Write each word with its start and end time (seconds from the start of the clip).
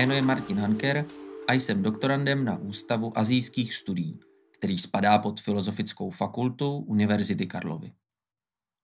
jméno 0.00 0.14
je 0.14 0.22
Martin 0.22 0.58
Hanker 0.58 1.04
a 1.48 1.52
jsem 1.52 1.82
doktorandem 1.82 2.44
na 2.44 2.56
Ústavu 2.56 3.18
azijských 3.18 3.74
studií, 3.74 4.20
který 4.50 4.78
spadá 4.78 5.18
pod 5.18 5.40
Filozofickou 5.40 6.10
fakultu 6.10 6.76
Univerzity 6.76 7.46
Karlovy. 7.46 7.92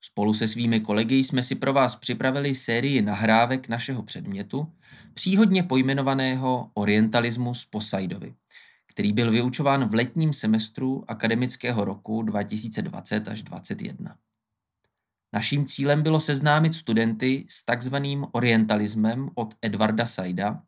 Spolu 0.00 0.34
se 0.34 0.48
svými 0.48 0.80
kolegy 0.80 1.14
jsme 1.14 1.42
si 1.42 1.54
pro 1.54 1.72
vás 1.72 1.96
připravili 1.96 2.54
sérii 2.54 3.02
nahrávek 3.02 3.68
našeho 3.68 4.02
předmětu, 4.02 4.72
příhodně 5.14 5.62
pojmenovaného 5.62 6.70
Orientalismus 6.74 7.64
Posaidovi, 7.64 8.34
který 8.86 9.12
byl 9.12 9.30
vyučován 9.30 9.88
v 9.88 9.94
letním 9.94 10.32
semestru 10.32 11.04
akademického 11.08 11.84
roku 11.84 12.22
2020 12.22 13.28
až 13.28 13.42
2021. 13.42 14.16
Naším 15.32 15.66
cílem 15.66 16.02
bylo 16.02 16.20
seznámit 16.20 16.74
studenty 16.74 17.46
s 17.48 17.64
takzvaným 17.64 18.26
orientalismem 18.32 19.30
od 19.34 19.54
Edvarda 19.62 20.06
Saida 20.06 20.62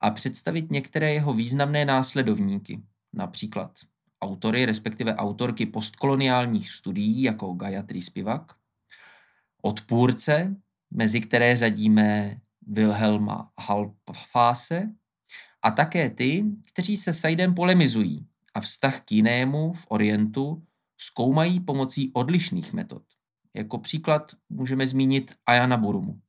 a 0.00 0.10
představit 0.10 0.70
některé 0.70 1.12
jeho 1.12 1.32
významné 1.32 1.84
následovníky, 1.84 2.82
například 3.12 3.78
autory, 4.22 4.66
respektive 4.66 5.14
autorky 5.14 5.66
postkoloniálních 5.66 6.70
studií 6.70 7.22
jako 7.22 7.52
Gayatri 7.52 8.02
Spivak, 8.02 8.52
odpůrce, 9.62 10.56
mezi 10.90 11.20
které 11.20 11.56
řadíme 11.56 12.40
Wilhelma 12.66 13.52
Halfase, 13.60 14.88
a 15.62 15.70
také 15.70 16.10
ty, 16.10 16.44
kteří 16.64 16.96
se 16.96 17.12
Saidem 17.12 17.54
polemizují 17.54 18.26
a 18.54 18.60
vztah 18.60 19.00
k 19.00 19.12
jinému 19.12 19.72
v 19.72 19.86
Orientu 19.88 20.66
zkoumají 20.98 21.60
pomocí 21.60 22.12
odlišných 22.12 22.72
metod. 22.72 23.02
Jako 23.54 23.78
příklad 23.78 24.32
můžeme 24.48 24.86
zmínit 24.86 25.34
Ayana 25.46 25.76
Burumu. 25.76 26.20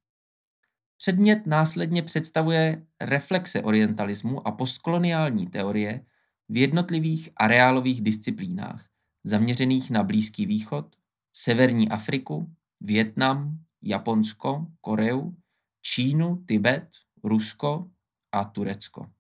Předmět 1.02 1.48
následně 1.48 2.04
představuje 2.04 2.86
reflexe 3.02 3.62
orientalismu 3.64 4.48
a 4.48 4.52
postkoloniální 4.52 5.48
teorie 5.48 6.06
v 6.50 6.58
jednotlivých 6.58 7.30
areálových 7.38 8.02
disciplínách, 8.02 8.86
zaměřených 9.24 9.92
na 9.92 10.04
Blízký 10.04 10.46
východ, 10.46 10.96
Severní 11.34 11.90
Afriku, 11.90 12.56
Vietnam, 12.82 13.60
Japonsko, 13.82 14.68
Koreu, 14.82 15.36
Čínu, 15.82 16.44
Tibet, 16.46 16.90
Rusko 17.24 17.92
a 18.32 18.44
Turecko. 18.44 19.12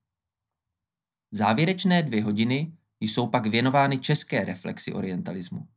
Závěrečné 1.31 2.03
dvě 2.03 2.23
hodiny 2.23 2.73
jsou 2.99 3.27
pak 3.27 3.45
věnovány 3.45 3.99
české 3.99 4.45
reflexi 4.45 4.93
orientalismu. 4.93 5.67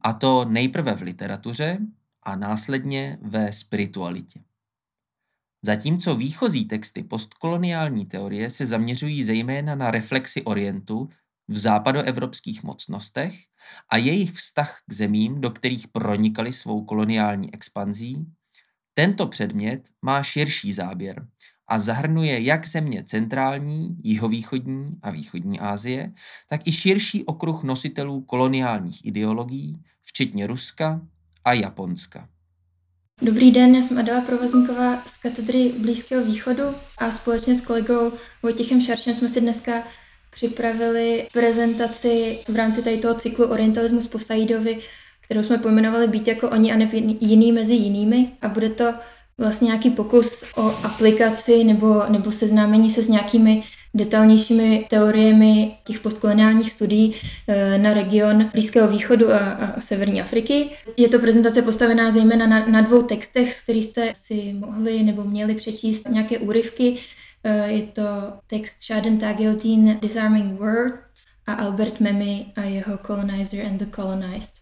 A 0.00 0.12
to 0.12 0.44
nejprve 0.44 0.96
v 0.96 1.02
literatuře 1.02 1.78
a 2.22 2.36
následně 2.36 3.18
ve 3.22 3.52
spiritualitě. 3.52 4.45
Zatímco 5.66 6.14
výchozí 6.14 6.64
texty 6.64 7.02
postkoloniální 7.02 8.06
teorie 8.06 8.50
se 8.50 8.66
zaměřují 8.66 9.24
zejména 9.24 9.74
na 9.74 9.90
reflexi 9.90 10.42
Orientu 10.42 11.08
v 11.48 11.58
západoevropských 11.58 12.62
mocnostech 12.62 13.34
a 13.88 13.96
jejich 13.96 14.32
vztah 14.32 14.82
k 14.88 14.92
zemím, 14.92 15.40
do 15.40 15.50
kterých 15.50 15.88
pronikali 15.88 16.52
svou 16.52 16.84
koloniální 16.84 17.54
expanzí, 17.54 18.26
tento 18.94 19.26
předmět 19.26 19.88
má 20.02 20.22
širší 20.22 20.72
záběr 20.72 21.26
a 21.68 21.78
zahrnuje 21.78 22.40
jak 22.40 22.66
země 22.66 23.04
centrální, 23.04 23.96
jihovýchodní 24.04 24.98
a 25.02 25.10
východní 25.10 25.60
Asie, 25.60 26.12
tak 26.48 26.66
i 26.66 26.72
širší 26.72 27.24
okruh 27.24 27.62
nositelů 27.62 28.22
koloniálních 28.22 29.04
ideologií, 29.04 29.82
včetně 30.02 30.46
Ruska 30.46 31.00
a 31.44 31.52
Japonska. 31.52 32.28
Dobrý 33.22 33.50
den, 33.50 33.74
já 33.74 33.82
jsem 33.82 33.98
Adela 33.98 34.20
Provozníková 34.20 35.02
z 35.06 35.16
katedry 35.16 35.72
Blízkého 35.78 36.24
východu 36.24 36.62
a 36.98 37.10
společně 37.10 37.54
s 37.54 37.60
kolegou 37.60 38.12
Vojtěchem 38.42 38.80
Šaršem 38.80 39.14
jsme 39.14 39.28
si 39.28 39.40
dneska 39.40 39.82
připravili 40.30 41.28
prezentaci 41.32 42.38
v 42.48 42.56
rámci 42.56 42.82
tady 42.82 42.98
toho 42.98 43.14
cyklu 43.14 43.44
Orientalismus 43.44 44.08
po 44.08 44.18
Saidovi, 44.18 44.80
kterou 45.20 45.42
jsme 45.42 45.58
pojmenovali 45.58 46.08
Být 46.08 46.28
jako 46.28 46.50
oni 46.50 46.72
a 46.72 46.76
ne 46.76 46.90
jiný 47.20 47.52
mezi 47.52 47.74
jinými. 47.74 48.32
A 48.42 48.48
bude 48.48 48.68
to 48.70 48.94
vlastně 49.38 49.66
nějaký 49.66 49.90
pokus 49.90 50.44
o 50.56 50.62
aplikaci 50.62 51.64
nebo, 51.64 52.02
nebo 52.08 52.32
seznámení 52.32 52.90
se 52.90 53.02
s 53.02 53.08
nějakými 53.08 53.62
detailnějšími 53.96 54.86
teoriemi 54.90 55.76
těch 55.84 56.00
postkoloniálních 56.00 56.70
studií 56.70 57.14
eh, 57.48 57.78
na 57.78 57.94
region 57.94 58.50
Blízkého 58.52 58.88
východu 58.88 59.32
a, 59.32 59.38
a 59.38 59.80
Severní 59.80 60.20
Afriky. 60.20 60.70
Je 60.96 61.08
to 61.08 61.18
prezentace 61.18 61.62
postavená 61.62 62.10
zejména 62.10 62.46
na, 62.46 62.66
na 62.66 62.80
dvou 62.80 63.02
textech, 63.02 63.52
z 63.52 63.62
kterých 63.62 63.84
jste 63.84 64.12
si 64.16 64.52
mohli 64.52 65.02
nebo 65.02 65.24
měli 65.24 65.54
přečíst 65.54 66.08
nějaké 66.08 66.38
úryvky. 66.38 66.98
Eh, 67.44 67.72
je 67.72 67.82
to 67.82 68.02
text 68.46 68.82
Shaden 68.82 69.18
Tagildeen 69.18 69.98
Disarming 70.00 70.60
Words 70.60 71.24
a 71.46 71.52
Albert 71.52 72.00
Memmi 72.00 72.46
a 72.56 72.62
jeho 72.62 72.98
Colonizer 72.98 73.66
and 73.66 73.78
the 73.78 73.86
Colonized. 73.86 74.54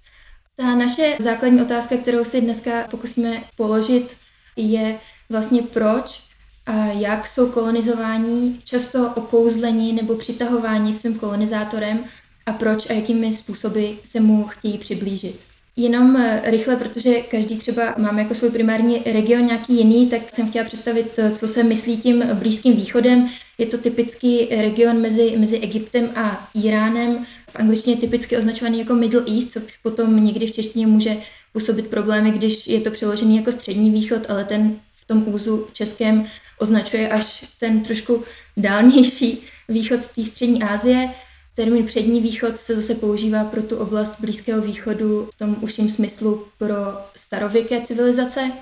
Ta 0.57 0.75
naše 0.75 1.17
základní 1.21 1.63
otázka, 1.63 1.97
kterou 1.97 2.25
si 2.25 2.41
dneska 2.41 2.87
pokusíme 2.91 3.45
položit, 3.57 4.17
je 4.57 4.99
vlastně 5.31 5.63
proč 5.63 6.23
a 6.67 6.87
jak 6.87 7.27
jsou 7.27 7.51
kolonizování 7.51 8.61
často 8.65 9.13
okouzlení 9.15 9.93
nebo 9.93 10.15
přitahováni 10.15 10.95
svým 10.95 11.19
kolonizátorem 11.19 12.05
a 12.47 12.53
proč 12.53 12.91
a 12.91 12.93
jakými 12.93 13.33
způsoby 13.33 13.87
se 14.05 14.21
mu 14.21 14.45
chtějí 14.45 14.79
přiblížit. 14.79 15.41
Jenom 15.77 16.17
eh, 16.17 16.43
rychle, 16.45 16.77
protože 16.77 17.21
každý 17.21 17.57
třeba 17.57 17.95
máme 17.99 18.23
jako 18.23 18.35
svůj 18.35 18.51
primární 18.51 19.03
region 19.13 19.47
nějaký 19.47 19.77
jiný, 19.77 20.07
tak 20.07 20.35
jsem 20.35 20.51
chtěla 20.51 20.65
představit, 20.65 21.19
eh, 21.19 21.31
co 21.31 21.49
se 21.49 21.63
myslí 21.63 21.97
tím 21.97 22.25
Blízkým 22.35 22.77
východem. 22.77 23.29
Je 23.59 23.67
to 23.67 23.79
typický 23.79 24.47
region 24.51 25.01
mezi, 25.01 25.35
mezi 25.37 25.59
Egyptem 25.59 26.11
a 26.15 26.51
Iránem. 26.55 27.25
V 27.51 27.57
angličtině 27.57 27.97
typicky 27.97 28.37
označovaný 28.37 28.79
jako 28.79 28.95
Middle 28.95 29.25
East, 29.29 29.51
což 29.51 29.77
potom 29.83 30.25
někdy 30.25 30.47
v 30.47 30.53
češtině 30.53 30.87
může 30.87 31.17
působit 31.53 31.87
problémy, 31.87 32.31
když 32.31 32.67
je 32.67 32.81
to 32.81 32.91
přeložený 32.91 33.37
jako 33.37 33.53
střední 33.53 33.91
východ, 33.91 34.31
ale 34.31 34.45
ten 34.45 34.77
v 34.95 35.07
tom 35.07 35.25
úzu 35.27 35.67
českém 35.73 36.27
označuje 36.59 37.09
až 37.09 37.45
ten 37.61 37.83
trošku 37.83 38.25
dálnější 38.57 39.43
východ 39.69 40.03
z 40.03 40.09
té 40.09 40.23
střední 40.23 40.63
Asie. 40.63 41.15
Termín 41.55 41.87
přední 41.87 42.21
východ 42.21 42.59
se 42.59 42.77
zase 42.77 42.95
používá 42.95 43.45
pro 43.45 43.63
tu 43.63 43.77
oblast 43.77 44.21
Blízkého 44.21 44.63
východu 44.63 45.29
v 45.35 45.39
tom 45.39 45.57
užším 45.61 45.89
smyslu 45.89 46.47
pro 46.59 46.75
starověké 47.17 47.81
civilizace. 47.81 48.53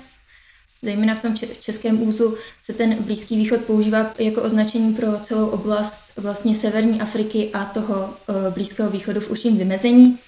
Zejména 0.83 1.15
v 1.15 1.21
tom 1.21 1.35
českém 1.59 2.01
úzu 2.01 2.37
se 2.61 2.73
ten 2.73 3.03
Blízký 3.03 3.37
východ 3.37 3.61
používá 3.61 4.13
jako 4.19 4.41
označení 4.41 4.93
pro 4.93 5.19
celou 5.19 5.47
oblast 5.47 6.01
vlastně 6.17 6.55
Severní 6.55 7.01
Afriky 7.01 7.49
a 7.53 7.65
toho 7.65 8.13
eh, 8.13 8.51
Blízkého 8.51 8.89
východu 8.89 9.19
v 9.19 9.31
užším 9.31 9.57
vymezení. 9.57 10.19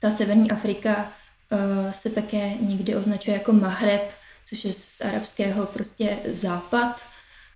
Ta 0.00 0.10
Severní 0.10 0.50
Afrika 0.50 1.12
eh, 1.52 1.92
se 1.92 2.10
také 2.10 2.54
někdy 2.60 2.96
označuje 2.96 3.34
jako 3.36 3.52
Mahreb, 3.52 4.10
což 4.46 4.64
je 4.64 4.72
z 4.72 5.00
arabského 5.00 5.66
prostě 5.66 6.18
západ. 6.32 7.02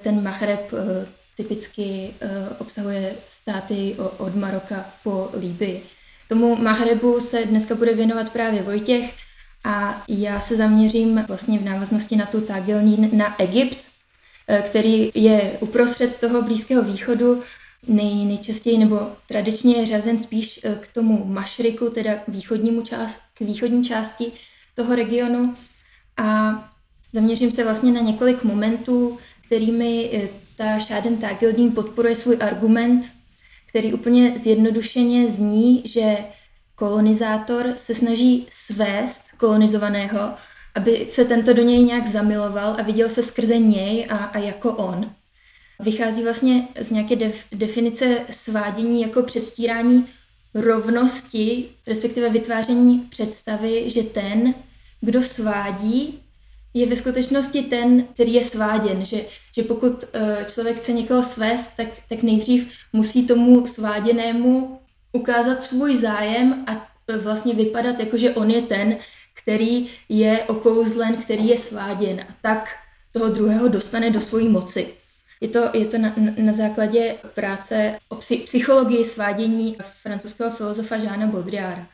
Ten 0.02 0.22
Mahreb 0.22 0.72
eh, 0.72 1.06
typicky 1.36 2.14
obsahuje 2.58 3.14
státy 3.28 3.96
od 4.18 4.34
Maroka 4.34 4.92
po 5.04 5.30
Líbii. 5.40 5.82
Tomu 6.28 6.56
Mahrebu 6.56 7.20
se 7.20 7.44
dneska 7.44 7.74
bude 7.74 7.94
věnovat 7.94 8.32
právě 8.32 8.62
Vojtěch 8.62 9.14
a 9.66 10.04
já 10.08 10.40
se 10.40 10.56
zaměřím 10.56 11.24
vlastně 11.28 11.58
v 11.58 11.64
návaznosti 11.64 12.16
na 12.16 12.26
tu 12.26 12.40
Tagilní 12.40 13.10
na 13.12 13.40
Egypt, 13.40 13.78
eh, 14.48 14.62
který 14.66 15.10
je 15.14 15.58
uprostřed 15.60 16.16
toho 16.16 16.42
Blízkého 16.42 16.82
východu, 16.82 17.42
nej, 17.88 18.24
nejčastěji 18.24 18.78
nebo 18.78 19.10
tradičně 19.28 19.76
je 19.76 19.86
řazen 19.86 20.18
spíš 20.18 20.60
eh, 20.64 20.76
k 20.80 20.88
tomu 20.88 21.24
mašriku, 21.24 21.90
teda 21.90 22.12
východnímu 22.28 22.82
část, 22.82 23.18
k 23.34 23.40
východní 23.40 23.84
části 23.84 24.32
toho 24.74 24.94
regionu. 24.94 25.56
A 26.16 26.54
zaměřím 27.12 27.52
se 27.52 27.64
vlastně 27.64 27.92
na 27.92 28.00
několik 28.00 28.44
momentů, 28.44 29.18
kterými 29.46 30.10
eh, 30.12 30.28
ta 30.56 30.78
Shaden 30.78 31.16
Tagildin 31.16 31.72
podporuje 31.72 32.16
svůj 32.16 32.36
argument, 32.40 33.12
který 33.66 33.92
úplně 33.92 34.38
zjednodušeně 34.38 35.28
zní, 35.28 35.82
že 35.84 36.16
kolonizátor 36.74 37.72
se 37.76 37.94
snaží 37.94 38.46
svést 38.50 39.22
kolonizovaného, 39.36 40.34
aby 40.74 41.06
se 41.10 41.24
tento 41.24 41.52
do 41.52 41.62
něj 41.62 41.84
nějak 41.84 42.06
zamiloval 42.06 42.76
a 42.78 42.82
viděl 42.82 43.08
se 43.08 43.22
skrze 43.22 43.58
něj 43.58 44.06
a, 44.10 44.16
a 44.16 44.38
jako 44.38 44.72
on. 44.72 45.10
vychází 45.80 46.22
vlastně 46.22 46.68
z 46.80 46.90
nějaké 46.90 47.16
def, 47.16 47.44
definice 47.52 48.18
svádění 48.30 49.02
jako 49.02 49.22
předstírání 49.22 50.06
rovnosti, 50.54 51.68
respektive 51.86 52.30
vytváření 52.30 52.98
představy, 52.98 53.90
že 53.90 54.02
ten, 54.02 54.54
kdo 55.00 55.22
svádí, 55.22 56.25
je 56.76 56.86
ve 56.86 56.96
skutečnosti 56.96 57.62
ten, 57.62 58.04
který 58.14 58.34
je 58.34 58.44
sváděn. 58.44 59.04
Že, 59.04 59.24
že 59.54 59.62
pokud 59.62 59.92
uh, 59.92 60.44
člověk 60.52 60.76
chce 60.76 60.92
někoho 60.92 61.22
svést, 61.22 61.70
tak, 61.76 61.88
tak 62.08 62.22
nejdřív 62.22 62.68
musí 62.92 63.26
tomu 63.26 63.66
sváděnému 63.66 64.80
ukázat 65.12 65.62
svůj 65.62 65.96
zájem 65.96 66.64
a 66.66 66.72
uh, 66.72 67.22
vlastně 67.22 67.54
vypadat 67.54 68.00
jako, 68.00 68.16
že 68.16 68.30
on 68.30 68.50
je 68.50 68.62
ten, 68.62 68.96
který 69.42 69.88
je 70.08 70.42
okouzlen, 70.42 71.16
který 71.16 71.48
je 71.48 71.58
sváděn. 71.58 72.20
A 72.20 72.34
tak 72.42 72.68
toho 73.12 73.28
druhého 73.28 73.68
dostane 73.68 74.10
do 74.10 74.20
svojí 74.20 74.48
moci. 74.48 74.94
Je 75.40 75.48
to, 75.48 75.70
je 75.74 75.86
to 75.86 75.98
na, 75.98 76.14
na 76.38 76.52
základě 76.52 77.14
práce 77.34 77.98
o 78.08 78.16
psychologii 78.44 79.04
svádění 79.04 79.76
francouzského 80.02 80.50
filozofa 80.50 80.98
Žána 80.98 81.26
Baudrillara. 81.26 81.86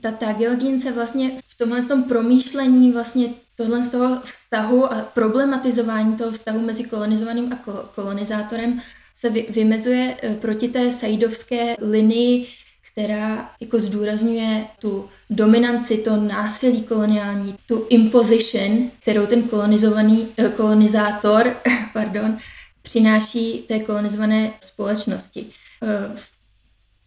Ta 0.00 0.10
Tageldin 0.10 0.80
se 0.80 0.92
vlastně 0.92 1.30
v 1.48 1.58
tomhle 1.58 1.82
tom 1.82 2.04
promýšlení 2.04 2.92
vlastně 2.92 3.28
tohle 3.56 3.82
z 3.82 3.90
toho 3.90 4.20
vztahu 4.24 4.92
a 4.92 5.02
problematizování 5.02 6.16
toho 6.16 6.30
vztahu 6.30 6.60
mezi 6.60 6.84
kolonizovaným 6.84 7.52
a 7.52 7.56
kolonizátorem 7.94 8.80
se 9.14 9.30
vy, 9.30 9.46
vymezuje 9.50 10.16
eh, 10.22 10.34
proti 10.34 10.68
té 10.68 10.92
saidovské 10.92 11.76
linii, 11.80 12.46
která 12.92 13.50
jako 13.60 13.78
zdůrazňuje 13.78 14.66
tu 14.80 15.08
dominanci, 15.30 15.98
to 15.98 16.16
násilí 16.16 16.82
koloniální, 16.82 17.56
tu 17.66 17.86
imposition, 17.88 18.90
kterou 19.02 19.26
ten 19.26 19.42
kolonizovaný, 19.42 20.28
eh, 20.36 20.48
kolonizátor 20.48 21.56
pardon, 21.92 22.38
přináší 22.82 23.64
té 23.68 23.78
kolonizované 23.78 24.52
společnosti. 24.60 25.46
Eh, 25.82 26.16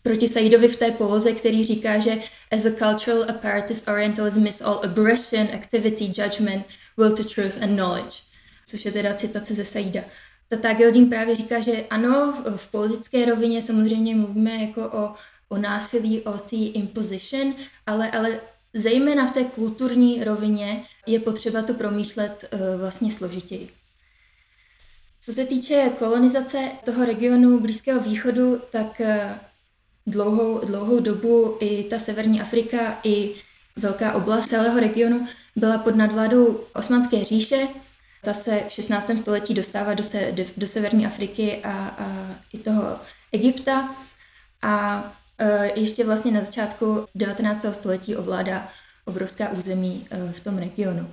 proti 0.03 0.27
Saidovi 0.27 0.67
v 0.67 0.75
té 0.75 0.91
poloze, 0.91 1.31
který 1.31 1.63
říká, 1.63 1.99
že 1.99 2.17
as 2.51 2.65
a 2.65 2.71
cultural 2.71 3.25
apparatus 3.29 3.87
Orientalism 3.87 4.47
is 4.47 4.61
all 4.61 4.79
aggression, 4.83 5.47
activity, 5.53 6.11
judgment, 6.17 6.65
will 6.97 7.15
to 7.15 7.23
truth 7.23 7.61
and 7.61 7.75
knowledge. 7.75 8.15
Což 8.67 8.85
je 8.85 8.91
teda 8.91 9.13
citace 9.13 9.55
ze 9.55 9.65
Saida. 9.65 10.01
Tata 10.49 10.73
Gilding 10.73 11.09
právě 11.09 11.35
říká, 11.35 11.59
že 11.59 11.85
ano, 11.89 12.43
v 12.55 12.71
politické 12.71 13.25
rovině 13.25 13.61
samozřejmě 13.61 14.15
mluvíme 14.15 14.55
jako 14.55 14.89
o, 14.89 15.13
o 15.49 15.57
násilí, 15.57 16.21
o 16.21 16.31
té 16.31 16.55
imposition, 16.55 17.55
ale, 17.87 18.11
ale 18.11 18.39
zejména 18.73 19.27
v 19.27 19.33
té 19.33 19.43
kulturní 19.43 20.23
rovině 20.23 20.83
je 21.07 21.19
potřeba 21.19 21.61
to 21.61 21.73
promýšlet 21.73 22.49
uh, 22.53 22.59
vlastně 22.79 23.11
složitěji. 23.11 23.69
Co 25.21 25.33
se 25.33 25.45
týče 25.45 25.91
kolonizace 25.99 26.71
toho 26.85 27.05
regionu 27.05 27.59
Blízkého 27.59 27.99
východu, 27.99 28.61
tak 28.71 29.01
uh, 29.01 29.07
dlouhou, 30.09 30.59
dlouhou 30.65 30.99
dobu 30.99 31.57
i 31.59 31.83
ta 31.83 31.99
severní 31.99 32.41
Afrika, 32.41 32.99
i 33.03 33.35
velká 33.75 34.13
oblast 34.13 34.47
celého 34.47 34.79
regionu 34.79 35.27
byla 35.55 35.77
pod 35.77 35.95
nadvládou 35.95 36.63
Osmanské 36.73 37.23
říše. 37.23 37.67
Ta 38.23 38.33
se 38.33 38.63
v 38.67 38.71
16. 38.71 39.11
století 39.17 39.53
dostává 39.53 39.93
do, 39.93 40.03
se, 40.03 40.35
do, 40.57 40.67
severní 40.67 41.05
Afriky 41.05 41.61
a, 41.63 41.71
a 41.71 42.35
i 42.53 42.57
toho 42.57 42.99
Egypta. 43.31 43.95
A 44.61 45.03
e, 45.37 45.79
ještě 45.79 46.05
vlastně 46.05 46.31
na 46.31 46.39
začátku 46.39 47.05
19. 47.15 47.65
století 47.71 48.15
ovládá 48.15 48.69
obrovská 49.05 49.49
území 49.49 50.07
e, 50.09 50.33
v 50.33 50.39
tom 50.39 50.57
regionu. 50.57 51.11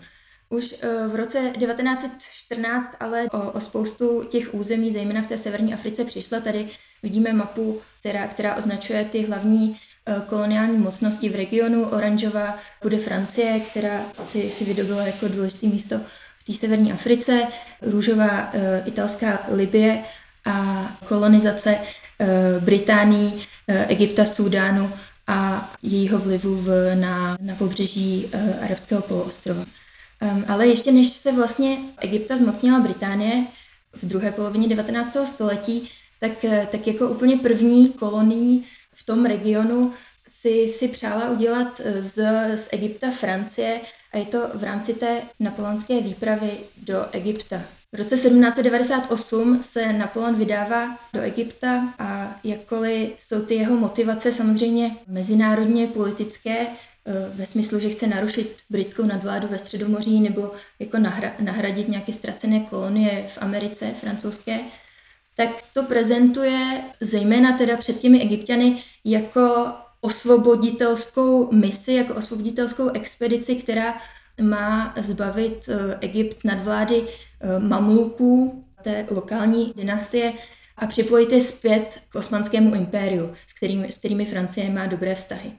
Už 0.48 0.74
e, 0.80 1.08
v 1.08 1.16
roce 1.16 1.38
1914 1.40 2.96
ale 3.00 3.26
o, 3.32 3.50
o 3.50 3.60
spoustu 3.60 4.24
těch 4.24 4.54
území, 4.54 4.92
zejména 4.92 5.22
v 5.22 5.26
té 5.26 5.38
severní 5.38 5.74
Africe, 5.74 6.04
přišla. 6.04 6.40
Tady 6.40 6.70
vidíme 7.02 7.32
mapu, 7.32 7.80
která, 8.00 8.26
která 8.26 8.54
označuje 8.54 9.04
ty 9.04 9.26
hlavní 9.26 9.76
e, 10.06 10.20
koloniální 10.26 10.78
mocnosti 10.78 11.28
v 11.28 11.34
regionu. 11.34 11.84
Oranžová 11.84 12.58
bude 12.82 12.98
Francie, 12.98 13.60
která 13.60 14.00
si, 14.14 14.50
si 14.50 14.64
vydobila 14.64 15.06
jako 15.06 15.28
důležité 15.28 15.66
místo 15.66 16.00
v 16.38 16.44
té 16.46 16.52
severní 16.52 16.92
Africe. 16.92 17.42
Růžová 17.82 18.50
e, 18.52 18.82
italská 18.86 19.46
Libie 19.48 20.04
a 20.44 20.86
kolonizace 21.08 21.78
Británii, 22.60 23.42
Egypta, 23.66 24.24
Súdánu 24.24 24.92
a 25.26 25.70
jejího 25.82 26.18
vlivu 26.18 26.56
v, 26.56 26.94
na, 26.94 27.36
na 27.40 27.54
pobřeží 27.54 28.30
arabského 28.62 29.02
poloostrova. 29.02 29.66
Ale 30.48 30.66
ještě 30.66 30.92
než 30.92 31.08
se 31.08 31.32
vlastně 31.32 31.78
Egypta 32.00 32.36
zmocnila 32.36 32.80
Británie 32.80 33.46
v 33.92 34.06
druhé 34.06 34.32
polovině 34.32 34.68
19. 34.68 35.16
století, 35.24 35.90
tak, 36.20 36.44
eh, 36.44 36.68
tak 36.70 36.86
jako 36.86 37.08
úplně 37.08 37.36
první 37.36 37.92
kolonii 37.92 38.64
v 38.92 39.06
tom 39.06 39.24
regionu 39.24 39.92
si, 40.28 40.68
si 40.68 40.88
přála 40.88 41.30
udělat 41.30 41.80
eh, 41.84 42.02
z, 42.02 42.16
z 42.56 42.68
Egypta 42.72 43.10
Francie 43.10 43.80
a 44.12 44.18
je 44.18 44.24
to 44.24 44.48
v 44.54 44.64
rámci 44.64 44.94
té 44.94 45.22
napoleonské 45.40 46.00
výpravy 46.00 46.50
do 46.76 47.06
Egypta. 47.12 47.62
V 47.92 47.96
roce 47.96 48.14
1798 48.14 49.62
se 49.62 49.92
Napoleon 49.92 50.34
vydává 50.34 50.98
do 51.12 51.20
Egypta 51.20 51.94
a 51.98 52.40
jakkoliv 52.44 53.10
jsou 53.18 53.44
ty 53.44 53.54
jeho 53.54 53.76
motivace 53.76 54.32
samozřejmě 54.32 54.96
mezinárodně 55.06 55.86
politické, 55.86 56.66
Eh, 57.08 57.30
ve 57.34 57.46
smyslu, 57.46 57.80
že 57.80 57.90
chce 57.90 58.06
narušit 58.06 58.56
britskou 58.70 59.02
nadvládu 59.02 59.48
ve 59.48 59.58
Středomoří 59.58 60.20
nebo 60.20 60.52
jako 60.78 60.98
nahra, 60.98 61.32
nahradit 61.40 61.88
nějaké 61.88 62.12
ztracené 62.12 62.60
kolonie 62.60 63.26
v 63.34 63.38
Americe 63.40 63.94
francouzské, 64.00 64.60
tak 65.36 65.50
to 65.72 65.82
prezentuje 65.82 66.84
zejména 67.00 67.58
teda 67.58 67.76
před 67.76 67.98
těmi 67.98 68.20
egyptiany 68.20 68.82
jako 69.04 69.66
osvoboditelskou 70.00 71.52
misi, 71.52 71.92
jako 71.92 72.14
osvoboditelskou 72.14 72.88
expedici, 72.88 73.56
která 73.56 73.96
má 74.40 74.94
zbavit 75.00 75.68
eh, 75.68 75.98
Egypt 76.00 76.44
nadvlády 76.44 77.02
eh, 77.06 77.58
mamluků, 77.58 78.64
té 78.82 79.06
lokální 79.10 79.72
dynastie, 79.76 80.32
a 80.76 80.86
připojit 80.86 81.32
je 81.32 81.40
zpět 81.40 82.00
k 82.08 82.14
osmanskému 82.14 82.74
impériu, 82.74 83.34
s 83.46 83.52
kterými, 83.52 83.92
s 83.92 83.96
kterými 83.96 84.26
Francie 84.26 84.70
má 84.70 84.86
dobré 84.86 85.14
vztahy. 85.14 85.52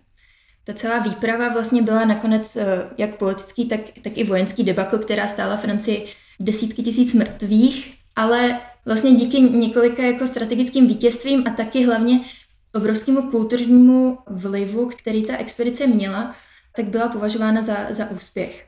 Ta 0.64 0.74
celá 0.74 1.00
výprava 1.00 1.54
vlastně 1.54 1.82
byla 1.82 2.06
nakonec 2.06 2.56
eh, 2.56 2.66
jak 2.98 3.16
politický, 3.16 3.66
tak, 3.66 3.80
tak 4.04 4.18
i 4.18 4.24
vojenský 4.24 4.64
debakl, 4.64 4.98
která 4.98 5.28
stála 5.28 5.58
Francii 5.58 6.08
desítky 6.40 6.84
tisíc 6.84 7.14
mrtvých, 7.14 7.98
ale 8.16 8.60
vlastně 8.88 9.12
díky 9.12 9.42
několika 9.42 10.04
jako 10.04 10.28
strategickým 10.28 10.88
vítězstvím 10.88 11.44
a 11.48 11.50
taky 11.50 11.86
hlavně 11.86 12.22
obrovskému 12.74 13.22
kulturnímu 13.32 14.18
vlivu, 14.28 14.86
který 14.86 15.26
ta 15.26 15.38
expedice 15.38 15.88
měla, 15.88 16.36
tak 16.76 16.86
byla 16.86 17.10
považována 17.10 17.62
za, 17.62 17.78
za 17.90 18.10
úspěch. 18.10 18.68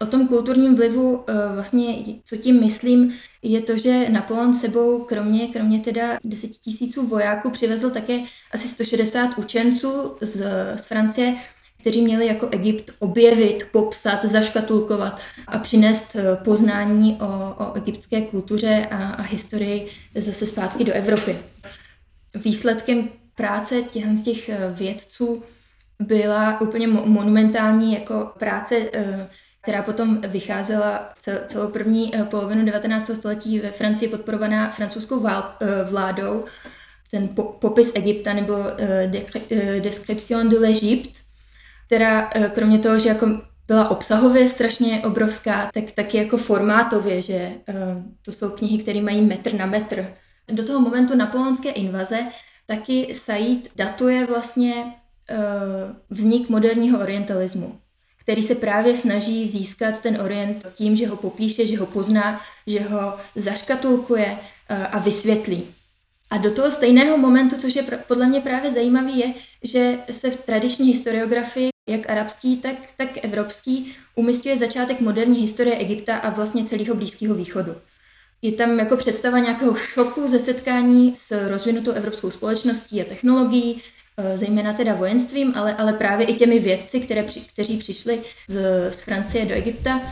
O 0.00 0.06
tom 0.06 0.28
kulturním 0.28 0.74
vlivu 0.74 1.24
eh, 1.28 1.32
vlastně, 1.54 1.96
co 2.24 2.36
tím 2.36 2.60
myslím, 2.60 3.12
je 3.42 3.60
to, 3.60 3.76
že 3.76 4.08
Napoleon 4.08 4.54
sebou, 4.54 5.04
kromě, 5.04 5.48
kromě 5.48 5.80
teda 5.80 6.18
10 6.24 6.50
tisíců 6.50 7.06
vojáků, 7.06 7.50
přivezl 7.50 7.90
také 7.90 8.18
asi 8.52 8.68
160 8.68 9.38
učenců 9.38 10.16
z, 10.20 10.44
z 10.76 10.84
Francie, 10.84 11.36
kteří 11.86 12.02
měli 12.02 12.26
jako 12.26 12.48
Egypt 12.50 12.90
objevit, 12.98 13.66
popsat, 13.72 14.24
zaškatulkovat 14.24 15.20
a 15.46 15.58
přinést 15.58 16.16
eh, 16.16 16.36
poznání 16.44 17.18
o, 17.20 17.54
o 17.64 17.74
egyptské 17.74 18.22
kultuře 18.22 18.86
a, 18.90 19.08
a 19.08 19.22
historii 19.22 19.90
zase 20.14 20.46
zpátky 20.46 20.84
do 20.84 20.92
Evropy. 20.92 21.38
Výsledkem 22.34 23.08
práce 23.34 23.82
těch, 23.82 24.04
těch 24.24 24.48
eh, 24.48 24.74
vědců 24.74 25.42
byla 25.98 26.60
úplně 26.60 26.86
monumentální 26.86 27.94
jako 27.94 28.32
práce 28.38 28.90
která 29.62 29.82
potom 29.82 30.20
vycházela 30.20 31.08
celou 31.46 31.68
první 31.68 32.16
eh, 32.16 32.24
polovinu 32.24 32.64
19. 32.64 33.10
století 33.14 33.58
ve 33.58 33.70
Francii 33.70 34.08
podporovaná 34.08 34.70
francouzskou 34.70 35.26
eh, 35.26 35.66
vládou, 35.90 36.44
ten 37.10 37.28
popis 37.60 37.92
Egypta 37.94 38.32
nebo 38.32 38.54
eh, 38.78 39.80
Description 39.80 40.48
de 40.48 40.58
l'Egypte, 40.58 41.25
která 41.86 42.30
kromě 42.54 42.78
toho, 42.78 42.98
že 42.98 43.08
jako 43.08 43.40
byla 43.66 43.88
obsahově 43.88 44.48
strašně 44.48 45.02
obrovská, 45.06 45.70
tak 45.74 45.84
taky 45.92 46.16
jako 46.16 46.36
formátově, 46.36 47.22
že 47.22 47.52
to 48.22 48.32
jsou 48.32 48.50
knihy, 48.50 48.78
které 48.78 49.00
mají 49.02 49.20
metr 49.20 49.54
na 49.54 49.66
metr. 49.66 50.14
Do 50.48 50.64
toho 50.64 50.80
momentu 50.80 51.16
napoleonské 51.16 51.70
invaze 51.70 52.18
taky 52.66 53.14
Said 53.14 53.76
datuje 53.76 54.26
vlastně 54.26 54.94
vznik 56.10 56.48
moderního 56.48 57.00
orientalismu 57.00 57.78
který 58.26 58.42
se 58.42 58.54
právě 58.54 58.96
snaží 58.96 59.48
získat 59.48 60.00
ten 60.00 60.20
orient 60.20 60.66
tím, 60.74 60.96
že 60.96 61.06
ho 61.06 61.16
popíše, 61.16 61.66
že 61.66 61.78
ho 61.78 61.86
pozná, 61.86 62.40
že 62.66 62.80
ho 62.80 63.16
zaškatulkuje 63.36 64.38
eh, 64.68 64.86
a 64.86 64.98
vysvětlí. 64.98 65.74
A 66.30 66.38
do 66.38 66.50
toho 66.50 66.70
stejného 66.70 67.18
momentu, 67.18 67.56
což 67.56 67.76
je 67.76 67.82
podle 67.82 68.26
mě 68.26 68.40
právě 68.40 68.72
zajímavé, 68.72 69.10
je, 69.10 69.34
že 69.62 69.98
se 70.10 70.30
v 70.30 70.44
tradiční 70.44 70.86
historiografii, 70.86 71.68
jak 71.88 72.10
arabský, 72.10 72.56
tak, 72.56 72.76
tak 72.96 73.24
evropský, 73.24 73.94
umistuje 74.14 74.58
začátek 74.58 75.00
moderní 75.00 75.40
historie 75.40 75.76
Egypta 75.76 76.16
a 76.16 76.30
vlastně 76.30 76.64
celého 76.64 76.94
Blízkého 76.94 77.34
východu. 77.34 77.74
Je 78.42 78.52
tam 78.52 78.78
jako 78.78 78.96
představa 78.96 79.38
nějakého 79.38 79.74
šoku 79.74 80.28
ze 80.28 80.38
setkání 80.38 81.14
s 81.16 81.48
rozvinutou 81.48 81.90
evropskou 81.90 82.30
společností 82.30 83.02
a 83.02 83.04
technologií, 83.04 83.82
eh, 84.16 84.38
zejména 84.38 84.72
teda 84.72 84.94
vojenstvím, 84.94 85.52
ale, 85.56 85.74
ale 85.74 85.92
právě 85.92 86.26
i 86.26 86.34
těmi 86.34 86.58
vědci, 86.58 87.00
které, 87.00 87.26
kteří 87.52 87.76
přišli 87.76 88.22
z, 88.48 88.90
z 88.90 89.00
Francie 89.00 89.46
do 89.46 89.54
Egypta, 89.54 90.02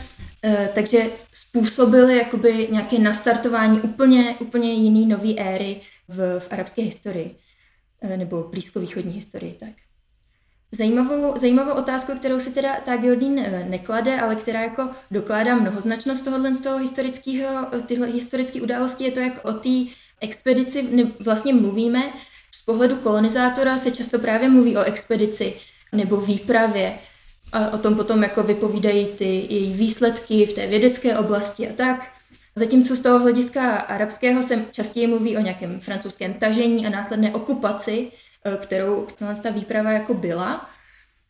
eh, 0.43 0.69
takže 0.75 1.03
způsobili 1.33 2.17
jakoby 2.17 2.67
nějaké 2.71 2.99
nastartování 2.99 3.81
úplně, 3.81 4.35
úplně 4.39 4.73
jiný 4.73 5.05
nový 5.05 5.39
éry 5.39 5.81
v, 6.07 6.39
v 6.39 6.47
arabské 6.51 6.81
historii, 6.81 7.35
eh, 8.01 8.17
nebo 8.17 8.43
blízkovýchodní 8.43 9.13
historii. 9.13 9.53
Tak. 9.53 9.73
Zajímavou, 10.71 11.37
zajímavou 11.37 11.71
otázku, 11.71 12.11
kterou 12.11 12.39
si 12.39 12.51
teda 12.51 12.81
ta 12.85 12.97
Gildín 12.97 13.39
eh, 13.39 13.65
neklade, 13.69 14.21
ale 14.21 14.35
která 14.35 14.61
jako 14.61 14.89
dokládá 15.11 15.55
mnohoznačnost 15.55 16.23
tohohle 16.25 16.55
z 16.55 16.61
toho 16.61 16.77
historického, 16.77 17.75
eh, 17.75 17.81
tyhle 17.81 18.07
historické 18.07 18.61
události, 18.61 19.03
je 19.03 19.11
to, 19.11 19.19
jak 19.19 19.45
o 19.45 19.53
té 19.53 19.69
expedici 20.21 21.11
vlastně 21.19 21.53
mluvíme. 21.53 22.13
Z 22.51 22.61
pohledu 22.61 22.95
kolonizátora 22.95 23.77
se 23.77 23.91
často 23.91 24.19
právě 24.19 24.49
mluví 24.49 24.77
o 24.77 24.83
expedici 24.83 25.53
nebo 25.91 26.17
výpravě. 26.17 26.99
A 27.51 27.69
o 27.69 27.77
tom 27.77 27.95
potom 27.95 28.23
jako 28.23 28.43
vypovídají 28.43 29.05
ty 29.05 29.25
její 29.25 29.73
výsledky 29.73 30.45
v 30.45 30.53
té 30.53 30.67
vědecké 30.67 31.17
oblasti 31.17 31.69
a 31.69 31.73
tak. 31.73 32.14
Zatímco 32.55 32.95
z 32.95 32.99
toho 32.99 33.19
hlediska 33.19 33.77
arabského 33.77 34.43
se 34.43 34.65
častěji 34.71 35.07
mluví 35.07 35.37
o 35.37 35.41
nějakém 35.41 35.79
francouzském 35.79 36.33
tažení 36.33 36.87
a 36.87 36.89
následné 36.89 37.33
okupaci, 37.33 38.11
Eh, 38.45 38.57
kterou 38.57 39.07
ta 39.43 39.49
výprava 39.51 39.91
jako 39.91 40.13
byla, 40.13 40.69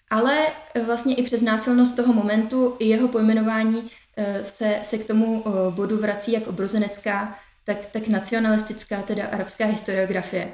ale 0.10 0.48
vlastně 0.86 1.16
i 1.16 1.24
přes 1.24 1.42
násilnost 1.42 1.96
toho 1.96 2.14
momentu 2.14 2.76
i 2.80 2.88
jeho 2.88 3.08
pojmenování 3.08 3.92
eh, 4.18 4.46
se, 4.46 4.80
se 4.84 4.98
k 4.98 5.08
tomu 5.08 5.44
bodu 5.70 5.98
vrací 5.98 6.32
jak 6.32 6.48
obrozenecká, 6.48 7.40
tak, 7.64 7.86
tak 7.86 8.08
nacionalistická, 8.08 9.02
teda 9.02 9.26
arabská 9.26 9.66
historiografie, 9.66 10.54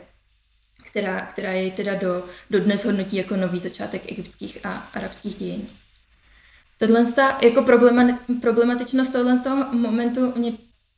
která, 0.83 1.25
která 1.25 1.51
jej 1.51 1.71
teda 1.71 1.95
do, 1.95 2.25
do 2.49 2.59
dnes 2.59 2.85
hodnotí 2.85 3.17
jako 3.17 3.35
nový 3.35 3.59
začátek 3.59 4.11
egyptských 4.11 4.65
a 4.65 4.71
arabských 4.71 5.35
dějin. 5.35 5.67
Tohle 6.81 7.05
jako 7.41 7.65
problematičnost 8.41 9.11
tohle 9.11 9.37
z 9.37 9.41
toho 9.41 9.73
momentu 9.73 10.33
mě 10.35 10.53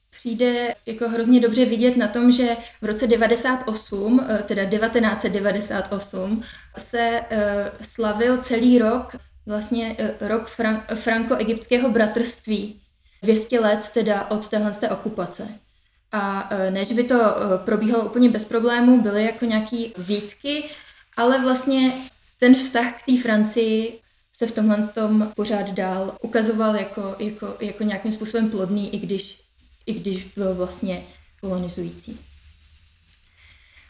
přijde 0.09 0.75
jako 0.85 1.09
hrozně 1.09 1.39
dobře 1.39 1.65
vidět 1.65 1.97
na 1.97 2.07
tom, 2.07 2.31
že 2.31 2.57
v 2.81 2.85
roce 2.85 3.07
98, 3.07 4.25
eh, 4.29 4.43
teda 4.43 4.65
1998, 4.65 6.43
se 6.77 7.21
uh, 7.21 7.37
slavil 7.81 8.37
celý 8.37 8.79
rok, 8.79 9.15
vlastně 9.45 9.97
uh, 9.99 10.27
rok 10.27 10.49
fran- 10.49 10.95
franko-egyptského 10.95 11.89
bratrství. 11.89 12.81
200 13.23 13.59
let 13.59 13.89
teda 13.93 14.31
od 14.31 14.47
téhle 14.47 14.71
té 14.71 14.89
okupace. 14.89 15.47
A 16.11 16.49
než 16.69 16.93
by 16.93 17.03
to 17.03 17.15
probíhalo 17.65 18.05
úplně 18.05 18.29
bez 18.29 18.45
problémů, 18.45 19.01
byly 19.01 19.23
jako 19.23 19.45
nějaký 19.45 19.93
výtky, 19.97 20.63
ale 21.17 21.41
vlastně 21.41 21.93
ten 22.39 22.55
vztah 22.55 23.01
k 23.01 23.05
té 23.05 23.21
Francii 23.21 24.02
se 24.43 24.51
v 24.51 24.55
tomhle 24.55 24.87
tom 24.87 25.31
pořád 25.35 25.69
dál 25.69 26.17
ukazoval 26.21 26.75
jako, 26.75 27.15
jako, 27.19 27.57
jako 27.59 27.83
nějakým 27.83 28.11
způsobem 28.11 28.49
plodný, 28.49 28.95
i 28.95 28.99
když 28.99 29.43
i 29.85 29.93
když 29.93 30.23
byl 30.23 30.55
vlastně 30.55 31.03
kolonizující. 31.41 32.19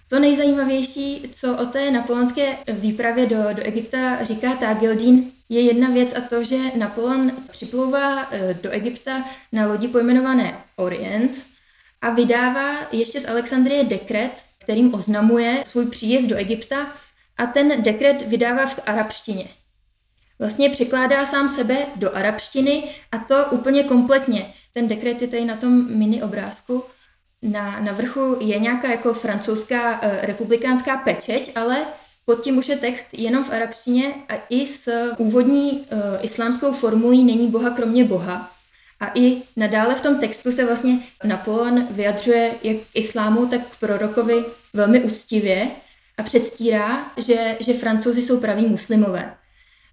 To 0.08 0.20
nejzajímavější, 0.20 1.30
co 1.32 1.58
o 1.58 1.66
té 1.66 1.92
napoleonské 1.92 2.58
výpravě 2.74 3.26
do, 3.26 3.38
do 3.54 3.64
Egypta 3.64 4.24
říká 4.24 4.56
Tagildín, 4.56 5.32
je 5.50 5.62
jedna 5.62 5.90
věc 5.90 6.14
a 6.18 6.22
to, 6.22 6.44
že 6.44 6.58
Napoleon 6.76 7.32
připlouvá 7.52 8.22
e, 8.22 8.54
do 8.54 8.72
Egypta 8.72 9.26
na 9.52 9.68
lodi 9.68 9.88
pojmenované 9.88 10.64
Orient 10.76 11.46
a 12.02 12.10
vydává 12.10 12.88
ještě 12.92 13.20
z 13.20 13.30
Alexandrie 13.30 13.84
dekret, 13.84 14.46
kterým 14.60 14.94
oznamuje 14.94 15.64
svůj 15.68 15.86
příjezd 15.86 16.28
do 16.28 16.36
Egypta 16.36 16.94
a 17.38 17.46
ten 17.46 17.84
dekret 17.84 18.22
vydává 18.22 18.66
v 18.66 18.80
arabštině. 18.86 19.48
Vlastně 20.40 20.70
překládá 20.70 21.26
sám 21.26 21.50
sebe 21.50 21.78
do 21.96 22.16
arabštiny 22.16 22.84
a 23.12 23.18
to 23.18 23.46
úplně 23.52 23.84
kompletně. 23.84 24.54
Ten 24.74 24.88
dekret 24.88 25.22
je 25.22 25.28
tady 25.28 25.46
na 25.46 25.58
tom 25.58 25.98
mini 25.98 26.24
obrázku. 26.24 26.84
Na, 27.42 27.80
na 27.80 27.94
vrchu 27.94 28.38
je 28.40 28.60
nějaká 28.60 28.92
jako 28.92 29.14
francouzská 29.14 30.02
uh, 30.02 30.10
republikánská 30.22 30.98
pečeť, 30.98 31.52
ale 31.56 31.86
pod 32.26 32.42
tím 32.42 32.58
už 32.58 32.70
je 32.70 32.78
text 32.78 33.08
jenom 33.14 33.44
v 33.44 33.52
arabštině 33.52 34.14
a 34.30 34.34
i 34.50 34.68
s 34.68 35.12
úvodní 35.18 35.72
uh, 35.72 35.86
islámskou 36.22 36.72
formulí 36.72 37.24
není 37.24 37.48
Boha 37.48 37.70
kromě 37.70 38.06
Boha. 38.06 38.52
A 39.00 39.12
i 39.16 39.42
nadále 39.56 39.96
v 39.96 40.02
tom 40.02 40.20
textu 40.20 40.52
se 40.52 40.66
vlastně 40.66 41.00
Napoleon 41.24 41.88
vyjadřuje 41.92 42.56
jak 42.64 42.78
k 42.78 42.86
islámu, 42.94 43.48
tak 43.48 43.62
k 43.68 43.80
prorokovi 43.80 44.46
velmi 44.74 45.04
úctivě 45.04 45.72
a 46.18 46.24
předstírá, 46.24 47.12
že, 47.18 47.58
že 47.60 47.74
francouzi 47.74 48.22
jsou 48.22 48.40
praví 48.40 48.66
muslimové. 48.66 49.34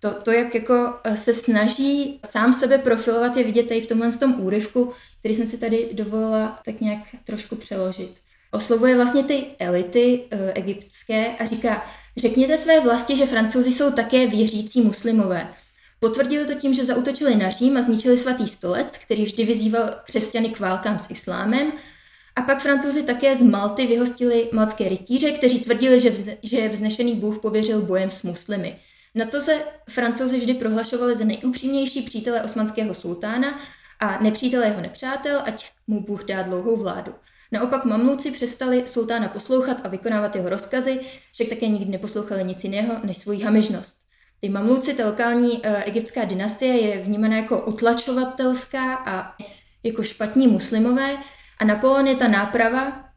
To, 0.00 0.10
to, 0.10 0.30
jak 0.30 0.54
jako 0.54 0.94
eh, 1.04 1.16
se 1.16 1.34
snaží 1.34 2.20
sám 2.30 2.52
sebe 2.52 2.78
profilovat, 2.78 3.36
je 3.36 3.44
vidět 3.44 3.68
tady 3.68 3.80
v 3.80 3.86
tomhle 3.86 4.12
tom 4.12 4.40
úryvku, 4.40 4.92
který 5.18 5.34
jsem 5.34 5.46
si 5.46 5.58
tady 5.58 5.88
dovolila 5.92 6.58
tak 6.64 6.80
nějak 6.80 7.00
trošku 7.24 7.56
přeložit. 7.56 8.14
Oslovuje 8.52 8.96
vlastně 8.96 9.24
ty 9.24 9.46
elity 9.58 10.24
e, 10.30 10.52
egyptské 10.52 11.36
a 11.36 11.44
říká, 11.44 11.84
řekněte 12.16 12.56
své 12.58 12.80
vlasti, 12.80 13.16
že 13.16 13.26
francouzi 13.26 13.72
jsou 13.72 13.90
také 13.90 14.26
věřící 14.26 14.80
muslimové. 14.80 15.54
Potvrdili 16.00 16.46
to 16.46 16.54
tím, 16.54 16.74
že 16.74 16.84
zautočili 16.84 17.36
na 17.36 17.50
Řím 17.50 17.76
a 17.76 17.82
zničili 17.82 18.18
svatý 18.18 18.48
stolec, 18.48 18.98
který 19.04 19.24
vždy 19.24 19.44
vyzýval 19.44 19.94
křesťany 20.04 20.48
k 20.48 20.60
válkám 20.60 20.98
s 20.98 21.10
islámem. 21.10 21.72
A 22.36 22.42
pak 22.42 22.62
francouzi 22.62 23.02
také 23.02 23.36
z 23.36 23.42
Malty 23.42 23.86
vyhostili 23.86 24.48
maltské 24.52 24.88
rytíře, 24.88 25.30
kteří 25.30 25.60
tvrdili, 25.60 26.00
že, 26.00 26.10
vz, 26.10 26.28
že 26.42 26.68
vznešený 26.68 27.14
bůh 27.14 27.38
pověřil 27.38 27.82
bojem 27.82 28.10
s 28.10 28.22
muslimy. 28.22 28.78
Na 29.14 29.26
to 29.26 29.40
se 29.40 29.64
francouzi 29.88 30.38
vždy 30.38 30.54
prohlašovali 30.54 31.14
za 31.14 31.24
nejupřímnější 31.24 32.02
přítele 32.02 32.42
osmanského 32.42 32.94
sultána 32.94 33.60
a 34.00 34.22
nepřítele 34.22 34.66
jeho 34.66 34.80
nepřátel, 34.80 35.42
ať 35.44 35.70
mu 35.86 36.00
Bůh 36.00 36.24
dá 36.24 36.42
dlouhou 36.42 36.76
vládu. 36.76 37.14
Naopak 37.52 37.84
mamluci 37.84 38.30
přestali 38.30 38.86
sultána 38.86 39.28
poslouchat 39.28 39.76
a 39.84 39.88
vykonávat 39.88 40.36
jeho 40.36 40.48
rozkazy, 40.48 41.00
však 41.32 41.48
také 41.48 41.68
nikdy 41.68 41.90
neposlouchali 41.90 42.44
nic 42.44 42.64
jiného 42.64 42.94
než 43.04 43.18
svoji 43.18 43.42
hamižnost. 43.42 44.00
Ty 44.40 44.48
mamluci, 44.48 44.94
ta 44.94 45.06
lokální 45.06 45.50
uh, 45.50 45.60
egyptská 45.84 46.24
dynastie, 46.24 46.80
je 46.80 47.02
vnímána 47.02 47.36
jako 47.36 47.66
utlačovatelská 47.66 48.94
a 48.94 49.36
jako 49.82 50.02
špatní 50.02 50.48
muslimové 50.48 51.16
a 51.58 51.64
Napoleon 51.64 52.06
je 52.06 52.16
ta 52.16 52.28
náprava, 52.28 53.09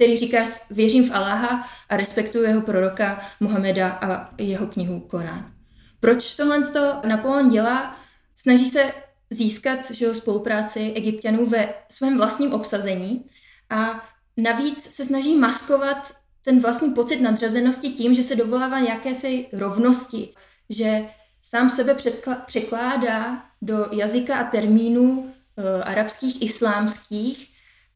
který 0.00 0.16
říká, 0.16 0.38
věřím 0.70 1.08
v 1.08 1.14
Aláha 1.14 1.68
a 1.88 1.96
respektuju 1.96 2.44
jeho 2.44 2.60
proroka 2.60 3.20
Mohameda 3.40 3.88
a 3.90 4.34
jeho 4.38 4.66
knihu 4.66 5.00
Korán. 5.00 5.52
Proč 6.00 6.34
tohle 6.34 6.62
to 6.62 7.08
Napoleon 7.08 7.50
dělá? 7.50 7.96
Snaží 8.36 8.68
se 8.68 8.92
získat 9.30 9.90
že 9.90 10.04
jo, 10.04 10.14
spolupráci 10.14 10.92
egyptianů 10.94 11.46
ve 11.46 11.74
svém 11.90 12.16
vlastním 12.16 12.52
obsazení 12.52 13.24
a 13.70 14.08
navíc 14.36 14.94
se 14.94 15.04
snaží 15.04 15.36
maskovat 15.36 16.14
ten 16.42 16.60
vlastní 16.60 16.90
pocit 16.90 17.20
nadřazenosti 17.20 17.90
tím, 17.90 18.14
že 18.14 18.22
se 18.22 18.36
dovolává 18.36 18.78
jakési 18.78 19.48
rovnosti, 19.52 20.34
že 20.70 21.04
sám 21.42 21.70
sebe 21.70 21.96
překládá 22.46 23.44
do 23.62 23.86
jazyka 23.92 24.36
a 24.36 24.50
termínů 24.50 25.34
e, 25.56 25.82
arabských, 25.82 26.42
islámských 26.42 27.49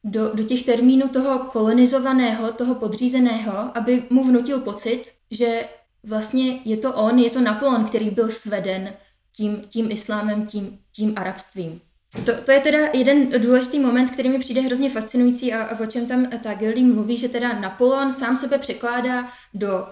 do, 0.05 0.31
do 0.35 0.45
těch 0.45 0.65
termínů 0.65 1.09
toho 1.09 1.39
kolonizovaného, 1.39 2.53
toho 2.53 2.75
podřízeného, 2.75 3.53
aby 3.75 4.03
mu 4.11 4.25
vnutil 4.25 4.61
pocit, 4.61 5.05
že 5.31 5.69
vlastně 6.05 6.61
je 6.65 6.77
to 6.77 6.93
on, 6.93 7.19
je 7.19 7.31
to 7.31 7.41
Napoleon, 7.41 7.85
který 7.85 8.11
byl 8.11 8.31
sveden 8.31 8.93
tím, 9.37 9.63
tím 9.69 9.91
islámem, 9.91 10.47
tím, 10.47 10.79
tím 10.93 11.13
arabstvím. 11.17 11.81
To, 12.27 12.33
to 12.45 12.53
je 12.53 12.61
teda 12.61 12.79
jeden 12.93 13.43
důležitý 13.43 13.81
moment, 13.81 14.11
který 14.11 14.29
mi 14.29 14.39
přijde 14.39 14.61
hrozně 14.61 14.91
fascinující 14.91 15.53
a, 15.53 15.63
a 15.63 15.81
o 15.81 15.87
čem 15.87 16.07
tam 16.07 16.27
ta 16.43 16.55
Gildy 16.55 16.83
mluví, 16.83 17.17
že 17.17 17.29
teda 17.29 17.61
Napoleon 17.61 18.13
sám 18.13 18.37
sebe 18.37 18.59
překládá 18.59 19.29
do, 19.55 19.87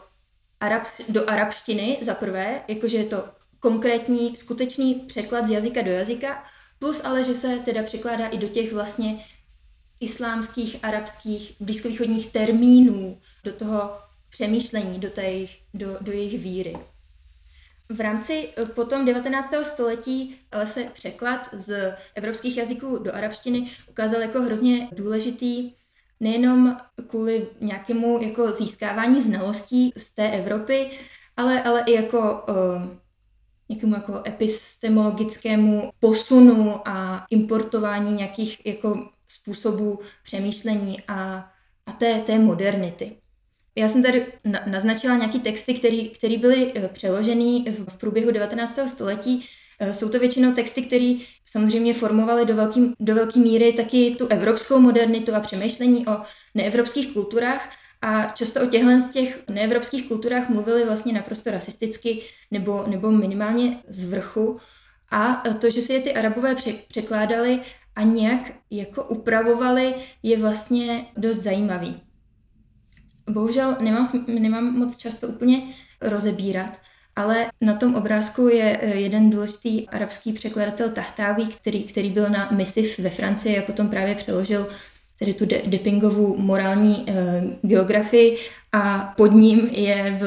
arabs, 0.61 1.11
do 1.11 1.31
arabštiny 1.31 1.99
za 2.01 2.15
prvé, 2.15 2.63
jakože 2.69 2.97
je 2.97 3.05
to 3.05 3.25
konkrétní, 3.61 4.37
skutečný 4.37 4.95
překlad 4.95 5.47
z 5.47 5.51
jazyka 5.51 5.83
do 5.83 5.91
jazyka, 5.91 6.45
plus 6.79 7.05
ale, 7.05 7.23
že 7.23 7.35
se 7.35 7.59
teda 7.65 7.83
překládá 7.83 8.27
i 8.27 8.39
do 8.39 8.49
těch 8.49 8.73
vlastně 8.73 9.25
islámských, 10.03 10.77
arabských, 10.83 11.53
blízkovýchodních 11.61 12.33
termínů 12.33 13.19
do 13.45 13.53
toho 13.53 13.99
přemýšlení, 14.31 14.99
do, 14.99 15.09
těch, 15.09 15.51
do, 15.75 15.97
do 16.01 16.13
jejich 16.13 16.41
víry. 16.41 16.77
V 17.89 18.01
rámci 18.01 18.49
eh, 18.57 18.67
potom 18.67 19.05
19. 19.05 19.55
století 19.63 20.37
ale 20.53 20.67
se 20.67 20.85
překlad 20.85 21.49
z 21.53 21.97
evropských 22.15 22.57
jazyků 22.57 22.99
do 22.99 23.15
arabštiny 23.15 23.71
ukázal 23.91 24.21
jako 24.21 24.41
hrozně 24.41 24.89
důležitý 24.93 25.73
nejenom 26.21 26.77
kvůli 27.09 27.47
nějakému 27.61 28.23
jako 28.23 28.53
získávání 28.53 29.23
znalostí 29.23 29.93
z 29.97 30.11
té 30.11 30.31
Evropy, 30.31 30.91
ale, 31.37 31.63
ale 31.63 31.85
i 31.87 31.93
jako 31.93 32.45
uh, 32.49 32.97
nějakému 33.69 33.95
jako 33.95 34.23
epistemologickému 34.27 35.91
posunu 36.01 36.89
a 36.89 37.27
importování 37.31 38.13
nějakých 38.13 38.67
jako 38.67 39.09
způsobu 39.41 40.01
přemýšlení 40.25 41.01
a, 41.09 41.51
a 41.87 41.93
té, 41.93 42.19
té 42.19 42.39
modernity. 42.39 43.17
Já 43.77 43.89
jsem 43.89 44.03
tady 44.03 44.27
naznačila 44.67 45.17
nějaké 45.17 45.39
texty, 45.39 45.75
které 46.15 46.39
byly 46.39 46.73
eh, 46.75 46.89
přeloženy 46.89 47.65
v 47.89 47.97
průběhu 47.97 48.31
19. 48.31 48.79
století. 48.87 49.47
Eh, 49.81 49.95
jsou 49.95 50.09
to 50.09 50.19
většinou 50.19 50.53
texty, 50.53 50.83
které 50.83 51.15
samozřejmě 51.45 51.95
formovaly 51.95 52.47
do 52.47 52.57
velké 52.57 52.81
do 53.01 53.15
velký 53.15 53.41
míry 53.41 53.73
taky 53.73 54.15
tu 54.19 54.27
evropskou 54.27 54.79
modernitu 54.79 55.35
a 55.35 55.41
přemýšlení 55.41 56.07
o 56.07 56.23
neevropských 56.55 57.13
kulturách. 57.13 57.71
A 58.03 58.27
často 58.27 58.63
o 58.63 58.67
těchto 58.67 59.01
z 59.01 59.11
těch 59.11 59.43
neevropských 59.51 60.09
kulturách 60.09 60.49
mluvili 60.49 60.85
vlastně 60.85 61.13
naprosto 61.13 61.51
rasisticky 61.51 62.23
nebo, 62.51 62.85
nebo 62.87 63.11
minimálně 63.11 63.79
z 63.89 64.05
vrchu. 64.05 64.61
A 65.11 65.43
to, 65.61 65.71
že 65.71 65.83
si 65.83 65.93
je 65.93 66.01
ty 66.01 66.15
arabové 66.15 66.57
překládali 66.89 67.61
a 67.97 68.03
nějak 68.03 68.53
jako 68.71 69.05
upravovali, 69.05 69.95
je 70.23 70.39
vlastně 70.39 71.05
dost 71.17 71.39
zajímavý. 71.39 72.01
Bohužel 73.31 73.77
nemám, 73.81 74.07
nemám 74.27 74.79
moc 74.79 74.97
často 74.97 75.29
úplně 75.29 75.63
rozebírat, 76.01 76.79
ale 77.17 77.51
na 77.61 77.77
tom 77.77 77.95
obrázku 77.95 78.49
je 78.49 78.79
eh, 78.83 78.97
jeden 78.97 79.31
důležitý 79.31 79.89
arabský 79.89 80.33
překladatel 80.33 80.91
Tahtawi, 80.91 81.47
který, 81.47 81.85
který 81.85 82.11
byl 82.11 82.29
na 82.29 82.51
misi 82.51 82.95
ve 82.99 83.11
Francii 83.11 83.59
a 83.59 83.63
potom 83.63 83.89
právě 83.89 84.15
přeložil 84.15 84.69
tedy 85.23 85.35
tu 85.35 85.47
de- 85.47 85.63
Deppingovu 85.67 86.37
morální 86.39 87.05
e, 87.09 87.43
geografii 87.63 88.39
a 88.73 89.15
pod 89.17 89.33
ním 89.33 89.67
je 89.67 90.17
v, 90.21 90.25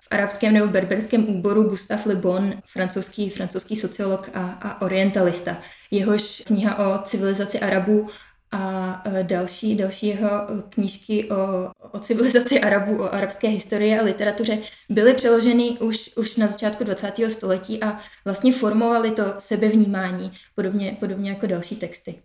v 0.00 0.06
arabském 0.10 0.54
nebo 0.54 0.66
berberském 0.66 1.28
úboru 1.28 1.62
Gustave 1.62 2.02
Le 2.06 2.14
Bon, 2.14 2.54
francouzský, 2.66 3.30
francouzský 3.30 3.76
sociolog 3.76 4.30
a, 4.34 4.40
a 4.40 4.82
orientalista. 4.82 5.58
Jehož 5.90 6.42
kniha 6.46 6.78
o 6.78 7.02
civilizaci 7.02 7.60
Arabů 7.60 8.08
a 8.52 9.02
e, 9.04 9.24
další, 9.24 9.76
další 9.76 10.06
jeho 10.06 10.28
e, 10.28 10.62
knížky 10.68 11.30
o, 11.30 11.70
o 11.92 11.98
civilizaci 12.00 12.60
Arabů, 12.60 13.02
o 13.02 13.14
arabské 13.14 13.48
historii 13.48 13.98
a 13.98 14.04
literatuře 14.04 14.58
byly 14.88 15.14
přeloženy 15.14 15.78
už, 15.78 16.10
už 16.16 16.36
na 16.36 16.46
začátku 16.46 16.84
20. 16.84 17.12
století 17.28 17.82
a 17.82 18.00
vlastně 18.24 18.52
formovaly 18.52 19.10
to 19.10 19.22
sebevnímání, 19.38 20.32
podobně, 20.54 20.96
podobně 21.00 21.30
jako 21.30 21.46
další 21.46 21.76
texty. 21.76 22.22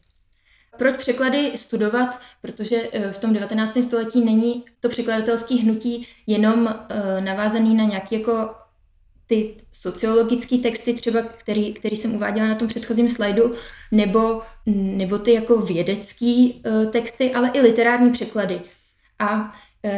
Proč 0.77 0.97
překlady 0.97 1.51
studovat? 1.55 2.19
Protože 2.41 2.89
e, 2.91 3.11
v 3.11 3.17
tom 3.17 3.33
19. 3.33 3.77
století 3.83 4.25
není 4.25 4.65
to 4.79 4.89
překladatelské 4.89 5.55
hnutí 5.55 6.07
jenom 6.27 6.75
navázaný 7.19 7.75
na 7.75 7.83
nějaký 7.83 8.15
jako 8.15 8.49
ty 9.27 9.55
sociologické 9.71 10.57
texty 10.57 10.93
třeba, 10.93 11.21
který, 11.21 11.73
který 11.73 11.95
jsem 11.95 12.15
uváděla 12.15 12.47
na 12.47 12.55
tom 12.55 12.67
předchozím 12.67 13.09
slajdu, 13.09 13.55
nebo, 13.91 14.41
nebo 14.65 15.19
ty 15.19 15.33
jako 15.33 15.57
vědecký 15.57 16.63
uh, 16.65 16.91
texty, 16.91 17.33
ale 17.33 17.51
i 17.53 17.61
literární 17.61 18.11
překlady. 18.11 18.61
A 19.19 19.53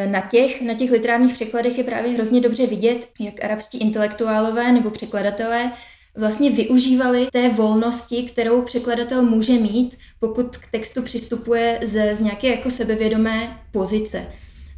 na 0.06 0.22
těch, 0.22 0.62
na 0.62 0.74
těch 0.74 0.92
literárních 0.92 1.34
překladech 1.34 1.78
je 1.78 1.84
právě 1.84 2.12
hrozně 2.12 2.42
dobře 2.42 2.68
vidět, 2.68 3.08
jak 3.20 3.44
arabští 3.44 3.78
intelektuálové 3.78 4.72
nebo 4.72 4.90
překladatelé 4.90 5.72
vlastně 6.18 6.52
využívali 6.52 7.28
té 7.32 7.50
volnosti, 7.50 8.24
kterou 8.24 8.62
překladatel 8.62 9.22
může 9.24 9.54
mít, 9.54 9.98
pokud 10.20 10.58
k 10.58 10.72
textu 10.72 11.02
přistupuje 11.02 11.80
ze, 11.84 12.16
z 12.16 12.22
nějaké 12.22 12.48
jako 12.48 12.70
sebevědomé 12.70 13.60
pozice. 13.72 14.26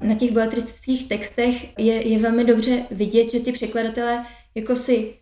Na 0.04 0.16
těch 0.16 0.32
beletristických 0.32 1.10
textech 1.10 1.78
je, 1.80 2.08
je 2.08 2.20
velmi 2.20 2.44
dobře 2.46 2.86
vidět, 2.92 3.32
že 3.32 3.40
ty 3.40 3.52
překladatelé 3.52 4.26
jako 4.56 4.76
si 4.76 5.14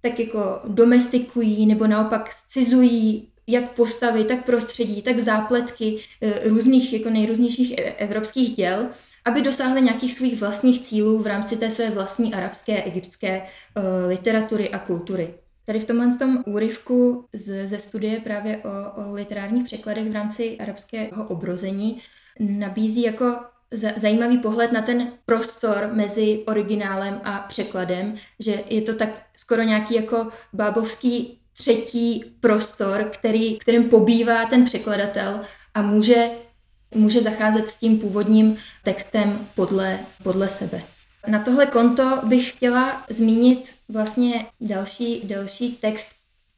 tak 0.00 0.18
jako 0.20 0.60
domestikují 0.64 1.66
nebo 1.66 1.86
naopak 1.86 2.32
scizují 2.32 3.28
jak 3.46 3.72
postavy, 3.72 4.24
tak 4.24 4.44
prostředí, 4.44 5.02
tak 5.02 5.18
zápletky 5.18 5.98
eh, 6.20 6.48
různých 6.48 6.92
jako 6.92 7.10
nejrůznějších 7.10 7.78
e, 7.78 7.82
evropských 7.82 8.56
děl, 8.56 8.86
aby 9.24 9.42
dosáhly 9.42 9.82
nějakých 9.82 10.12
svých 10.12 10.40
vlastních 10.40 10.86
cílů 10.86 11.18
v 11.18 11.26
rámci 11.26 11.56
té 11.56 11.70
své 11.70 11.90
vlastní 11.90 12.34
arabské, 12.34 12.82
egyptské 12.82 13.42
uh, 13.42 13.82
literatury 14.08 14.70
a 14.70 14.78
kultury. 14.78 15.34
Tady 15.66 15.80
v 15.80 15.84
tomhle 15.84 16.16
tom 16.16 16.42
úryvku 16.46 17.24
z, 17.32 17.68
ze 17.68 17.78
studie 17.78 18.20
právě 18.20 18.56
o, 18.56 19.02
o 19.02 19.12
literárních 19.12 19.64
překladech 19.64 20.08
v 20.10 20.14
rámci 20.14 20.58
arabského 20.58 21.28
obrození 21.28 22.02
nabízí 22.40 23.02
jako 23.02 23.36
zajímavý 23.96 24.38
pohled 24.38 24.72
na 24.72 24.82
ten 24.82 25.12
prostor 25.26 25.90
mezi 25.92 26.44
originálem 26.46 27.20
a 27.24 27.38
překladem, 27.38 28.14
že 28.40 28.64
je 28.70 28.82
to 28.82 28.94
tak 28.94 29.08
skoro 29.36 29.62
nějaký 29.62 29.94
jako 29.94 30.28
bábovský 30.52 31.40
třetí 31.52 32.24
prostor, 32.40 33.04
který, 33.04 33.58
kterým 33.58 33.88
pobývá 33.88 34.44
ten 34.44 34.64
překladatel 34.64 35.40
a 35.74 35.82
může, 35.82 36.30
může 36.94 37.22
zacházet 37.22 37.68
s 37.68 37.78
tím 37.78 37.98
původním 37.98 38.56
textem 38.82 39.48
podle, 39.54 39.98
podle 40.22 40.48
sebe. 40.48 40.95
Na 41.26 41.38
tohle 41.38 41.66
konto 41.66 42.20
bych 42.24 42.50
chtěla 42.50 43.04
zmínit 43.10 43.74
vlastně 43.88 44.46
další, 44.60 45.20
další 45.24 45.72
text, 45.72 46.08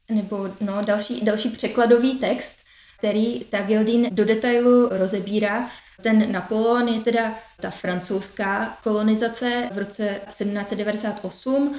nebo 0.09 0.49
no, 0.61 0.81
další, 0.85 1.21
další 1.25 1.49
překladový 1.49 2.15
text, 2.15 2.55
který 2.97 3.39
Tagildin 3.39 4.07
do 4.11 4.25
detailu 4.25 4.89
rozebírá 4.91 5.69
ten 6.01 6.31
Napoleon 6.31 6.87
je 6.87 6.99
teda 6.99 7.35
ta 7.61 7.69
francouzská 7.69 8.77
kolonizace 8.83 9.69
v 9.73 9.77
roce 9.77 10.21
1798. 10.29 11.75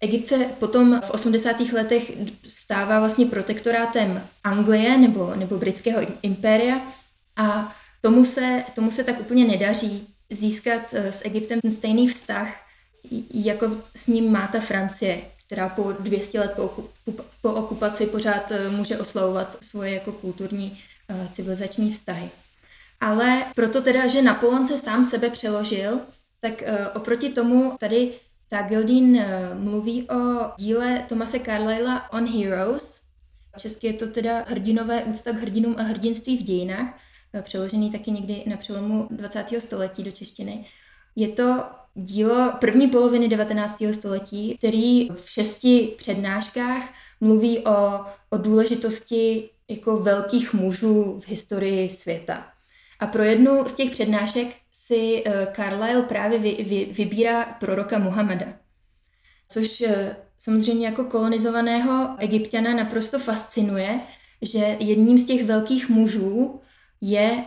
Egypt 0.00 0.28
se 0.28 0.36
potom 0.38 1.00
v 1.00 1.10
80. 1.10 1.60
letech 1.60 2.12
stává 2.46 2.98
vlastně 2.98 3.26
protektorátem 3.26 4.22
Anglie 4.44 4.98
nebo, 4.98 5.34
nebo 5.34 5.58
britského 5.58 6.00
impéria 6.22 6.80
a 7.36 7.76
tomu 8.00 8.24
se, 8.24 8.64
tomu 8.74 8.90
se 8.90 9.04
tak 9.04 9.20
úplně 9.20 9.44
nedaří 9.44 10.08
získat 10.30 10.94
eh, 10.94 11.12
s 11.12 11.24
Egyptem 11.24 11.60
ten 11.60 11.72
stejný 11.72 12.08
vztah, 12.08 12.66
jako 13.30 13.76
s 13.96 14.06
ním 14.06 14.32
má 14.32 14.46
ta 14.46 14.60
Francie, 14.60 15.22
která 15.46 15.68
po 15.68 15.92
200 15.92 16.40
let 16.40 16.52
po, 16.56 16.88
po 17.42 17.52
okupaci 17.52 18.06
pořád 18.06 18.50
eh, 18.50 18.70
může 18.70 18.98
oslavovat 18.98 19.56
svoje 19.60 19.94
jako 19.94 20.12
kulturní 20.12 20.78
eh, 21.08 21.28
civilizační 21.32 21.90
vztahy. 21.90 22.30
Ale 23.00 23.44
proto 23.54 23.82
teda, 23.82 24.06
že 24.06 24.22
Napoleon 24.22 24.66
se 24.66 24.78
sám 24.78 25.04
sebe 25.04 25.30
přeložil, 25.30 26.00
tak 26.40 26.62
oproti 26.94 27.28
tomu 27.28 27.76
tady 27.80 28.12
ta 28.48 28.62
Gildin 28.62 29.24
mluví 29.54 30.08
o 30.10 30.50
díle 30.56 31.04
Tomase 31.08 31.38
Carlyla 31.38 32.12
On 32.12 32.28
Heroes. 32.28 33.00
Česky 33.58 33.86
je 33.86 33.92
to 33.92 34.06
teda 34.06 34.44
hrdinové 34.48 35.04
úcta 35.04 35.32
k 35.32 35.36
hrdinům 35.36 35.74
a 35.78 35.82
hrdinství 35.82 36.36
v 36.36 36.42
dějinách, 36.42 36.98
přeložený 37.42 37.90
taky 37.90 38.10
někdy 38.10 38.44
na 38.46 38.56
přelomu 38.56 39.08
20. 39.10 39.46
století 39.58 40.04
do 40.04 40.10
češtiny. 40.10 40.66
Je 41.16 41.28
to 41.28 41.64
dílo 41.94 42.52
první 42.60 42.88
poloviny 42.88 43.28
19. 43.28 43.82
století, 43.92 44.58
který 44.58 45.08
v 45.08 45.30
šesti 45.30 45.94
přednáškách 45.98 46.94
mluví 47.20 47.58
o, 47.58 48.00
o 48.30 48.38
důležitosti 48.38 49.50
jako 49.68 49.96
velkých 49.96 50.54
mužů 50.54 51.20
v 51.24 51.28
historii 51.28 51.90
světa. 51.90 52.46
A 53.00 53.06
pro 53.06 53.22
jednu 53.22 53.64
z 53.68 53.74
těch 53.74 53.90
přednášek 53.90 54.56
si 54.72 55.24
uh, 55.26 55.32
Carlyle 55.56 56.02
právě 56.02 56.38
vy, 56.38 56.64
vy, 56.68 56.84
vybírá 56.92 57.44
proroka 57.44 57.98
Muhammada. 57.98 58.46
Což 59.48 59.80
uh, 59.80 59.92
samozřejmě 60.38 60.86
jako 60.86 61.04
kolonizovaného 61.04 62.16
egyptiana 62.18 62.74
naprosto 62.74 63.18
fascinuje, 63.18 64.00
že 64.42 64.76
jedním 64.80 65.18
z 65.18 65.26
těch 65.26 65.44
velkých 65.44 65.88
mužů 65.88 66.59
je 67.00 67.44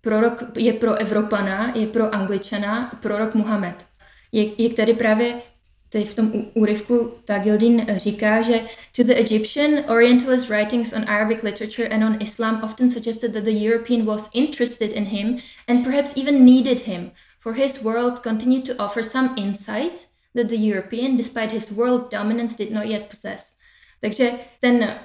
prorok, 0.00 0.42
je 0.56 0.72
pro 0.72 0.94
Evropana, 0.94 1.72
je 1.76 1.86
pro 1.86 2.14
Angličana 2.14 2.90
prorok 3.02 3.34
Muhammed. 3.34 3.86
Jak, 4.32 4.60
jak 4.60 4.74
tady 4.74 4.94
právě 4.94 5.42
tady 5.90 6.04
v 6.04 6.14
tom 6.14 6.32
úryvku 6.54 7.12
Tagildin 7.24 7.86
říká, 7.96 8.42
že 8.42 8.60
to 8.96 9.02
the 9.04 9.14
Egyptian, 9.14 9.84
Orientalist 9.88 10.48
writings 10.48 10.92
on 10.92 11.04
Arabic 11.08 11.42
literature 11.42 11.88
and 11.88 12.04
on 12.04 12.16
Islam 12.20 12.60
often 12.64 12.90
suggested 12.90 13.32
that 13.32 13.44
the 13.44 13.64
European 13.66 14.06
was 14.06 14.30
interested 14.34 14.92
in 14.92 15.04
him 15.04 15.38
and 15.68 15.84
perhaps 15.84 16.16
even 16.16 16.44
needed 16.44 16.80
him, 16.80 17.10
for 17.40 17.54
his 17.54 17.82
world 17.82 18.22
continued 18.22 18.64
to 18.64 18.76
offer 18.78 19.02
some 19.02 19.34
insight 19.36 20.06
that 20.34 20.48
the 20.48 20.56
European, 20.56 21.16
despite 21.16 21.52
his 21.52 21.72
world 21.72 22.10
dominance, 22.10 22.56
did 22.56 22.70
not 22.70 22.86
yet 22.86 23.08
possess. 23.08 23.54
Takže 24.00 24.32
ten 24.60 24.98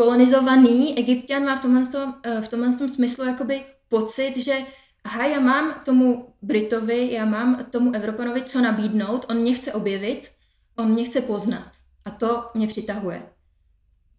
kolonizovaný 0.00 0.98
egyptian 0.98 1.44
má 1.44 1.56
v 1.56 1.62
tomhle, 1.62 1.86
tom, 1.86 2.14
v 2.40 2.48
tomhle 2.48 2.72
tom 2.76 2.88
smyslu 2.88 3.24
jakoby 3.24 3.64
pocit, 3.88 4.36
že 4.36 4.58
aha, 5.04 5.26
já 5.26 5.40
mám 5.40 5.74
tomu 5.84 6.34
Britovi, 6.42 7.12
já 7.12 7.24
mám 7.24 7.64
tomu 7.70 7.94
Evropanovi 7.94 8.42
co 8.42 8.60
nabídnout, 8.60 9.26
on 9.28 9.36
mě 9.36 9.54
chce 9.54 9.72
objevit, 9.72 10.30
on 10.76 10.90
mě 10.90 11.04
chce 11.04 11.20
poznat. 11.20 11.70
A 12.04 12.10
to 12.10 12.50
mě 12.54 12.66
přitahuje. 12.66 13.22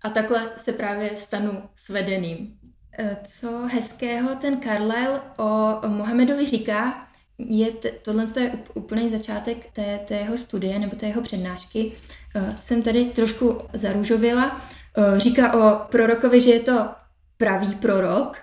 A 0.02 0.10
takhle 0.10 0.52
se 0.58 0.74
právě 0.74 1.17
stanu 1.17 1.63
svedeným. 1.76 2.60
E, 2.98 3.17
co 3.24 3.67
hezkého 3.67 4.36
ten 4.36 4.62
Carlyle 4.62 5.22
o 5.38 5.80
Mohamedovi 5.88 6.46
říká, 6.46 7.08
je 7.38 7.72
t- 7.72 7.91
tohle 7.91 8.26
je 8.39 8.52
úplný 8.74 9.10
začátek 9.10 9.72
té, 9.74 10.00
té 10.08 10.15
jeho 10.15 10.38
studie 10.38 10.80
nebo 10.80 10.96
té 10.96 11.06
jeho 11.06 11.22
přednášky. 11.22 11.91
Uh, 12.36 12.56
jsem 12.56 12.82
tady 12.82 13.06
trošku 13.06 13.58
zarůžovila. 13.74 14.62
Uh, 14.97 15.17
říká 15.17 15.54
o 15.54 15.88
prorokovi, 15.91 16.41
že 16.41 16.51
je 16.51 16.60
to 16.60 16.89
pravý 17.38 17.75
prorok, 17.75 18.38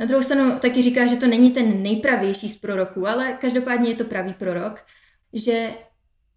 Na 0.00 0.06
druhou 0.06 0.22
stranu 0.22 0.58
taky 0.58 0.82
říká, 0.82 1.06
že 1.06 1.16
to 1.16 1.26
není 1.26 1.50
ten 1.50 1.82
nejpravější 1.82 2.48
z 2.48 2.58
proroků, 2.58 3.06
ale 3.06 3.32
každopádně 3.40 3.88
je 3.88 3.96
to 3.96 4.04
pravý 4.04 4.34
prorok, 4.34 4.84
že 5.32 5.74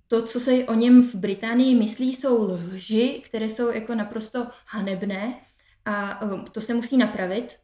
to, 0.08 0.21
co 0.21 0.39
se 0.39 0.51
o 0.65 0.73
něm 0.73 1.04
v 1.04 1.15
Británii 1.15 1.75
myslí, 1.75 2.15
jsou 2.15 2.51
lži, 2.51 3.21
které 3.25 3.45
jsou 3.49 3.71
jako 3.71 3.95
naprosto 3.95 4.47
hanebné 4.67 5.41
a 5.86 6.21
um, 6.21 6.45
to 6.51 6.62
se 6.62 6.73
musí 6.73 6.97
napravit. 6.97 7.56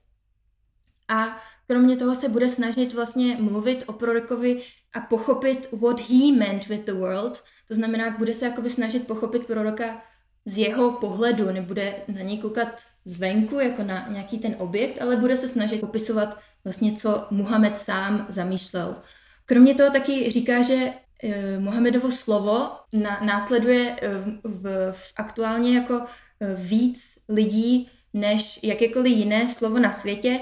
A 1.07 1.41
kromě 1.67 1.97
toho 1.97 2.15
se 2.15 2.29
bude 2.29 2.49
snažit 2.49 2.93
vlastně 2.93 3.37
mluvit 3.39 3.83
o 3.87 3.93
prorokovi 3.93 4.63
a 4.93 4.99
pochopit 4.99 5.69
what 5.71 5.99
he 6.09 6.31
meant 6.37 6.67
with 6.67 6.85
the 6.85 6.93
world. 6.93 7.43
To 7.67 7.73
znamená, 7.73 8.09
bude 8.09 8.33
se 8.33 8.45
jakoby 8.45 8.69
snažit 8.69 9.07
pochopit 9.07 9.45
proroka 9.47 10.01
z 10.45 10.57
jeho 10.57 10.91
pohledu, 10.91 11.51
nebude 11.51 11.95
na 12.07 12.21
něj 12.21 12.37
koukat 12.37 12.81
zvenku 13.05 13.59
jako 13.59 13.83
na 13.83 14.07
nějaký 14.09 14.39
ten 14.39 14.55
objekt, 14.57 15.01
ale 15.01 15.15
bude 15.15 15.37
se 15.37 15.47
snažit 15.47 15.81
popisovat 15.81 16.39
vlastně, 16.63 16.93
co 16.93 17.27
Muhammed 17.31 17.77
sám 17.77 18.25
zamýšlel. 18.29 18.95
Kromě 19.45 19.75
toho 19.75 19.89
taky 19.89 20.29
říká, 20.29 20.61
že 20.61 20.93
eh, 21.23 21.59
Mohamedovo 21.59 22.11
slovo 22.11 22.69
na, 22.93 23.19
následuje 23.25 23.95
eh, 24.01 24.09
v, 24.43 24.91
v, 24.91 25.13
aktuálně 25.15 25.77
jako 25.77 26.01
eh, 26.39 26.55
víc 26.55 27.19
lidí 27.29 27.89
než 28.13 28.59
jakékoliv 28.63 29.17
jiné 29.17 29.47
slovo 29.47 29.79
na 29.79 29.91
světě, 29.91 30.39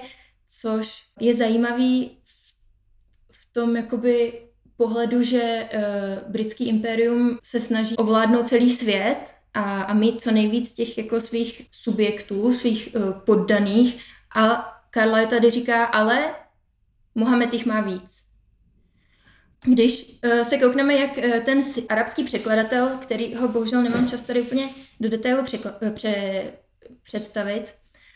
což 0.47 1.03
je 1.19 1.35
zajímavý 1.35 2.17
v, 2.23 2.53
v 3.31 3.53
tom 3.53 3.75
jakoby 3.75 4.41
pohledu, 4.77 5.23
že 5.23 5.69
uh, 5.73 6.31
britský 6.31 6.67
impérium 6.67 7.39
se 7.43 7.59
snaží 7.59 7.95
ovládnout 7.95 8.47
celý 8.47 8.71
svět 8.71 9.38
a, 9.53 9.81
a 9.81 9.93
mít 9.93 10.21
co 10.21 10.31
nejvíc 10.31 10.73
těch 10.73 10.97
jako 10.97 11.21
svých 11.21 11.67
subjektů, 11.71 12.53
svých 12.53 12.89
uh, 12.95 13.11
poddaných. 13.11 14.03
A 14.35 14.73
Karla 14.89 15.25
tady 15.25 15.49
říká, 15.49 15.85
ale 15.85 16.35
Mohamed 17.15 17.53
jich 17.53 17.65
má 17.65 17.81
víc. 17.81 18.23
Když 19.65 20.19
uh, 20.25 20.41
se 20.41 20.57
koukneme, 20.57 20.93
jak 20.93 21.17
uh, 21.17 21.39
ten 21.45 21.61
arabský 21.89 22.23
překladatel, 22.23 22.97
který 23.01 23.35
ho 23.35 23.47
bohužel 23.47 23.83
nemám 23.83 24.07
čas 24.07 24.21
tady 24.21 24.41
úplně 24.41 24.69
do 24.99 25.09
detailu 25.09 25.43
překla- 25.43 25.93
pře- 25.93 26.53
představit, 27.03 27.65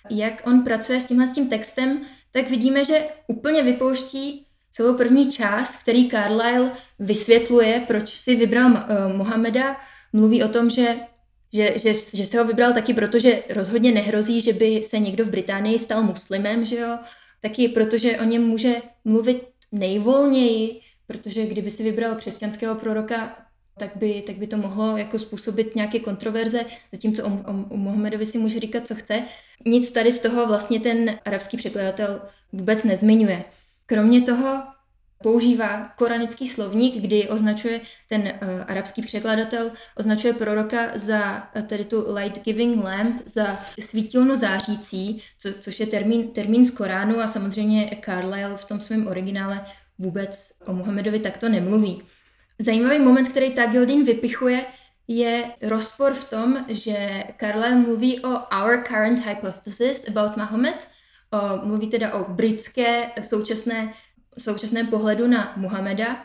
jak 0.09 0.47
on 0.47 0.63
pracuje 0.63 1.01
s 1.01 1.05
tímhle 1.05 1.27
s 1.27 1.33
tím 1.33 1.49
textem, 1.49 2.01
tak 2.31 2.49
vidíme, 2.49 2.85
že 2.85 3.07
úplně 3.27 3.63
vypouští 3.63 4.47
celou 4.71 4.97
první 4.97 5.31
část, 5.31 5.75
který 5.81 6.09
Carlyle 6.09 6.71
vysvětluje, 6.99 7.83
proč 7.87 8.09
si 8.09 8.35
vybral 8.35 8.71
uh, 8.71 9.15
Mohameda. 9.15 9.77
Mluví 10.13 10.43
o 10.43 10.47
tom, 10.47 10.69
že 10.69 10.95
že, 11.53 11.73
že, 11.79 11.93
že 12.13 12.25
se 12.25 12.39
ho 12.39 12.45
vybral 12.45 12.73
taky 12.73 12.93
proto, 12.93 13.19
že 13.19 13.43
rozhodně 13.49 13.91
nehrozí, 13.91 14.41
že 14.41 14.53
by 14.53 14.83
se 14.83 14.99
někdo 14.99 15.25
v 15.25 15.29
Británii 15.29 15.79
stal 15.79 16.03
muslimem, 16.03 16.65
že 16.65 16.75
jo? 16.75 16.97
Taky 17.41 17.67
protože 17.67 18.19
o 18.19 18.23
něm 18.23 18.43
může 18.43 18.81
mluvit 19.05 19.47
nejvolněji, 19.71 20.79
protože 21.07 21.45
kdyby 21.45 21.71
si 21.71 21.83
vybral 21.83 22.15
křesťanského 22.15 22.75
proroka, 22.75 23.37
tak 23.77 23.95
by, 23.95 24.23
tak 24.27 24.35
by 24.35 24.47
to 24.47 24.57
mohlo 24.57 24.97
jako 24.97 25.19
způsobit 25.19 25.75
nějaké 25.75 25.99
kontroverze, 25.99 26.65
zatímco 26.91 27.25
o, 27.25 27.27
o, 27.27 27.65
o 27.69 27.77
Mohamedovi 27.77 28.25
si 28.25 28.37
může 28.37 28.59
říkat, 28.59 28.87
co 28.87 28.95
chce. 28.95 29.23
Nic 29.65 29.91
tady 29.91 30.11
z 30.11 30.19
toho 30.19 30.47
vlastně 30.47 30.79
ten 30.79 31.19
arabský 31.25 31.57
překladatel 31.57 32.21
vůbec 32.51 32.83
nezmiňuje. 32.83 33.43
Kromě 33.85 34.21
toho 34.21 34.63
používá 35.23 35.93
koranický 35.97 36.47
slovník, 36.47 37.01
kdy 37.01 37.29
označuje 37.29 37.81
ten 38.09 38.21
uh, 38.21 38.49
arabský 38.67 39.01
překladatel, 39.01 39.71
označuje 39.97 40.33
proroka 40.33 40.91
za 40.95 41.49
uh, 41.55 41.61
tedy 41.61 41.85
tu 41.85 42.13
light 42.13 42.43
giving 42.43 42.83
lamp, 42.83 43.21
za 43.25 43.59
svítilnu 43.79 44.35
zářící, 44.35 45.21
co, 45.39 45.49
což 45.59 45.79
je 45.79 45.85
termín, 45.85 46.27
termín 46.27 46.65
z 46.65 46.71
Koránu 46.71 47.19
a 47.19 47.27
samozřejmě 47.27 47.97
Carlyle 48.05 48.57
v 48.57 48.65
tom 48.65 48.79
svém 48.79 49.07
originále 49.07 49.65
vůbec 49.99 50.51
o 50.65 50.73
Mohamedovi 50.73 51.19
takto 51.19 51.49
nemluví. 51.49 52.01
Zajímavý 52.59 52.99
moment, 52.99 53.27
který 53.27 53.51
Tagildin 53.51 54.05
vypichuje, 54.05 54.65
je 55.07 55.51
rozpor 55.61 56.13
v 56.13 56.29
tom, 56.29 56.65
že 56.67 57.23
Carlyle 57.39 57.75
mluví 57.75 58.19
o 58.19 58.29
our 58.29 58.83
current 58.87 59.25
hypothesis 59.25 60.07
about 60.07 60.37
o, 60.37 61.65
mluví 61.65 61.89
teda 61.89 62.13
o 62.13 62.33
britské 62.33 63.11
současné 63.21 63.93
současném 64.37 64.87
pohledu 64.87 65.27
na 65.27 65.53
Muhameda, 65.57 66.23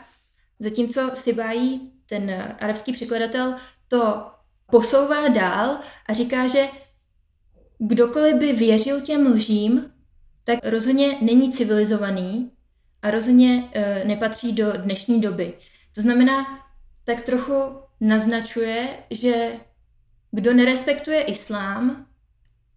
zatímco 0.59 1.11
Sibájí, 1.13 1.91
ten 2.05 2.55
arabský 2.59 2.93
překladatel, 2.93 3.55
to 3.87 4.31
posouvá 4.71 5.27
dál 5.27 5.79
a 6.05 6.13
říká, 6.13 6.47
že 6.47 6.67
kdokoliv 7.77 8.35
by 8.35 8.53
věřil 8.53 9.01
těm 9.01 9.27
lžím, 9.27 9.91
tak 10.43 10.59
rozhodně 10.63 11.17
není 11.21 11.53
civilizovaný 11.53 12.51
a 13.01 13.11
rozhodně 13.11 13.69
e, 13.73 14.03
nepatří 14.05 14.53
do 14.53 14.73
dnešní 14.77 15.21
doby. 15.21 15.53
To 15.95 16.01
znamená, 16.01 16.45
tak 17.03 17.21
trochu 17.21 17.53
naznačuje, 18.01 18.89
že 19.11 19.51
kdo 20.31 20.53
nerespektuje 20.53 21.21
islám, 21.21 22.05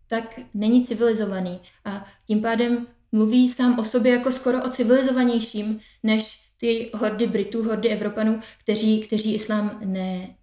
tak 0.07 0.39
není 0.55 0.87
civilizovaný. 0.87 1.61
A 1.85 2.07
tím 2.27 2.43
pádem 2.43 2.87
mluví 3.13 3.49
sám 3.49 3.79
o 3.79 3.85
sobě 3.85 4.13
jako 4.13 4.33
skoro 4.33 4.65
o 4.65 4.69
civilizovanějším 4.69 5.81
než 6.03 6.41
ty 6.57 6.91
hordy 6.95 7.27
Britů, 7.27 7.63
hordy 7.63 7.89
Evropanů, 7.89 8.41
kteří, 8.59 9.01
kteří 9.01 9.35
islám 9.35 9.81
ne, 9.85 10.35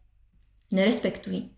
nerespektují. 0.71 1.51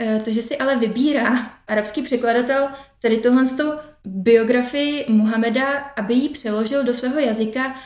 E, 0.00 0.20
to, 0.20 0.32
že 0.32 0.42
si 0.42 0.58
ale 0.58 0.76
vybírá 0.76 1.50
arabský 1.68 2.02
překladatel 2.02 2.68
tady 3.02 3.18
tohle 3.18 3.44
biografii 4.04 5.06
Muhameda, 5.08 5.78
aby 5.78 6.14
ji 6.14 6.28
přeložil 6.28 6.84
do 6.84 6.94
svého 6.94 7.18
jazyka, 7.18 7.76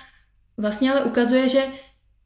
vlastně 0.56 0.92
ale 0.92 1.04
ukazuje, 1.04 1.48
že 1.48 1.66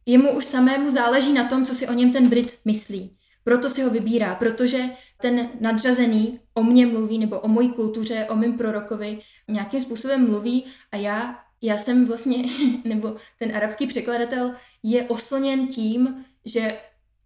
jemu 0.07 0.37
už 0.37 0.45
samému 0.45 0.91
záleží 0.91 1.33
na 1.33 1.45
tom, 1.45 1.65
co 1.65 1.75
si 1.75 1.89
o 1.89 1.93
něm 1.93 2.13
ten 2.13 2.29
Brit 2.29 2.59
myslí. 2.65 3.17
Proto 3.45 3.69
si 3.69 3.83
ho 3.83 3.91
vybírá, 3.91 4.35
protože 4.35 4.85
ten 5.21 5.49
nadřazený 5.61 6.41
o 6.55 6.63
mně 6.63 6.87
mluví 6.87 7.19
nebo 7.19 7.41
o 7.41 7.49
mojí 7.49 7.73
kultuře, 7.73 8.27
o 8.31 8.37
mém 8.37 8.59
prorokovi 8.59 9.19
nějakým 9.51 9.81
způsobem 9.81 10.31
mluví 10.31 10.65
a 10.93 10.97
já, 10.97 11.45
já 11.63 11.79
jsem 11.79 12.07
vlastně, 12.07 12.45
nebo 12.85 13.17
ten 13.39 13.57
arabský 13.57 13.87
překladatel 13.87 14.55
je 14.83 15.09
oslněn 15.09 15.69
tím, 15.69 16.25
že 16.45 16.79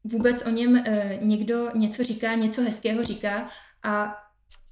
vůbec 0.04 0.46
o 0.46 0.50
něm 0.50 0.76
e, 0.76 1.18
někdo 1.22 1.70
něco 1.74 2.04
říká, 2.04 2.34
něco 2.34 2.62
hezkého 2.62 3.04
říká 3.04 3.48
a 3.82 4.22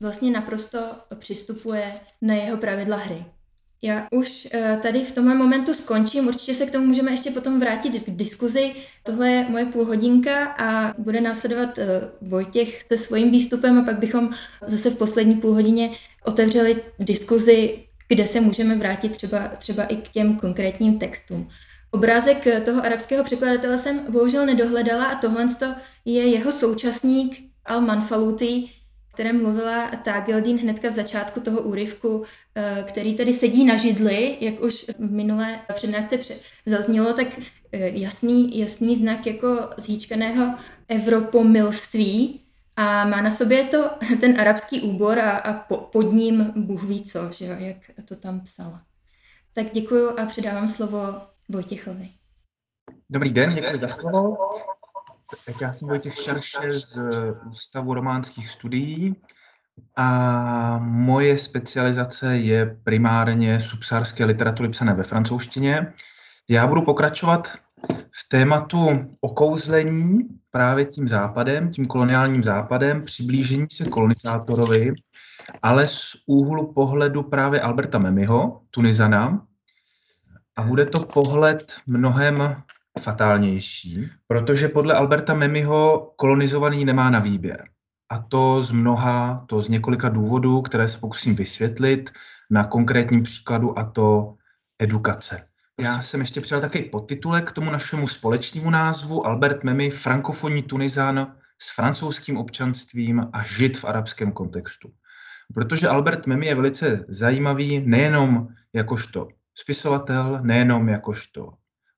vlastně 0.01 0.31
naprosto 0.31 0.79
přistupuje 1.15 2.01
na 2.23 2.35
jeho 2.35 2.57
pravidla 2.57 2.97
hry. 2.97 3.25
Já 3.85 4.07
už 4.11 4.49
uh, 4.55 4.81
tady 4.83 5.05
v 5.05 5.13
tomhle 5.13 5.35
momentu 5.35 5.75
skončím, 5.75 6.27
určitě 6.27 6.55
se 6.55 6.67
k 6.67 6.71
tomu 6.71 6.87
můžeme 6.87 7.11
ještě 7.11 7.31
potom 7.31 7.61
vrátit 7.61 8.05
k 8.05 8.11
diskuzi. 8.11 8.73
Tohle 9.03 9.31
je 9.31 9.47
moje 9.49 9.67
půlhodinka 9.67 10.45
a 10.45 10.95
bude 10.99 11.21
následovat 11.21 11.79
uh, 11.79 11.85
Vojtěch 12.29 12.83
se 12.83 12.99
svým 12.99 13.31
výstupem 13.31 13.79
a 13.79 13.83
pak 13.83 13.99
bychom 13.99 14.31
zase 14.67 14.91
v 14.91 14.97
poslední 14.97 15.35
půlhodině 15.35 15.91
otevřeli 16.25 16.83
diskuzi, 16.99 17.85
kde 18.09 18.27
se 18.27 18.41
můžeme 18.41 18.77
vrátit 18.77 19.13
třeba, 19.13 19.49
třeba 19.59 19.85
i 19.85 19.97
k 19.97 20.09
těm 20.09 20.37
konkrétním 20.37 20.99
textům. 20.99 21.49
Obrázek 21.91 22.65
toho 22.65 22.85
arabského 22.85 23.25
překladatele 23.25 23.79
jsem 23.79 24.13
bohužel 24.13 24.47
nedohledala 24.47 25.05
a 25.05 25.19
tohle 25.19 25.47
je 26.05 26.27
jeho 26.27 26.53
současník 26.53 27.39
Al-Manfaluti, 27.67 28.69
kterém 29.13 29.43
mluvila 29.43 29.91
Tagildin 29.91 30.59
hnedka 30.59 30.89
v 30.89 30.93
začátku 30.93 31.41
toho 31.41 31.61
úryvku, 31.63 32.25
eh, 32.55 32.85
který 32.89 33.15
tedy 33.15 33.33
sedí 33.33 33.65
na 33.65 33.77
židli, 33.77 34.37
jak 34.41 34.61
už 34.61 34.85
v 34.99 35.11
minulé 35.11 35.61
přednášce 35.75 36.19
zaznělo, 36.67 37.13
tak 37.13 37.27
eh, 37.73 37.89
jasný, 37.89 38.59
jasný 38.59 38.97
znak 38.97 39.27
jako 39.27 39.71
zhýčkaného 39.77 40.55
evropomilství 40.89 42.41
a 42.77 43.05
má 43.09 43.23
na 43.23 43.31
sobě 43.31 43.65
to, 43.65 43.91
ten 44.21 44.41
arabský 44.41 44.81
úbor 44.81 45.19
a, 45.19 45.31
a 45.31 45.53
po, 45.53 45.77
pod 45.77 46.13
ním 46.13 46.53
Bůh 46.57 46.83
ví 46.83 47.03
co, 47.03 47.33
že 47.33 47.47
jo, 47.47 47.55
jak 47.59 47.77
to 48.05 48.17
tam 48.17 48.41
psala. 48.41 48.83
Tak 49.53 49.67
děkuju 49.73 50.19
a 50.19 50.27
předávám 50.27 50.69
slovo 50.69 51.21
Vojtěchovi. 51.49 52.09
Dobrý 53.11 53.33
den, 53.33 53.53
děkuji 53.53 53.77
za 53.77 53.89
slovo. 53.89 54.37
Tak 55.47 55.61
já 55.61 55.73
jsem 55.73 55.89
Vojtěch 55.89 56.15
Šarše 56.15 56.79
z 56.79 56.99
Ústavu 57.51 57.95
románských 57.95 58.49
studií 58.49 59.17
a 59.97 60.79
moje 60.79 61.39
specializace 61.39 62.37
je 62.37 62.77
primárně 62.85 63.61
subsárské 63.61 64.25
literatury 64.25 64.69
psané 64.69 64.95
ve 64.95 65.03
francouzštině. 65.03 65.93
Já 66.49 66.67
budu 66.67 66.83
pokračovat 66.83 67.49
v 67.91 68.29
tématu 68.29 68.79
okouzlení 69.21 70.19
právě 70.51 70.85
tím 70.85 71.09
západem, 71.09 71.71
tím 71.71 71.87
koloniálním 71.87 72.45
západem, 72.45 73.05
přiblížení 73.05 73.67
se 73.73 73.85
kolonizátorovi, 73.85 74.95
ale 75.63 75.87
z 75.87 76.17
úhlu 76.27 76.73
pohledu 76.73 77.23
právě 77.23 77.61
Alberta 77.61 77.99
Memiho, 77.99 78.61
Tunizana. 78.71 79.47
A 80.57 80.63
bude 80.63 80.87
to 80.87 81.01
pohled 81.01 81.75
mnohem 81.87 82.63
fatálnější, 83.01 84.11
protože 84.27 84.69
podle 84.69 84.95
Alberta 84.95 85.35
Memiho 85.35 86.13
kolonizovaný 86.17 86.85
nemá 86.85 87.11
na 87.11 87.19
výběr. 87.19 87.65
A 88.11 88.19
to 88.19 88.63
z 88.63 88.73
mnoha, 88.73 89.45
to 89.49 89.63
z 89.63 89.69
několika 89.69 90.09
důvodů, 90.09 90.63
které 90.63 90.89
se 90.89 90.99
pokusím 90.99 91.37
vysvětlit. 91.37 92.11
na 92.51 92.65
konkrétním 92.65 93.23
příkladu 93.23 93.79
a 93.79 93.85
to 93.85 94.35
edukace. 94.79 95.49
Já 95.81 96.03
jsem 96.03 96.21
ještě 96.21 96.41
přidal 96.41 96.61
takový 96.61 96.85
podtitulek 96.85 97.49
k 97.49 97.53
tomu 97.53 97.71
našemu 97.71 98.09
společnému 98.09 98.71
názvu 98.71 99.27
Albert 99.27 99.65
Memi, 99.65 99.91
frankofonní 99.91 100.63
Tunizán 100.63 101.37
s 101.59 101.75
francouzským 101.75 102.37
občanstvím 102.37 103.29
a 103.33 103.45
žid 103.45 103.77
v 103.77 103.85
arabském 103.85 104.33
kontextu. 104.33 104.93
Protože 105.55 105.89
Albert 105.89 106.27
Memi 106.27 106.47
je 106.47 106.55
velice 106.55 107.05
zajímavý 107.09 107.81
nejenom 107.81 108.49
jakožto 108.73 109.29
spisovatel, 109.55 110.41
nejenom 110.43 110.89
jakožto 110.89 111.53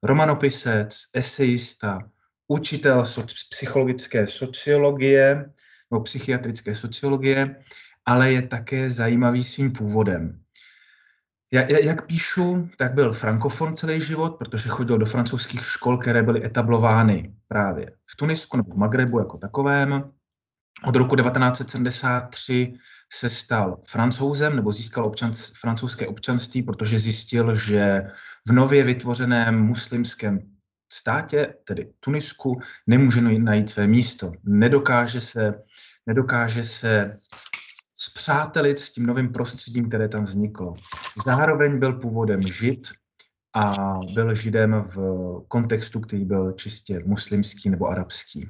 romanopisec, 0.05 0.97
esejista, 1.15 1.99
učitel 2.49 3.03
soci- 3.03 3.49
psychologické 3.51 4.27
sociologie 4.27 5.51
nebo 5.91 6.03
psychiatrické 6.03 6.75
sociologie, 6.75 7.57
ale 8.07 8.33
je 8.33 8.43
také 8.43 8.91
zajímavý 8.91 9.45
svým 9.45 9.73
původem. 9.73 10.41
Jak 11.83 12.07
píšu, 12.07 12.69
tak 12.79 12.95
byl 12.95 13.13
frankofon 13.13 13.77
celý 13.77 14.01
život, 14.01 14.37
protože 14.39 14.69
chodil 14.69 14.99
do 14.99 15.07
francouzských 15.07 15.65
škol, 15.65 15.99
které 15.99 16.23
byly 16.23 16.45
etablovány 16.45 17.35
právě 17.49 17.93
v 18.07 18.17
Tunisku 18.17 18.57
nebo 18.57 18.75
v 18.75 18.77
Magrebu 18.79 19.19
jako 19.19 19.39
takovém. 19.39 20.13
Od 20.83 20.97
roku 20.97 21.17
1973 21.17 22.75
se 23.13 23.31
stal 23.31 23.81
francouzem 23.89 24.57
nebo 24.57 24.73
získal 24.73 25.05
občans, 25.05 25.53
francouzské 25.61 26.07
občanství, 26.07 26.63
protože 26.63 26.99
zjistil, 26.99 27.57
že 27.57 28.03
v 28.49 28.53
nově 28.53 28.85
vytvořeném 28.85 29.61
muslimském 29.61 30.39
státě, 30.93 31.55
tedy 31.65 31.93
Tunisku, 32.01 32.61
nemůže 32.87 33.21
najít 33.21 33.71
své 33.71 33.87
místo. 33.87 34.33
Nedokáže 34.45 35.21
se, 35.21 35.55
nedokáže 36.07 36.65
se 36.65 37.05
zpřátelit 37.97 38.79
s 38.79 38.93
tím 38.93 39.07
novým 39.07 39.33
prostředím, 39.33 39.89
které 39.89 40.09
tam 40.09 40.25
vzniklo. 40.25 40.75
Zároveň 41.25 41.79
byl 41.79 41.93
původem 41.93 42.43
žid 42.43 42.89
a 43.55 43.75
byl 44.15 44.35
židem 44.35 44.85
v 44.87 44.99
kontextu, 45.49 46.01
který 46.01 46.25
byl 46.25 46.53
čistě 46.53 47.01
muslimský 47.07 47.71
nebo 47.71 47.87
arabský. 47.87 48.49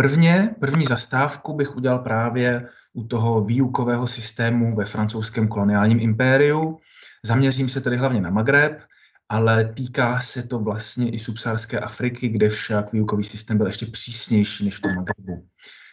Prvně, 0.00 0.54
první 0.60 0.84
zastávku 0.84 1.54
bych 1.54 1.76
udělal 1.76 1.98
právě 1.98 2.68
u 2.92 3.04
toho 3.04 3.44
výukového 3.44 4.06
systému 4.06 4.76
ve 4.76 4.84
francouzském 4.84 5.48
koloniálním 5.48 6.00
impériu. 6.00 6.78
Zaměřím 7.24 7.68
se 7.68 7.80
tedy 7.80 7.96
hlavně 7.96 8.20
na 8.20 8.30
Magreb, 8.30 8.80
ale 9.28 9.64
týká 9.64 10.20
se 10.20 10.42
to 10.42 10.58
vlastně 10.58 11.10
i 11.10 11.18
subsaharské 11.18 11.80
Afriky, 11.80 12.28
kde 12.28 12.48
však 12.48 12.92
výukový 12.92 13.24
systém 13.24 13.56
byl 13.56 13.66
ještě 13.66 13.86
přísnější 13.86 14.64
než 14.64 14.76
v 14.76 14.80
tom 14.80 14.94
Magrebu. 14.94 15.46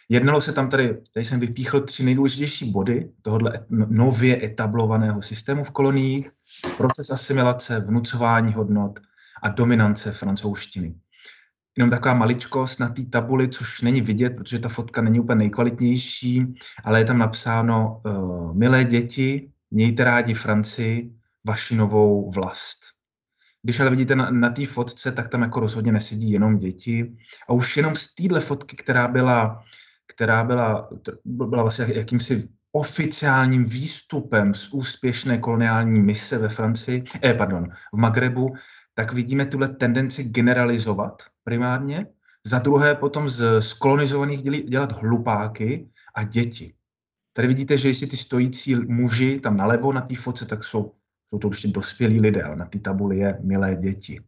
Jednalo 0.08 0.40
se 0.40 0.52
tam 0.52 0.68
tady, 0.68 0.96
tady 1.14 1.24
jsem 1.24 1.40
vypíchl 1.40 1.80
tři 1.80 2.04
nejdůležitější 2.04 2.70
body 2.70 3.10
tohohle 3.22 3.66
nově 3.70 4.44
etablovaného 4.44 5.22
systému 5.22 5.64
v 5.64 5.70
koloniích, 5.70 6.30
proces 6.76 7.10
asimilace, 7.10 7.80
vnucování 7.80 8.52
hodnot 8.52 9.00
a 9.42 9.48
dominance 9.48 10.12
francouzštiny. 10.12 10.94
Jenom 11.78 11.90
taková 11.90 12.14
maličkost 12.14 12.80
na 12.80 12.88
té 12.88 13.02
tabuli, 13.04 13.48
což 13.48 13.80
není 13.80 14.00
vidět, 14.00 14.30
protože 14.30 14.58
ta 14.58 14.68
fotka 14.68 15.02
není 15.02 15.20
úplně 15.20 15.38
nejkvalitnější, 15.38 16.54
ale 16.84 17.00
je 17.00 17.04
tam 17.04 17.18
napsáno 17.18 18.02
uh, 18.04 18.56
milé 18.56 18.84
děti, 18.84 19.50
mějte 19.70 20.04
rádi 20.04 20.34
Francii, 20.34 21.12
vaši 21.46 21.76
novou 21.76 22.30
vlast. 22.30 22.78
Když 23.62 23.80
ale 23.80 23.90
vidíte 23.90 24.16
na, 24.16 24.30
na 24.30 24.50
té 24.50 24.66
fotce, 24.66 25.12
tak 25.12 25.28
tam 25.28 25.42
jako 25.42 25.60
rozhodně 25.60 25.92
nesedí 25.92 26.30
jenom 26.30 26.58
děti. 26.58 27.16
A 27.48 27.52
už 27.52 27.76
jenom 27.76 27.94
z 27.94 28.14
téhle 28.14 28.40
fotky, 28.40 28.76
která 28.76 29.08
byla 29.08 29.64
která 30.08 30.44
byla, 30.44 30.88
byla 31.24 31.62
vlastně 31.62 31.86
jakýmsi 31.94 32.48
oficiálním 32.72 33.64
výstupem 33.64 34.54
z 34.54 34.68
úspěšné 34.72 35.38
koloniální 35.38 36.00
mise 36.00 36.38
ve 36.38 36.48
Francii, 36.48 37.04
eh, 37.24 37.34
pardon, 37.34 37.68
v 37.92 37.96
Magrebu, 37.96 38.54
tak 38.94 39.12
vidíme 39.12 39.46
tuhle 39.46 39.68
tendenci 39.68 40.24
generalizovat 40.24 41.22
primárně, 41.48 42.06
za 42.44 42.58
druhé 42.58 42.94
potom 42.94 43.28
z, 43.28 43.60
z 43.60 43.72
kolonizovaných 43.72 44.42
dělat 44.42 44.92
hlupáky 44.92 45.88
a 46.14 46.24
děti. 46.24 46.74
Tady 47.32 47.48
vidíte, 47.48 47.78
že 47.78 47.88
jestli 47.88 48.06
ty 48.06 48.16
stojící 48.16 48.74
muži 48.76 49.40
tam 49.40 49.56
nalevo 49.56 49.92
na 49.92 50.00
té 50.00 50.16
fotce, 50.16 50.46
tak 50.46 50.64
jsou, 50.64 50.92
jsou 51.30 51.38
to 51.38 51.48
určitě 51.48 51.68
dospělí 51.68 52.20
lidé, 52.20 52.42
ale 52.42 52.56
na 52.56 52.64
té 52.64 52.78
tabuli 52.78 53.18
je 53.18 53.38
milé 53.40 53.76
děti. 53.76 54.20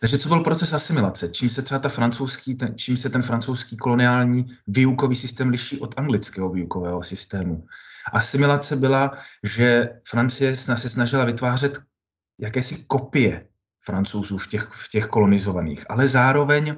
Takže 0.00 0.18
co 0.18 0.28
byl 0.28 0.40
proces 0.40 0.72
asimilace? 0.72 1.28
Čím 1.28 1.50
se 1.50 1.62
třeba 1.62 1.78
ta 1.78 1.88
francouzský, 1.88 2.54
ten, 2.54 2.78
čím 2.78 2.96
se 2.96 3.10
ten 3.10 3.22
francouzský 3.22 3.76
koloniální 3.76 4.46
výukový 4.66 5.16
systém 5.16 5.48
liší 5.48 5.80
od 5.80 5.98
anglického 5.98 6.50
výukového 6.50 7.02
systému? 7.02 7.66
Asimilace 8.12 8.76
byla, 8.76 9.18
že 9.42 9.88
Francie 10.08 10.56
se 10.56 10.88
snažila 10.88 11.24
vytvářet 11.24 11.78
jakési 12.38 12.84
kopie 12.86 13.47
francouzů 13.88 14.38
v 14.38 14.46
těch, 14.46 14.68
v 14.68 14.88
těch 14.88 15.06
kolonizovaných, 15.08 15.88
ale 15.88 16.08
zároveň 16.08 16.76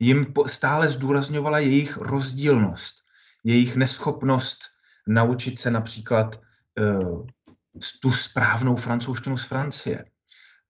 jim 0.00 0.28
stále 0.46 0.88
zdůrazňovala 0.88 1.58
jejich 1.58 1.96
rozdílnost, 1.96 3.00
jejich 3.44 3.76
neschopnost 3.76 4.58
naučit 5.08 5.58
se 5.58 5.70
například 5.70 6.36
uh, 6.36 7.26
tu 8.02 8.12
správnou 8.12 8.76
francouzštinu 8.76 9.36
z 9.36 9.44
Francie 9.44 10.04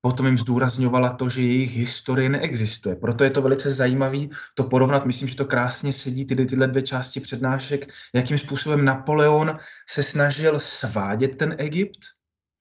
potom 0.00 0.26
jim 0.26 0.38
zdůrazňovala 0.38 1.12
to, 1.12 1.28
že 1.28 1.42
jejich 1.42 1.76
historie 1.76 2.28
neexistuje. 2.28 2.96
Proto 2.96 3.24
je 3.24 3.30
to 3.30 3.42
velice 3.42 3.72
zajímavé 3.72 4.18
to 4.54 4.64
porovnat. 4.64 5.06
Myslím, 5.06 5.28
že 5.28 5.36
to 5.36 5.44
krásně 5.44 5.92
sedí 5.92 6.26
tyhle, 6.26 6.46
tyhle 6.46 6.66
dvě 6.66 6.82
části 6.82 7.20
přednášek, 7.20 7.88
jakým 8.14 8.38
způsobem 8.38 8.84
Napoleon 8.84 9.58
se 9.90 10.02
snažil 10.02 10.60
svádět 10.60 11.36
ten 11.36 11.54
Egypt, 11.58 12.00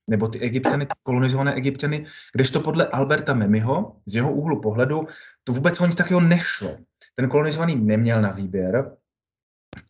nebo 0.09 0.27
ty 0.27 0.39
egyptiany, 0.39 0.85
ty 0.85 0.93
kolonizované 1.03 1.53
egyptiany, 1.53 2.05
kdežto 2.33 2.59
podle 2.59 2.87
Alberta 2.87 3.33
Memiho, 3.33 3.95
z 4.05 4.15
jeho 4.15 4.31
úhlu 4.31 4.61
pohledu, 4.61 5.07
to 5.43 5.53
vůbec 5.53 5.81
o 5.81 5.85
nic 5.85 5.95
takového 5.95 6.21
nešlo. 6.21 6.77
Ten 7.15 7.29
kolonizovaný 7.29 7.75
neměl 7.75 8.21
na 8.21 8.31
výběr 8.31 8.91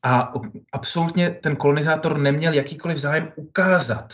a 0.03 0.33
absolutně 0.73 1.29
ten 1.29 1.55
kolonizátor 1.55 2.17
neměl 2.17 2.53
jakýkoliv 2.53 2.97
zájem 2.97 3.31
ukázat 3.35 4.13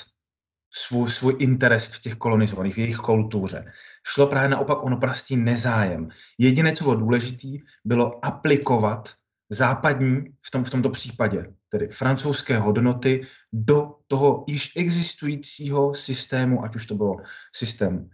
svůj, 0.74 1.10
svůj 1.10 1.36
interest 1.40 1.94
v 1.94 2.00
těch 2.00 2.16
kolonizovaných, 2.16 2.76
v 2.76 2.78
jejich 2.78 2.98
kultuře. 2.98 3.72
Šlo 4.08 4.28
právě 4.28 4.50
naopak 4.50 4.84
o 4.84 4.90
naprostý 4.90 5.38
nezájem. 5.38 6.10
Jediné, 6.38 6.74
co 6.74 6.84
bylo 6.84 6.96
důležité, 6.96 7.48
bylo 7.86 8.26
aplikovat 8.26 9.14
západní, 9.50 10.24
v, 10.42 10.52
tom, 10.52 10.64
v 10.64 10.70
tomto 10.70 10.90
případě, 10.90 11.46
tedy 11.70 11.88
francouzské 11.88 12.58
hodnoty, 12.60 13.28
do 13.54 13.96
toho 14.08 14.44
již 14.48 14.74
existujícího 14.76 15.94
systému, 15.94 16.64
ať 16.64 16.76
už 16.76 16.86
to 16.86 16.96
bylo 16.96 17.18
systém 17.56 18.10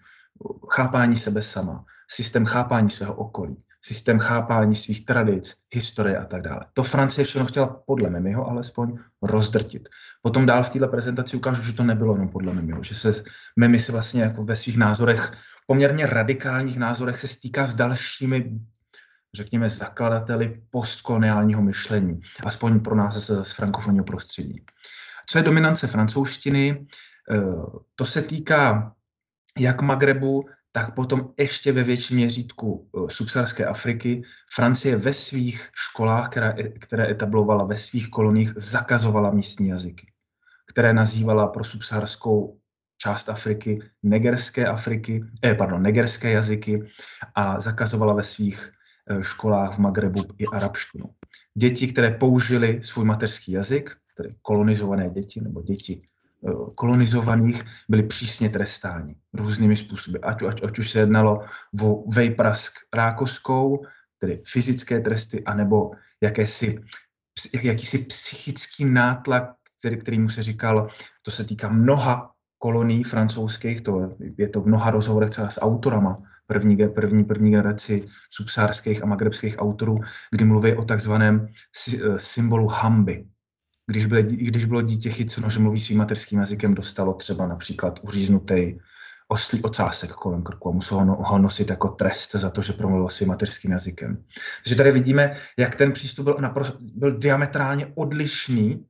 chápání 0.69 1.17
sebe 1.17 1.41
sama, 1.41 1.85
systém 2.07 2.45
chápání 2.45 2.89
svého 2.89 3.15
okolí, 3.15 3.55
systém 3.81 4.19
chápání 4.19 4.75
svých 4.75 5.05
tradic, 5.05 5.55
historie 5.71 6.17
a 6.17 6.25
tak 6.25 6.41
dále. 6.41 6.65
To 6.73 6.83
Francie 6.83 7.25
všechno 7.25 7.47
chtěla 7.47 7.67
podle 7.85 8.09
Memiho 8.09 8.49
alespoň 8.49 8.97
rozdrtit. 9.21 9.89
Potom 10.21 10.45
dál 10.45 10.63
v 10.63 10.69
této 10.69 10.87
prezentaci 10.87 11.37
ukážu, 11.37 11.63
že 11.63 11.73
to 11.73 11.83
nebylo 11.83 12.13
jenom 12.13 12.29
podle 12.29 12.53
Memiho, 12.53 12.83
že 12.83 12.95
se 12.95 13.23
Memi 13.55 13.79
se 13.79 13.91
vlastně 13.91 14.21
jako 14.21 14.43
ve 14.43 14.55
svých 14.55 14.77
názorech, 14.77 15.31
poměrně 15.67 16.05
radikálních 16.05 16.77
názorech 16.77 17.19
se 17.19 17.27
stýká 17.27 17.67
s 17.67 17.73
dalšími 17.73 18.59
řekněme, 19.35 19.69
zakladateli 19.69 20.61
postkoloniálního 20.69 21.61
myšlení, 21.61 22.19
aspoň 22.45 22.79
pro 22.79 22.95
nás 22.95 23.15
z, 23.15 23.45
z 23.45 23.51
frankofonního 23.51 24.05
prostředí. 24.05 24.65
Co 25.27 25.37
je 25.37 25.43
dominance 25.43 25.87
francouzštiny? 25.87 26.87
Eh, 27.31 27.41
to 27.95 28.05
se 28.05 28.21
týká 28.21 28.95
jak 29.57 29.81
Magrebu, 29.81 30.45
tak 30.71 30.95
potom 30.95 31.33
ještě 31.37 31.71
ve 31.71 31.83
větším 31.83 32.17
měřítku 32.17 32.89
eh, 32.95 33.09
subsaharské 33.09 33.65
Afriky 33.65 34.23
Francie 34.53 34.95
ve 34.95 35.13
svých 35.13 35.69
školách, 35.73 36.29
které, 36.29 36.53
které 36.79 37.11
etablovala 37.11 37.65
ve 37.65 37.77
svých 37.77 38.09
koloních, 38.09 38.53
zakazovala 38.55 39.31
místní 39.31 39.67
jazyky, 39.67 40.11
které 40.67 40.93
nazývala 40.93 41.47
pro 41.47 41.63
subsaharskou 41.63 42.59
část 42.97 43.29
Afriky 43.29 43.79
negerské 44.03 44.67
Afriky, 44.67 45.23
eh, 45.43 45.55
pardon, 45.55 45.81
negerské 45.81 46.31
jazyky 46.31 46.83
a 47.35 47.59
zakazovala 47.59 48.13
ve 48.13 48.23
svých 48.23 48.71
školách 49.21 49.75
v 49.75 49.79
Magrebu 49.79 50.21
i 50.37 50.45
arabštinu. 50.45 51.05
Děti, 51.57 51.87
které 51.87 52.11
použili 52.11 52.79
svůj 52.83 53.05
mateřský 53.05 53.51
jazyk, 53.51 53.95
tedy 54.17 54.29
kolonizované 54.41 55.09
děti 55.09 55.41
nebo 55.41 55.61
děti 55.61 56.01
Eh, 56.47 56.51
kolonizovaných 56.75 57.63
byli 57.89 58.03
přísně 58.03 58.49
trestáni 58.49 59.15
různými 59.33 59.75
způsoby. 59.75 60.17
Ať, 60.23 60.43
ať, 60.43 60.63
ať 60.63 60.79
už 60.79 60.89
se 60.91 60.99
jednalo 60.99 61.45
o 61.81 62.11
vejprask 62.11 62.73
rákoskou, 62.93 63.85
tedy 64.19 64.41
fyzické 64.45 64.99
tresty, 64.99 65.43
anebo 65.43 65.91
jakési, 66.21 66.79
jakýsi 67.61 67.97
psychický 67.97 68.85
nátlak, 68.85 69.43
který, 69.79 69.97
který 69.97 70.19
mu 70.19 70.29
se 70.29 70.43
říkal, 70.43 70.87
to 71.21 71.31
se 71.31 71.43
týká 71.43 71.69
mnoha 71.69 72.31
kolonií 72.61 73.03
francouzských, 73.03 73.81
to 73.81 74.09
je 74.37 74.49
to 74.49 74.61
v 74.61 74.67
mnoha 74.67 74.91
rozhovorech 74.91 75.29
třeba 75.29 75.49
s 75.49 75.61
autorama, 75.61 76.17
první, 76.47 76.77
první, 76.77 77.23
první 77.23 77.51
generaci 77.51 78.05
subsárských 78.29 79.03
a 79.03 79.05
magrebských 79.05 79.55
autorů, 79.57 79.99
kdy 80.31 80.45
mluví 80.45 80.73
o 80.73 80.85
takzvaném 80.85 81.47
eh, 81.47 82.19
symbolu 82.19 82.67
hamby, 82.67 83.25
když, 83.87 84.05
byly, 84.05 84.23
když 84.23 84.65
bylo 84.65 84.81
dítě 84.81 85.09
chyceno, 85.09 85.49
že 85.49 85.59
mluví 85.59 85.79
svým 85.79 85.97
mateřským 85.97 86.39
jazykem, 86.39 86.73
dostalo 86.73 87.13
třeba 87.13 87.47
například 87.47 87.99
uříznutý 88.01 88.77
oslý 89.27 89.61
ocásek 89.61 90.11
kolem 90.11 90.43
krku 90.43 90.69
a 90.69 90.71
musel 90.71 90.97
ho, 90.97 91.05
no, 91.05 91.17
ho 91.19 91.37
nosit 91.37 91.69
jako 91.69 91.87
trest 91.87 92.31
za 92.31 92.49
to, 92.49 92.61
že 92.61 92.73
promluvil 92.73 93.09
svým 93.09 93.29
mateřským 93.29 93.71
jazykem. 93.71 94.23
Takže 94.63 94.75
tady 94.75 94.91
vidíme, 94.91 95.37
jak 95.57 95.75
ten 95.75 95.91
přístup 95.91 96.23
byl, 96.23 96.37
naprosto, 96.39 96.77
byl 96.81 97.17
diametrálně 97.17 97.91
odlišný 97.95 98.85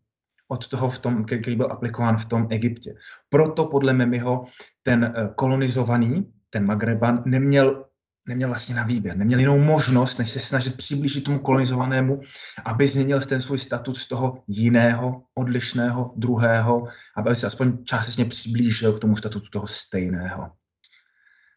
od 0.52 0.68
toho, 0.68 0.90
v 0.90 1.00
tom, 1.00 1.26
který 1.26 1.56
byl 1.56 1.72
aplikován 1.72 2.18
v 2.18 2.26
tom 2.26 2.48
Egyptě. 2.50 2.96
Proto 3.30 3.66
podle 3.66 3.94
Memiho 3.94 4.46
ten 4.84 5.04
eh, 5.04 5.30
kolonizovaný, 5.36 6.32
ten 6.50 6.66
Magreban, 6.66 7.24
neměl 7.26 7.86
neměl 8.28 8.50
vlastně 8.50 8.76
na 8.76 8.84
výběr, 8.84 9.18
neměl 9.18 9.40
jinou 9.40 9.60
možnost, 9.60 10.18
než 10.18 10.32
se 10.32 10.40
snažit 10.40 10.78
přiblížit 10.78 11.24
tomu 11.24 11.40
kolonizovanému, 11.40 12.22
aby 12.66 12.88
změnil 12.88 13.22
ten 13.22 13.42
svůj 13.42 13.58
statut 13.58 13.98
z 13.98 14.08
toho 14.08 14.44
jiného, 14.48 15.24
odlišného, 15.36 16.14
druhého, 16.16 16.88
aby 17.18 17.36
se 17.36 17.48
aspoň 17.48 17.84
částečně 17.84 18.26
přiblížil 18.26 18.94
k 18.94 19.00
tomu 19.00 19.18
statutu 19.18 19.50
toho 19.50 19.68
stejného. 19.68 20.52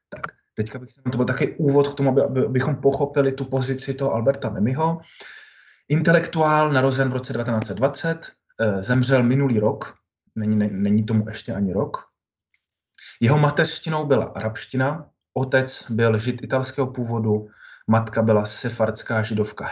Tak, 0.09 0.23
teďka 0.55 0.79
bych 0.79 0.91
se, 0.91 1.03
to 1.13 1.17
byl 1.17 1.27
takový 1.27 1.55
úvod 1.57 1.89
k 1.89 1.95
tomu, 1.95 2.11
aby, 2.11 2.23
aby, 2.23 2.47
abychom 2.47 2.77
pochopili 2.77 3.33
tu 3.33 3.45
pozici 3.45 3.95
toho 3.95 4.13
Alberta 4.13 4.51
Memiho. 4.51 5.01
Intelektuál 5.89 6.73
narozen 6.73 7.09
v 7.09 7.13
roce 7.13 7.33
1920, 7.33 8.27
eh, 8.27 8.44
zemřel 8.81 9.23
minulý 9.23 9.59
rok, 9.59 9.95
není, 10.35 10.57
ne, 10.57 10.69
není 10.73 11.05
tomu 11.05 11.29
ještě 11.29 11.55
ani 11.55 11.73
rok. 11.73 11.97
Jeho 13.21 13.39
mateřštinou 13.39 14.07
byla 14.07 14.25
arabština, 14.25 15.11
Otec 15.35 15.91
byl 15.91 16.19
žid 16.19 16.43
italského 16.43 16.87
původu, 16.87 17.49
matka 17.87 18.23
byla 18.23 18.47
sefardská 18.47 19.23
židovka 19.23 19.71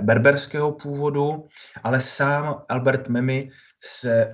berberského 0.00 0.72
původu, 0.72 1.48
ale 1.82 2.00
sám 2.00 2.62
Albert 2.68 3.08
Memi 3.08 3.50
se 3.84 4.28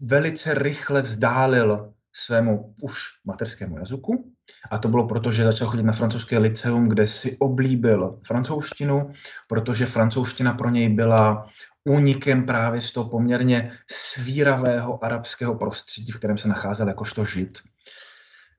velice 0.00 0.54
rychle 0.54 1.02
vzdálil 1.02 1.94
svému 2.16 2.74
už 2.82 2.98
mateřskému 3.24 3.78
jazyku. 3.78 4.32
A 4.70 4.78
to 4.78 4.88
bylo 4.88 5.08
proto, 5.08 5.32
že 5.32 5.44
začal 5.44 5.68
chodit 5.68 5.82
na 5.82 5.92
francouzské 5.92 6.38
liceum, 6.38 6.88
kde 6.88 7.06
si 7.06 7.36
oblíbil 7.38 8.20
francouzštinu, 8.26 9.12
protože 9.48 9.86
francouzština 9.86 10.54
pro 10.54 10.70
něj 10.70 10.88
byla 10.88 11.46
únikem 11.84 12.46
právě 12.46 12.80
z 12.80 12.92
toho 12.92 13.10
poměrně 13.10 13.72
svíravého 13.90 15.04
arabského 15.04 15.54
prostředí, 15.54 16.12
v 16.12 16.18
kterém 16.18 16.38
se 16.38 16.48
nacházel 16.48 16.88
jakožto 16.88 17.24
žid. 17.24 17.58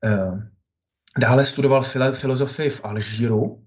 Eh, 0.06 0.50
Dále 1.18 1.46
studoval 1.46 1.84
filozofii 2.14 2.70
v 2.70 2.86
Alžíru, 2.86 3.67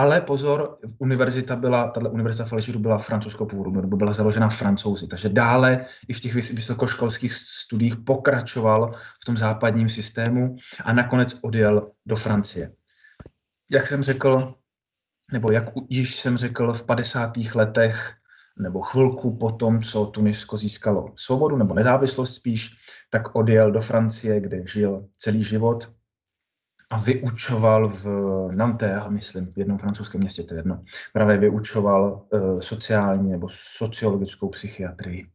ale 0.00 0.20
pozor, 0.20 0.78
univerzita 0.98 1.56
byla, 1.56 1.88
tato 1.88 2.10
univerzita 2.10 2.44
v 2.44 2.52
Alžíru 2.52 2.78
byla 2.78 2.98
francouzskou 2.98 3.46
původu, 3.46 3.70
nebo 3.70 3.96
byla 3.96 4.12
založena 4.12 4.48
francouzi, 4.48 5.06
takže 5.06 5.28
dále 5.28 5.86
i 6.08 6.12
v 6.12 6.20
těch 6.20 6.34
vysokoškolských 6.34 7.32
studiích 7.32 7.96
pokračoval 7.96 8.90
v 8.92 9.24
tom 9.26 9.36
západním 9.36 9.88
systému 9.88 10.56
a 10.84 10.92
nakonec 10.92 11.38
odjel 11.42 11.90
do 12.06 12.16
Francie. 12.16 12.72
Jak 13.70 13.86
jsem 13.86 14.02
řekl, 14.02 14.54
nebo 15.32 15.52
jak 15.52 15.64
již 15.88 16.20
jsem 16.20 16.36
řekl, 16.36 16.72
v 16.72 16.82
50. 16.82 17.32
letech 17.54 18.12
nebo 18.58 18.80
chvilku 18.82 19.36
po 19.36 19.52
tom, 19.52 19.82
co 19.82 20.06
Tunisko 20.06 20.56
získalo 20.56 21.12
svobodu 21.16 21.56
nebo 21.56 21.74
nezávislost 21.74 22.34
spíš, 22.34 22.76
tak 23.10 23.34
odjel 23.34 23.72
do 23.72 23.80
Francie, 23.80 24.40
kde 24.40 24.66
žil 24.66 25.06
celý 25.18 25.44
život 25.44 25.88
vyučoval 26.96 27.88
v 27.88 28.04
Nanterre, 28.52 29.10
myslím, 29.10 29.46
v 29.46 29.58
jednom 29.58 29.78
francouzském 29.78 30.20
městě, 30.20 30.42
to 30.42 30.54
je 30.54 30.58
jedno, 30.58 30.82
právě 31.12 31.38
vyučoval 31.38 32.26
uh, 32.30 32.60
sociální 32.60 33.30
nebo 33.30 33.48
sociologickou 33.50 34.48
psychiatrii. 34.48 35.30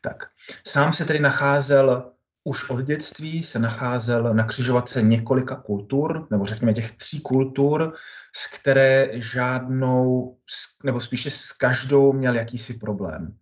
Tak, 0.00 0.26
sám 0.66 0.92
se 0.92 1.04
tedy 1.04 1.18
nacházel 1.18 2.12
už 2.44 2.70
od 2.70 2.80
dětství, 2.80 3.42
se 3.42 3.58
nacházel 3.58 4.34
na 4.34 4.44
křižovatce 4.44 5.02
několika 5.02 5.56
kultur, 5.56 6.26
nebo 6.30 6.44
řekněme 6.44 6.74
těch 6.74 6.96
tří 6.96 7.20
kultur, 7.20 7.94
s 8.36 8.46
které 8.46 9.10
žádnou, 9.12 10.36
nebo 10.84 11.00
spíše 11.00 11.30
s 11.30 11.52
každou 11.52 12.12
měl 12.12 12.34
jakýsi 12.34 12.74
problém. 12.74 13.36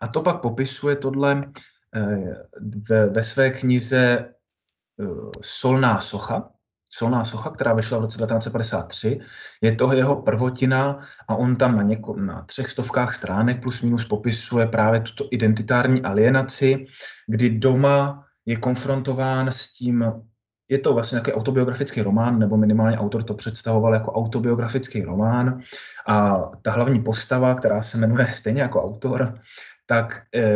A 0.00 0.08
to 0.08 0.22
pak 0.22 0.40
popisuje 0.40 0.96
tohle 0.96 1.44
eh, 1.94 2.46
ve, 2.88 3.06
ve 3.06 3.22
své 3.22 3.50
knize 3.50 4.00
eh, 4.00 5.04
Solná 5.42 6.00
socha, 6.00 6.53
solná 6.96 7.24
socha, 7.24 7.50
která 7.50 7.74
vyšla 7.74 7.98
v 7.98 8.00
roce 8.00 8.18
1953. 8.18 9.20
Je 9.60 9.72
to 9.72 9.92
jeho 9.92 10.22
prvotina 10.22 11.00
a 11.28 11.34
on 11.36 11.56
tam 11.56 11.76
na, 11.76 11.82
něko, 11.82 12.16
na 12.16 12.42
třech 12.42 12.70
stovkách 12.70 13.14
stránek 13.14 13.62
plus 13.62 13.82
minus 13.82 14.04
popisuje 14.04 14.66
právě 14.66 15.00
tuto 15.00 15.28
identitární 15.30 16.02
alienaci, 16.02 16.86
kdy 17.26 17.50
doma 17.50 18.24
je 18.46 18.56
konfrontován 18.56 19.48
s 19.48 19.72
tím, 19.72 20.12
je 20.68 20.78
to 20.78 20.94
vlastně 20.94 21.18
takový 21.18 21.36
autobiografický 21.36 22.02
román, 22.02 22.38
nebo 22.38 22.56
minimálně 22.56 22.98
autor 22.98 23.22
to 23.22 23.34
představoval 23.34 23.94
jako 23.94 24.12
autobiografický 24.12 25.02
román 25.02 25.60
a 26.08 26.38
ta 26.62 26.70
hlavní 26.70 27.02
postava, 27.02 27.54
která 27.54 27.82
se 27.82 27.98
jmenuje 27.98 28.26
stejně 28.26 28.62
jako 28.62 28.82
autor, 28.82 29.38
tak, 29.86 30.22
e, 30.34 30.46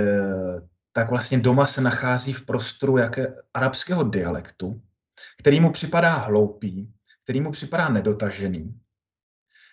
tak 0.93 1.11
vlastně 1.11 1.39
doma 1.39 1.67
se 1.67 1.81
nachází 1.81 2.33
v 2.33 2.47
prostoru 2.47 2.97
jaké 2.97 3.35
arabského 3.55 4.03
dialektu, 4.03 4.81
který 5.39 5.61
mu 5.61 5.73
připadá 5.73 6.17
hloupý, 6.17 6.93
který 7.25 7.41
mu 7.41 7.53
připadá 7.53 7.89
nedotažený. 7.89 8.81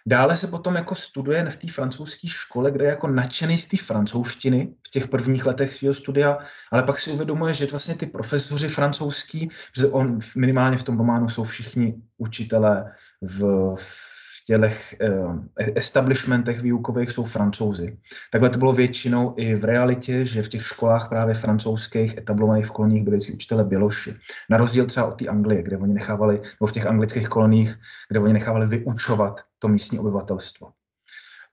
Dále 0.08 0.38
se 0.38 0.48
potom 0.48 0.76
jako 0.76 0.96
studuje 0.96 1.50
v 1.50 1.58
té 1.58 1.68
francouzské 1.68 2.28
škole, 2.28 2.72
kde 2.72 2.86
je 2.86 2.90
jako 2.90 3.08
nadšený 3.08 3.58
z 3.58 3.68
té 3.68 3.78
francouzštiny 3.78 4.76
v 4.88 4.92
těch 4.92 5.08
prvních 5.08 5.46
letech 5.46 5.74
svého 5.74 5.94
studia, 5.94 6.38
ale 6.72 6.84
pak 6.84 7.00
si 7.00 7.12
uvědomuje, 7.12 7.54
že 7.54 7.66
vlastně 7.66 7.96
ty 7.96 8.06
profesoři 8.06 8.70
francouzský, 8.70 9.50
že 9.78 9.88
on 9.88 10.20
minimálně 10.36 10.78
v 10.78 10.84
tom 10.84 10.98
románu 10.98 11.30
jsou 11.30 11.44
všichni 11.44 11.96
učitelé 12.18 12.94
v, 13.22 13.40
v 13.76 14.15
tělech 14.46 14.96
eh, 15.02 15.72
establishmentech 15.76 16.62
výukových 16.62 17.12
jsou 17.12 17.24
francouzi. 17.24 17.98
Takhle 18.32 18.50
to 18.50 18.60
bylo 18.60 18.74
většinou 18.74 19.34
i 19.38 19.56
v 19.56 19.64
realitě, 19.64 20.26
že 20.26 20.44
v 20.44 20.50
těch 20.50 20.64
školách 20.64 21.10
právě 21.10 21.36
francouzských 21.36 22.18
etablovaných 22.18 22.66
v 22.66 22.72
koloniích 22.72 23.04
byli 23.04 23.18
učitele 23.34 23.64
běloši. 23.64 24.16
Na 24.50 24.58
rozdíl 24.58 24.86
třeba 24.86 25.06
od 25.06 25.20
té 25.20 25.28
Anglie, 25.28 25.64
kde 25.64 25.78
oni 25.78 25.94
nechávali, 25.94 26.36
nebo 26.36 26.68
v 26.68 26.72
těch 26.72 26.86
anglických 26.86 27.28
koloních, 27.28 27.76
kde 28.10 28.20
oni 28.20 28.34
nechávali 28.34 28.66
vyučovat 28.66 29.42
to 29.60 29.68
místní 29.68 30.00
obyvatelstvo. 30.00 30.72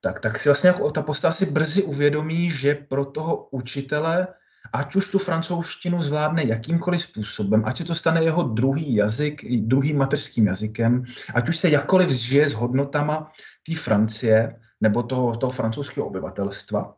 Tak, 0.00 0.20
tak 0.20 0.38
si 0.38 0.48
vlastně 0.48 0.68
jako 0.68 0.90
ta 0.90 1.02
postava 1.02 1.32
si 1.32 1.46
brzy 1.46 1.82
uvědomí, 1.82 2.50
že 2.50 2.74
pro 2.74 3.04
toho 3.04 3.48
učitele 3.50 4.28
ať 4.72 4.96
už 4.96 5.08
tu 5.08 5.18
francouzštinu 5.18 6.02
zvládne 6.02 6.44
jakýmkoliv 6.44 7.02
způsobem, 7.02 7.62
ať 7.64 7.76
se 7.76 7.84
to 7.84 7.94
stane 7.94 8.24
jeho 8.24 8.42
druhý 8.42 8.94
jazyk, 8.94 9.44
druhým 9.60 9.98
mateřským 9.98 10.46
jazykem, 10.46 11.04
ať 11.34 11.48
už 11.48 11.56
se 11.56 11.68
jakkoliv 11.68 12.10
zžije 12.10 12.48
s 12.48 12.52
hodnotama 12.52 13.32
té 13.66 13.74
Francie 13.74 14.60
nebo 14.80 15.02
toho, 15.02 15.36
toho 15.36 15.50
francouzského 15.50 16.06
obyvatelstva, 16.06 16.94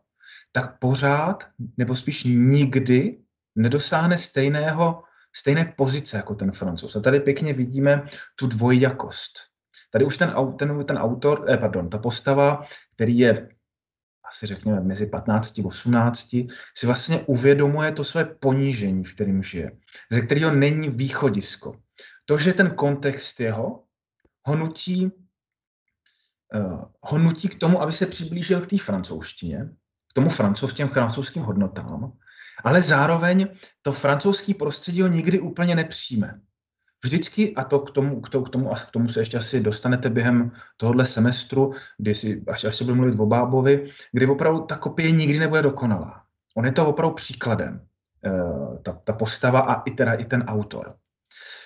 tak 0.51 0.79
pořád, 0.79 1.47
nebo 1.77 1.95
spíš 1.95 2.23
nikdy 2.23 3.17
nedosáhne 3.55 4.17
stejného, 4.17 5.03
stejné 5.35 5.73
pozice 5.77 6.17
jako 6.17 6.35
ten 6.35 6.51
francouz. 6.51 6.95
A 6.95 6.99
tady 6.99 7.19
pěkně 7.19 7.53
vidíme 7.53 8.07
tu 8.35 8.47
dvojjakost. 8.47 9.31
Tady 9.91 10.05
už 10.05 10.17
ten, 10.17 10.33
ten, 10.59 10.85
ten 10.85 10.97
autor, 10.97 11.45
eh, 11.49 11.57
pardon, 11.57 11.89
ta 11.89 11.97
postava, 11.97 12.63
který 12.95 13.17
je 13.17 13.49
asi 14.29 14.45
řekněme 14.45 14.81
mezi 14.81 15.05
15 15.05 15.59
a 15.59 15.65
18, 15.65 16.29
si 16.77 16.85
vlastně 16.85 17.19
uvědomuje 17.19 17.91
to 17.91 18.03
své 18.03 18.25
ponížení, 18.25 19.03
v 19.03 19.15
kterém 19.15 19.43
žije, 19.43 19.71
ze 20.11 20.21
kterého 20.21 20.55
není 20.55 20.89
východisko. 20.89 21.79
To, 22.25 22.37
že 22.37 22.53
ten 22.53 22.75
kontext 22.75 23.39
jeho 23.39 23.83
ho 24.45 24.55
nutí, 24.55 25.11
uh, 26.55 26.83
ho 27.01 27.17
nutí 27.17 27.47
k 27.47 27.59
tomu, 27.59 27.81
aby 27.81 27.93
se 27.93 28.05
přiblížil 28.05 28.61
k 28.61 28.67
té 28.67 28.77
francouzštině, 28.77 29.69
k 30.11 30.13
tomu 30.13 30.29
francouz, 30.29 30.73
těm 30.73 30.89
francouzským 30.89 31.43
hodnotám, 31.43 32.17
ale 32.63 32.81
zároveň 32.81 33.47
to 33.81 33.91
francouzský 33.91 34.53
prostředí 34.53 35.01
ho 35.01 35.07
nikdy 35.07 35.39
úplně 35.39 35.75
nepřijme. 35.75 36.41
Vždycky, 37.05 37.55
a 37.55 37.63
to 37.63 37.79
k 37.79 37.91
tomu, 37.91 38.21
k 38.21 38.29
tomu, 38.29 38.45
k 38.45 38.49
tomu, 38.49 38.71
a 38.71 38.75
k 38.75 38.91
tomu 38.91 39.09
se 39.09 39.19
ještě 39.19 39.37
asi 39.37 39.59
dostanete 39.59 40.09
během 40.09 40.51
tohohle 40.77 41.05
semestru, 41.05 41.73
kdy 41.97 42.15
si, 42.15 42.43
až, 42.47 42.63
až 42.63 42.75
se 42.75 42.83
bude 42.83 42.95
mluvit 42.95 43.19
o 43.19 43.25
Bábovi, 43.25 43.87
kdy 44.11 44.27
opravdu 44.27 44.59
ta 44.59 44.77
kopie 44.77 45.11
nikdy 45.11 45.39
nebude 45.39 45.61
dokonalá. 45.61 46.23
On 46.57 46.65
je 46.65 46.71
to 46.71 46.87
opravdu 46.87 47.15
příkladem, 47.15 47.87
uh, 48.25 48.77
ta, 48.81 48.93
ta 48.93 49.13
postava 49.13 49.59
a 49.59 49.83
i, 49.83 49.91
teda, 49.91 50.13
i 50.13 50.25
ten 50.25 50.41
autor. 50.41 50.95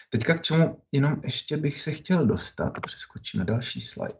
Teďka 0.10 0.34
k 0.34 0.42
čemu 0.42 0.82
jenom 0.92 1.22
ještě 1.24 1.58
bych 1.58 1.82
se 1.82 1.92
chtěl 1.92 2.26
dostat, 2.26 2.74
přeskočím 2.82 3.40
na 3.40 3.46
další 3.46 3.82
slide. 3.82 4.20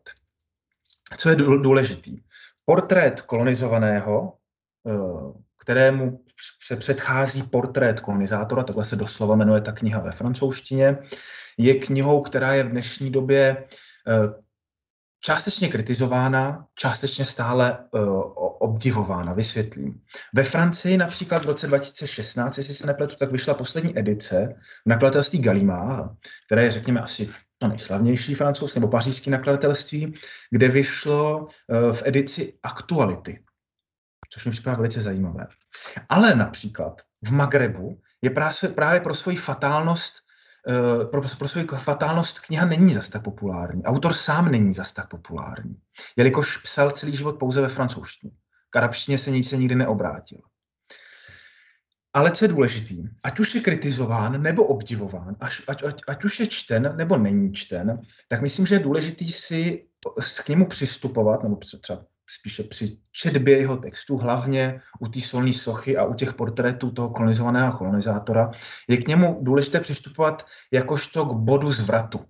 Co 1.18 1.30
je 1.30 1.36
důležitý? 1.36 2.22
Portrét 2.66 3.22
kolonizovaného, 3.22 4.34
uh, 4.84 5.34
kterému 5.58 6.24
se 6.64 6.76
předchází 6.76 7.44
portrét 7.44 8.00
kolonizátora, 8.00 8.64
takhle 8.64 8.86
se 8.86 8.96
doslova 8.96 9.36
jmenuje 9.36 9.62
ta 9.62 9.72
kniha 9.72 10.00
ve 10.00 10.12
francouzštině, 10.12 10.98
je 11.58 11.74
knihou, 11.76 12.22
která 12.22 12.54
je 12.54 12.64
v 12.64 12.70
dnešní 12.70 13.12
době 13.12 13.66
eh, 14.08 14.44
částečně 15.22 15.68
kritizována, 15.68 16.66
částečně 16.76 17.26
stále 17.26 17.78
uh, 17.92 18.24
obdivována. 18.60 19.34
Vysvětlím. 19.34 20.02
Ve 20.34 20.44
Francii 20.44 20.98
například 20.98 21.44
v 21.44 21.48
roce 21.48 21.68
2016, 21.68 22.58
jestli 22.58 22.74
se 22.74 22.88
nepletu, 22.88 23.16
tak 23.16 23.32
vyšla 23.32 23.54
poslední 23.54 24.00
edice 24.00 24.56
v 24.86 24.90
nakladatelství 24.90 25.40
Gallimard, 25.40 26.12
které 26.46 26.64
je, 26.64 26.72
řekněme, 26.72 27.02
asi 27.02 27.30
to 27.58 27.68
nejslavnější 27.68 28.36
francouzské 28.36 28.80
nebo 28.80 28.92
pařížské 28.92 29.32
nakladatelství, 29.32 30.14
kde 30.52 30.68
vyšlo 30.68 31.40
uh, 31.40 31.94
v 31.94 32.04
edici 32.06 32.54
Aktuality, 32.64 33.40
což 34.30 34.46
mi 34.46 34.52
připadá 34.52 34.76
velice 34.76 35.02
zajímavé. 35.02 35.48
Ale 36.10 36.36
například 36.36 37.02
v 37.22 37.32
Magrebu 37.32 38.02
je 38.22 38.30
právě, 38.76 39.02
pro 39.02 39.14
svoji 39.14 39.38
fatálnost 39.38 40.14
Eh, 40.68 41.06
pro, 41.06 41.22
pro 41.38 41.48
svou 41.48 41.62
fatálnost 41.78 42.40
kniha 42.40 42.66
není 42.66 42.94
zas 42.94 43.10
tak 43.10 43.24
populární. 43.24 43.84
Autor 43.84 44.14
sám 44.14 44.52
není 44.52 44.74
zas 44.74 44.94
tak 44.94 45.10
populární, 45.10 45.76
jelikož 46.16 46.58
psal 46.58 46.92
celý 46.92 47.18
život 47.18 47.40
pouze 47.40 47.62
ve 47.62 47.70
francouzštině. 47.70 48.34
K 48.70 48.76
arabštině 48.76 49.18
se 49.18 49.32
nic 49.32 49.50
se 49.50 49.58
nikdy 49.58 49.76
neobrátil. 49.76 50.40
Ale 52.14 52.32
co 52.32 52.46
je 52.46 52.50
důležitý, 52.50 53.04
ať 53.24 53.40
už 53.40 53.56
je 53.56 53.62
kritizován 53.62 54.42
nebo 54.42 54.64
obdivován, 54.64 55.36
ať, 55.40 55.54
ať, 55.68 55.84
ať, 55.84 56.02
ať 56.08 56.24
už 56.24 56.40
je 56.40 56.48
čten 56.48 56.94
nebo 56.98 57.18
není 57.18 57.54
čten, 57.54 58.02
tak 58.28 58.42
myslím, 58.42 58.66
že 58.66 58.76
je 58.76 58.80
důležitý 58.80 59.32
si 59.32 59.88
k 60.46 60.50
němu 60.50 60.66
přistupovat, 60.66 61.44
nebo 61.44 61.56
třeba 61.56 62.06
spíše 62.30 62.64
při 62.64 62.98
četbě 63.12 63.58
jeho 63.58 63.78
textu, 63.78 64.18
hlavně 64.18 64.82
u 65.00 65.08
té 65.08 65.22
solní 65.22 65.54
sochy 65.54 65.98
a 65.98 66.06
u 66.06 66.14
těch 66.14 66.34
portrétů 66.34 66.92
toho 66.92 67.10
kolonizovaného 67.10 67.78
kolonizátora, 67.78 68.52
je 68.88 68.98
k 68.98 69.08
němu 69.08 69.40
důležité 69.42 69.80
přistupovat 69.80 70.46
jakožto 70.72 71.26
k 71.26 71.34
bodu 71.34 71.72
zvratu. 71.72 72.26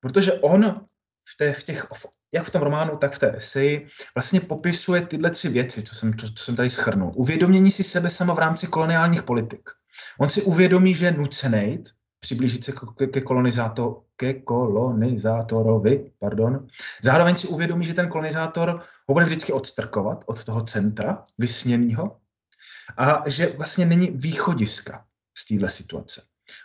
Protože 0.00 0.32
on 0.32 0.84
v, 1.28 1.36
té, 1.36 1.52
v 1.52 1.62
těch, 1.62 1.86
jak 2.34 2.44
v 2.44 2.50
tom 2.50 2.62
románu, 2.62 2.96
tak 2.96 3.12
v 3.12 3.18
té 3.18 3.36
eseji 3.36 3.86
vlastně 4.14 4.40
popisuje 4.40 5.02
tyhle 5.02 5.30
tři 5.30 5.48
věci, 5.48 5.82
co 5.82 5.94
jsem, 5.94 6.18
co, 6.18 6.32
co 6.32 6.44
jsem 6.44 6.56
tady 6.56 6.70
schrnul. 6.70 7.12
Uvědomění 7.14 7.70
si 7.70 7.82
sebe 7.82 8.10
sama 8.10 8.34
v 8.34 8.38
rámci 8.38 8.66
koloniálních 8.66 9.22
politik. 9.22 9.70
On 10.18 10.28
si 10.28 10.42
uvědomí, 10.42 10.94
že 10.94 11.06
je 11.06 11.12
nucený 11.12 11.82
přiblížit 12.22 12.64
se 12.64 12.72
ke, 12.98 13.06
ke, 13.06 13.20
kolonizátor, 13.20 14.00
ke 14.16 14.34
kolonizátorovi. 14.34 16.12
Pardon. 16.18 16.66
Zároveň 17.02 17.36
si 17.36 17.46
uvědomí, 17.46 17.84
že 17.84 17.94
ten 17.94 18.08
kolonizátor 18.08 18.82
ho 19.12 19.14
bude 19.14 19.24
vždycky 19.24 19.52
odstrkovat 19.52 20.24
od 20.26 20.44
toho 20.44 20.62
centra 20.64 21.24
vysněného 21.38 22.16
a 22.96 23.28
že 23.28 23.52
vlastně 23.56 23.86
není 23.86 24.10
východiska 24.10 25.04
z 25.38 25.48
téhle 25.48 25.70
situace. 25.70 26.22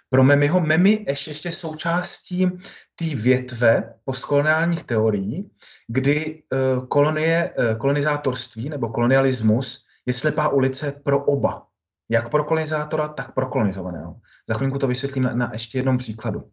Pro 0.09 0.23
Memiho 0.23 0.59
Memi 0.59 1.05
ještě, 1.07 1.31
ještě 1.31 1.51
součástí 1.51 2.47
té 2.95 3.05
větve 3.15 3.93
postkoloniálních 4.05 4.83
teorií, 4.83 5.51
kdy 5.87 6.43
uh, 6.77 6.87
kolonie, 6.87 7.53
uh, 7.57 7.77
kolonizátorství 7.77 8.69
nebo 8.69 8.89
kolonialismus 8.89 9.85
je 10.05 10.13
slepá 10.13 10.47
ulice 10.47 10.91
pro 11.03 11.25
oba. 11.25 11.67
Jak 12.09 12.31
pro 12.31 12.43
kolonizátora, 12.43 13.07
tak 13.07 13.33
pro 13.33 13.47
kolonizovaného. 13.47 14.15
Za 14.49 14.55
chvilku 14.55 14.79
to 14.79 14.87
vysvětlím 14.87 15.23
na, 15.23 15.33
na 15.33 15.49
ještě 15.53 15.77
jednom 15.77 15.97
příkladu. 15.97 16.51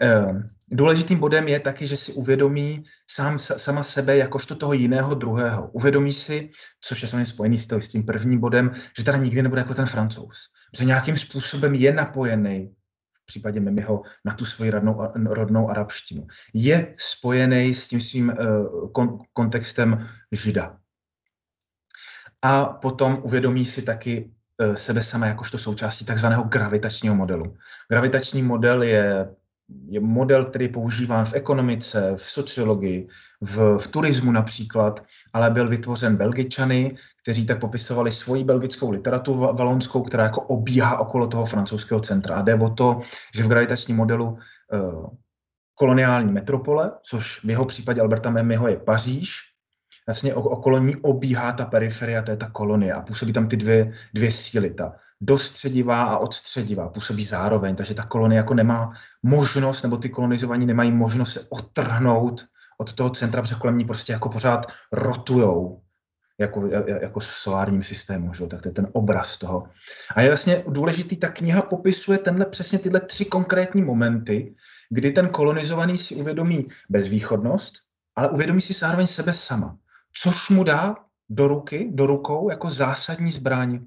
Ehm, 0.00 0.48
důležitým 0.70 1.18
bodem 1.18 1.48
je 1.48 1.60
taky, 1.60 1.86
že 1.86 1.96
si 1.96 2.12
uvědomí 2.12 2.84
sám, 3.10 3.38
sama 3.38 3.82
sebe 3.82 4.16
jakožto 4.16 4.56
toho 4.56 4.72
jiného 4.72 5.14
druhého. 5.14 5.70
Uvědomí 5.70 6.12
si, 6.12 6.50
což 6.80 7.02
je 7.02 7.08
samozřejmě 7.08 7.26
spojený 7.26 7.58
s 7.58 7.88
tím 7.88 8.06
prvním 8.06 8.40
bodem, 8.40 8.74
že 8.98 9.04
teda 9.04 9.18
nikdy 9.18 9.42
nebude 9.42 9.60
jako 9.60 9.74
ten 9.74 9.86
francouz. 9.86 10.38
Že 10.78 10.84
nějakým 10.84 11.16
způsobem 11.16 11.74
je 11.74 11.92
napojený 11.92 12.74
v 13.22 13.26
případě 13.26 13.60
Mimiho 13.60 14.02
na 14.24 14.34
tu 14.34 14.44
svoji 14.44 14.70
rodnou, 14.70 15.12
rodnou 15.26 15.70
arabštinu. 15.70 16.26
Je 16.54 16.94
spojený 16.98 17.74
s 17.74 17.88
tím 17.88 18.00
svým 18.00 18.28
uh, 18.28 18.92
kon, 18.92 19.18
kontextem 19.32 20.08
žida. 20.32 20.78
A 22.42 22.64
potom 22.64 23.20
uvědomí 23.22 23.66
si 23.66 23.82
taky 23.82 24.30
uh, 24.58 24.74
sebe 24.74 25.02
sama 25.02 25.26
jakožto 25.26 25.58
součástí 25.58 26.04
takzvaného 26.04 26.42
gravitačního 26.42 27.14
modelu. 27.14 27.56
Gravitační 27.90 28.42
model 28.42 28.82
je 28.82 29.28
je 29.88 30.00
model, 30.00 30.44
který 30.44 30.68
používán 30.68 31.24
v 31.24 31.34
ekonomice, 31.34 32.12
v 32.16 32.22
sociologii, 32.22 33.08
v, 33.40 33.78
v 33.78 33.86
turismu 33.86 34.32
například, 34.32 35.04
ale 35.32 35.50
byl 35.50 35.68
vytvořen 35.68 36.16
Belgičany, 36.16 36.96
kteří 37.22 37.46
tak 37.46 37.60
popisovali 37.60 38.12
svoji 38.12 38.44
belgickou 38.44 38.90
literaturu 38.90 39.38
valonskou, 39.38 40.02
která 40.02 40.24
jako 40.24 40.40
obíhá 40.40 40.98
okolo 40.98 41.26
toho 41.26 41.46
francouzského 41.46 42.00
centra. 42.00 42.36
A 42.36 42.42
jde 42.42 42.54
o 42.54 42.70
to, 42.70 43.00
že 43.34 43.42
v 43.42 43.48
gravitačním 43.48 43.96
modelu 43.96 44.26
uh, 44.28 45.06
koloniální 45.74 46.32
metropole, 46.32 46.92
což 47.02 47.44
v 47.44 47.50
jeho 47.50 47.64
případě 47.64 48.00
Alberta 48.00 48.30
Memiho 48.30 48.68
je 48.68 48.76
Paříž, 48.76 49.36
vlastně 50.06 50.34
okolo 50.34 50.78
ní 50.78 50.96
obíhá 50.96 51.52
ta 51.52 51.64
periferia, 51.64 52.22
to 52.22 52.30
je 52.30 52.36
ta 52.36 52.50
kolonie 52.50 52.92
a 52.92 53.00
působí 53.00 53.32
tam 53.32 53.48
ty 53.48 53.56
dvě, 53.56 53.92
dvě 54.14 54.32
síly, 54.32 54.70
ta 54.70 54.96
dostředivá 55.20 56.04
a 56.04 56.18
odstředivá, 56.18 56.88
působí 56.88 57.24
zároveň, 57.24 57.76
takže 57.76 57.94
ta 57.94 58.04
kolonie 58.04 58.36
jako 58.36 58.54
nemá 58.54 58.92
možnost, 59.22 59.82
nebo 59.82 59.96
ty 59.96 60.08
kolonizovaní 60.08 60.66
nemají 60.66 60.92
možnost 60.92 61.32
se 61.32 61.46
odtrhnout 61.48 62.46
od 62.78 62.92
toho 62.92 63.10
centra, 63.10 63.42
protože 63.42 63.54
kolem 63.54 63.78
ní 63.78 63.84
prostě 63.84 64.12
jako 64.12 64.28
pořád 64.28 64.66
rotujou, 64.92 65.82
jako, 66.40 66.66
jako 67.00 67.20
v 67.20 67.24
solárním 67.24 67.82
systému, 67.82 68.34
že? 68.34 68.46
tak 68.46 68.62
to 68.62 68.68
je 68.68 68.72
ten 68.72 68.88
obraz 68.92 69.36
toho. 69.36 69.68
A 70.14 70.22
je 70.22 70.28
vlastně 70.28 70.64
důležitý, 70.68 71.16
ta 71.16 71.28
kniha 71.28 71.62
popisuje 71.62 72.18
tenhle 72.18 72.46
přesně 72.46 72.78
tyhle 72.78 73.00
tři 73.00 73.24
konkrétní 73.24 73.82
momenty, 73.82 74.54
kdy 74.90 75.10
ten 75.10 75.28
kolonizovaný 75.28 75.98
si 75.98 76.14
uvědomí 76.14 76.68
bezvýchodnost, 76.88 77.74
ale 78.16 78.30
uvědomí 78.30 78.60
si 78.60 78.72
zároveň 78.72 79.06
sebe 79.06 79.34
sama, 79.34 79.76
což 80.22 80.50
mu 80.50 80.64
dá 80.64 80.96
do 81.30 81.48
ruky, 81.48 81.88
do 81.92 82.06
rukou 82.06 82.50
jako 82.50 82.70
zásadní 82.70 83.32
zbraň 83.32 83.80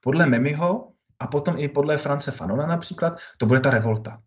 podle 0.00 0.26
Memiho 0.26 0.92
a 1.18 1.26
potom 1.26 1.54
i 1.58 1.68
podle 1.68 1.98
France 1.98 2.30
Fanona 2.30 2.66
například, 2.66 3.18
to 3.36 3.46
bude 3.46 3.60
ta 3.60 3.70
revolta. 3.70 4.22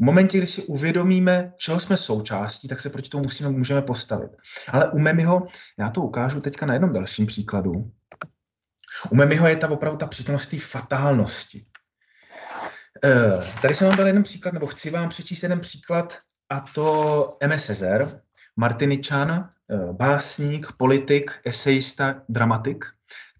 V 0.00 0.04
momentě, 0.04 0.38
kdy 0.38 0.46
si 0.46 0.62
uvědomíme, 0.62 1.52
čeho 1.56 1.80
jsme 1.80 1.96
součástí, 1.96 2.68
tak 2.68 2.80
se 2.80 2.90
proti 2.90 3.08
tomu 3.08 3.24
musíme, 3.24 3.48
můžeme 3.48 3.82
postavit. 3.82 4.30
Ale 4.68 4.90
u 4.90 4.98
Memiho, 4.98 5.46
já 5.78 5.90
to 5.90 6.00
ukážu 6.00 6.40
teďka 6.40 6.66
na 6.66 6.72
jednom 6.72 6.92
dalším 6.92 7.26
příkladu. 7.26 7.72
U 9.10 9.14
Memiho 9.14 9.48
je 9.48 9.56
ta 9.56 9.70
opravdu 9.70 9.98
ta 9.98 10.06
přítomnost 10.06 10.46
té 10.46 10.58
fatálnosti. 10.60 11.64
E, 13.04 13.32
tady 13.62 13.74
jsem 13.74 13.88
vám 13.88 13.96
dal 13.96 14.06
jeden 14.06 14.22
příklad, 14.22 14.54
nebo 14.54 14.66
chci 14.66 14.90
vám 14.90 15.08
přečíst 15.08 15.42
jeden 15.42 15.60
příklad, 15.60 16.18
a 16.50 16.60
to 16.60 17.38
MSSR, 17.46 18.20
Martiničan, 18.56 19.30
e, 19.30 19.48
básník, 19.92 20.72
politik, 20.76 21.30
esejista, 21.44 22.22
dramatik 22.28 22.84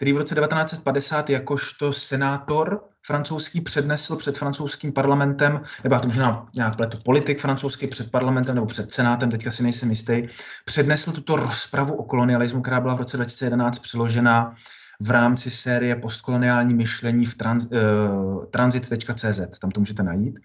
který 0.05 0.13
v 0.13 0.17
roce 0.17 0.35
1950 0.35 1.31
jakožto 1.31 1.93
senátor 1.93 2.85
francouzský 3.07 3.61
přednesl 3.61 4.17
před 4.17 4.39
francouzským 4.39 4.93
parlamentem, 4.93 5.61
nebo 5.85 5.95
já 5.95 6.01
to 6.01 6.07
možná 6.07 6.47
nějak 6.55 6.77
pletu, 6.77 6.99
politik 7.05 7.41
francouzský 7.41 7.87
před 7.87 8.11
parlamentem 8.11 8.55
nebo 8.55 8.67
před 8.67 8.93
senátem, 8.93 9.31
teďka 9.31 9.51
si 9.51 9.63
nejsem 9.63 9.91
jistý, 9.91 10.23
přednesl 10.65 11.13
tuto 11.13 11.37
rozpravu 11.37 11.95
o 11.95 12.05
kolonialismu, 12.05 12.63
která 12.63 12.81
byla 12.81 12.95
v 12.95 12.99
roce 12.99 13.17
2011 13.17 13.79
přiložena 13.79 14.55
v 15.01 15.11
rámci 15.11 15.51
série 15.51 15.97
postkoloniální 15.97 16.75
myšlení 16.75 17.27
v 17.27 17.35
trans, 17.35 17.67
uh, 17.67 18.45
transit.cz, 18.45 19.41
tam 19.61 19.71
to 19.71 19.81
můžete 19.81 20.03
najít. 20.03 20.39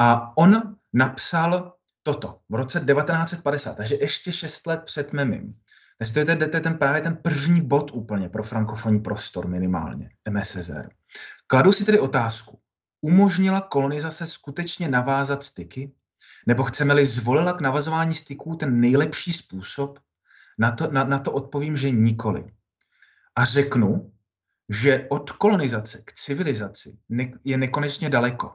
A 0.00 0.36
on 0.36 0.62
napsal 0.92 1.72
toto 2.02 2.38
v 2.48 2.54
roce 2.54 2.80
1950, 2.80 3.76
takže 3.76 3.94
ještě 3.94 4.32
šest 4.32 4.66
let 4.66 4.82
před 4.84 5.12
Memim. 5.12 5.54
Takže 5.98 6.12
to 6.12 6.18
je, 6.18 6.24
ten, 6.24 6.38
to 6.38 6.56
je 6.56 6.60
ten, 6.60 6.78
právě 6.78 7.00
ten 7.00 7.16
první 7.16 7.60
bod 7.60 7.90
úplně 7.94 8.28
pro 8.28 8.42
frankofonní 8.42 9.00
prostor 9.00 9.48
minimálně, 9.48 10.10
MSSR. 10.30 10.88
Kladu 11.46 11.72
si 11.72 11.84
tedy 11.84 12.00
otázku, 12.00 12.60
umožnila 13.00 13.60
kolonizace 13.60 14.26
skutečně 14.26 14.88
navázat 14.88 15.44
styky? 15.44 15.92
Nebo 16.46 16.62
chceme-li 16.62 17.06
zvolila 17.06 17.52
k 17.52 17.60
navazování 17.60 18.14
styků 18.14 18.56
ten 18.56 18.80
nejlepší 18.80 19.32
způsob? 19.32 19.98
Na 20.58 20.72
to, 20.72 20.90
na, 20.90 21.04
na 21.04 21.18
to 21.18 21.32
odpovím, 21.32 21.76
že 21.76 21.90
nikoli. 21.90 22.52
A 23.36 23.44
řeknu, 23.44 24.12
že 24.68 25.06
od 25.10 25.30
kolonizace 25.30 26.02
k 26.04 26.12
civilizaci 26.12 26.98
ne, 27.08 27.32
je 27.44 27.58
nekonečně 27.58 28.10
daleko 28.10 28.52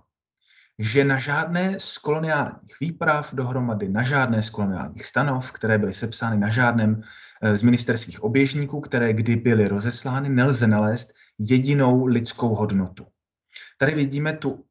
že 0.80 1.04
na 1.04 1.18
žádné 1.18 1.80
z 1.80 1.98
koloniálních 1.98 2.80
výprav 2.80 3.34
dohromady, 3.34 3.90
na 3.90 4.04
žádné 4.04 4.42
z 4.42 4.50
koloniálních 4.50 5.06
stanov, 5.06 5.52
které 5.52 5.78
byly 5.78 5.94
sepsány 5.94 6.38
na 6.38 6.50
žádném 6.50 7.02
z 7.54 7.62
ministerských 7.62 8.24
oběžníků, 8.24 8.82
které 8.82 9.14
kdy 9.14 9.36
byly 9.36 9.68
rozeslány, 9.68 10.30
nelze 10.30 10.68
nalézt 10.68 11.14
jedinou 11.40 12.06
lidskou 12.06 12.56
hodnotu. 12.56 13.06
Tady 13.78 13.96
vidíme 13.96 14.34
tu 14.34 14.66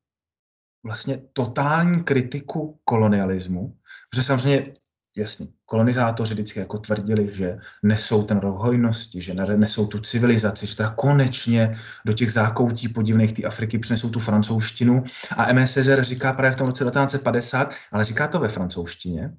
vlastně 0.85 1.23
totální 1.33 2.05
kritiku 2.05 2.81
kolonialismu, 2.85 3.77
protože 4.11 4.23
samozřejmě 4.23 4.73
jasně, 5.17 5.47
kolonizátoři 5.65 6.35
vždycky 6.35 6.61
jako 6.61 6.79
tvrdili, 6.79 7.35
že 7.35 7.59
nesou 7.83 8.25
ten 8.25 8.39
rok 8.39 8.57
hojnosti, 8.57 9.21
že 9.21 9.35
nesou 9.35 9.87
tu 9.87 10.01
civilizaci, 10.01 10.67
že 10.67 10.77
teda 10.77 10.95
konečně 10.95 11.77
do 12.05 12.13
těch 12.13 12.33
zákoutí 12.33 12.89
podivných 12.89 13.33
té 13.33 13.43
Afriky 13.43 13.79
přinesou 13.79 14.11
tu 14.11 14.21
francouzštinu. 14.21 15.05
A 15.37 15.53
MSSR 15.53 16.05
říká 16.05 16.33
právě 16.33 16.53
v 16.53 16.57
tom 16.57 16.67
roce 16.67 16.85
1950, 16.85 17.75
ale 17.93 18.05
říká 18.05 18.29
to 18.29 18.39
ve 18.39 18.49
francouzštině, 18.49 19.37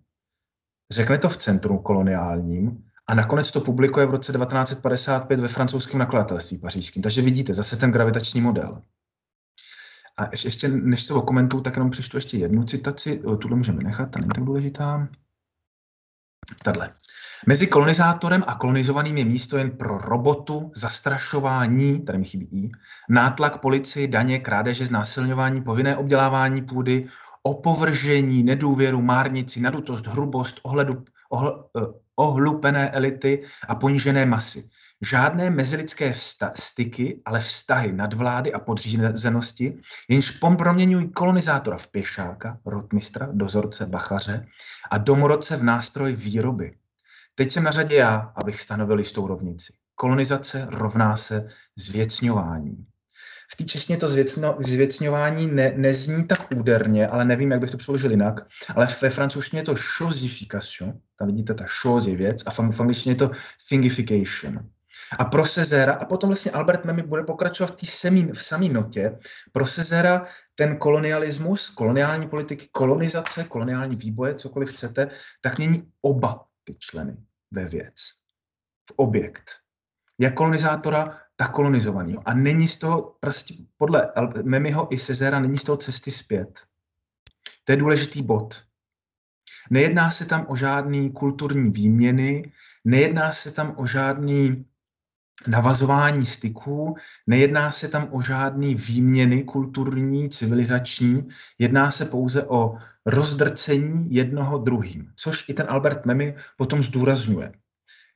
řekne 0.92 1.18
to 1.18 1.30
v 1.30 1.38
centru 1.38 1.80
koloniálním 1.80 2.89
a 3.10 3.16
nakonec 3.16 3.52
to 3.52 3.62
publikuje 3.62 4.06
v 4.06 4.10
roce 4.10 4.32
1955 4.32 5.40
ve 5.40 5.48
francouzském 5.48 6.00
nakladatelství 6.00 6.58
pařížském. 6.58 7.04
Takže 7.04 7.22
vidíte, 7.22 7.54
zase 7.54 7.78
ten 7.78 7.92
gravitační 7.92 8.42
model. 8.42 8.82
A 10.18 10.30
ještě, 10.46 10.68
než 10.68 11.08
to 11.08 11.16
okomentuju, 11.16 11.64
tak 11.64 11.76
jenom 11.76 11.90
přečtu 11.90 12.18
ještě 12.18 12.38
jednu 12.38 12.64
citaci. 12.64 13.22
Tuhle 13.40 13.58
můžeme 13.58 13.84
nechat, 13.84 14.12
ta 14.12 14.20
není 14.20 14.30
tak 14.36 14.44
důležitá. 14.44 15.08
Tadle. 16.64 16.90
Mezi 17.48 17.68
kolonizátorem 17.68 18.44
a 18.48 18.56
kolonizovaným 18.56 19.18
je 19.18 19.26
místo 19.26 19.58
jen 19.58 19.72
pro 19.72 19.98
robotu, 19.98 20.72
zastrašování, 20.76 22.06
tady 22.06 22.18
mi 22.18 22.26
chybí 22.26 22.46
i, 22.52 22.72
nátlak 23.10 23.62
policii, 23.62 24.08
daně, 24.08 24.40
krádeže, 24.40 24.86
znásilňování, 24.86 25.62
povinné 25.62 25.98
obdělávání 25.98 26.62
půdy, 26.62 27.08
opovržení, 27.44 28.44
nedůvěru, 28.44 29.02
márnici, 29.02 29.62
nadutost, 29.62 30.08
hrubost, 30.08 30.60
ohledu, 30.64 31.04
ohl, 31.30 31.70
eh, 31.78 31.82
ohlupené 32.20 32.92
elity 32.92 33.44
a 33.68 33.76
ponížené 33.76 34.26
masy. 34.26 34.70
Žádné 35.02 35.50
mezilidské 35.50 36.12
vsta- 36.12 36.52
styky, 36.56 37.22
ale 37.26 37.40
vztahy 37.40 37.92
nadvlády 37.92 38.54
a 38.54 38.60
podřízenosti, 38.60 39.82
jenž 40.10 40.32
proměňují 40.32 41.12
kolonizátora 41.12 41.78
v 41.78 41.88
pěšáka, 41.88 42.58
rotmistra, 42.66 43.28
dozorce, 43.32 43.86
bachaře 43.86 44.46
a 44.92 44.98
domorodce 44.98 45.58
v 45.58 45.64
nástroj 45.64 46.14
výroby. 46.14 46.76
Teď 47.36 47.52
jsem 47.52 47.64
na 47.64 47.72
řadě 47.72 47.96
já, 47.96 48.34
abych 48.36 48.60
stanovil 48.60 49.00
jistou 49.00 49.28
rovnici. 49.28 49.74
Kolonizace 49.96 50.68
rovná 50.72 51.16
se 51.16 51.50
zvěcňování. 51.76 52.86
V 53.52 53.56
té 53.56 53.64
češtině 53.64 53.98
to 53.98 54.08
zvěcno, 54.08 54.58
zvěcňování 54.68 55.48
ne, 55.48 55.74
nezní 55.76 56.28
tak 56.28 56.48
úderně, 56.56 57.08
ale 57.08 57.26
nevím, 57.26 57.52
jak 57.52 57.62
bych 57.62 57.72
to 57.72 57.78
přeložil 57.78 58.12
jinak. 58.12 58.48
Ale 58.76 58.88
ve 59.02 59.10
francouzštině 59.10 59.60
je 59.60 59.66
to 59.66 59.76
chosification, 59.98 60.94
tam 61.16 61.28
vidíte, 61.28 61.54
ta 61.54 61.66
chose 61.82 62.10
je 62.10 62.18
věc, 62.18 62.44
a 62.46 62.52
v 62.52 62.80
angličtině 62.80 63.12
je 63.12 63.18
to 63.18 63.32
thingification. 63.70 64.70
A 65.20 65.26
pro 65.26 65.46
Cezera, 65.46 65.94
a 65.94 66.06
potom 66.06 66.30
vlastně 66.30 66.52
Albert 66.52 66.86
Memmi 66.86 67.04
bude 67.04 67.24
pokračovat 67.24 67.72
v 67.72 67.76
té 67.76 68.32
v 68.34 68.44
samé 68.44 68.70
notě, 68.70 69.20
pro 69.52 69.68
Cezera 69.68 70.26
ten 70.56 70.78
kolonialismus, 70.78 71.70
koloniální 71.70 72.28
politiky, 72.28 72.70
kolonizace, 72.72 73.44
koloniální 73.44 73.96
výboje, 73.96 74.36
cokoliv 74.36 74.70
chcete, 74.70 75.10
tak 75.42 75.58
mění 75.58 75.92
oba 76.02 76.46
ty 76.64 76.76
členy 76.80 77.18
ve 77.52 77.66
věc, 77.66 77.96
v 78.90 78.94
objekt. 78.96 79.52
Jak 80.20 80.34
kolonizátora, 80.34 81.20
tak 81.40 81.52
kolonizovaného. 81.52 82.22
A 82.26 82.34
není 82.34 82.68
z 82.68 82.78
toho, 82.78 83.16
prostě 83.20 83.54
podle 83.78 84.12
Memiho 84.44 84.94
i 84.94 85.00
Cezera, 85.00 85.40
není 85.40 85.58
z 85.58 85.64
toho 85.64 85.78
cesty 85.78 86.12
zpět. 86.12 86.60
To 87.64 87.72
je 87.72 87.78
důležitý 87.78 88.22
bod. 88.22 88.64
Nejedná 89.70 90.12
se 90.12 90.26
tam 90.26 90.46
o 90.50 90.56
žádný 90.56 91.12
kulturní 91.12 91.72
výměny, 91.72 92.52
nejedná 92.86 93.32
se 93.32 93.52
tam 93.52 93.74
o 93.78 93.86
žádný 93.86 94.66
navazování 95.48 96.26
styků, 96.26 96.96
nejedná 97.28 97.72
se 97.72 97.88
tam 97.88 98.08
o 98.12 98.22
žádný 98.22 98.76
výměny 98.76 99.44
kulturní, 99.44 100.30
civilizační, 100.30 101.30
jedná 101.60 101.92
se 101.92 102.06
pouze 102.06 102.44
o 102.44 102.78
rozdrcení 103.06 104.14
jednoho 104.14 104.58
druhým, 104.58 105.12
což 105.16 105.50
i 105.50 105.54
ten 105.54 105.66
Albert 105.70 106.06
Memmi 106.06 106.36
potom 106.58 106.84
zdůrazňuje, 106.84 107.52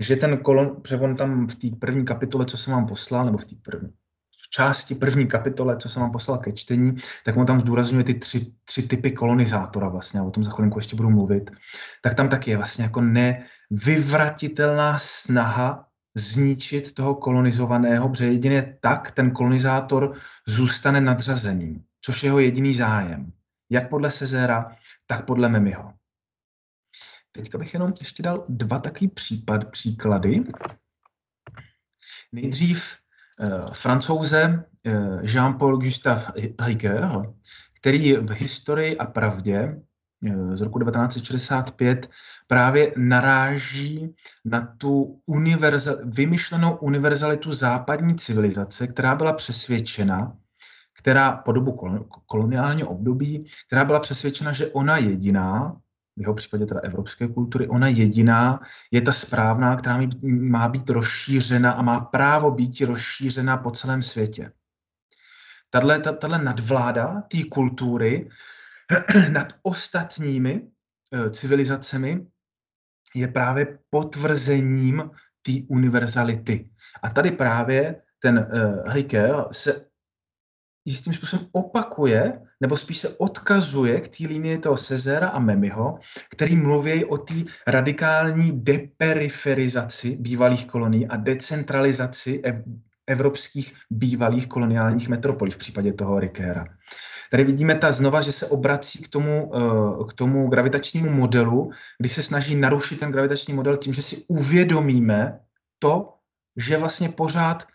že 0.04 0.16
ten 0.16 0.38
kolon, 0.38 0.82
převon 0.82 1.16
tam 1.16 1.48
v 1.48 1.56
té 1.56 1.68
první 1.80 2.06
kapitole, 2.06 2.46
co 2.46 2.58
jsem 2.58 2.74
vám 2.74 2.86
poslal, 2.86 3.26
nebo 3.26 3.38
v 3.38 3.46
té 3.46 3.56
první 3.64 3.94
v 4.44 4.50
části 4.50 4.96
první 4.96 5.28
kapitole, 5.28 5.78
co 5.78 5.90
jsem 5.90 6.02
vám 6.02 6.12
poslal 6.12 6.38
ke 6.38 6.52
čtení, 6.52 6.96
tak 7.26 7.38
on 7.38 7.46
tam 7.46 7.62
zdůrazňuje 7.62 8.04
ty 8.04 8.14
tři, 8.14 8.54
tři 8.66 8.88
typy 8.88 9.12
kolonizátora 9.12 9.90
vlastně, 9.90 10.20
a 10.20 10.24
o 10.24 10.32
tom 10.32 10.44
za 10.44 10.52
chvilinku 10.52 10.80
ještě 10.80 10.96
budu 10.96 11.10
mluvit, 11.10 11.52
tak 12.02 12.14
tam 12.14 12.30
taky 12.30 12.52
je 12.52 12.58
vlastně 12.58 12.84
jako 12.84 13.02
nevyvratitelná 13.02 15.00
snaha 15.00 15.88
zničit 16.16 16.94
toho 16.94 17.16
kolonizovaného, 17.16 18.10
protože 18.10 18.28
jedině 18.28 18.78
tak 18.82 19.12
ten 19.12 19.32
kolonizátor 19.32 20.16
zůstane 20.48 21.02
nadřazeným, 21.02 21.84
což 22.02 22.24
je 22.24 22.28
jeho 22.28 22.40
jediný 22.40 22.74
zájem. 22.74 23.32
Jak 23.70 23.90
podle 23.90 24.12
Cezera, 24.12 24.76
tak 25.08 25.26
podle 25.26 25.50
Memiho. 25.50 25.94
Teďka 27.36 27.58
bych 27.58 27.74
jenom 27.74 27.94
ještě 28.02 28.24
dal 28.24 28.46
dva 28.50 28.80
takový 28.80 29.08
případ, 29.08 29.72
příklady. 29.72 30.44
Nejdřív 32.32 32.84
eh, 33.40 33.62
francouze 33.74 34.66
eh, 34.86 34.92
Jean-Paul 35.22 35.78
Gustave 35.78 36.26
Ricoeur, 36.66 37.36
který 37.74 38.14
v 38.14 38.30
historii 38.30 38.98
a 38.98 39.06
pravdě 39.06 39.82
z 40.54 40.62
roku 40.62 40.80
1965 40.80 42.10
právě 42.48 42.94
naráží 42.98 44.16
na 44.46 44.76
tu 44.78 45.22
univerzal, 45.26 45.98
vymyšlenou 46.04 46.76
univerzalitu 46.76 47.52
západní 47.52 48.16
civilizace, 48.16 48.88
která 48.88 49.16
byla 49.16 49.34
přesvědčena, 49.34 50.38
která 51.00 51.32
po 51.32 51.52
dobu 51.52 51.80
koloniálního 52.26 52.90
období, 52.90 53.46
která 53.68 53.86
byla 53.86 54.00
přesvědčena, 54.00 54.52
že 54.52 54.68
ona 54.68 54.98
jediná, 54.98 55.78
v 56.18 56.22
jeho 56.22 56.34
případě 56.34 56.66
teda 56.66 56.80
evropské 56.84 57.28
kultury, 57.28 57.68
ona 57.68 57.88
jediná 57.88 58.60
je 58.92 59.02
ta 59.02 59.12
správná, 59.12 59.76
která 59.76 60.00
má 60.24 60.68
být 60.68 60.90
rozšířena 60.90 61.72
a 61.72 61.82
má 61.82 62.00
právo 62.00 62.52
být 62.52 62.82
rozšířena 62.82 63.58
po 63.58 63.72
celém 63.72 64.02
světě. 64.02 64.52
Tato 65.70 66.28
nadvláda 66.28 67.22
té 67.22 67.38
kultury 67.52 68.30
nad 69.30 69.54
ostatními 69.64 70.68
eh, 71.14 71.30
civilizacemi 71.30 72.28
je 73.16 73.28
právě 73.28 73.80
potvrzením 73.90 75.10
té 75.42 75.52
univerzality. 75.68 76.70
A 77.04 77.10
tady 77.10 77.32
právě 77.32 78.02
ten 78.20 78.38
uh, 78.54 78.94
Ricoeur 78.94 79.48
se 79.52 79.86
jistým 80.86 81.14
způsobem 81.14 81.48
opakuje, 81.52 82.42
nebo 82.62 82.78
spíš 82.78 82.98
se 82.98 83.10
odkazuje 83.10 84.02
k 84.02 84.18
té 84.18 84.28
linii 84.28 84.58
toho 84.58 84.78
Cezera 84.78 85.28
a 85.28 85.40
Memiho, 85.40 86.00
který 86.30 86.56
mluví 86.56 87.06
o 87.06 87.18
té 87.18 87.34
radikální 87.68 88.52
deperiferizaci 88.64 90.18
bývalých 90.20 90.68
kolonií 90.68 91.08
a 91.08 91.16
decentralizaci 91.16 92.42
ev- 92.46 92.64
evropských 93.08 93.74
bývalých 93.90 94.48
koloniálních 94.48 95.10
metropolí 95.10 95.52
v 95.52 95.58
případě 95.58 95.94
toho 95.94 96.20
Rikéra. 96.20 96.66
Tady 97.32 97.44
vidíme 97.44 97.76
ta 97.76 97.92
znova, 97.92 98.22
že 98.22 98.32
se 98.32 98.48
obrací 98.48 99.04
k 99.04 99.08
tomu, 99.08 99.52
eh, 99.56 100.06
k 100.10 100.14
tomu 100.14 100.48
gravitačnímu 100.48 101.10
modelu, 101.10 101.72
kdy 102.00 102.10
se 102.10 102.24
snaží 102.24 102.56
narušit 102.56 103.00
ten 103.00 103.12
gravitační 103.12 103.54
model 103.54 103.78
tím, 103.78 103.94
že 103.94 104.02
si 104.02 104.26
uvědomíme 104.28 105.40
to, 105.80 106.14
že 106.58 106.78
vlastně 106.78 107.10
pořád 107.10 107.68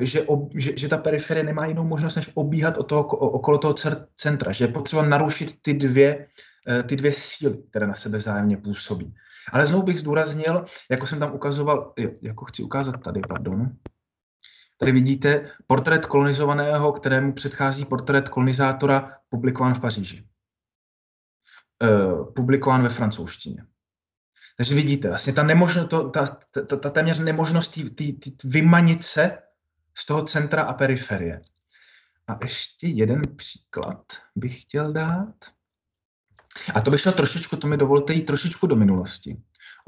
že, 0.00 0.22
ob, 0.22 0.50
že, 0.54 0.72
že 0.76 0.88
ta 0.88 0.98
periferie 0.98 1.44
nemá 1.44 1.66
jinou 1.66 1.84
možnost, 1.84 2.14
než 2.14 2.30
obíhat 2.34 2.78
o 2.78 2.82
toho, 2.82 3.02
okolo 3.06 3.58
toho 3.58 3.74
centra, 4.16 4.52
že 4.52 4.64
je 4.64 4.68
potřeba 4.68 5.02
narušit 5.02 5.62
ty 5.62 5.74
dvě, 5.74 6.26
eh, 6.68 6.82
ty 6.82 6.96
dvě 6.96 7.12
síly, 7.12 7.58
které 7.70 7.86
na 7.86 7.94
sebe 7.94 8.18
vzájemně 8.18 8.56
působí. 8.56 9.14
Ale 9.52 9.66
znovu 9.66 9.82
bych 9.82 9.98
zdůraznil, 9.98 10.64
jako 10.90 11.06
jsem 11.06 11.18
tam 11.18 11.34
ukazoval, 11.34 11.92
jako 12.22 12.44
chci 12.44 12.62
ukázat 12.62 13.02
tady, 13.02 13.20
pardon, 13.28 13.76
Tady 14.78 14.92
vidíte 14.92 15.50
portrét 15.66 16.06
kolonizovaného, 16.06 16.92
kterému 16.92 17.32
předchází 17.32 17.84
portrét 17.84 18.28
kolonizátora, 18.28 19.16
publikován 19.28 19.74
v 19.74 19.80
Paříži. 19.80 20.26
Uh, 21.82 22.32
publikován 22.32 22.82
ve 22.82 22.88
francouzštině. 22.88 23.64
Takže 24.56 24.74
vidíte, 24.74 25.08
vlastně 25.08 25.32
ta, 25.32 25.42
nemožno, 25.42 25.88
to, 25.88 26.10
ta, 26.10 26.26
ta, 26.66 26.76
ta 26.76 26.90
téměř 26.90 27.18
nemožnost 27.18 27.68
tý, 27.68 27.90
tý, 27.90 28.12
tý, 28.12 28.32
vymanit 28.44 29.04
se 29.04 29.38
z 29.94 30.06
toho 30.06 30.24
centra 30.24 30.62
a 30.62 30.72
periferie. 30.72 31.40
A 32.28 32.38
ještě 32.42 32.86
jeden 32.86 33.22
příklad 33.36 34.04
bych 34.36 34.62
chtěl 34.62 34.92
dát. 34.92 35.34
A 36.74 36.80
to 36.80 36.90
by 36.90 36.98
šlo 36.98 37.12
trošičku, 37.12 37.56
to 37.56 37.66
mi 37.66 37.76
dovolte 37.76 38.12
jít 38.12 38.26
trošičku 38.26 38.66
do 38.66 38.76
minulosti. 38.76 39.36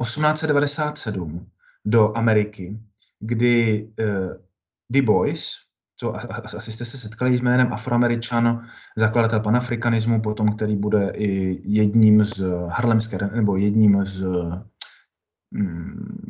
1897 0.03 1.51
do 1.85 2.17
Ameriky, 2.17 2.79
kdy 3.21 3.89
uh, 4.01 4.33
Du 4.91 5.03
Bois, 5.03 5.53
co 5.97 6.15
asi 6.57 6.73
jste 6.73 6.85
se 6.85 6.99
setkali 6.99 7.37
s 7.37 7.41
jménem 7.41 7.73
Afroameričan, 7.73 8.69
zakladatel 8.97 9.41
panafrikanismu, 9.41 10.23
potom 10.23 10.57
který 10.57 10.77
bude 10.77 11.11
i 11.15 11.61
jedním 11.65 12.25
z 12.25 12.45
harlemské, 12.69 13.19
nebo 13.19 13.57
jedním 13.57 14.07
z 14.07 14.25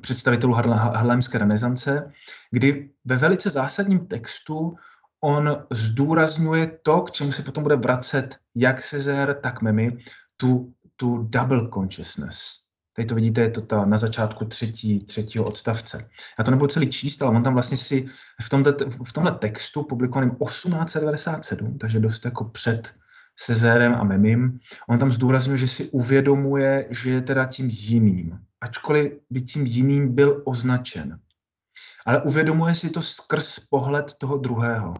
představitelů 0.00 0.52
harlemské 0.52 1.38
renesance, 1.38 2.12
kdy 2.50 2.90
ve 3.04 3.16
velice 3.16 3.50
zásadním 3.50 4.06
textu 4.06 4.76
on 5.20 5.66
zdůrazňuje 5.72 6.78
to, 6.82 7.00
k 7.00 7.10
čemu 7.10 7.32
se 7.32 7.42
potom 7.42 7.62
bude 7.62 7.76
vracet 7.76 8.36
jak 8.54 8.82
Césaire, 8.82 9.34
tak 9.34 9.62
Memi, 9.62 9.98
tu, 10.36 10.72
tu 10.96 11.22
double 11.22 11.68
consciousness, 11.74 12.66
Tady 12.96 13.06
to 13.06 13.14
vidíte, 13.14 13.40
je 13.40 13.50
to 13.50 13.60
ta 13.60 13.84
na 13.84 13.98
začátku 13.98 14.44
třetí, 14.44 14.98
třetího 14.98 15.44
odstavce. 15.44 16.08
Já 16.38 16.44
to 16.44 16.50
nebudu 16.50 16.68
celý 16.68 16.90
číst, 16.90 17.22
ale 17.22 17.36
on 17.36 17.42
tam 17.42 17.52
vlastně 17.54 17.76
si 17.76 18.06
v 18.42 18.48
tomhle, 18.48 18.74
v 19.06 19.12
tomhle 19.12 19.32
textu 19.32 19.82
publikovaným 19.82 20.30
1897, 20.30 21.78
takže 21.78 22.00
dost 22.00 22.24
jako 22.24 22.44
před 22.44 22.94
Cezérem 23.38 23.94
a 23.94 24.04
Memim, 24.04 24.58
on 24.88 24.98
tam 24.98 25.12
zdůrazňuje, 25.12 25.58
že 25.58 25.68
si 25.68 25.90
uvědomuje, 25.90 26.88
že 26.90 27.10
je 27.10 27.22
teda 27.22 27.46
tím 27.46 27.68
jiným, 27.70 28.38
ačkoliv 28.60 29.12
by 29.30 29.42
tím 29.42 29.66
jiným 29.66 30.14
byl 30.14 30.42
označen. 30.44 31.20
Ale 32.06 32.22
uvědomuje 32.22 32.74
si 32.74 32.90
to 32.90 33.02
skrz 33.02 33.58
pohled 33.58 34.14
toho 34.14 34.36
druhého. 34.36 34.94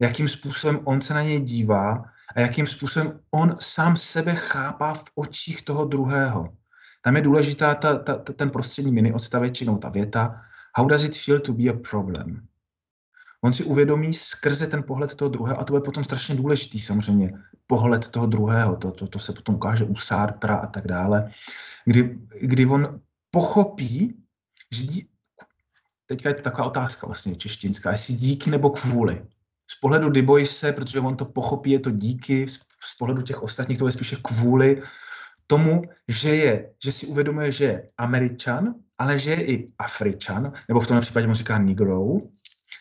Jakým 0.00 0.28
způsobem 0.28 0.80
on 0.84 1.00
se 1.00 1.14
na 1.14 1.22
něj 1.22 1.40
dívá 1.40 2.04
a 2.36 2.40
jakým 2.40 2.66
způsobem 2.66 3.20
on 3.30 3.56
sám 3.60 3.96
sebe 3.96 4.34
chápá 4.34 4.94
v 4.94 5.04
očích 5.14 5.62
toho 5.62 5.84
druhého. 5.84 6.56
Tam 7.02 7.16
je 7.16 7.22
důležitá 7.22 7.74
ta, 7.74 7.98
ta, 7.98 8.16
ta, 8.16 8.32
ten 8.32 8.50
prostřední 8.50 8.92
mini 8.92 9.12
odstavec, 9.12 9.62
ta 9.80 9.88
věta, 9.88 10.40
how 10.76 10.88
does 10.88 11.02
it 11.02 11.16
feel 11.16 11.40
to 11.40 11.52
be 11.52 11.64
a 11.64 11.72
problem? 11.90 12.46
On 13.44 13.52
si 13.52 13.64
uvědomí 13.64 14.14
skrze 14.14 14.66
ten 14.66 14.82
pohled 14.82 15.14
toho 15.14 15.28
druhého, 15.28 15.60
a 15.60 15.64
to 15.64 15.76
je 15.76 15.80
potom 15.80 16.04
strašně 16.04 16.34
důležitý 16.34 16.80
samozřejmě, 16.80 17.32
pohled 17.66 18.08
toho 18.08 18.26
druhého, 18.26 18.76
to, 18.76 18.90
to, 18.90 19.06
to 19.06 19.18
se 19.18 19.32
potom 19.32 19.54
ukáže 19.54 19.84
u 19.84 19.96
Sartra 19.96 20.56
a 20.56 20.66
tak 20.66 20.86
dále, 20.86 21.30
kdy, 21.84 22.18
kdy 22.40 22.66
on 22.66 23.00
pochopí, 23.30 24.16
že 24.70 24.86
dí, 24.86 25.08
teďka 26.06 26.28
je 26.28 26.34
to 26.34 26.42
taková 26.42 26.66
otázka 26.66 27.06
vlastně 27.06 27.36
češtinská, 27.36 27.92
jestli 27.92 28.14
díky 28.14 28.50
nebo 28.50 28.70
kvůli. 28.70 29.26
Z 29.70 29.80
pohledu 29.80 30.10
Diboise, 30.10 30.72
protože 30.72 31.00
on 31.00 31.16
to 31.16 31.24
pochopí, 31.24 31.70
je 31.70 31.80
to 31.80 31.90
díky, 31.90 32.48
z, 32.48 32.60
z 32.84 32.96
pohledu 32.98 33.22
těch 33.22 33.42
ostatních 33.42 33.78
to 33.78 33.86
je 33.86 33.92
spíše 33.92 34.16
kvůli 34.22 34.82
tomu, 35.46 35.82
že 36.08 36.34
je, 36.34 36.70
že 36.84 36.92
si 36.92 37.06
uvědomuje, 37.06 37.52
že 37.52 37.64
je 37.64 37.86
Američan, 37.98 38.74
ale 38.98 39.18
že 39.18 39.30
je 39.30 39.46
i 39.46 39.72
Afričan, 39.78 40.52
nebo 40.68 40.80
v 40.80 40.86
tomhle 40.86 41.00
případě 41.00 41.26
mu 41.26 41.34
říká 41.34 41.58
Negro, 41.58 42.18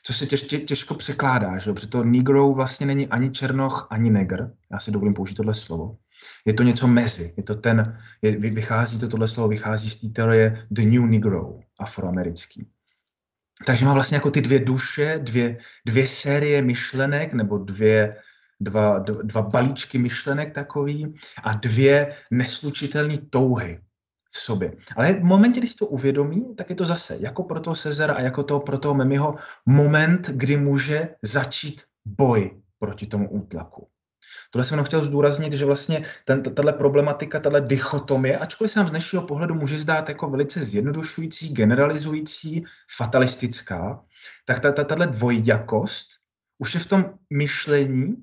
co 0.03 0.13
se 0.13 0.25
těž, 0.25 0.41
tě, 0.41 0.59
těžko 0.59 0.95
překládá, 0.95 1.57
že? 1.57 1.73
protože 1.73 1.87
to 1.87 2.03
Negro 2.03 2.53
vlastně 2.53 2.85
není 2.85 3.07
ani 3.07 3.31
černoch, 3.31 3.87
ani 3.89 4.09
negr. 4.09 4.51
Já 4.71 4.79
si 4.79 4.91
dovolím 4.91 5.13
použít 5.13 5.35
tohle 5.35 5.53
slovo. 5.53 5.97
Je 6.45 6.53
to 6.53 6.63
něco 6.63 6.87
mezi. 6.87 7.33
Je 7.37 7.43
to 7.43 7.55
ten, 7.55 7.99
je, 8.21 8.37
vychází 8.37 8.99
to 8.99 9.07
tohle 9.07 9.27
slovo, 9.27 9.49
vychází 9.49 9.89
z 9.89 10.01
té 10.01 10.07
teorie 10.09 10.67
The 10.71 10.81
New 10.81 11.05
Negro, 11.05 11.59
afroamerický. 11.79 12.67
Takže 13.65 13.85
má 13.85 13.93
vlastně 13.93 14.15
jako 14.15 14.31
ty 14.31 14.41
dvě 14.41 14.59
duše, 14.59 15.19
dvě, 15.23 15.57
dvě 15.85 16.07
série 16.07 16.61
myšlenek, 16.61 17.33
nebo 17.33 17.57
dvě, 17.57 18.15
dva, 18.59 18.99
dva 18.99 19.41
balíčky 19.41 19.97
myšlenek 19.97 20.53
takový 20.53 21.15
a 21.43 21.53
dvě 21.53 22.15
neslučitelné 22.31 23.17
touhy 23.29 23.79
v 24.35 24.39
sobě. 24.39 24.73
Ale 24.95 25.13
v 25.13 25.23
momentě, 25.23 25.59
kdy 25.59 25.67
si 25.67 25.75
to 25.75 25.87
uvědomí, 25.87 26.55
tak 26.55 26.69
je 26.69 26.75
to 26.75 26.85
zase 26.85 27.17
jako 27.19 27.43
pro 27.43 27.59
toho 27.59 27.75
Cezara 27.75 28.13
a 28.13 28.21
jako 28.21 28.43
to 28.43 28.59
pro 28.59 28.77
toho 28.77 28.93
Memiho 28.93 29.35
moment, 29.65 30.29
kdy 30.29 30.57
může 30.57 31.15
začít 31.21 31.81
boj 32.05 32.61
proti 32.79 33.07
tomu 33.07 33.29
útlaku. 33.29 33.87
Tohle 34.51 34.65
jsem 34.65 34.75
jenom 34.75 34.85
chtěl 34.85 35.05
zdůraznit, 35.05 35.53
že 35.53 35.65
vlastně 35.65 36.03
tato 36.25 36.73
problematika, 36.73 37.39
tato 37.39 37.59
dichotomie, 37.59 38.37
ačkoliv 38.37 38.71
se 38.71 38.79
nám 38.79 38.87
z 38.87 38.91
dnešního 38.91 39.23
pohledu 39.23 39.55
může 39.55 39.79
zdát 39.79 40.09
jako 40.09 40.29
velice 40.29 40.63
zjednodušující, 40.63 41.53
generalizující, 41.53 42.65
fatalistická, 42.97 44.03
tak 44.45 44.59
tato 44.59 44.95
dvojjakost 44.95 46.07
už 46.57 46.73
je 46.73 46.79
v 46.79 46.85
tom 46.85 47.13
myšlení, 47.29 48.15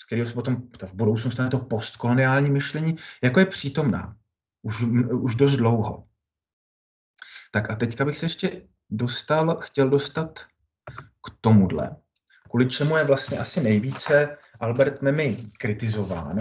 z 0.00 0.04
kterého 0.04 0.28
se 0.28 0.34
potom 0.34 0.62
v 0.86 0.94
budoucnu 0.94 1.30
stane 1.30 1.50
to 1.50 1.58
postkoloniální 1.58 2.50
myšlení, 2.50 2.96
jako 3.22 3.40
je 3.40 3.46
přítomná 3.46 4.16
už, 4.62 4.82
už 5.12 5.34
dost 5.34 5.56
dlouho. 5.56 6.04
Tak 7.50 7.70
a 7.70 7.76
teďka 7.76 8.04
bych 8.04 8.16
se 8.16 8.26
ještě 8.26 8.68
dostal, 8.90 9.60
chtěl 9.60 9.90
dostat 9.90 10.38
k 11.26 11.30
tomuhle, 11.40 11.96
kvůli 12.50 12.68
čemu 12.68 12.96
je 12.96 13.04
vlastně 13.04 13.38
asi 13.38 13.62
nejvíce 13.62 14.38
Albert 14.60 15.02
Memmi 15.02 15.36
kritizován. 15.58 16.38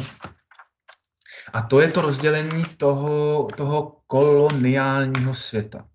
A 1.54 1.62
to 1.62 1.82
je 1.82 1.92
to 1.92 2.02
rozdělení 2.02 2.66
toho, 2.78 3.48
toho 3.58 4.02
koloniálního 4.08 5.36
světa. 5.36 5.88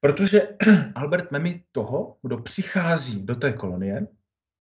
Protože 0.00 0.48
Albert 0.94 1.30
Memmi 1.30 1.64
toho, 1.72 2.16
kdo 2.22 2.38
přichází 2.38 3.26
do 3.26 3.34
té 3.34 3.52
kolonie, 3.52 4.06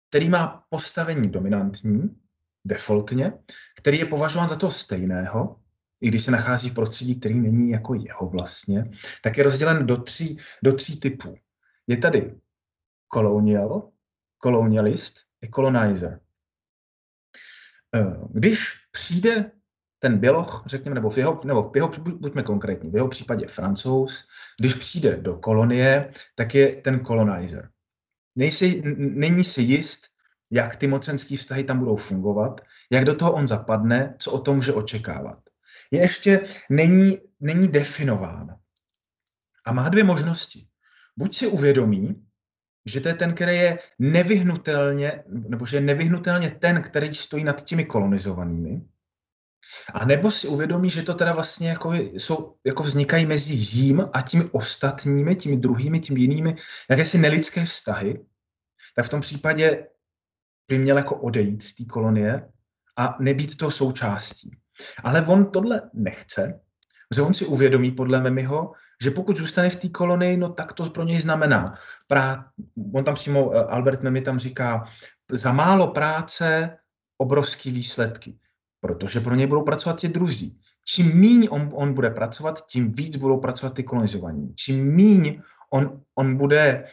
který 0.09 0.29
má 0.29 0.63
postavení 0.69 1.29
dominantní, 1.29 2.19
defaultně, 2.65 3.33
který 3.77 3.99
je 3.99 4.05
považován 4.05 4.49
za 4.49 4.55
toho 4.55 4.71
stejného, 4.71 5.59
i 6.01 6.07
když 6.07 6.23
se 6.23 6.31
nachází 6.31 6.69
v 6.69 6.73
prostředí, 6.73 7.19
který 7.19 7.39
není 7.39 7.69
jako 7.69 7.93
jeho 7.93 8.29
vlastně, 8.29 8.91
tak 9.23 9.37
je 9.37 9.43
rozdělen 9.43 9.87
do 9.87 9.97
tří, 9.97 10.37
do 10.63 10.73
tří 10.73 10.99
typů. 10.99 11.35
Je 11.87 11.97
tady 11.97 12.35
colonial, 13.13 13.91
colonialist 14.43 15.15
a 15.43 15.47
colonizer. 15.55 16.19
Eh, 17.95 18.15
když 18.29 18.73
přijde 18.91 19.51
ten 19.99 20.17
běloch, 20.17 20.63
řekněme, 20.65 20.95
nebo 20.95 21.09
v 21.09 21.17
jeho, 21.17 21.41
nebo 21.45 21.69
v 21.69 21.75
jeho, 21.75 21.91
buďme 21.97 22.43
konkrétní, 22.43 22.91
v 22.91 22.95
jeho 22.95 23.07
případě 23.07 23.47
francouz, 23.47 24.27
když 24.59 24.73
přijde 24.73 25.15
do 25.15 25.35
kolonie, 25.35 26.11
tak 26.35 26.55
je 26.55 26.75
ten 26.75 27.05
colonizer. 27.05 27.69
Nejsi, 28.35 28.81
není 28.97 29.43
si 29.43 29.61
jist, 29.61 30.07
jak 30.51 30.75
ty 30.75 30.87
mocenské 30.87 31.37
vztahy 31.37 31.63
tam 31.63 31.79
budou 31.79 31.95
fungovat, 31.95 32.61
jak 32.91 33.05
do 33.05 33.15
toho 33.15 33.33
on 33.33 33.47
zapadne, 33.47 34.15
co 34.19 34.31
o 34.31 34.39
tom 34.39 34.55
může 34.55 34.73
očekávat 34.73 35.48
je 35.91 35.99
ještě 35.99 36.47
není, 36.69 37.17
není 37.39 37.67
definován. 37.67 38.59
A 39.65 39.73
má 39.73 39.89
dvě 39.89 40.03
možnosti. 40.03 40.67
Buď 41.17 41.35
si 41.35 41.47
uvědomí, 41.47 42.25
že 42.85 43.01
to 43.01 43.07
je 43.07 43.13
ten, 43.13 43.33
který 43.33 43.57
je 43.57 43.79
nevyhnutelně, 43.99 45.23
nebo 45.27 45.65
že 45.65 45.77
je 45.77 45.81
nevyhnutelně 45.81 46.51
ten, 46.51 46.81
který 46.81 47.13
stojí 47.13 47.43
nad 47.43 47.61
těmi 47.61 47.85
kolonizovanými, 47.85 48.81
a 49.93 50.05
nebo 50.05 50.31
si 50.31 50.47
uvědomí, 50.47 50.89
že 50.89 51.03
to 51.03 51.13
teda 51.13 51.33
vlastně 51.33 51.69
jako, 51.69 51.93
jsou, 51.93 52.55
jako 52.65 52.83
vznikají 52.83 53.25
mezi 53.25 53.53
jím 53.53 54.09
a 54.13 54.21
těmi 54.21 54.43
ostatními, 54.51 55.35
těmi 55.35 55.57
druhými, 55.57 55.99
těmi 55.99 56.21
jinými, 56.21 56.55
jakési 56.89 57.17
nelidské 57.17 57.65
vztahy, 57.65 58.25
tak 58.95 59.05
v 59.05 59.09
tom 59.09 59.21
případě 59.21 59.87
by 60.67 60.79
měl 60.79 60.97
jako 60.97 61.15
odejít 61.15 61.63
z 61.63 61.73
té 61.73 61.85
kolonie 61.85 62.51
a 62.97 63.17
nebýt 63.19 63.57
to 63.57 63.71
součástí. 63.71 64.57
Ale 65.03 65.25
on 65.25 65.51
tohle 65.51 65.81
nechce, 65.93 66.59
že 67.15 67.21
on 67.21 67.33
si 67.33 67.45
uvědomí 67.45 67.91
podle 67.91 68.21
Memiho, 68.21 68.71
že 69.03 69.11
pokud 69.11 69.37
zůstane 69.37 69.69
v 69.69 69.75
té 69.75 69.89
kolonii, 69.89 70.37
no 70.37 70.49
tak 70.49 70.73
to 70.73 70.89
pro 70.89 71.03
něj 71.03 71.19
znamená. 71.19 71.75
Prá, 72.07 72.45
on 72.93 73.03
tam 73.03 73.15
přímo, 73.15 73.51
eh, 73.53 73.63
Albert 73.63 74.03
Memi 74.03 74.21
tam 74.21 74.39
říká, 74.39 74.83
za 75.31 75.53
málo 75.53 75.87
práce, 75.87 76.77
obrovský 77.17 77.71
výsledky, 77.71 78.37
protože 78.81 79.19
pro 79.19 79.35
něj 79.35 79.47
budou 79.47 79.63
pracovat 79.63 79.99
ti 79.99 80.07
druzí. 80.07 80.59
Čím 80.85 81.17
míň 81.17 81.47
on, 81.51 81.69
on 81.73 81.93
bude 81.93 82.09
pracovat, 82.09 82.65
tím 82.65 82.91
víc 82.91 83.15
budou 83.15 83.39
pracovat 83.39 83.73
ty 83.73 83.83
kolonizovaní. 83.83 84.55
Čím 84.55 84.95
míň 84.95 85.41
on, 85.69 86.01
on 86.15 86.37
bude, 86.37 86.85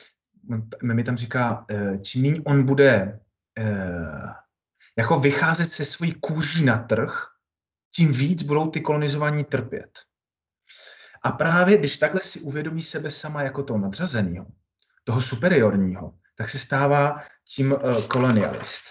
Memi 0.83 1.05
tam 1.05 1.17
říká, 1.17 1.65
eh, 1.71 1.99
čím 1.99 2.23
míň 2.23 2.43
on 2.47 2.67
bude 2.67 3.21
eh, 3.59 4.33
jako 4.99 5.21
vycházet 5.21 5.65
se 5.65 5.85
svojí 5.85 6.15
kůží 6.21 6.65
na 6.65 6.79
trh, 6.79 7.36
tím 7.97 8.13
víc 8.13 8.43
budou 8.43 8.71
ty 8.71 8.81
kolonizovaní 8.81 9.45
trpět. 9.45 9.91
A 11.23 11.33
právě 11.33 11.79
když 11.79 11.97
takhle 11.97 12.21
si 12.21 12.41
uvědomí 12.41 12.83
sebe 12.83 13.11
sama 13.11 13.43
jako 13.43 13.63
toho 13.63 13.79
nadřazeného, 13.79 14.47
toho 15.05 15.23
superiorního, 15.23 16.15
tak 16.37 16.49
se 16.49 16.59
stává 16.59 17.21
tím 17.55 17.73
uh, 17.73 18.03
kolonialist. 18.07 18.83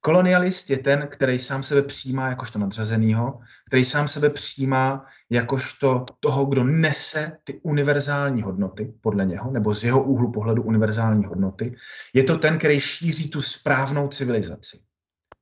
Kolonialist 0.00 0.70
je 0.70 0.78
ten, 0.78 1.08
který 1.10 1.38
sám 1.38 1.62
sebe 1.62 1.82
přijímá 1.82 2.28
jakožto 2.28 2.58
nadřazenýho, 2.58 3.40
který 3.66 3.84
sám 3.84 4.08
sebe 4.08 4.30
přijímá 4.30 5.06
jakožto 5.30 6.04
toho, 6.20 6.44
kdo 6.44 6.64
nese 6.64 7.38
ty 7.44 7.60
univerzální 7.62 8.42
hodnoty 8.42 8.94
podle 9.00 9.24
něho, 9.24 9.50
nebo 9.50 9.74
z 9.74 9.84
jeho 9.84 10.02
úhlu 10.02 10.32
pohledu 10.32 10.62
univerzální 10.62 11.24
hodnoty. 11.24 11.76
Je 12.12 12.24
to 12.24 12.38
ten, 12.38 12.58
který 12.58 12.80
šíří 12.80 13.30
tu 13.30 13.42
správnou 13.42 14.08
civilizaci, 14.08 14.78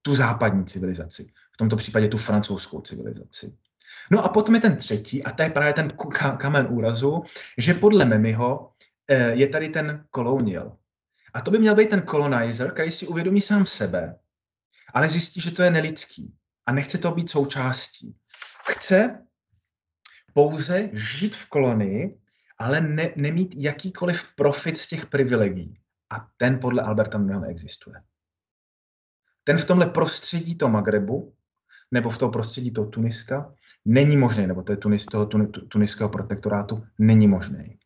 tu 0.03 0.15
západní 0.15 0.65
civilizaci 0.65 1.33
v 1.55 1.57
tomto 1.57 1.77
případě 1.77 2.09
tu 2.09 2.19
francouzskou 2.19 2.81
civilizaci. 2.81 3.57
No 4.11 4.25
a 4.25 4.29
potom 4.29 4.55
je 4.55 4.61
ten 4.61 4.77
třetí, 4.77 5.25
a 5.25 5.33
to 5.33 5.43
je 5.43 5.51
právě 5.51 5.73
ten 5.73 5.89
kamen 6.39 6.67
úrazu, 6.71 7.23
že 7.59 7.75
podle 7.75 8.05
Memiho 8.05 8.73
eh, 9.09 9.35
je 9.35 9.49
tady 9.49 9.69
ten 9.69 10.05
colonial. 10.15 10.77
A 11.35 11.41
to 11.41 11.51
by 11.51 11.59
měl 11.59 11.75
být 11.75 11.91
ten 11.91 12.03
colonizer, 12.03 12.73
který 12.73 12.91
si 12.91 13.07
uvědomí 13.07 13.41
sám 13.41 13.67
sebe, 13.67 14.19
ale 14.95 15.09
zjistí, 15.09 15.41
že 15.41 15.51
to 15.51 15.63
je 15.63 15.71
nelidský 15.71 16.35
a 16.67 16.73
nechce 16.73 16.99
to 16.99 17.11
být 17.11 17.31
součástí. 17.31 18.17
Chce 18.67 19.27
pouze 20.33 20.91
žít 20.93 21.37
v 21.37 21.49
kolonii, 21.49 22.19
ale 22.59 22.81
ne, 22.81 23.11
nemít 23.17 23.55
jakýkoliv 23.57 24.35
profit 24.37 24.79
z 24.79 24.89
těch 24.89 25.07
privilegií. 25.07 25.79
A 26.11 26.29
ten 26.37 26.59
podle 26.61 26.83
Alberta 26.83 27.19
Mimiho 27.19 27.41
neexistuje. 27.41 28.03
Ten 29.45 29.59
v 29.59 29.65
tomhle 29.65 29.87
prostředí 29.87 30.55
to 30.55 30.69
Magrebu 30.69 31.35
nebo 31.93 32.11
v 32.11 32.19
toho 32.19 32.33
prostředí 32.33 32.71
toho 32.71 32.87
Tuniska 32.87 33.55
není 33.85 34.17
možný, 34.17 34.47
nebo 34.47 34.63
to 34.63 34.73
je 34.73 34.77
Tunis, 34.77 35.07
toho 35.07 35.27
tuniského 35.69 36.09
protektorátu 36.09 36.85
není 36.99 37.29
možný. 37.29 37.79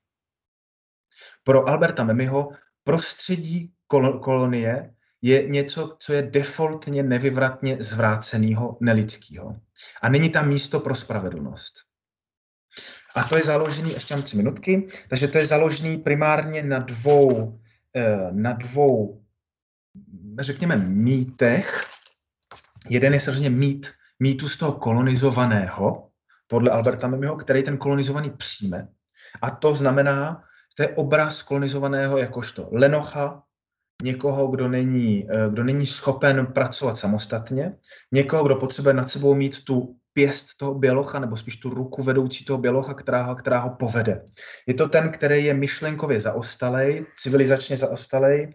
Pro 1.45 1.69
Alberta 1.69 2.05
Memiho 2.05 2.51
prostředí 2.85 3.73
kolonie 4.21 4.95
je 5.23 5.49
něco, 5.49 5.97
co 5.99 6.13
je 6.13 6.23
defaultně 6.23 7.03
nevyvratně 7.03 7.77
zvráceného, 7.81 8.79
nelidského. 8.81 9.57
A 10.03 10.09
není 10.09 10.31
tam 10.31 10.49
místo 10.49 10.81
pro 10.81 10.95
spravedlnost. 10.95 11.75
A 13.17 13.25
to 13.25 13.37
je 13.37 13.45
založený, 13.45 13.93
ještě 13.93 14.15
mám 14.15 14.23
tři 14.23 14.37
minutky, 14.37 14.89
takže 15.09 15.29
to 15.29 15.39
je 15.39 15.47
založený 15.47 15.99
primárně 15.99 16.63
na 16.63 16.79
dvou, 16.79 17.61
eh, 17.97 18.29
na 18.33 18.53
dvou, 18.53 19.25
řekněme, 20.41 20.77
mýtech. 20.77 21.87
Jeden 22.89 23.15
je 23.15 23.21
samozřejmě 23.21 23.51
mýt, 23.51 23.96
mýtus 24.21 24.57
toho 24.57 24.73
kolonizovaného, 24.73 26.09
podle 26.47 26.71
Alberta 26.71 27.09
Mimiho, 27.09 27.37
který 27.37 27.62
ten 27.62 27.79
kolonizovaný 27.79 28.31
přijme. 28.31 28.89
A 29.43 29.51
to 29.51 29.75
znamená, 29.75 30.43
to 30.77 30.83
je 30.83 30.89
obraz 30.89 31.43
kolonizovaného 31.43 32.19
jakožto 32.19 32.69
lenocha, 32.73 33.43
někoho, 34.03 34.47
kdo 34.47 34.69
není, 34.69 35.27
eh, 35.31 35.49
kdo 35.51 35.64
není 35.64 35.87
schopen 35.87 36.47
pracovat 36.47 36.99
samostatně, 36.99 37.73
někoho, 38.12 38.45
kdo 38.45 38.57
potřebuje 38.57 38.95
nad 38.95 39.11
sebou 39.11 39.35
mít 39.35 39.64
tu 39.64 39.97
pěst 40.12 40.57
toho 40.57 40.75
bělocha, 40.75 41.19
nebo 41.19 41.37
spíš 41.37 41.57
tu 41.57 41.71
ruku 41.71 42.03
vedoucí 42.03 42.45
toho 42.45 42.59
bělocha, 42.59 42.95
která, 42.95 43.35
která 43.35 43.61
ho 43.61 43.71
povede. 43.71 44.23
Je 44.67 44.75
to 44.75 44.89
ten, 44.89 45.12
který 45.12 45.45
je 45.45 45.55
myšlenkově 45.55 46.21
zaostalej, 46.21 47.07
civilizačně 47.17 47.77
zaostalej, 47.77 48.55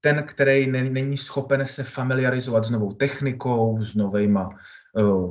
ten, 0.00 0.24
který 0.26 0.70
není 0.70 1.18
schopen 1.18 1.66
se 1.66 1.84
familiarizovat 1.84 2.64
s 2.64 2.70
novou 2.70 2.92
technikou, 2.92 3.84
s 3.84 3.94
novejma 3.94 4.50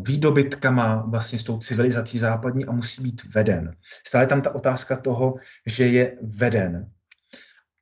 výdobytkama, 0.02 1.06
vlastně 1.08 1.40
s 1.40 1.44
tou 1.44 1.58
civilizací 1.58 2.20
západní 2.20 2.66
a 2.66 2.72
musí 2.72 3.04
být 3.04 3.22
veden. 3.36 3.76
Stále 4.08 4.28
tam 4.28 4.42
ta 4.42 4.56
otázka 4.56 4.98
toho, 4.98 5.36
že 5.66 5.88
je 5.88 6.18
veden. 6.22 6.92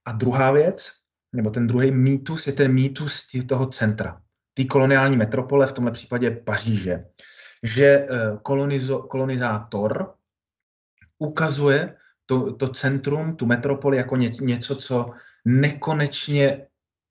A 0.06 0.12
druhá 0.12 0.52
věc, 0.52 0.92
nebo 1.34 1.50
ten 1.50 1.68
druhý 1.68 1.92
mýtus, 1.92 2.48
je 2.48 2.54
ten 2.54 2.74
mýtus 2.74 3.28
toho 3.48 3.68
centra, 3.68 4.22
té 4.54 4.64
koloniální 4.64 5.18
metropole, 5.18 5.68
v 5.68 5.72
tomhle 5.72 5.92
případě 5.92 6.32
Paříže 6.32 7.04
že 7.64 7.86
eh, 7.86 8.08
kolonizo, 8.42 9.00
kolonizátor 9.00 10.14
ukazuje 11.20 11.96
to, 12.26 12.54
to 12.54 12.68
centrum, 12.68 13.36
tu 13.36 13.46
metropoli 13.46 13.98
jako 13.98 14.16
ně, 14.16 14.30
něco, 14.42 14.76
co 14.76 15.12
nekonečně 15.46 16.68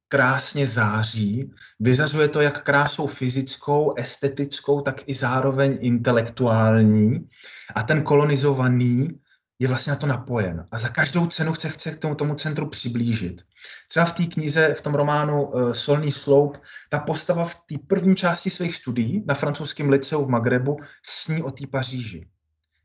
krásně 0.09 0.67
září, 0.67 1.51
vyzařuje 1.81 2.29
to 2.29 2.41
jak 2.41 2.63
krásou 2.63 3.07
fyzickou, 3.07 3.95
estetickou, 3.97 4.81
tak 4.81 5.03
i 5.07 5.15
zároveň 5.15 5.79
intelektuální. 5.81 7.29
A 7.75 7.83
ten 7.83 8.03
kolonizovaný 8.03 9.21
je 9.59 9.69
vlastně 9.69 9.91
na 9.91 9.97
to 9.97 10.07
napojen 10.07 10.67
a 10.71 10.79
za 10.79 10.89
každou 10.89 11.27
cenu 11.27 11.53
chce, 11.53 11.69
chce 11.69 11.91
k 11.91 11.99
tomu, 11.99 12.15
tomu 12.15 12.35
centru 12.35 12.69
přiblížit. 12.69 13.43
Třeba 13.89 14.07
v 14.07 14.13
té 14.13 14.25
knize, 14.25 14.75
v 14.75 14.81
tom 14.81 14.95
románu 14.95 15.47
uh, 15.47 15.73
Solný 15.73 16.13
sloup, 16.13 16.59
ta 16.91 16.99
postava 16.99 17.45
v 17.45 17.55
té 17.55 17.75
první 17.87 18.17
části 18.17 18.51
svých 18.51 18.77
studií 18.77 19.25
na 19.27 19.35
francouzském 19.35 19.91
liceu 19.91 20.25
v 20.25 20.29
Magrebu 20.29 20.77
sní 21.03 21.43
o 21.43 21.51
té 21.51 21.67
Paříži. 21.67 22.29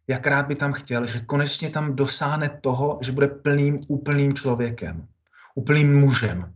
Jak 0.08 0.28
rád 0.28 0.48
by 0.48 0.56
tam 0.56 0.74
chtěl, 0.74 1.06
že 1.06 1.20
konečně 1.20 1.70
tam 1.70 1.96
dosáhne 1.96 2.60
toho, 2.62 3.00
že 3.02 3.12
bude 3.12 3.28
plným, 3.28 3.80
úplným 3.88 4.34
člověkem, 4.34 5.08
úplným 5.56 6.00
mužem. 6.00 6.54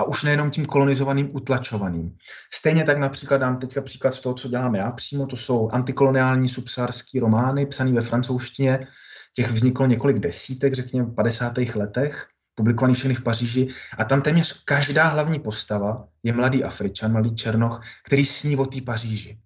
A 0.00 0.04
už 0.04 0.22
nejenom 0.22 0.50
tím 0.50 0.66
kolonizovaným, 0.66 1.28
utlačovaným. 1.32 2.16
Stejně 2.54 2.84
tak 2.84 2.98
například 2.98 3.36
dám 3.36 3.58
teďka 3.58 3.80
příklad 3.80 4.14
z 4.14 4.20
toho, 4.20 4.34
co 4.34 4.48
děláme 4.48 4.78
já 4.78 4.90
přímo, 4.90 5.26
to 5.26 5.36
jsou 5.36 5.70
antikoloniální 5.70 6.48
subsárský 6.48 7.20
romány, 7.20 7.66
psaný 7.66 7.92
ve 7.92 8.00
francouzštině, 8.00 8.86
těch 9.34 9.50
vzniklo 9.50 9.86
několik 9.86 10.18
desítek, 10.18 10.74
řekněme 10.74 11.06
v 11.06 11.14
50. 11.14 11.58
letech, 11.74 12.26
publikovaný 12.54 12.94
všechny 12.94 13.14
v 13.14 13.22
Paříži 13.22 13.68
a 13.98 14.04
tam 14.04 14.22
téměř 14.22 14.62
každá 14.64 15.04
hlavní 15.04 15.40
postava 15.40 16.08
je 16.22 16.32
mladý 16.32 16.64
Afričan, 16.64 17.12
mladý 17.12 17.34
Černoch, 17.34 17.82
který 18.06 18.26
sní 18.26 18.56
o 18.56 18.66
té 18.66 18.78
Paříži. 18.86 19.38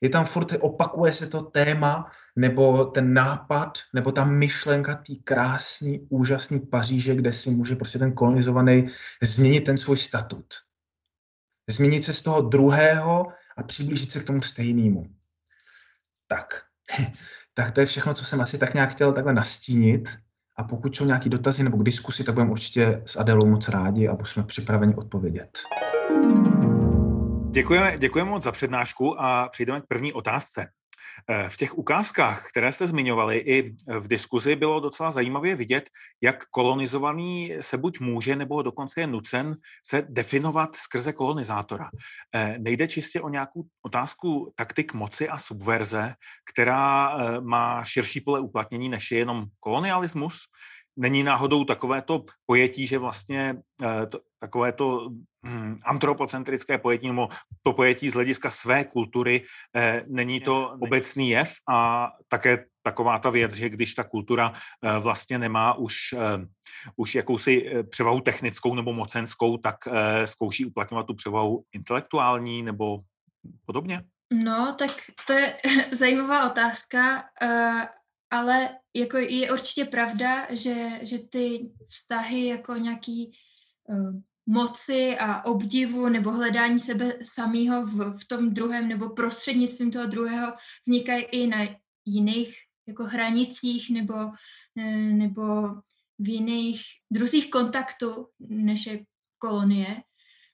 Je 0.00 0.08
tam 0.08 0.24
furt, 0.24 0.52
opakuje 0.60 1.12
se 1.12 1.26
to 1.26 1.40
téma, 1.42 2.10
nebo 2.36 2.84
ten 2.84 3.14
nápad, 3.14 3.78
nebo 3.94 4.12
ta 4.12 4.24
myšlenka 4.24 4.94
té 4.94 5.14
krásné, 5.24 5.98
úžasné 6.08 6.60
Paříže, 6.60 7.14
kde 7.14 7.32
si 7.32 7.50
může 7.50 7.76
prostě 7.76 7.98
ten 7.98 8.12
kolonizovaný 8.12 8.88
změnit 9.22 9.60
ten 9.60 9.78
svůj 9.78 9.96
statut. 9.96 10.46
Změnit 11.70 12.04
se 12.04 12.12
z 12.12 12.22
toho 12.22 12.42
druhého 12.42 13.26
a 13.56 13.62
přiblížit 13.62 14.10
se 14.10 14.20
k 14.20 14.24
tomu 14.24 14.42
stejnému. 14.42 15.06
Tak, 16.26 16.62
tak 17.54 17.70
to 17.70 17.80
je 17.80 17.86
všechno, 17.86 18.14
co 18.14 18.24
jsem 18.24 18.40
asi 18.40 18.58
tak 18.58 18.74
nějak 18.74 18.90
chtěl 18.90 19.12
takhle 19.12 19.34
nastínit. 19.34 20.08
A 20.56 20.64
pokud 20.64 20.96
jsou 20.96 21.04
nějaké 21.04 21.28
dotazy 21.28 21.62
nebo 21.62 21.76
k 21.76 21.84
diskusi, 21.84 22.24
tak 22.24 22.34
budeme 22.34 22.50
určitě 22.50 23.02
s 23.06 23.16
Adelou 23.16 23.46
moc 23.46 23.68
rádi 23.68 24.08
a 24.08 24.24
jsme 24.24 24.42
připraveni 24.42 24.94
odpovědět. 24.94 25.58
Děkujeme, 27.50 27.98
děkujeme 27.98 28.30
moc 28.30 28.42
za 28.42 28.52
přednášku 28.52 29.20
a 29.20 29.48
přejdeme 29.48 29.80
k 29.80 29.86
první 29.88 30.12
otázce. 30.12 30.66
Eh, 31.30 31.48
v 31.48 31.56
těch 31.56 31.78
ukázkách, 31.78 32.48
které 32.50 32.72
jste 32.72 32.86
zmiňovali, 32.86 33.38
i 33.38 33.74
v 33.98 34.08
diskuzi 34.08 34.56
bylo 34.56 34.80
docela 34.80 35.10
zajímavě 35.10 35.56
vidět, 35.56 35.90
jak 36.20 36.44
kolonizovaný 36.50 37.52
se 37.60 37.78
buď 37.78 38.00
může, 38.00 38.36
nebo 38.36 38.62
dokonce 38.62 39.00
je 39.00 39.06
nucen 39.06 39.56
se 39.86 40.06
definovat 40.08 40.76
skrze 40.76 41.12
kolonizátora. 41.12 41.90
Eh, 42.34 42.56
nejde 42.58 42.88
čistě 42.88 43.20
o 43.20 43.28
nějakou 43.28 43.62
otázku 43.82 44.52
taktik 44.56 44.94
moci 44.94 45.28
a 45.28 45.38
subverze, 45.38 46.14
která 46.52 47.16
eh, 47.18 47.40
má 47.40 47.84
širší 47.84 48.20
pole 48.20 48.40
uplatnění, 48.40 48.88
než 48.88 49.10
je 49.10 49.18
jenom 49.18 49.44
kolonialismus, 49.60 50.38
není 50.96 51.22
náhodou 51.22 51.64
takové 51.64 52.02
to 52.02 52.24
pojetí, 52.46 52.86
že 52.86 52.98
vlastně 52.98 53.56
to, 54.08 54.20
takové 54.40 54.72
to 54.72 55.10
hmm, 55.44 55.76
antropocentrické 55.84 56.78
pojetí, 56.78 57.08
nebo 57.08 57.28
to 57.62 57.72
pojetí 57.72 58.08
z 58.08 58.14
hlediska 58.14 58.50
své 58.50 58.84
kultury, 58.84 59.44
eh, 59.76 60.04
není 60.08 60.40
to 60.40 60.76
obecný 60.80 61.30
jev? 61.30 61.52
A 61.68 62.08
také 62.28 62.64
taková 62.82 63.18
ta 63.18 63.30
věc, 63.30 63.54
že 63.54 63.68
když 63.68 63.94
ta 63.94 64.04
kultura 64.04 64.52
eh, 64.52 64.98
vlastně 64.98 65.38
nemá 65.38 65.74
už, 65.74 65.96
eh, 66.12 66.46
už 66.96 67.14
jakousi 67.14 67.68
eh, 67.68 67.82
převahu 67.82 68.20
technickou 68.20 68.74
nebo 68.74 68.92
mocenskou, 68.92 69.56
tak 69.56 69.76
eh, 69.86 70.26
zkouší 70.26 70.64
uplatňovat 70.66 71.06
tu 71.06 71.14
převahu 71.14 71.64
intelektuální 71.72 72.62
nebo 72.62 72.98
podobně? 73.66 74.02
No, 74.32 74.74
tak 74.78 74.90
to 75.26 75.32
je 75.32 75.56
zajímavá 75.92 76.50
otázka, 76.50 77.24
ale 78.30 78.78
jako 78.94 79.16
je 79.16 79.52
určitě 79.52 79.84
pravda, 79.84 80.54
že, 80.54 81.00
že 81.02 81.18
ty 81.18 81.70
vztahy 81.88 82.46
jako 82.46 82.74
nějaký 82.74 83.32
uh, 83.88 84.20
moci 84.46 85.16
a 85.18 85.44
obdivu 85.44 86.08
nebo 86.08 86.30
hledání 86.30 86.80
sebe 86.80 87.12
samého 87.24 87.86
v, 87.86 88.18
v 88.18 88.28
tom 88.28 88.54
druhém 88.54 88.88
nebo 88.88 89.08
prostřednictvím 89.08 89.90
toho 89.90 90.06
druhého 90.06 90.52
vznikají 90.86 91.24
i 91.24 91.46
na 91.46 91.58
jiných 92.04 92.56
jako 92.88 93.04
hranicích 93.04 93.90
nebo, 93.90 94.14
nebo 95.12 95.68
v 96.18 96.28
jiných 96.28 96.82
druzích 97.10 97.50
kontaktů 97.50 98.28
než 98.40 98.86
je 98.86 99.04
kolonie. 99.38 100.02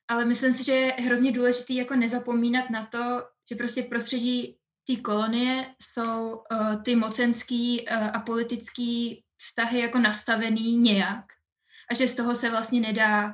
Ale 0.08 0.24
myslím 0.24 0.52
si, 0.52 0.64
že 0.64 0.72
je 0.72 0.92
hrozně 0.92 1.32
důležité 1.32 1.72
jako 1.72 1.94
nezapomínat 1.94 2.70
na 2.70 2.86
to, 2.86 3.22
že 3.48 3.56
prostě 3.56 3.82
prostředí 3.82 4.56
té 4.86 4.96
kolonie 4.96 5.74
jsou 5.82 6.36
uh, 6.36 6.82
ty 6.82 6.96
mocenský 6.96 7.86
uh, 7.90 8.16
a 8.16 8.20
politický 8.20 9.24
vztahy 9.36 9.78
jako 9.78 9.98
nastavený 9.98 10.76
nějak 10.76 11.24
a 11.90 11.94
že 11.94 12.08
z 12.08 12.14
toho 12.14 12.34
se 12.34 12.50
vlastně 12.50 12.80
nedá 12.80 13.26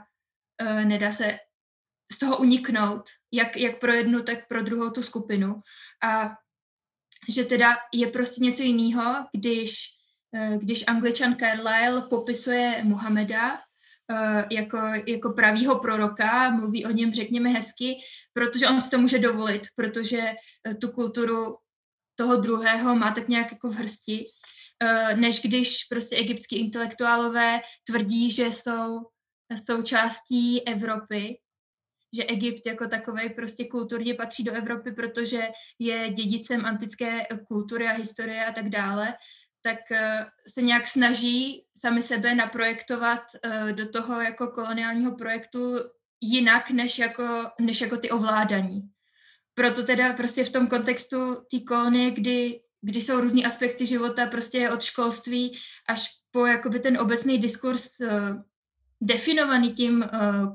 uh, 0.63 0.85
nedá 0.85 1.13
se 1.13 1.39
z 2.13 2.19
toho 2.19 2.39
uniknout, 2.39 3.03
jak, 3.33 3.57
jak 3.57 3.81
pro 3.81 3.93
jednu, 3.93 4.23
tak 4.23 4.49
pro 4.49 4.63
druhou 4.63 4.91
tu 4.91 5.03
skupinu. 5.03 5.61
A 6.05 6.31
že 7.29 7.45
teda 7.45 7.77
je 7.95 8.07
prostě 8.07 8.45
něco 8.45 8.63
jiného, 8.63 9.27
když, 9.37 9.75
když 10.57 10.85
angličan 10.87 11.37
Carlyle 11.37 12.03
popisuje 12.03 12.85
Muhameda 12.85 13.53
uh, 13.53 13.59
jako, 14.51 14.79
jako 15.07 15.31
pravýho 15.31 15.79
proroka, 15.79 16.51
mluví 16.51 16.85
o 16.85 16.91
něm, 16.91 17.13
řekněme, 17.13 17.49
hezky, 17.49 17.97
protože 18.33 18.69
on 18.69 18.83
si 18.83 18.91
to 18.91 18.99
může 18.99 19.19
dovolit, 19.19 19.63
protože 19.77 20.35
tu 20.81 20.89
kulturu 20.89 21.57
toho 22.15 22.37
druhého 22.37 22.97
má 22.97 23.13
tak 23.13 23.29
nějak 23.29 23.53
jako 23.53 23.69
v 23.69 23.75
hrsti, 23.75 24.27
než 25.15 25.43
když 25.43 25.85
prostě 25.85 26.17
egyptský 26.17 26.59
intelektuálové 26.59 27.61
tvrdí, 27.87 28.31
že 28.31 28.47
jsou 28.47 29.01
součástí 29.65 30.67
Evropy, 30.67 31.39
že 32.17 32.25
Egypt 32.25 32.67
jako 32.67 32.89
takový 32.89 33.31
prostě 33.31 33.69
kulturně 33.69 34.15
patří 34.15 34.45
do 34.45 34.53
Evropy, 34.53 34.93
protože 34.93 35.49
je 35.79 36.11
dědicem 36.11 36.65
antické 36.65 37.27
kultury 37.49 37.89
a 37.89 37.93
historie 37.93 38.47
a 38.47 38.53
tak 38.53 38.69
dále, 38.69 39.15
tak 39.63 39.79
eh, 39.93 40.27
se 40.49 40.63
nějak 40.63 40.87
snaží 40.87 41.65
sami 41.79 42.03
sebe 42.03 42.35
naprojektovat 42.35 43.23
eh, 43.45 43.73
do 43.73 43.89
toho 43.89 44.21
jako 44.21 44.47
koloniálního 44.47 45.17
projektu 45.17 45.77
jinak, 46.21 46.71
než 46.71 46.99
jako, 46.99 47.51
než 47.61 47.81
jako 47.81 47.97
ty 47.97 48.11
ovládaní. 48.11 48.81
Proto 49.55 49.83
teda 49.83 50.13
prostě 50.13 50.45
v 50.45 50.53
tom 50.53 50.67
kontextu 50.67 51.35
té 51.51 51.61
kolonie, 51.61 52.11
kdy, 52.11 52.61
kdy 52.81 53.03
jsou 53.03 53.21
různý 53.21 53.45
aspekty 53.45 53.87
života, 53.87 54.27
prostě 54.27 54.71
od 54.71 54.83
školství 54.83 55.59
až 55.89 56.09
po 56.31 56.47
jakoby 56.47 56.81
ten 56.81 56.99
obecný 56.99 57.39
diskurs 57.39 58.01
eh, 58.01 58.11
definovaný 59.01 59.73
tím 59.73 60.05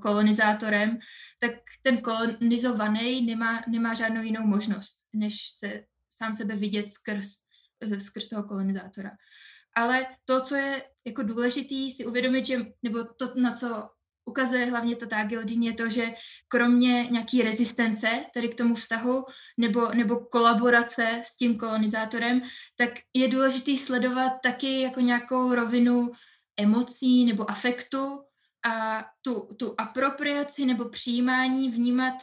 kolonizátorem, 0.01 0.99
tak 1.39 1.51
ten 1.81 1.97
kolonizovaný 1.97 3.25
nemá, 3.25 3.61
nemá 3.67 3.93
žádnou 3.93 4.21
jinou 4.21 4.47
možnost, 4.47 4.95
než 5.13 5.51
se 5.59 5.83
sám 6.09 6.33
sebe 6.33 6.55
vidět 6.55 6.91
skrz, 6.91 7.46
skrz 7.99 8.27
toho 8.27 8.43
kolonizátora. 8.43 9.11
Ale 9.75 10.05
to, 10.25 10.41
co 10.41 10.55
je 10.55 10.83
jako 11.05 11.23
důležitý 11.23 11.91
si 11.91 12.05
uvědomit, 12.05 12.45
že, 12.45 12.65
nebo 12.83 13.03
to, 13.03 13.33
na 13.35 13.53
co 13.53 13.89
ukazuje 14.25 14.65
hlavně 14.65 14.95
ta 14.95 15.05
Tagildin, 15.05 15.63
je 15.63 15.73
to, 15.73 15.89
že 15.89 16.13
kromě 16.47 17.07
nějaký 17.07 17.41
rezistence, 17.41 18.25
tedy 18.33 18.49
k 18.49 18.55
tomu 18.55 18.75
vztahu, 18.75 19.25
nebo, 19.57 19.89
nebo 19.93 20.19
kolaborace 20.19 21.21
s 21.23 21.37
tím 21.37 21.57
kolonizátorem, 21.57 22.41
tak 22.75 22.89
je 23.13 23.27
důležitý 23.27 23.77
sledovat 23.77 24.33
taky 24.43 24.81
jako 24.81 24.99
nějakou 24.99 25.55
rovinu 25.55 26.11
emocí 26.57 27.25
nebo 27.25 27.51
afektu 27.51 28.23
a 28.65 29.05
tu, 29.21 29.49
tu 29.57 29.75
apropriaci 29.77 30.65
nebo 30.65 30.89
přijímání 30.89 31.71
vnímat 31.71 32.13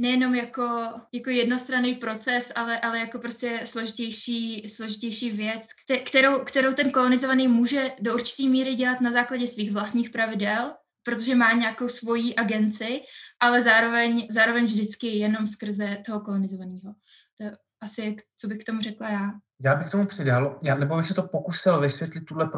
nejenom 0.00 0.34
jako, 0.34 0.92
jako 1.12 1.30
jednostranný 1.30 1.94
proces, 1.94 2.52
ale, 2.54 2.80
ale 2.80 2.98
jako 2.98 3.18
prostě 3.18 3.60
složitější, 3.64 4.68
složitější 4.68 5.30
věc, 5.30 5.62
kterou, 6.06 6.44
kterou 6.44 6.72
ten 6.72 6.90
kolonizovaný 6.90 7.48
může 7.48 7.90
do 8.00 8.14
určité 8.14 8.42
míry 8.42 8.74
dělat 8.74 9.00
na 9.00 9.12
základě 9.12 9.46
svých 9.46 9.72
vlastních 9.72 10.10
pravidel, 10.10 10.74
protože 11.02 11.34
má 11.34 11.52
nějakou 11.52 11.88
svoji 11.88 12.34
agenci, 12.34 13.00
ale 13.40 13.62
zároveň, 13.62 14.26
zároveň 14.30 14.64
vždycky 14.64 15.06
jenom 15.06 15.46
skrze 15.46 15.96
toho 16.06 16.20
kolonizovaného. 16.20 16.94
To 17.38 17.44
je 17.44 17.56
asi, 17.82 18.16
co 18.36 18.48
bych 18.48 18.58
k 18.58 18.64
tomu 18.64 18.80
řekla 18.80 19.08
já. 19.08 19.30
Já 19.64 19.74
bych 19.74 19.86
k 19.86 19.90
tomu 19.90 20.06
přidal, 20.06 20.58
já, 20.62 20.74
nebo 20.74 20.96
bych 20.96 21.06
se 21.06 21.14
to 21.14 21.22
pokusil 21.22 21.80
vysvětlit, 21.80 22.20
tuhle 22.20 22.50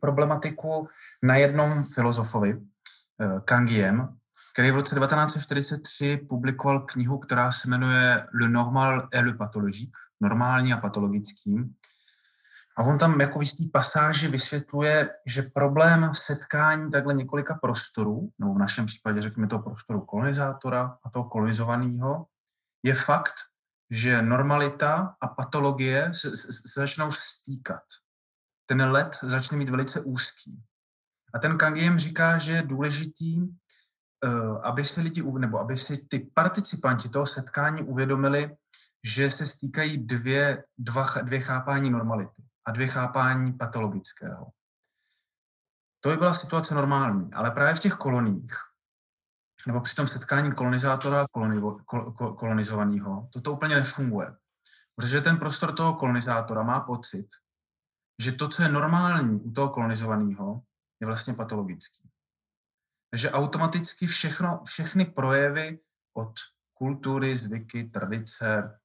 problematiku 0.00 0.88
na 1.22 1.36
jednom 1.36 1.84
filozofovi, 1.84 2.60
eh, 3.20 3.40
Kangiem, 3.44 4.18
který 4.58 4.70
v 4.70 4.74
roce 4.74 4.94
1943 4.94 6.16
publikoval 6.16 6.80
knihu, 6.80 7.18
která 7.18 7.52
se 7.52 7.68
jmenuje 7.68 8.26
Le 8.40 8.48
normal 8.48 9.08
et 9.14 9.24
le 9.24 9.32
pathologique, 9.32 9.98
normální 10.20 10.72
a 10.72 10.76
patologický. 10.76 11.76
A 12.76 12.82
on 12.82 12.98
tam 12.98 13.20
jako 13.20 13.38
v 13.38 13.42
jistý 13.42 13.68
pasáži 13.68 14.28
vysvětluje, 14.28 15.10
že 15.26 15.42
problém 15.42 16.10
setkání 16.14 16.90
takhle 16.90 17.14
několika 17.14 17.54
prostorů, 17.54 18.32
nebo 18.38 18.54
v 18.54 18.58
našem 18.58 18.86
případě 18.86 19.22
řekněme 19.22 19.48
toho 19.48 19.62
prostoru 19.62 20.00
kolonizátora 20.00 20.98
a 21.04 21.10
toho 21.10 21.24
kolonizovaného, 21.24 22.26
je 22.82 22.94
fakt, 22.94 23.34
že 23.90 24.22
normalita 24.22 25.16
a 25.20 25.28
patologie 25.28 26.10
se, 26.14 26.36
se, 26.36 26.52
se 26.52 26.80
začnou 26.80 27.12
stýkat. 27.12 27.82
Ten 28.66 28.82
let 28.82 29.18
začne 29.22 29.58
mít 29.58 29.70
velice 29.70 30.00
úzký. 30.00 30.62
A 31.34 31.38
ten 31.38 31.58
Kangiem 31.58 31.98
říká, 31.98 32.38
že 32.38 32.52
je 32.52 32.62
důležitý, 32.62 33.48
aby 34.62 34.84
si 34.84 35.00
lidi, 35.00 35.22
nebo 35.38 35.58
aby 35.58 35.76
si 35.76 35.96
ty 35.96 36.30
participanti 36.34 37.08
toho 37.08 37.26
setkání 37.26 37.82
uvědomili, 37.82 38.56
že 39.06 39.30
se 39.30 39.46
stýkají 39.46 39.98
dvě, 39.98 40.64
dva, 40.78 41.06
dvě 41.22 41.40
chápání 41.40 41.90
normality 41.90 42.42
a 42.64 42.70
dvě 42.70 42.86
chápání 42.86 43.52
patologického. 43.52 44.46
To 46.00 46.08
by 46.08 46.16
byla 46.16 46.34
situace 46.34 46.74
normální, 46.74 47.32
ale 47.32 47.50
právě 47.50 47.74
v 47.74 47.80
těch 47.80 47.94
koloních, 47.94 48.54
nebo 49.66 49.80
při 49.80 49.94
tom 49.96 50.06
setkání 50.06 50.52
kolonizátora 50.52 51.22
a 51.22 51.26
kolonizovaného, 52.36 53.28
toto 53.32 53.52
úplně 53.52 53.74
nefunguje. 53.74 54.36
Protože 54.96 55.20
ten 55.20 55.38
prostor 55.38 55.74
toho 55.74 55.94
kolonizátora 55.94 56.62
má 56.62 56.80
pocit, 56.80 57.26
že 58.22 58.32
to, 58.32 58.48
co 58.48 58.62
je 58.62 58.68
normální 58.68 59.40
u 59.40 59.52
toho 59.52 59.68
kolonizovaného, 59.68 60.62
je 61.00 61.06
vlastně 61.06 61.34
patologický. 61.34 62.07
Takže 63.10 63.30
automaticky 63.30 64.06
všechno, 64.06 64.62
všechny 64.66 65.04
projevy 65.04 65.78
od 66.16 66.32
kultury, 66.74 67.36
zvyky, 67.36 67.84
tradice, 67.84 68.78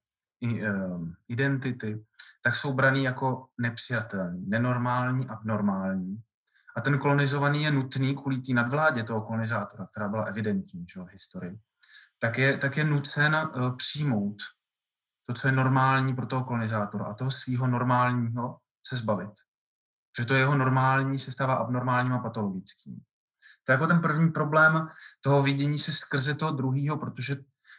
identity, 1.28 2.04
tak 2.42 2.54
jsou 2.54 2.74
braný 2.74 3.04
jako 3.04 3.46
nepřijatelný, 3.58 4.46
nenormální, 4.46 5.28
abnormální. 5.28 6.22
A 6.76 6.80
ten 6.80 6.98
kolonizovaný 6.98 7.62
je 7.62 7.70
nutný 7.70 8.16
kvůli 8.16 8.38
té 8.38 8.52
nadvládě 8.52 9.02
toho 9.02 9.22
kolonizátora, 9.22 9.86
která 9.86 10.08
byla 10.08 10.24
evidentní 10.24 10.86
že, 10.88 11.00
v 11.00 11.08
historii, 11.08 11.58
tak 12.18 12.38
je, 12.38 12.56
tak 12.58 12.76
je 12.76 12.84
nucen 12.84 13.34
uh, 13.34 13.76
přijmout 13.76 14.36
to, 15.26 15.34
co 15.34 15.48
je 15.48 15.52
normální 15.52 16.14
pro 16.14 16.26
toho 16.26 16.44
kolonizátora 16.44 17.04
a 17.04 17.14
toho 17.14 17.30
svého 17.30 17.66
normálního 17.66 18.58
se 18.86 18.96
zbavit. 18.96 19.30
Že 20.18 20.26
to 20.26 20.34
jeho 20.34 20.56
normální 20.56 21.18
se 21.18 21.32
stává 21.32 21.54
abnormálním 21.54 22.12
a 22.12 22.18
patologickým. 22.18 23.00
To 23.64 23.72
je 23.72 23.74
jako 23.74 23.86
ten 23.86 24.00
první 24.00 24.30
problém 24.30 24.88
toho 25.20 25.42
vidění 25.42 25.78
se 25.78 25.92
skrze 25.92 26.34
toho 26.34 26.52
druhého, 26.52 26.96
protože 26.96 27.36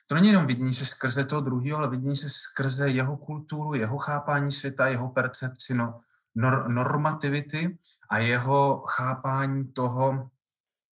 to 0.07 0.15
není 0.15 0.27
jenom 0.27 0.47
vidění 0.47 0.73
se 0.73 0.86
skrze 0.86 1.25
toho 1.25 1.41
druhého, 1.41 1.77
ale 1.77 1.89
vidění 1.89 2.15
se 2.15 2.29
skrze 2.29 2.89
jeho 2.89 3.17
kulturu, 3.17 3.73
jeho 3.73 3.97
chápání 3.97 4.51
světa, 4.51 4.88
jeho 4.88 5.09
percepci 5.09 5.73
no, 5.73 6.01
nor, 6.36 6.69
normativity 6.69 7.77
a 8.09 8.17
jeho 8.17 8.83
chápání 8.88 9.67
toho, 9.73 10.29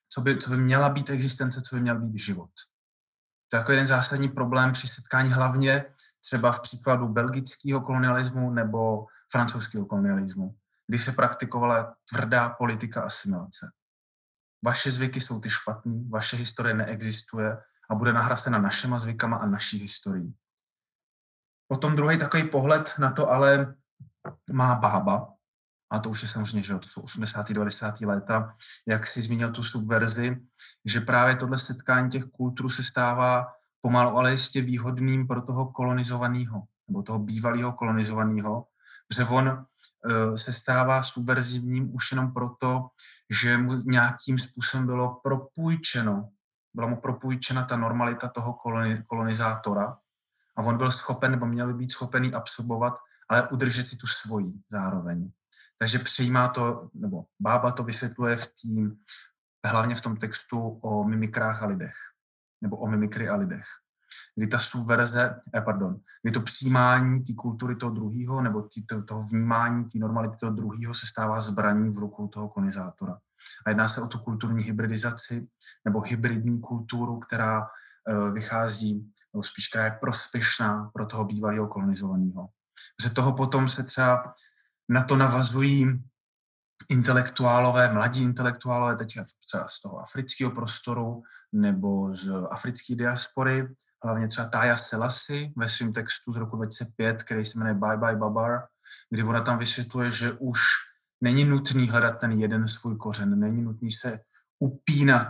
co 0.10 0.22
by, 0.22 0.38
co 0.38 0.50
by 0.50 0.58
měla 0.58 0.90
být 0.90 1.10
existence, 1.10 1.62
co 1.62 1.76
by 1.76 1.82
měl 1.82 2.00
být 2.00 2.20
život. 2.20 2.50
To 3.50 3.58
je 3.58 3.60
jako 3.60 3.72
jeden 3.72 3.88
zásadní 3.88 4.30
problém 4.30 4.72
při 4.72 4.88
setkání 4.88 5.30
hlavně 5.30 5.86
třeba 6.20 6.52
v 6.52 6.60
příkladu 6.60 7.08
belgického 7.08 7.82
kolonialismu 7.82 8.50
nebo 8.50 9.06
francouzského 9.32 9.86
kolonialismu, 9.86 10.56
kdy 10.88 11.00
se 11.00 11.12
praktikovala 11.12 11.96
tvrdá 12.10 12.50
politika 12.50 13.02
asimilace. 13.02 13.72
Vaše 14.64 14.92
zvyky 14.92 15.22
jsou 15.22 15.40
ty 15.40 15.50
špatný, 15.50 16.10
vaše 16.10 16.38
historie 16.38 16.74
neexistuje, 16.74 17.58
a 17.90 17.96
bude 17.96 18.14
nahrasena 18.14 18.58
našima 18.58 19.00
zvykama 19.00 19.38
a 19.38 19.46
naší 19.46 19.78
historií. 19.78 20.34
Potom 21.68 21.96
druhý 21.96 22.18
takový 22.18 22.44
pohled 22.50 22.94
na 23.00 23.12
to 23.12 23.30
ale 23.30 23.76
má 24.52 24.76
bába, 24.76 25.34
a 25.92 26.00
to 26.00 26.10
už 26.10 26.24
je 26.24 26.30
samozřejmě, 26.30 26.64
že 26.64 26.74
to 26.74 26.88
jsou 26.88 27.02
80. 27.02 27.52
90. 27.52 28.02
léta, 28.02 28.56
jak 28.88 29.08
si 29.08 29.22
zmínil 29.22 29.52
tu 29.52 29.64
subverzi, 29.64 30.38
že 30.86 31.02
právě 31.02 31.36
tohle 31.36 31.58
setkání 31.58 32.10
těch 32.10 32.26
kultur 32.26 32.72
se 32.72 32.84
stává 32.84 33.48
pomalu, 33.82 34.18
ale 34.18 34.32
jistě 34.32 34.62
výhodným 34.62 35.28
pro 35.28 35.42
toho 35.42 35.72
kolonizovaného, 35.72 36.64
nebo 36.88 37.04
toho 37.04 37.20
bývalého 37.20 37.74
kolonizovaného, 37.74 38.68
protože 39.08 39.26
on 39.26 39.48
uh, 39.48 40.36
se 40.36 40.54
stává 40.54 41.04
subverzivním 41.04 41.96
už 41.96 42.12
jenom 42.12 42.34
proto, 42.34 42.90
že 43.30 43.58
mu 43.58 43.74
nějakým 43.74 44.40
způsobem 44.40 44.86
bylo 44.86 45.20
propůjčeno 45.24 46.30
byla 46.74 46.88
mu 46.88 46.96
propůjčena 46.96 47.64
ta 47.64 47.76
normalita 47.78 48.28
toho 48.28 48.54
kolonizátora 49.08 49.98
a 50.58 50.62
on 50.62 50.78
byl 50.78 50.92
schopen, 50.92 51.32
nebo 51.32 51.46
měl 51.46 51.74
být 51.74 51.92
schopený 51.92 52.34
absorbovat, 52.34 52.94
ale 53.30 53.50
udržet 53.50 53.88
si 53.88 53.98
tu 53.98 54.08
svoji 54.08 54.54
zároveň. 54.72 55.32
Takže 55.78 56.00
přijímá 56.00 56.48
to, 56.48 56.90
nebo 56.94 57.26
bába 57.40 57.72
to 57.72 57.84
vysvětluje 57.84 58.36
v 58.36 58.48
tým, 58.62 58.98
hlavně 59.66 59.96
v 59.96 60.02
tom 60.02 60.18
textu 60.18 60.60
o 60.68 61.04
mimikrách 61.04 61.64
a 61.64 61.66
lidech, 61.66 61.96
nebo 62.62 62.78
o 62.78 62.88
mimikry 62.88 63.30
a 63.30 63.36
lidech. 63.36 63.66
Kdy 64.36 64.48
ta 64.48 64.60
subverze, 64.60 65.42
eh, 65.56 65.62
pardon, 65.62 66.00
kdy 66.22 66.32
to 66.32 66.42
přijímání 66.42 67.24
té 67.24 67.34
kultury 67.34 67.76
toho 67.76 67.92
druhého, 67.92 68.42
nebo 68.42 68.62
tý, 68.62 68.86
to, 68.86 69.04
toho 69.04 69.24
vnímání 69.24 69.86
té 69.86 70.00
normality 70.00 70.38
toho 70.40 70.52
druhého 70.52 70.94
se 70.94 71.08
stává 71.08 71.42
zbraní 71.42 71.90
v 71.90 71.98
rukou 71.98 72.28
toho 72.28 72.50
kolonizátora. 72.50 73.18
A 73.66 73.70
jedná 73.70 73.90
se 73.90 74.02
o 74.02 74.08
tu 74.08 74.20
kulturní 74.20 74.64
hybridizaci 74.64 75.48
nebo 75.86 76.02
hybridní 76.02 76.62
kulturu, 76.62 77.20
která 77.20 77.62
eh, 77.62 78.32
vychází, 78.32 79.14
nebo 79.34 79.44
spíš 79.44 79.68
která 79.68 79.86
je 79.86 79.98
prospěšná 80.02 80.92
pro 80.94 81.06
toho 81.06 81.26
bývalého 81.26 81.68
kolonizovaného. 81.68 82.48
Že 83.04 83.10
toho 83.10 83.34
potom 83.34 83.70
se 83.70 83.84
třeba 83.84 84.34
na 84.90 85.04
to 85.04 85.18
navazují 85.18 86.04
intelektuálové, 86.90 87.94
mladí 87.94 88.24
intelektuálové, 88.24 88.96
teď 88.96 89.20
třeba 89.48 89.68
z 89.68 89.82
toho 89.82 90.00
afrického 90.00 90.52
prostoru 90.52 91.24
nebo 91.52 92.16
z 92.16 92.32
africké 92.52 92.96
diaspory, 92.96 93.68
hlavně 94.04 94.28
třeba 94.28 94.48
Taya 94.48 94.78
Selassie 94.78 95.52
ve 95.56 95.70
svém 95.70 95.94
textu 95.94 96.34
z 96.34 96.38
roku 96.38 96.56
2005, 96.56 97.24
který 97.24 97.46
se 97.46 97.60
jmenuje 97.60 97.76
Bye 97.76 97.98
Bye 97.98 98.16
Babar, 98.16 98.64
kdy 99.10 99.24
ona 99.24 99.42
tam 99.42 99.58
vysvětluje, 99.58 100.12
že 100.12 100.32
už 100.32 100.60
není 101.22 101.46
nutný 101.46 101.90
hledat 101.90 102.20
ten 102.20 102.32
jeden 102.32 102.68
svůj 102.68 102.98
kořen, 102.98 103.40
není 103.40 103.62
nutný 103.62 103.92
se 103.92 104.20
upínat 104.60 105.30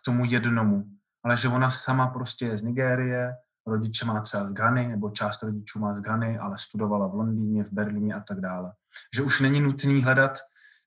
k 0.00 0.04
tomu 0.04 0.24
jednomu, 0.24 0.84
ale 1.24 1.36
že 1.36 1.48
ona 1.48 1.70
sama 1.70 2.06
prostě 2.06 2.46
je 2.46 2.56
z 2.56 2.62
Nigérie, 2.62 3.34
rodiče 3.66 4.04
má 4.04 4.20
třeba 4.20 4.46
z 4.46 4.52
Ghany, 4.52 4.88
nebo 4.88 5.10
část 5.10 5.42
rodičů 5.42 5.78
má 5.78 5.94
z 5.94 6.00
Ghany, 6.00 6.38
ale 6.38 6.58
studovala 6.58 7.06
v 7.06 7.14
Londýně, 7.14 7.64
v 7.64 7.72
Berlíně 7.72 8.14
a 8.14 8.20
tak 8.20 8.40
dále. 8.40 8.72
Že 9.14 9.22
už 9.22 9.40
není 9.40 9.60
nutný 9.60 10.02
hledat, 10.02 10.38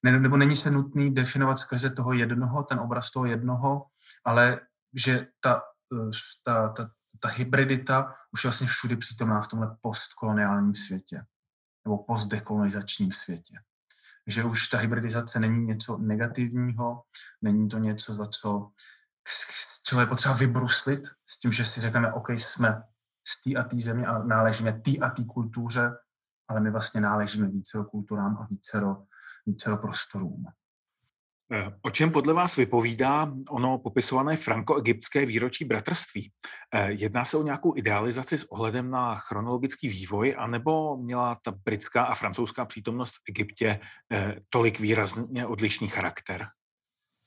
nebo 0.03 0.37
není 0.37 0.55
se 0.55 0.71
nutný 0.71 1.13
definovat 1.13 1.59
skrze 1.59 1.89
toho 1.89 2.13
jednoho, 2.13 2.63
ten 2.63 2.79
obraz 2.79 3.11
toho 3.11 3.25
jednoho, 3.25 3.85
ale 4.25 4.59
že 4.93 5.27
ta, 5.39 5.61
ta, 6.43 6.69
ta, 6.69 6.91
ta 7.19 7.27
hybridita 7.27 8.15
už 8.31 8.43
je 8.43 8.47
vlastně 8.47 8.67
všude 8.67 8.97
přítomná 8.97 9.41
v 9.41 9.47
tomhle 9.47 9.77
postkoloniálním 9.81 10.75
světě 10.75 11.23
nebo 11.85 12.03
postdekolonizačním 12.03 13.11
světě 13.11 13.55
že 14.27 14.43
už 14.43 14.67
ta 14.67 14.77
hybridizace 14.77 15.39
není 15.39 15.65
něco 15.65 15.97
negativního, 15.97 17.03
není 17.41 17.69
to 17.69 17.77
něco, 17.77 18.15
za 18.15 18.25
co 18.25 18.71
z 19.27 19.83
čeho 19.83 20.01
je 20.01 20.07
potřeba 20.07 20.33
vybruslit, 20.33 21.07
s 21.29 21.39
tím, 21.39 21.51
že 21.51 21.65
si 21.65 21.81
řekneme, 21.81 22.13
OK, 22.13 22.29
jsme 22.29 22.83
z 23.27 23.43
té 23.43 23.59
a 23.59 23.63
té 23.63 23.79
země 23.79 24.05
a 24.05 24.23
náležíme 24.23 24.73
té 24.73 24.91
a 25.01 25.09
té 25.09 25.23
kultuře, 25.23 25.91
ale 26.47 26.61
my 26.61 26.71
vlastně 26.71 27.01
náležíme 27.01 27.47
více 27.47 27.77
kulturám 27.91 28.37
a 28.37 28.47
více 29.45 29.77
prostorům. 29.77 30.45
Eh, 31.53 31.71
o 31.81 31.89
čem 31.89 32.11
podle 32.11 32.33
vás 32.33 32.55
vypovídá 32.55 33.33
ono 33.49 33.77
popisované 33.77 34.35
franko-egyptské 34.35 35.25
výročí 35.25 35.65
bratrství? 35.65 36.31
Eh, 36.75 36.91
jedná 36.91 37.25
se 37.25 37.37
o 37.37 37.43
nějakou 37.43 37.77
idealizaci 37.77 38.37
s 38.37 38.51
ohledem 38.51 38.91
na 38.91 39.15
chronologický 39.15 39.87
vývoj, 39.87 40.35
anebo 40.37 40.97
měla 40.97 41.35
ta 41.45 41.51
britská 41.65 42.03
a 42.03 42.15
francouzská 42.15 42.65
přítomnost 42.65 43.13
v 43.13 43.29
Egyptě 43.29 43.79
eh, 44.13 44.35
tolik 44.49 44.79
výrazně 44.79 45.45
odlišný 45.45 45.87
charakter? 45.87 46.47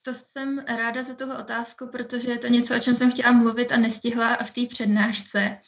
To 0.02 0.14
jsem 0.14 0.58
ráda 0.58 1.02
za 1.02 1.14
tuhle 1.14 1.38
otázku, 1.38 1.88
protože 1.92 2.30
je 2.30 2.38
to 2.38 2.46
něco, 2.46 2.76
o 2.76 2.78
čem 2.78 2.94
jsem 2.94 3.12
chtěla 3.12 3.32
mluvit 3.32 3.72
a 3.72 3.76
nestihla 3.76 4.36
v 4.36 4.50
té 4.50 4.66
přednášce 4.66 5.58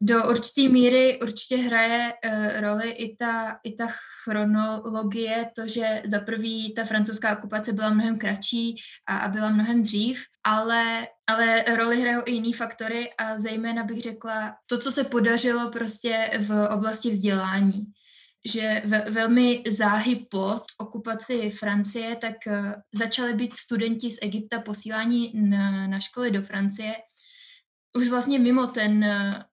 do 0.00 0.28
určité 0.28 0.68
míry 0.68 1.20
určitě 1.22 1.56
hraje 1.56 2.12
uh, 2.12 2.60
roli 2.60 2.90
i 2.90 3.16
ta, 3.16 3.58
i 3.64 3.76
ta 3.76 3.88
chronologie, 4.24 5.50
to, 5.56 5.68
že 5.68 6.02
za 6.04 6.20
prvý 6.20 6.74
ta 6.74 6.84
francouzská 6.84 7.38
okupace 7.38 7.72
byla 7.72 7.90
mnohem 7.90 8.18
kratší 8.18 8.76
a, 9.06 9.18
a 9.18 9.28
byla 9.28 9.50
mnohem 9.50 9.82
dřív, 9.82 10.20
ale, 10.44 11.08
ale 11.26 11.64
roli 11.76 12.00
hrajou 12.00 12.22
i 12.26 12.32
jiný 12.32 12.52
faktory 12.52 13.10
a 13.18 13.38
zejména 13.38 13.84
bych 13.84 14.00
řekla 14.00 14.54
to, 14.66 14.78
co 14.78 14.92
se 14.92 15.04
podařilo 15.04 15.70
prostě 15.70 16.30
v 16.46 16.68
oblasti 16.68 17.10
vzdělání 17.10 17.84
že 18.44 18.82
ve, 18.84 19.00
velmi 19.10 19.62
záhy 19.68 20.26
po 20.30 20.60
okupaci 20.78 21.50
Francie, 21.50 22.16
tak 22.16 22.34
uh, 22.46 22.72
začaly 22.94 23.34
být 23.34 23.56
studenti 23.56 24.10
z 24.10 24.18
Egypta 24.22 24.60
posílání 24.60 25.32
na, 25.34 25.86
na 25.86 26.00
školy 26.00 26.30
do 26.30 26.42
Francie. 26.42 26.94
Už 27.96 28.08
vlastně 28.08 28.38
mimo 28.38 28.66
ten 28.66 29.04
Eh, 29.04 29.44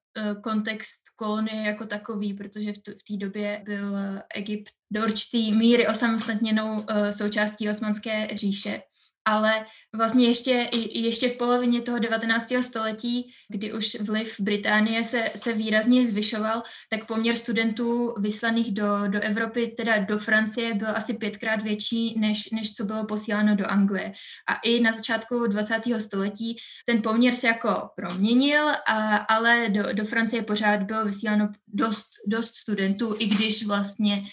kontext 0.43 1.01
kolonie 1.15 1.61
jako 1.61 1.85
takový, 1.85 2.33
protože 2.33 2.73
v 2.73 2.77
té 2.79 3.17
době 3.17 3.61
byl 3.65 3.95
Egypt 4.35 4.71
do 4.91 5.03
určité 5.03 5.37
míry 5.37 5.87
osamostatněnou 5.87 6.73
uh, 6.73 6.85
součástí 7.09 7.69
Osmanské 7.69 8.27
říše 8.33 8.81
ale 9.27 9.65
vlastně 9.95 10.27
ještě, 10.27 10.69
ještě 10.91 11.29
v 11.29 11.37
polovině 11.37 11.81
toho 11.81 11.99
19. 11.99 12.53
století, 12.61 13.31
kdy 13.49 13.73
už 13.73 13.97
vliv 13.99 14.35
Británie 14.39 15.03
se, 15.03 15.31
se 15.35 15.53
výrazně 15.53 16.07
zvyšoval, 16.07 16.63
tak 16.89 17.07
poměr 17.07 17.35
studentů 17.35 18.13
vyslaných 18.19 18.73
do, 18.73 19.07
do 19.07 19.19
Evropy, 19.21 19.67
teda 19.77 19.97
do 19.97 20.19
Francie, 20.19 20.73
byl 20.73 20.87
asi 20.95 21.13
pětkrát 21.13 21.61
větší, 21.61 22.19
než, 22.19 22.49
než 22.51 22.73
co 22.73 22.85
bylo 22.85 23.05
posíláno 23.05 23.55
do 23.55 23.67
Anglie. 23.67 24.13
A 24.49 24.55
i 24.55 24.79
na 24.79 24.91
začátku 24.91 25.47
20. 25.47 25.81
století 25.99 26.57
ten 26.85 27.01
poměr 27.01 27.35
se 27.35 27.47
jako 27.47 27.89
proměnil, 27.95 28.69
a, 28.69 29.15
ale 29.17 29.69
do, 29.69 29.93
do 29.93 30.05
Francie 30.05 30.43
pořád 30.43 30.83
bylo 30.83 31.05
vysíláno 31.05 31.49
dost, 31.67 32.07
dost 32.27 32.55
studentů, 32.55 33.15
i 33.19 33.27
když 33.27 33.65
vlastně 33.65 34.23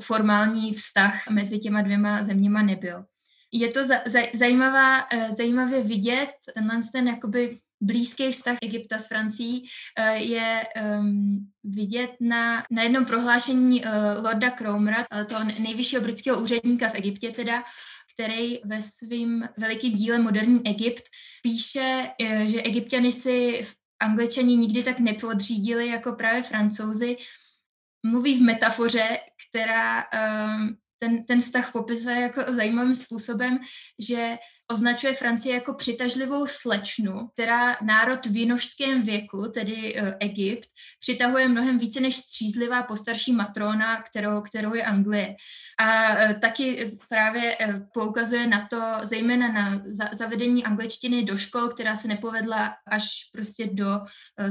formální 0.00 0.72
vztah 0.72 1.30
mezi 1.30 1.58
těma 1.58 1.82
dvěma 1.82 2.22
zeměma 2.22 2.62
nebyl 2.62 3.04
je 3.52 3.68
to 3.68 3.84
za, 3.84 4.00
za, 4.06 4.20
zajímavá, 4.34 5.12
uh, 5.12 5.34
zajímavě 5.34 5.82
vidět, 5.82 6.30
tenhle 6.54 6.80
ten 6.92 7.08
jakoby 7.08 7.58
blízký 7.80 8.32
vztah 8.32 8.56
Egypta 8.62 8.98
s 8.98 9.08
Francií 9.08 9.62
uh, 9.62 10.16
je 10.16 10.64
um, 11.00 11.50
vidět 11.64 12.10
na, 12.20 12.64
na 12.70 12.82
jednom 12.82 13.04
prohlášení 13.04 13.84
uh, 13.84 13.90
Lorda 14.24 14.50
Cromera, 14.50 15.06
toho 15.28 15.44
nejvyššího 15.44 16.02
britského 16.02 16.42
úředníka 16.42 16.88
v 16.88 16.94
Egyptě 16.94 17.30
teda, 17.30 17.64
který 18.14 18.60
ve 18.64 18.82
svým 18.82 19.48
velikým 19.56 19.92
díle 19.92 20.18
Moderní 20.18 20.66
Egypt 20.66 21.02
píše, 21.42 22.10
že 22.44 22.62
egyptiany 22.62 23.12
si 23.12 23.62
v 23.62 23.74
angličani 24.00 24.56
nikdy 24.56 24.82
tak 24.82 24.98
nepodřídili 24.98 25.88
jako 25.88 26.12
právě 26.12 26.42
francouzi. 26.42 27.16
Mluví 28.06 28.38
v 28.38 28.42
metafoře, 28.42 29.18
která 29.48 30.04
um, 30.04 30.76
ten, 30.98 31.24
ten 31.24 31.40
vztah 31.40 31.72
popisuje 31.72 32.20
jako 32.20 32.52
zajímavým 32.52 32.94
způsobem, 32.96 33.58
že 33.98 34.38
označuje 34.72 35.14
Francii 35.14 35.54
jako 35.54 35.74
přitažlivou 35.74 36.46
slečnu, 36.46 37.28
která 37.32 37.76
národ 37.82 38.26
v 38.26 38.32
vinožském 38.32 39.02
věku, 39.02 39.44
tedy 39.54 40.00
uh, 40.00 40.08
Egypt, 40.20 40.68
přitahuje 41.00 41.48
mnohem 41.48 41.78
více 41.78 42.00
než 42.00 42.16
střízlivá 42.16 42.82
postarší 42.82 43.32
matrona, 43.32 44.02
kterou, 44.02 44.40
kterou 44.40 44.74
je 44.74 44.84
Anglie. 44.84 45.36
A 45.80 46.14
uh, 46.14 46.32
taky 46.40 46.98
právě 47.08 47.56
uh, 47.56 47.74
poukazuje 47.94 48.46
na 48.46 48.66
to, 48.70 48.82
zejména 49.02 49.52
na 49.52 49.82
za, 49.86 50.08
zavedení 50.12 50.64
angličtiny 50.64 51.24
do 51.24 51.38
škol, 51.38 51.68
která 51.68 51.96
se 51.96 52.08
nepovedla 52.08 52.74
až 52.86 53.08
prostě 53.32 53.66
do 53.72 54.00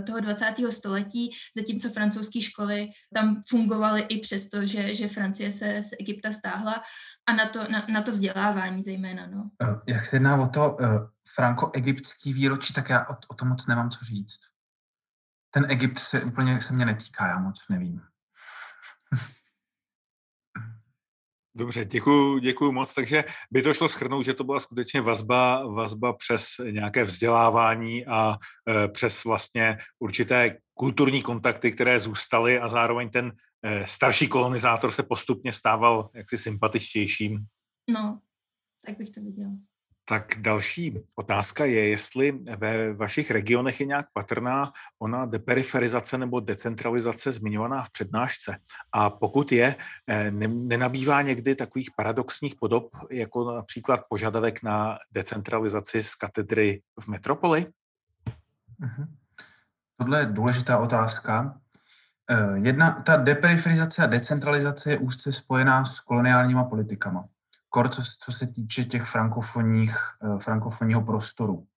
toho 0.06 0.20
20. 0.20 0.56
století, 0.70 1.30
zatímco 1.58 1.90
francouzské 1.90 2.42
školy 2.42 2.90
tam 3.14 3.44
fungovaly 3.50 4.02
i 4.02 4.18
přesto, 4.18 4.66
že, 4.66 4.96
že 4.96 5.08
Francie 5.08 5.52
se 5.52 5.84
z 5.84 5.90
Egypta 6.00 6.32
stáhla 6.32 6.84
a 7.28 7.34
na 7.34 7.50
to, 7.50 7.68
na, 7.72 7.86
na 7.90 8.02
to 8.02 8.12
vzdělávání 8.12 8.84
zejména. 8.84 9.28
No. 9.28 9.50
Eh, 9.64 9.76
jak 9.88 10.06
se 10.06 10.16
jedná 10.16 10.42
o 10.42 10.48
to 10.48 10.72
uh, 10.72 11.08
franko-egyptský 11.36 12.34
výročí, 12.34 12.74
tak 12.74 12.90
já 12.90 13.10
o, 13.10 13.18
o 13.28 13.34
tom 13.34 13.48
moc 13.48 13.68
nemám 13.68 13.90
co 13.90 14.06
říct. 14.06 14.40
Ten 15.50 15.66
Egypt 15.70 16.00
se 16.00 16.24
úplně 16.24 16.62
se 16.62 16.74
mě 16.74 16.86
netýká, 16.86 17.28
já 17.28 17.40
moc 17.40 17.66
nevím. 17.70 18.02
Dobře, 21.56 21.86
děkuji, 21.86 22.40
děkuji 22.40 22.72
moc. 22.72 22.94
Takže 22.94 23.24
by 23.52 23.62
to 23.62 23.74
šlo 23.74 23.90
schrnout, 23.90 24.26
že 24.26 24.34
to 24.34 24.44
byla 24.44 24.60
skutečně 24.60 25.02
vazba, 25.02 25.68
vazba 25.68 26.14
přes 26.14 26.48
nějaké 26.72 27.04
vzdělávání 27.04 28.06
a 28.06 28.38
e, 28.70 28.88
přes 28.88 29.24
vlastně 29.24 29.78
určité 30.00 30.58
kulturní 30.74 31.22
kontakty, 31.22 31.72
které 31.72 32.00
zůstaly 32.00 32.60
a 32.60 32.68
zároveň 32.68 33.10
ten 33.10 33.32
starší 33.86 34.28
kolonizátor 34.28 34.92
se 34.92 35.04
postupně 35.04 35.52
stával 35.54 36.10
jaksi 36.14 36.38
sympatičtějším. 36.38 37.46
No, 37.90 38.20
tak 38.86 38.98
bych 38.98 39.10
to 39.10 39.22
viděla. 39.22 39.52
Tak 40.10 40.34
další 40.40 41.00
otázka 41.16 41.66
je, 41.66 41.88
jestli 41.88 42.32
ve 42.58 42.94
vašich 42.94 43.32
regionech 43.32 43.80
je 43.80 43.86
nějak 43.86 44.06
patrná 44.14 44.72
ona 45.00 45.26
deperiferizace 45.26 46.18
nebo 46.18 46.40
decentralizace 46.40 47.32
zmiňovaná 47.32 47.82
v 47.82 47.90
přednášce. 47.90 48.56
A 48.92 49.10
pokud 49.10 49.52
je, 49.52 49.76
eh, 50.08 50.32
nenabývá 50.32 51.22
někdy 51.22 51.56
takových 51.56 51.90
paradoxních 51.98 52.56
podob, 52.56 52.90
jako 53.12 53.52
například 53.52 54.02
požadavek 54.10 54.64
na 54.64 54.98
decentralizaci 55.12 56.04
z 56.04 56.16
katedry 56.16 56.82
v 57.02 57.08
metropoli? 57.08 57.66
Mhm. 58.80 59.16
Tohle 59.98 60.20
je 60.20 60.26
důležitá 60.26 60.78
otázka. 60.78 61.62
Eh, 62.30 62.58
jedna, 62.58 62.92
ta 62.92 63.18
deperiferizace 63.18 64.04
a 64.04 64.08
decentralizace 64.08 64.92
je 64.92 64.98
úzce 64.98 65.32
spojená 65.32 65.86
s 65.86 66.00
koloniálníma 66.00 66.64
politikama 66.64 67.26
kor 67.70 67.90
co, 67.90 68.02
co 68.20 68.32
se 68.32 68.48
týče 68.48 68.84
těch 68.86 69.04
frankofonních, 69.04 69.98
eh, 70.24 70.40
frankofonního 70.40 71.02
prostoru. 71.02 71.68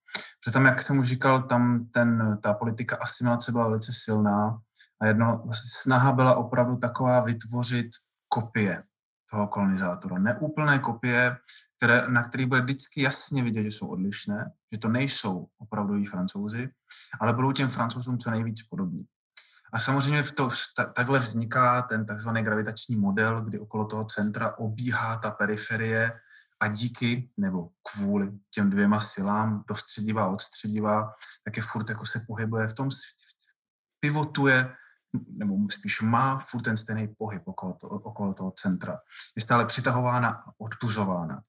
Protože 0.40 0.53
tam, 0.53 0.66
jak 0.66 0.82
jsem 0.82 0.98
už 0.98 1.09
říkal, 1.09 1.42
tam 1.42 1.86
ten, 1.90 2.38
ta 2.42 2.55
politika 2.55 2.96
asimilace 2.96 3.53
byla 3.53 3.68
velice 3.68 3.92
silná 3.92 4.59
a 5.01 5.07
jedno, 5.07 5.42
vlastně 5.44 5.70
snaha 5.72 6.12
byla 6.12 6.34
opravdu 6.34 6.76
taková 6.76 7.20
vytvořit 7.20 7.90
kopie 8.28 8.82
toho 9.30 9.46
kolonizátora. 9.46 10.18
Neúplné 10.18 10.78
kopie, 10.78 11.36
které, 11.76 12.09
na 12.09 12.22
kterých 12.22 12.46
bude 12.46 12.61
vždycky 12.61 13.03
jasně 13.03 13.42
vidět, 13.42 13.62
že 13.62 13.70
jsou 13.70 13.88
odlišné, 13.88 14.51
že 14.72 14.78
to 14.78 14.88
nejsou 14.88 15.46
opravdoví 15.59 16.07
francouzi, 16.07 16.68
ale 17.20 17.32
budou 17.32 17.53
těm 17.53 17.68
francouzům 17.68 18.18
co 18.18 18.30
nejvíc 18.30 18.62
podobní. 18.62 19.05
A 19.73 19.81
samozřejmě 19.81 20.23
v 20.23 20.33
to, 20.33 20.49
ta, 20.77 20.85
takhle 20.85 21.18
vzniká 21.18 21.83
ten 21.83 22.07
takzvaný 22.07 22.43
gravitační 22.43 22.97
model, 22.97 23.41
kdy 23.41 23.59
okolo 23.59 23.85
toho 23.85 24.05
centra 24.05 24.59
obíhá 24.59 25.16
ta 25.16 25.31
periferie 25.31 26.21
a 26.61 26.68
díky 26.68 27.31
nebo 27.37 27.68
kvůli 27.83 28.33
těm 28.55 28.71
dvěma 28.71 29.01
silám, 29.01 29.64
dostředivá 29.68 30.25
a 30.25 30.29
odstředivá, 30.29 31.14
tak 31.45 31.57
je 31.57 31.62
furt 31.62 31.89
jako 31.89 32.07
se 32.07 32.21
pohybuje 32.27 32.68
v 32.68 32.75
tom, 32.75 32.89
pivotuje, 34.01 34.75
nebo 35.29 35.57
spíš 35.71 36.01
má 36.01 36.39
furt 36.39 36.62
ten 36.62 36.77
stejný 36.77 37.09
pohyb 37.18 37.43
okolo, 37.49 37.73
to, 37.73 37.89
okolo 37.89 38.35
toho 38.35 38.51
centra. 38.51 38.99
Je 39.37 39.43
stále 39.43 39.66
přitahována 39.66 40.29
a 40.29 40.53
odpuzována. 40.59 41.43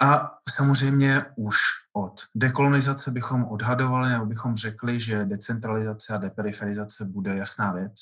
A 0.00 0.38
samozřejmě 0.50 1.24
už 1.36 1.58
od 1.92 2.20
dekolonizace 2.34 3.10
bychom 3.10 3.44
odhadovali 3.44 4.10
nebo 4.10 4.26
bychom 4.26 4.56
řekli, 4.56 5.00
že 5.00 5.24
decentralizace 5.24 6.14
a 6.14 6.18
deperiferizace 6.18 7.04
bude 7.04 7.36
jasná 7.36 7.72
věc. 7.72 7.94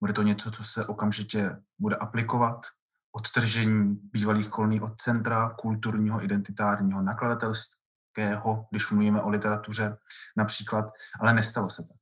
Bude 0.00 0.12
to 0.12 0.22
něco, 0.22 0.50
co 0.50 0.64
se 0.64 0.86
okamžitě 0.86 1.56
bude 1.78 1.96
aplikovat, 1.96 2.66
odtržení 3.12 3.94
bývalých 4.12 4.48
kolonií 4.48 4.80
od 4.80 5.00
centra 5.00 5.50
kulturního, 5.58 6.24
identitárního, 6.24 7.02
nakladatelského, 7.02 8.66
když 8.70 8.90
mluvíme 8.90 9.22
o 9.22 9.28
literatuře 9.28 9.96
například, 10.36 10.84
ale 11.20 11.32
nestalo 11.32 11.70
se 11.70 11.82
tak. 11.82 11.96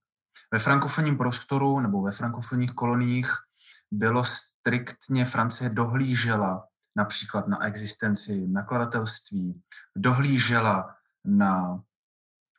Ve 0.53 0.59
frankofonním 0.59 1.19
prostoru 1.19 1.81
nebo 1.81 2.03
ve 2.03 2.13
frankofonních 2.13 2.73
koloniích 2.73 3.33
bylo 3.91 4.25
striktně 4.25 5.25
Francie 5.25 5.71
dohlížela 5.71 6.65
například 6.97 7.49
na 7.49 7.67
existenci 7.67 8.47
nakladatelství, 8.47 9.63
dohlížela 9.97 10.95
na 11.25 11.81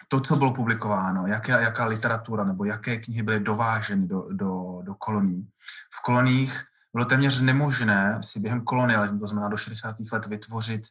to, 0.08 0.20
co 0.20 0.36
bylo 0.36 0.54
publikováno, 0.54 1.28
jaké, 1.28 1.52
jaká 1.52 1.86
literatura 1.86 2.44
nebo 2.44 2.66
jaké 2.66 2.98
knihy 2.98 3.24
byly 3.24 3.40
dováženy 3.40 4.08
do, 4.08 4.28
do, 4.32 4.80
do 4.82 4.96
kolonií. 4.96 5.50
V 5.94 6.04
koloniích 6.04 6.64
bylo 6.94 7.06
téměř 7.06 7.42
nemožné 7.42 8.18
si 8.22 8.40
během 8.40 8.62
kolonialismu, 8.62 9.20
to 9.20 9.28
znamená 9.28 9.50
do 9.50 9.58
60. 9.58 9.96
let, 10.12 10.26
vytvořit 10.26 10.82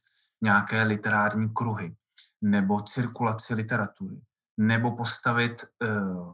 nějaké 0.42 0.82
literární 0.82 1.48
kruhy 1.54 1.96
nebo 2.42 2.80
cirkulaci 2.80 3.54
literatury, 3.54 4.20
nebo 4.56 4.96
postavit 4.96 5.64
uh, 5.82 6.32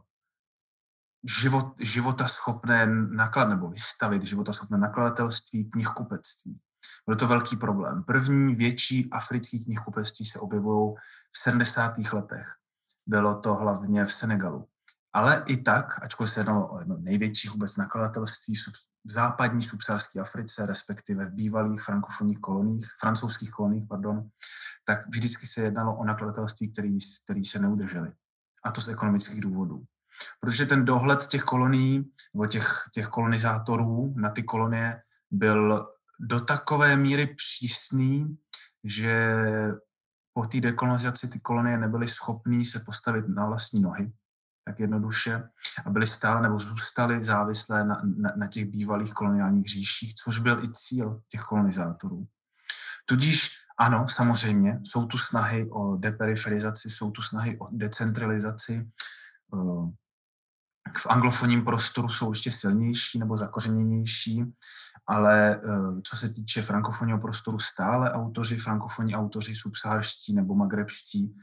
život, 1.23 1.73
životaschopné 1.79 2.85
naklad, 3.11 3.49
nebo 3.49 3.69
vystavit 3.69 4.23
životaschopné 4.23 4.77
nakladatelství, 4.77 5.65
knihkupectví. 5.65 6.59
Byl 7.07 7.15
to 7.15 7.27
velký 7.27 7.55
problém. 7.55 8.03
První 8.03 8.55
větší 8.55 9.09
africký 9.11 9.65
knihkupectví 9.65 10.25
se 10.25 10.39
objevují 10.39 10.95
v 11.31 11.39
70. 11.39 11.93
letech. 12.13 12.47
Bylo 13.07 13.39
to 13.39 13.55
hlavně 13.55 14.05
v 14.05 14.13
Senegalu. 14.13 14.67
Ale 15.13 15.43
i 15.47 15.57
tak, 15.57 16.03
ačkoliv 16.03 16.31
se 16.31 16.39
jednalo 16.39 16.67
o 16.67 16.79
jedno 16.79 16.97
největší 16.97 17.49
vůbec 17.49 17.77
nakladatelství 17.77 18.55
v 19.05 19.11
západní 19.11 19.61
subsaharské 19.61 20.19
Africe, 20.19 20.65
respektive 20.65 21.25
v 21.25 21.33
bývalých 21.33 21.81
frankofonních 21.81 22.39
koloních, 22.39 22.87
francouzských 22.99 23.51
koloních, 23.51 23.87
pardon, 23.89 24.29
tak 24.85 25.07
vždycky 25.07 25.47
se 25.47 25.61
jednalo 25.61 25.95
o 25.95 26.05
nakladatelství, 26.05 26.71
který, 26.71 26.97
který 27.23 27.45
se 27.45 27.59
neudrželi. 27.59 28.11
A 28.65 28.71
to 28.71 28.81
z 28.81 28.89
ekonomických 28.89 29.41
důvodů. 29.41 29.83
Protože 30.39 30.65
ten 30.65 30.85
dohled 30.85 31.27
těch 31.27 31.43
kolonií 31.43 32.11
nebo 32.33 32.47
těch, 32.47 32.83
těch 32.93 33.07
kolonizátorů 33.07 34.13
na 34.17 34.29
ty 34.29 34.43
kolonie 34.43 35.01
byl 35.31 35.87
do 36.23 36.39
takové 36.39 36.95
míry 36.95 37.35
přísný, 37.35 38.37
že 38.83 39.35
po 40.33 40.45
té 40.45 40.61
dekolonizaci 40.61 41.27
ty 41.27 41.39
kolonie 41.39 41.77
nebyly 41.77 42.07
schopné 42.07 42.65
se 42.65 42.79
postavit 42.85 43.27
na 43.27 43.45
vlastní 43.45 43.81
nohy, 43.81 44.11
tak 44.65 44.79
jednoduše, 44.79 45.49
a 45.85 45.89
byly 45.89 46.07
stále 46.07 46.41
nebo 46.41 46.59
zůstaly 46.59 47.23
závislé 47.23 47.85
na, 47.85 48.01
na, 48.03 48.33
na 48.35 48.47
těch 48.47 48.65
bývalých 48.65 49.13
koloniálních 49.13 49.65
říších, 49.65 50.15
což 50.15 50.39
byl 50.39 50.63
i 50.63 50.67
cíl 50.73 51.21
těch 51.29 51.41
kolonizátorů. 51.41 52.27
Tudíž 53.05 53.49
ano, 53.77 54.09
samozřejmě, 54.09 54.79
jsou 54.83 55.05
tu 55.05 55.17
snahy 55.17 55.69
o 55.71 55.97
deperiferizaci, 55.97 56.89
jsou 56.89 57.11
tu 57.11 57.21
snahy 57.21 57.59
o 57.59 57.67
decentralizaci. 57.71 58.89
Eh, 59.53 59.91
v 60.97 61.07
anglofonním 61.09 61.65
prostoru 61.65 62.09
jsou 62.09 62.31
ještě 62.31 62.51
silnější 62.51 63.19
nebo 63.19 63.37
zakořeněnější, 63.37 64.43
ale 65.07 65.55
eh, 65.55 66.01
co 66.03 66.15
se 66.15 66.29
týče 66.29 66.61
frankofonního 66.61 67.19
prostoru, 67.19 67.59
stále 67.59 68.11
autoři, 68.11 68.57
frankofonní 68.57 69.15
autoři 69.15 69.55
subsaharští 69.55 70.35
nebo 70.35 70.55
magrebští 70.55 71.35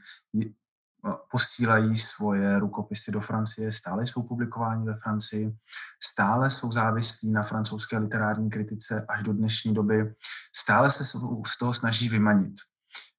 posílají 1.31 1.97
svoje 1.97 2.59
rukopisy 2.59 3.11
do 3.11 3.19
Francie, 3.19 3.71
stále 3.71 4.07
jsou 4.07 4.23
publikováni 4.23 4.85
ve 4.85 4.95
Francii, 4.95 5.57
stále 6.03 6.49
jsou 6.49 6.71
závislí 6.71 7.31
na 7.31 7.43
francouzské 7.43 7.97
literární 7.97 8.49
kritice 8.49 9.05
až 9.09 9.23
do 9.23 9.33
dnešní 9.33 9.73
doby, 9.73 10.15
stále 10.55 10.91
se 10.91 11.05
z 11.45 11.57
toho 11.59 11.73
snaží 11.73 12.09
vymanit. 12.09 12.53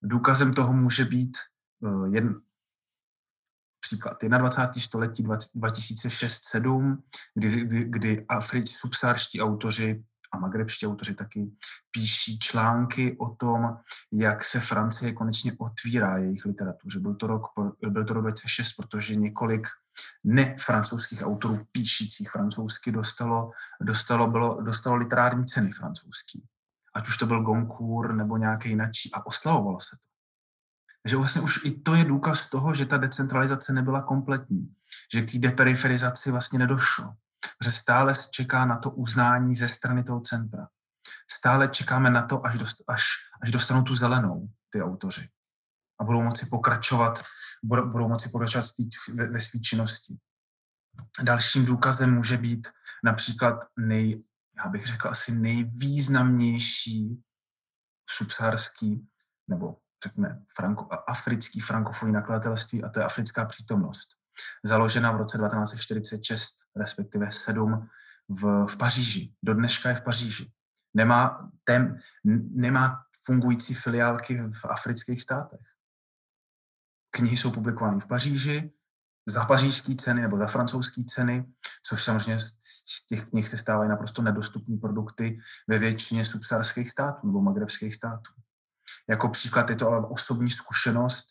Důkazem 0.02 0.54
toho 0.54 0.72
může 0.72 1.04
být 1.04 1.36
eh, 1.84 2.08
jen 2.16 2.40
příklad 3.80 4.16
21. 4.22 4.82
století 4.82 5.24
2006-2007, 5.24 6.98
kdy, 7.34 7.50
kdy, 7.50 7.84
kdy 7.84 8.26
afrič, 8.26 8.70
subsárští 8.70 9.40
autoři 9.40 10.04
a 10.32 10.38
magrebští 10.38 10.86
autoři 10.86 11.14
taky 11.14 11.50
píší 11.90 12.38
články 12.38 13.16
o 13.18 13.28
tom, 13.28 13.76
jak 14.12 14.44
se 14.44 14.60
Francie 14.60 15.12
konečně 15.12 15.52
otvírá 15.58 16.18
jejich 16.18 16.44
literatuře. 16.44 17.00
Byl 17.00 17.14
to 17.14 17.26
rok, 17.26 17.42
byl 17.88 18.04
to 18.04 18.14
rok 18.14 18.22
2006, 18.22 18.72
protože 18.72 19.16
několik 19.16 19.68
nefrancouzských 20.24 21.22
autorů 21.22 21.66
píšících 21.72 22.30
francouzsky 22.30 22.92
dostalo, 22.92 23.50
dostalo, 23.80 24.30
bylo, 24.30 24.62
dostalo 24.62 24.96
literární 24.96 25.46
ceny 25.46 25.72
francouzský. 25.72 26.44
Ať 26.94 27.08
už 27.08 27.18
to 27.18 27.26
byl 27.26 27.42
Goncourt 27.42 28.14
nebo 28.14 28.36
nějaký 28.36 28.68
jináčí 28.68 29.10
a 29.12 29.26
oslavovalo 29.26 29.80
se 29.80 29.96
to. 29.96 30.12
Takže 31.02 31.16
vlastně 31.16 31.42
už 31.42 31.64
i 31.64 31.70
to 31.70 31.94
je 31.94 32.04
důkaz 32.04 32.48
toho, 32.48 32.74
že 32.74 32.86
ta 32.86 32.96
decentralizace 32.96 33.72
nebyla 33.72 34.02
kompletní, 34.02 34.74
že 35.12 35.22
k 35.22 35.32
té 35.32 35.38
deperiferizaci 35.38 36.30
vlastně 36.30 36.58
nedošlo 36.58 37.14
že 37.64 37.72
stále 37.72 38.14
se 38.14 38.28
čeká 38.30 38.64
na 38.64 38.78
to 38.78 38.90
uznání 38.90 39.54
ze 39.54 39.68
strany 39.68 40.04
toho 40.04 40.20
centra. 40.20 40.68
Stále 41.30 41.68
čekáme 41.68 42.10
na 42.10 42.26
to, 42.26 42.46
až, 42.46 42.58
dost, 42.58 42.84
až, 42.88 43.04
až 43.42 43.50
dostanou 43.50 43.82
tu 43.82 43.94
zelenou 43.94 44.48
ty 44.70 44.82
autoři 44.82 45.28
a 46.00 46.04
budou 46.04 46.22
moci 46.22 46.46
pokračovat, 46.46 47.24
budou, 47.64 47.90
budou 47.90 48.08
moci 48.08 48.28
pokračovat 48.28 48.64
ve, 49.14 49.26
ve 49.26 49.40
své 49.40 49.60
činnosti. 49.60 50.16
Dalším 51.22 51.64
důkazem 51.64 52.14
může 52.14 52.36
být 52.36 52.68
například 53.04 53.64
nej, 53.78 54.24
já 54.56 54.68
bych 54.68 54.86
řekl 54.86 55.08
asi 55.08 55.32
nejvýznamnější 55.34 57.22
subsaharský 58.10 59.08
nebo 59.48 59.76
řekněme 60.04 60.42
franko, 60.56 60.88
africký 61.08 61.60
frankofonní 61.60 62.12
nakladatelství 62.12 62.84
a 62.84 62.88
to 62.88 63.00
je 63.00 63.06
africká 63.06 63.44
přítomnost 63.46 64.21
založena 64.64 65.12
v 65.12 65.16
roce 65.16 65.38
1946, 65.38 66.56
respektive 66.76 67.32
7 67.32 67.88
v, 68.28 68.66
v 68.66 68.76
Paříži. 68.76 69.34
Do 69.42 69.54
dneška 69.54 69.88
je 69.88 69.94
v 69.94 70.02
Paříži. 70.02 70.52
Nemá, 70.94 71.50
tém, 71.64 71.98
nemá 72.54 73.02
fungující 73.24 73.74
filiálky 73.74 74.42
v 74.42 74.64
afrických 74.64 75.22
státech. 75.22 75.60
Knihy 77.10 77.36
jsou 77.36 77.50
publikovány 77.50 78.00
v 78.00 78.06
Paříži, 78.06 78.72
za 79.26 79.44
pařížské 79.44 79.94
ceny 79.94 80.20
nebo 80.20 80.38
za 80.38 80.46
francouzské 80.46 81.04
ceny, 81.04 81.46
což 81.86 82.04
samozřejmě 82.04 82.38
z 82.60 83.06
těch 83.06 83.24
knih 83.24 83.48
se 83.48 83.56
stávají 83.56 83.90
naprosto 83.90 84.22
nedostupní 84.22 84.78
produkty 84.78 85.38
ve 85.68 85.78
většině 85.78 86.24
subsaharských 86.24 86.90
států 86.90 87.26
nebo 87.26 87.40
magrebských 87.40 87.94
států. 87.94 88.32
Jako 89.08 89.28
příklad 89.28 89.70
je 89.70 89.76
to 89.76 89.88
ale 89.88 90.06
osobní 90.06 90.50
zkušenost 90.50 91.26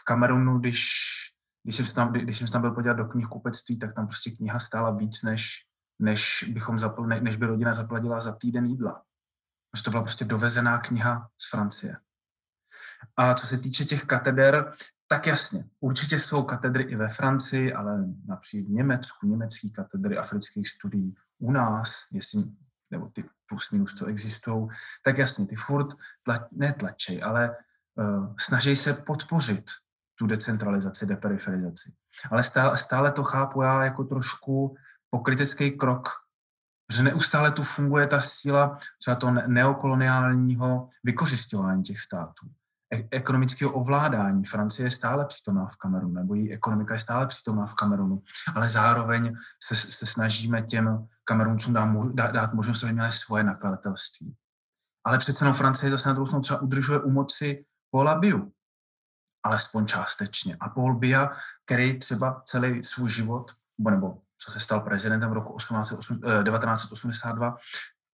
v 0.00 0.04
Kamerunu, 0.04 0.58
když 0.58 0.90
když 1.64 1.76
jsem, 1.76 1.86
tam, 1.86 2.12
když 2.12 2.38
jsem 2.38 2.48
tam 2.48 2.60
byl 2.60 2.70
podívat 2.70 2.96
do 2.96 3.04
knihkupectví, 3.04 3.78
tak 3.78 3.94
tam 3.94 4.06
prostě 4.06 4.30
kniha 4.30 4.58
stála 4.58 4.90
víc, 4.90 5.22
než, 5.22 5.66
než, 5.98 6.44
bychom 6.52 6.78
zapl, 6.78 7.06
ne, 7.06 7.20
než 7.20 7.36
by 7.36 7.46
rodina 7.46 7.72
zaplatila 7.72 8.20
za 8.20 8.34
týden 8.34 8.66
jídla. 8.66 9.02
Protože 9.70 9.84
to 9.84 9.90
byla 9.90 10.02
prostě 10.02 10.24
dovezená 10.24 10.78
kniha 10.78 11.28
z 11.38 11.50
Francie. 11.50 11.96
A 13.16 13.34
co 13.34 13.46
se 13.46 13.58
týče 13.58 13.84
těch 13.84 14.04
kateder, 14.04 14.72
tak 15.06 15.26
jasně, 15.26 15.64
určitě 15.80 16.20
jsou 16.20 16.42
katedry 16.42 16.82
i 16.82 16.96
ve 16.96 17.08
Francii, 17.08 17.72
ale 17.72 18.04
například 18.26 18.68
v 18.68 18.72
Německu, 18.72 19.26
německý 19.26 19.72
katedry 19.72 20.18
afrických 20.18 20.68
studií 20.68 21.14
u 21.38 21.52
nás, 21.52 22.06
jestli, 22.12 22.42
nebo 22.90 23.08
ty 23.08 23.24
plus 23.46 23.70
minus, 23.70 23.94
co 23.94 24.06
existují, 24.06 24.68
tak 25.04 25.18
jasně, 25.18 25.46
ty 25.46 25.56
furt 25.56 25.94
tla, 26.22 26.48
netlačej, 26.52 27.22
ale 27.22 27.56
uh, 27.94 28.34
snaží 28.38 28.76
se 28.76 28.94
podpořit 28.94 29.70
tu 30.18 30.26
decentralizaci, 30.26 31.06
deperiferizaci. 31.06 31.92
Ale 32.30 32.42
stále, 32.42 32.76
stále 32.76 33.12
to 33.12 33.24
chápu 33.24 33.62
já 33.62 33.84
jako 33.84 34.04
trošku 34.04 34.76
pokrytecký 35.10 35.70
krok, 35.70 36.08
že 36.92 37.02
neustále 37.02 37.52
tu 37.52 37.62
funguje 37.62 38.06
ta 38.06 38.20
síla 38.20 38.78
třeba 39.02 39.16
to 39.16 39.30
neokoloniálního 39.30 40.88
vykořišťování 41.04 41.82
těch 41.82 42.00
států, 42.00 42.46
e- 42.94 43.08
ekonomického 43.10 43.72
ovládání. 43.72 44.44
Francie 44.44 44.86
je 44.86 44.90
stále 44.90 45.26
přítomná 45.26 45.66
v 45.66 45.76
Kamerunu, 45.76 46.12
nebo 46.14 46.34
její 46.34 46.52
ekonomika 46.52 46.94
je 46.94 47.00
stále 47.00 47.26
přítomná 47.26 47.66
v 47.66 47.74
Kamerunu, 47.74 48.22
ale 48.54 48.70
zároveň 48.70 49.36
se, 49.62 49.76
se 49.76 50.06
snažíme 50.06 50.62
těm 50.62 51.06
Kameruncům 51.24 51.74
dát, 52.14 52.30
dát 52.30 52.54
možnost, 52.54 52.84
aby 52.84 52.92
měli 52.92 53.12
svoje 53.12 53.44
nakladatelství. 53.44 54.34
Ale 55.06 55.18
přece 55.18 55.44
jenom 55.44 55.56
Francie 55.56 55.90
zase 55.90 56.08
na 56.08 56.12
druhou 56.12 56.26
stranu 56.26 56.42
třeba 56.42 56.60
udržuje 56.60 57.00
u 57.00 57.10
moci 57.10 57.64
Paula 57.90 58.14
Biu, 58.14 58.52
alespoň 59.44 59.86
částečně. 59.86 60.56
A 60.60 60.68
Paul 60.68 60.94
Bia, 60.94 61.30
který 61.64 61.98
třeba 61.98 62.42
celý 62.46 62.84
svůj 62.84 63.10
život, 63.10 63.52
nebo 63.90 64.18
co 64.38 64.50
se 64.50 64.60
stal 64.60 64.80
prezidentem 64.80 65.30
v 65.30 65.32
roku 65.32 65.58
1982, 65.58 67.48
eh, 67.48 67.60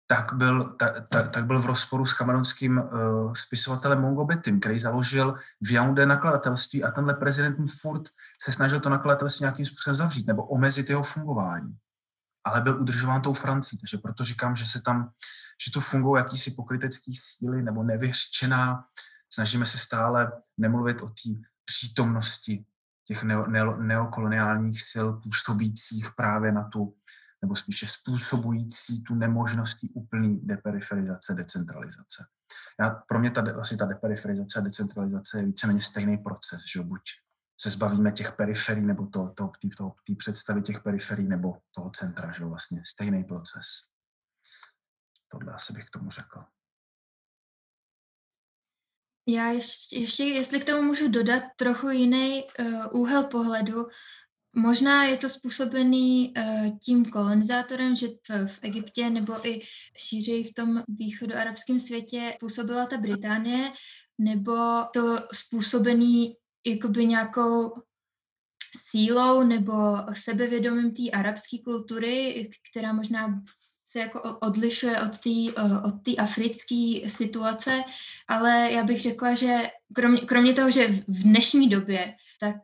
tak 0.07 0.33
byl, 0.33 0.65
tak, 0.79 1.09
tak, 1.09 1.31
tak 1.31 1.47
byl 1.47 1.59
v 1.61 1.67
rozporu 1.67 2.07
s 2.07 2.15
kamerunským 2.15 2.79
uh, 2.79 3.33
spisovatelem 3.35 4.01
Mongo 4.01 4.25
Betim, 4.25 4.61
který 4.61 4.79
založil 4.79 5.35
v 5.61 5.73
Yaoundé 5.73 6.07
nakladatelství 6.07 6.85
a 6.85 6.91
tenhle 6.91 7.15
prezident 7.15 7.59
mu 7.59 7.67
furt 7.67 8.03
se 8.43 8.53
snažil 8.53 8.81
to 8.81 8.89
nakladatelství 8.89 9.43
nějakým 9.43 9.67
způsobem 9.67 9.97
zavřít 9.97 10.27
nebo 10.27 10.45
omezit 10.45 10.91
jeho 10.91 11.03
fungování. 11.03 11.77
Ale 12.45 12.61
byl 12.61 12.81
udržován 12.81 13.23
tou 13.23 13.33
Francií, 13.33 13.79
takže 13.79 13.99
proto 13.99 14.25
říkám, 14.25 14.57
že 14.57 14.67
se 14.67 14.83
tam, 14.83 15.11
že 15.65 15.71
tu 15.71 15.81
fungují 15.81 16.23
jakýsi 16.23 16.51
pokrytecký 16.51 17.15
síly 17.15 17.63
nebo 17.63 17.83
nevyřčená 17.83 18.85
snažíme 19.33 19.67
se 19.67 19.79
stále 19.79 20.33
nemluvit 20.59 21.03
o 21.03 21.07
té 21.07 21.31
přítomnosti 21.65 22.65
těch 23.05 23.23
neo, 23.23 23.47
neo, 23.47 23.77
neokoloniálních 23.77 24.83
sil 24.91 25.07
působících 25.13 26.11
právě 26.17 26.53
na 26.53 26.69
tu, 26.69 26.97
nebo 27.43 27.57
spíše 27.57 27.87
způsobující 27.87 29.03
tu 29.03 29.15
nemožnost 29.15 29.79
úplný 29.95 30.41
deperiferizace, 30.47 31.35
decentralizace. 31.35 32.27
Já, 32.81 32.91
pro 32.91 33.19
mě 33.21 33.31
ta, 33.31 33.41
vlastně 33.41 33.79
ta 33.79 33.85
deperiferizace 33.85 34.59
a 34.59 34.63
decentralizace 34.63 35.39
je 35.39 35.47
víceméně 35.47 35.83
stejný 35.83 36.19
proces, 36.19 36.61
že 36.73 36.83
buď 36.83 37.01
se 37.61 37.71
zbavíme 37.71 38.13
těch 38.13 38.33
periferií 38.33 38.87
nebo 38.87 39.07
to, 39.07 39.29
to, 39.29 39.53
tý, 39.61 39.71
to, 39.71 39.93
tý 40.05 40.15
představy 40.17 40.63
těch 40.63 40.83
periferií 40.83 41.29
nebo 41.29 41.59
toho 41.75 41.91
centra, 41.91 42.33
že 42.33 42.45
vlastně 42.45 42.83
stejný 42.85 43.25
proces. 43.25 43.67
Tohle 45.29 45.53
asi 45.53 45.73
bych 45.73 45.87
k 45.87 45.91
tomu 45.91 46.11
řekl. 46.11 46.45
Já 49.33 49.51
ještě, 49.51 49.99
ještě, 49.99 50.25
jestli 50.25 50.61
k 50.61 50.65
tomu 50.65 50.83
můžu 50.83 51.09
dodat 51.09 51.43
trochu 51.57 51.89
jiný 51.89 52.45
uh, 52.59 53.01
úhel 53.01 53.25
pohledu, 53.25 53.87
možná 54.53 55.05
je 55.05 55.17
to 55.17 55.29
způsobený 55.29 56.35
uh, 56.37 56.79
tím 56.79 57.05
kolonizátorem, 57.05 57.95
že 57.95 58.07
v, 58.09 58.47
v 58.47 58.59
Egyptě 58.63 59.11
nebo 59.11 59.49
i 59.49 59.61
šířeji 59.97 60.45
v 60.45 60.55
tom 60.55 60.83
východoarabském 60.89 61.81
světě 61.81 62.37
působila 62.41 62.87
ta 62.87 62.99
Británie, 62.99 63.73
nebo 64.19 64.55
to 64.93 65.19
způsobený 65.33 66.37
jakoby 66.67 67.07
nějakou 67.07 67.73
sílou 68.77 69.43
nebo 69.43 69.75
sebevědomím 70.13 70.95
té 70.95 71.11
arabské 71.11 71.57
kultury, 71.65 72.51
která 72.71 72.93
možná 72.93 73.43
se 73.91 73.99
jako 73.99 74.39
odlišuje 74.39 75.01
od 75.01 75.19
té 75.19 75.63
od 75.85 76.19
africké 76.19 77.01
situace, 77.07 77.83
ale 78.29 78.73
já 78.73 78.85
bych 78.85 79.01
řekla, 79.01 79.35
že 79.35 79.71
kromě, 79.95 80.21
kromě 80.21 80.53
toho, 80.53 80.71
že 80.71 80.89
v 80.89 81.23
dnešní 81.23 81.69
době, 81.69 82.15
tak 82.41 82.57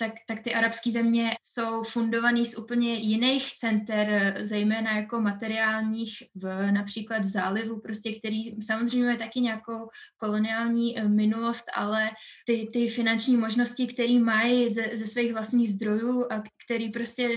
tak, 0.00 0.12
tak 0.26 0.40
ty 0.40 0.54
arabské 0.54 0.90
země 0.90 1.30
jsou 1.44 1.82
fundované 1.82 2.46
z 2.46 2.58
úplně 2.58 2.94
jiných 2.94 3.56
center, 3.56 4.34
zejména 4.42 4.96
jako 4.96 5.20
materiálních, 5.20 6.22
v, 6.34 6.72
například 6.72 7.24
v 7.24 7.28
zálivu, 7.28 7.80
prostě, 7.80 8.18
který 8.18 8.62
samozřejmě 8.62 9.06
má 9.06 9.16
taky 9.16 9.40
nějakou 9.40 9.88
koloniální 10.16 10.98
eh, 10.98 11.08
minulost, 11.08 11.64
ale 11.74 12.10
ty, 12.46 12.68
ty 12.72 12.88
finanční 12.88 13.36
možnosti, 13.36 13.86
které 13.86 14.18
mají 14.18 14.70
ze, 14.70 14.90
ze 14.94 15.06
svých 15.06 15.32
vlastních 15.32 15.70
zdrojů 15.70 16.32
a 16.32 16.42
který 16.64 16.90
prostě 16.90 17.28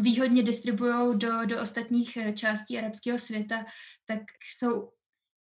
výhodně 0.00 0.42
distribuují 0.42 1.18
do, 1.18 1.46
do 1.46 1.62
ostatních 1.62 2.16
eh, 2.16 2.32
částí 2.32 2.78
arabského 2.78 3.18
světa, 3.18 3.66
tak 4.06 4.20
jsou 4.54 4.90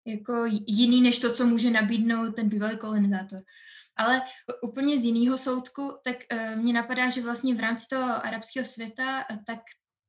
jako 0.06 0.44
jiný 0.66 1.00
než 1.00 1.18
to, 1.18 1.32
co 1.32 1.46
může 1.46 1.70
nabídnout 1.70 2.36
ten 2.36 2.48
bývalý 2.48 2.78
kolonizátor. 2.78 3.42
Ale 3.96 4.22
úplně 4.62 4.98
z 4.98 5.04
jiného 5.04 5.38
soudku, 5.38 5.92
tak 6.04 6.16
uh, 6.32 6.62
mně 6.62 6.72
napadá, 6.72 7.10
že 7.10 7.22
vlastně 7.22 7.54
v 7.54 7.60
rámci 7.60 7.86
toho 7.90 8.26
arabského 8.26 8.66
světa, 8.66 9.24
uh, 9.30 9.36
tak 9.46 9.58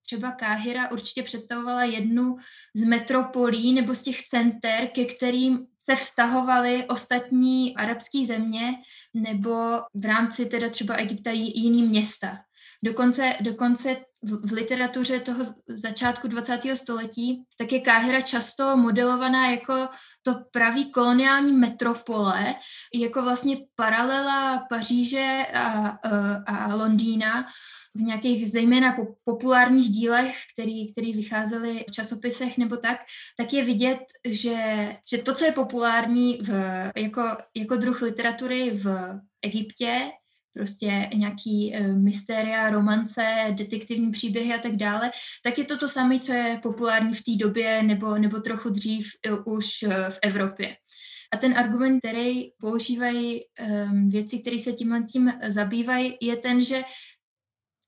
třeba 0.06 0.32
Káhira 0.32 0.91
určitě 0.91 1.24
představovala 1.24 1.84
jednu 1.84 2.36
z 2.76 2.84
metropolí 2.84 3.74
nebo 3.74 3.95
z 3.95 4.03
těch 4.03 4.24
center, 4.28 4.88
ke 4.88 5.06
kterým 5.06 5.68
se 5.80 5.95
vztahovaly 5.95 6.86
ostatní 6.88 7.76
arabské 7.76 8.26
země 8.26 8.74
nebo 9.14 9.53
v 9.94 10.06
rámci 10.06 10.45
teda 10.45 10.69
třeba 10.69 10.95
Egypta 10.95 11.32
jiný 11.34 11.84
města. 11.84 12.38
Dokonce, 12.84 13.34
dokonce 13.41 13.98
v, 14.28 14.52
literatuře 14.52 15.20
toho 15.20 15.45
začátku 15.68 16.28
20. 16.28 16.60
století 16.74 17.44
tak 17.58 17.72
je 17.72 17.82
Káhira 17.82 18.22
často 18.22 18.78
modelovaná 18.78 19.52
jako 19.52 19.88
to 20.22 20.36
pravý 20.52 20.91
koloniální 20.91 21.52
metropole, 21.52 22.56
jako 22.94 23.22
vlastně 23.22 23.58
paralela 23.76 24.66
Paříže 24.70 25.45
a, 25.54 25.88
a, 25.88 26.68
a 26.68 26.76
Londýna 26.76 27.45
v 27.95 28.02
nějakých 28.02 28.52
zejména 28.52 28.98
populárních 29.24 29.90
dílech, 29.90 30.36
který, 30.54 30.91
který 30.91 31.14
vycházely 31.14 31.86
v 31.90 31.91
časopisech 31.91 32.58
nebo 32.58 32.78
tak, 32.78 32.98
tak 33.38 33.54
je 33.54 33.66
vidět, 33.66 33.99
že, 34.26 34.58
že 35.12 35.18
to, 35.18 35.34
co 35.34 35.45
je 35.45 35.52
populární 35.52 36.38
v, 36.41 36.52
jako, 36.95 37.22
jako 37.56 37.76
druh 37.76 38.02
literatury 38.02 38.72
v 38.72 39.20
Egyptě, 39.41 40.12
prostě 40.57 41.09
nějaký 41.13 41.73
uh, 41.79 41.88
mystéria, 41.88 42.69
romance, 42.69 43.21
detektivní 43.51 44.11
příběhy 44.11 44.53
a 44.53 44.57
tak 44.57 44.75
dále, 44.75 45.11
tak 45.43 45.57
je 45.57 45.65
to 45.65 45.77
to 45.77 45.89
samé, 45.89 46.19
co 46.19 46.34
je 46.34 46.59
populární 46.63 47.13
v 47.13 47.23
té 47.23 47.35
době 47.35 47.84
nebo, 47.84 48.17
nebo 48.17 48.39
trochu 48.39 48.69
dřív 48.69 49.07
uh, 49.29 49.57
už 49.57 49.84
uh, 49.84 49.93
v 49.93 50.19
Evropě. 50.21 50.75
A 51.34 51.38
ten 51.38 51.57
argument, 51.57 51.99
který 51.99 52.51
používají 52.59 53.41
um, 53.41 54.09
věci, 54.09 54.39
které 54.39 54.59
se 54.59 54.73
tímhle 54.73 55.03
tím 55.03 55.34
zabývají, 55.47 56.17
je 56.21 56.35
ten, 56.35 56.61
že 56.61 56.81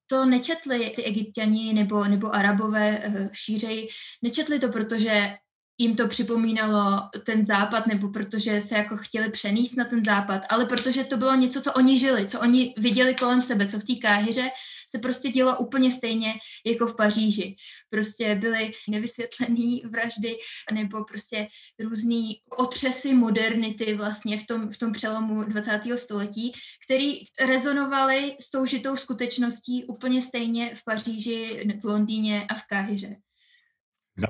to 0.07 0.25
nečetli 0.25 0.93
ty 0.95 1.03
egyptiani 1.03 1.73
nebo, 1.73 2.05
nebo 2.05 2.35
arabové 2.35 2.99
uh, 2.99 3.27
šířej, 3.31 3.87
nečetli 4.21 4.59
to, 4.59 4.69
protože 4.69 5.37
jim 5.79 5.95
to 5.95 6.07
připomínalo 6.07 7.01
ten 7.25 7.45
západ, 7.45 7.87
nebo 7.87 8.09
protože 8.09 8.61
se 8.61 8.75
jako 8.75 8.97
chtěli 8.97 9.31
přenést 9.31 9.75
na 9.75 9.85
ten 9.85 10.05
západ, 10.05 10.41
ale 10.49 10.65
protože 10.65 11.03
to 11.03 11.17
bylo 11.17 11.35
něco, 11.35 11.61
co 11.61 11.73
oni 11.73 11.99
žili, 11.99 12.27
co 12.27 12.39
oni 12.39 12.73
viděli 12.77 13.15
kolem 13.15 13.41
sebe, 13.41 13.67
co 13.67 13.79
v 13.79 13.83
té 13.83 13.95
káhyře 13.95 14.49
se 14.89 14.99
prostě 14.99 15.29
dělo 15.29 15.57
úplně 15.57 15.91
stejně 15.91 16.33
jako 16.65 16.87
v 16.87 16.95
Paříži. 16.95 17.55
Prostě 17.89 18.35
byly 18.35 18.71
nevysvětlené 18.89 19.79
vraždy 19.89 20.37
nebo 20.73 21.03
prostě 21.03 21.47
různé 21.79 22.21
otřesy 22.57 23.13
modernity 23.13 23.95
vlastně 23.95 24.37
v 24.37 24.47
tom, 24.47 24.71
v 24.71 24.77
tom 24.77 24.91
přelomu 24.91 25.43
20. 25.43 25.81
století, 25.95 26.51
který 26.85 27.13
rezonovaly 27.39 28.35
s 28.41 28.51
tou 28.51 28.65
žitou 28.65 28.95
skutečností 28.95 29.85
úplně 29.85 30.21
stejně 30.21 30.75
v 30.75 30.83
Paříži, 30.83 31.67
v 31.81 31.85
Londýně 31.85 32.45
a 32.49 32.55
v 32.55 32.63
Káhyře. 32.69 33.15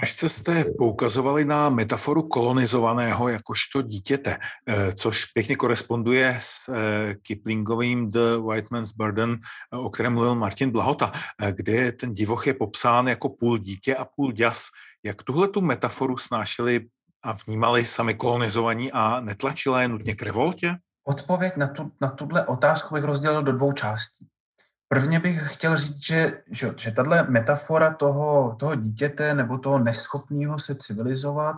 Nášce 0.02 0.30
jste 0.30 0.66
poukazovali 0.78 1.46
na 1.46 1.70
metaforu 1.70 2.24
kolonizovaného 2.24 3.30
jakožto 3.30 3.82
dítěte, 3.82 4.38
eh, 4.68 4.92
což 4.94 5.26
pěkně 5.26 5.56
koresponduje 5.56 6.38
s 6.42 6.70
eh, 6.70 7.16
Kiplingovým 7.16 8.10
The 8.10 8.38
White 8.38 8.72
Man's 8.72 8.92
Burden, 8.92 9.40
eh, 9.74 9.78
o 9.78 9.90
kterém 9.90 10.14
mluvil 10.14 10.36
Martin 10.36 10.72
Blahota, 10.72 11.12
kde 11.52 11.92
ten 11.92 12.14
divoch 12.14 12.48
je 12.48 12.54
popsán 12.54 13.08
jako 13.08 13.30
půl 13.30 13.58
dítě 13.58 13.96
a 13.96 14.06
půl 14.06 14.32
děs. 14.32 14.68
Jak 15.04 15.24
tuhle 15.24 15.48
tu 15.48 15.62
metaforu 15.62 16.18
snášeli 16.18 16.86
a 17.24 17.34
vnímali 17.34 17.86
sami 17.86 18.14
kolonizovaní 18.14 18.92
a 18.92 19.20
netlačila 19.20 19.82
je 19.82 19.88
nutně 19.88 20.16
k 20.16 20.24
revoltě? 20.24 20.76
Odpověď 21.08 21.58
na, 21.58 21.68
tu, 21.68 21.92
na 22.02 22.10
tuhle 22.10 22.46
otázku 22.46 22.96
bych 22.96 23.04
rozdělil 23.04 23.44
do 23.44 23.52
dvou 23.52 23.72
částí. 23.72 24.28
Prvně 24.92 25.20
bych 25.20 25.54
chtěl 25.54 25.78
říct, 25.78 26.06
že, 26.06 26.44
že, 26.52 26.74
že 26.78 26.92
tahle 26.92 27.24
metafora 27.24 27.94
toho, 27.94 28.56
toho 28.60 28.76
dítěte 28.76 29.34
nebo 29.34 29.58
toho 29.58 29.80
neschopného 29.80 30.60
se 30.60 30.76
civilizovat, 30.76 31.58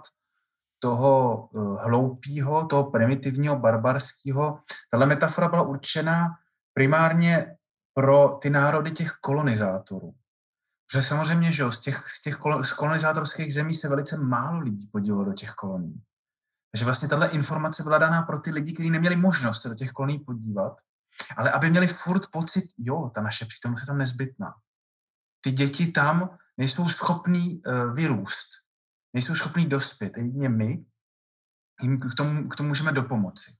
toho 0.80 1.46
uh, 1.48 1.82
hloupého, 1.82 2.66
toho 2.66 2.92
primitivního, 2.92 3.60
barbarského, 3.60 4.60
tahle 4.92 5.06
metafora 5.06 5.48
byla 5.48 5.62
určena 5.62 6.28
primárně 6.74 7.58
pro 7.94 8.40
ty 8.42 8.50
národy 8.50 8.92
těch 8.92 9.12
kolonizátorů. 9.12 10.14
Protože 10.88 11.04
samozřejmě, 11.04 11.52
že 11.52 11.72
z 11.72 11.80
těch, 11.80 12.10
z 12.10 12.22
těch 12.22 12.40
z 12.62 12.74
kolonizátorských 12.74 13.54
zemí 13.54 13.74
se 13.74 13.90
velice 13.90 14.18
málo 14.18 14.60
lidí 14.60 14.88
podívalo 14.88 15.26
do 15.26 15.34
těch 15.34 15.52
kolonií. 15.52 16.04
Takže 16.72 16.86
vlastně 16.86 17.10
tahle 17.10 17.28
informace 17.28 17.84
byla 17.84 17.98
daná 17.98 18.22
pro 18.22 18.40
ty 18.40 18.52
lidi, 18.52 18.74
kteří 18.74 18.90
neměli 18.90 19.16
možnost 19.16 19.62
se 19.62 19.70
do 19.70 19.76
těch 19.76 19.92
kolonií 19.92 20.20
podívat 20.20 20.82
ale 21.38 21.52
aby 21.52 21.70
měli 21.70 21.88
furt 21.88 22.32
pocit, 22.32 22.66
jo, 22.78 23.12
ta 23.16 23.22
naše 23.22 23.46
přítomnost 23.46 23.82
je 23.82 23.88
tam 23.88 23.98
nezbytná. 23.98 24.54
Ty 25.42 25.52
děti 25.52 25.92
tam 25.92 26.38
nejsou 26.58 26.90
schopný 26.90 27.62
uh, 27.66 27.96
vyrůst, 27.96 28.50
nejsou 29.14 29.36
schopný 29.36 29.66
dospět. 29.66 30.18
Jedině 30.18 30.50
my 30.50 30.86
jim 31.82 32.00
k 32.00 32.16
tomu, 32.16 32.50
k 32.50 32.56
tomu 32.56 32.70
můžeme 32.70 32.92
dopomoci. 32.92 33.52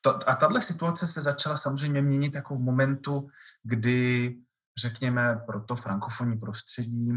To, 0.00 0.28
a 0.28 0.34
tahle 0.34 0.60
situace 0.60 1.06
se 1.06 1.20
začala 1.20 1.56
samozřejmě 1.56 2.02
měnit 2.02 2.34
jako 2.34 2.56
v 2.56 2.60
momentu, 2.60 3.28
kdy, 3.62 4.36
řekněme, 4.78 5.36
pro 5.46 5.60
to 5.60 5.76
frankofonní 5.76 6.36
prostředí 6.36 7.12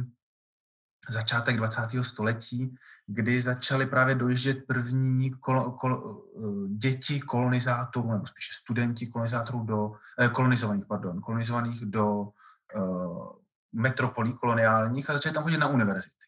začátek 1.10 1.57
20. 1.57 1.88
století, 2.02 2.76
kdy 3.07 3.41
začaly 3.41 3.86
právě 3.86 4.15
dojíždět 4.15 4.68
první 4.68 5.32
kol, 5.32 5.72
kol, 5.72 6.23
eh, 6.38 6.68
děti 6.78 7.19
kolonizátorů, 7.19 8.11
nebo 8.11 8.28
spíše 8.28 8.53
studenti 8.53 9.07
kolonizátorů 9.07 9.64
do, 9.64 9.91
eh, 10.19 10.30
kolonizovaných, 10.30 10.86
pardon, 10.86 11.22
kolonizovaných 11.22 11.86
do 11.86 12.28
uh, 12.76 13.30
metropolí 13.73 14.34
koloniálních 14.34 15.10
a 15.10 15.14
začali 15.14 15.36
tam 15.36 15.44
chodit 15.44 15.57
na 15.57 15.68
univerzity. 15.68 16.26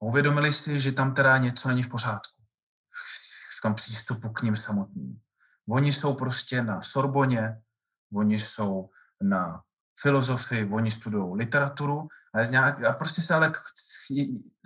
Uvědomili 0.00 0.52
si, 0.52 0.80
že 0.80 0.92
tam 0.92 1.14
teda 1.14 1.38
něco 1.38 1.68
není 1.68 1.82
v 1.82 1.88
pořádku 1.88 2.42
v 3.58 3.62
tom 3.62 3.74
přístupu 3.74 4.28
k 4.28 4.42
ním 4.42 4.56
samotným. 4.56 5.20
Oni 5.68 5.92
jsou 5.92 6.14
prostě 6.14 6.62
na 6.62 6.82
Sorboně, 6.82 7.62
oni 8.14 8.38
jsou 8.38 8.90
na 9.22 9.62
filozofii, 10.00 10.70
oni 10.72 10.90
studují 10.90 11.36
literaturu 11.36 12.08
nějak, 12.50 12.84
a 12.84 12.92
prostě 12.92 13.22
se 13.22 13.34
ale 13.34 13.52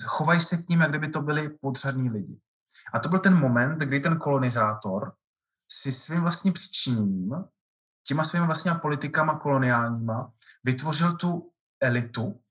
chovají 0.05 0.41
se 0.41 0.57
k 0.57 0.69
ním, 0.69 0.81
jak 0.81 0.91
kdyby 0.91 1.09
to 1.09 1.23
byli 1.23 1.49
podřadní 1.49 2.11
lidi. 2.11 2.41
A 2.93 2.99
to 2.99 3.09
byl 3.09 3.19
ten 3.19 3.41
moment, 3.41 3.79
kdy 3.79 4.01
ten 4.01 4.19
kolonizátor 4.19 5.15
si 5.73 5.93
svým 5.93 6.21
vlastním 6.21 6.53
přičiněním, 6.53 7.45
těma 8.07 8.25
svými 8.25 8.47
vlastníma 8.47 8.79
politikama 8.79 9.39
koloniálníma, 9.39 10.33
vytvořil 10.65 11.17
tu 11.17 11.53
elitu 11.83 12.43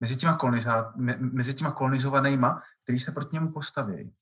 mezi 0.00 0.16
těma, 0.16 0.36
koloniza, 0.36 0.92
mezi 1.18 1.54
těma 1.54 1.72
kolonizovanýma, 1.72 2.62
který 2.82 2.98
se 2.98 3.12
proti 3.12 3.36
němu 3.36 3.52
postaví. 3.52 4.14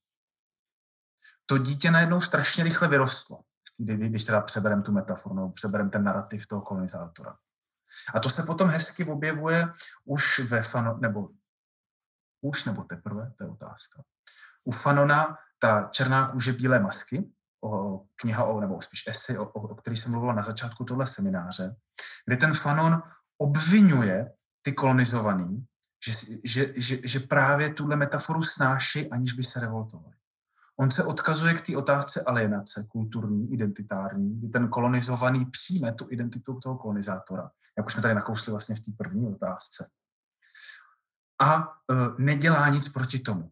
To 1.47 1.59
dítě 1.59 1.91
najednou 1.91 2.21
strašně 2.21 2.65
rychle 2.65 2.89
vyrostlo, 2.89 3.41
když 3.79 4.25
teda 4.25 4.41
přeberem 4.41 4.83
tu 4.83 4.93
metaforu, 4.93 5.35
nebo 5.35 5.51
přeberem 5.51 5.91
ten 5.91 6.05
narrativ 6.05 6.47
toho 6.47 6.63
kolonizátora. 6.63 7.39
A 8.15 8.21
to 8.21 8.31
se 8.31 8.43
potom 8.43 8.69
hezky 8.69 9.05
objevuje 9.05 9.69
už 10.05 10.39
ve 10.39 10.63
Fanon, 10.63 11.01
nebo 11.01 11.29
už 12.41 12.65
nebo 12.65 12.85
teprve, 12.85 13.33
to 13.39 13.45
je 13.45 13.51
otázka. 13.51 14.03
U 14.65 14.73
Fanona 14.73 15.39
ta 15.59 15.89
černá 15.93 16.29
kůže 16.29 16.53
bílé 16.53 16.81
masky, 16.81 17.33
o, 17.65 18.03
kniha, 18.17 18.45
o, 18.45 18.61
nebo 18.61 18.83
spíš 18.83 19.05
esy, 19.07 19.39
o, 19.39 19.45
o, 19.45 19.61
o 19.69 19.75
který 19.75 19.97
jsem 19.97 20.13
mluvila 20.13 20.33
na 20.33 20.43
začátku 20.43 20.85
tohle 20.85 21.07
semináře, 21.07 21.77
kde 22.27 22.37
ten 22.37 22.55
Fanon 22.55 23.03
obvinuje 23.39 24.33
ty 24.63 24.73
kolonizovaný, 24.73 25.67
že, 26.07 26.13
že, 26.45 26.73
že, 26.77 27.09
že 27.09 27.21
právě 27.21 27.75
tuhle 27.75 27.97
metaforu 27.97 28.43
snáší, 28.43 29.11
aniž 29.11 29.33
by 29.33 29.45
se 29.45 29.61
revoltovali. 29.61 30.15
On 30.81 30.91
se 30.91 31.05
odkazuje 31.05 31.55
k 31.55 31.67
té 31.67 31.77
otázce 31.77 32.23
alienace, 32.27 32.87
kulturní, 32.89 33.53
identitární, 33.53 34.39
kdy 34.39 34.49
ten 34.49 34.69
kolonizovaný 34.69 35.47
přijme 35.47 35.93
tu 35.93 36.07
identitu 36.11 36.61
toho 36.61 36.79
kolonizátora, 36.79 37.51
jak 37.77 37.87
už 37.87 37.93
jsme 37.93 38.03
tady 38.03 38.15
nakousli 38.15 38.51
vlastně 38.51 38.77
v 38.77 38.81
té 38.81 38.93
první 38.97 39.27
otázce. 39.35 39.91
A 41.41 41.59
uh, 41.59 42.19
nedělá 42.19 42.69
nic 42.69 42.89
proti 42.89 43.19
tomu. 43.19 43.51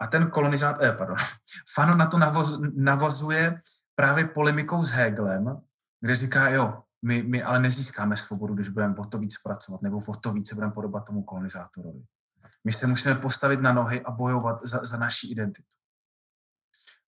A 0.00 0.06
ten 0.06 0.30
kolonizátor, 0.30 0.84
eh, 0.84 0.92
pardon, 0.92 1.16
Fanon 1.74 1.98
na 1.98 2.06
to 2.06 2.18
navoz, 2.18 2.60
navazuje 2.74 3.60
právě 3.94 4.26
polemikou 4.26 4.84
s 4.84 4.90
Hegelem, 4.90 5.60
kde 6.00 6.16
říká, 6.16 6.48
jo, 6.48 6.82
my, 7.02 7.22
my 7.22 7.42
ale 7.42 7.58
nezískáme 7.60 8.16
svobodu, 8.16 8.54
když 8.54 8.68
budeme 8.68 8.94
o 8.96 9.04
to 9.04 9.18
víc 9.18 9.42
pracovat, 9.42 9.82
nebo 9.82 9.98
o 10.08 10.14
to 10.14 10.32
více 10.32 10.54
budeme 10.54 10.72
podobat 10.72 11.04
tomu 11.04 11.22
kolonizátorovi. 11.22 12.02
My 12.64 12.72
se 12.72 12.86
musíme 12.86 13.14
postavit 13.14 13.60
na 13.60 13.72
nohy 13.72 14.02
a 14.02 14.10
bojovat 14.10 14.60
za, 14.64 14.80
za 14.84 14.96
naší 14.96 15.32
identitu. 15.32 15.75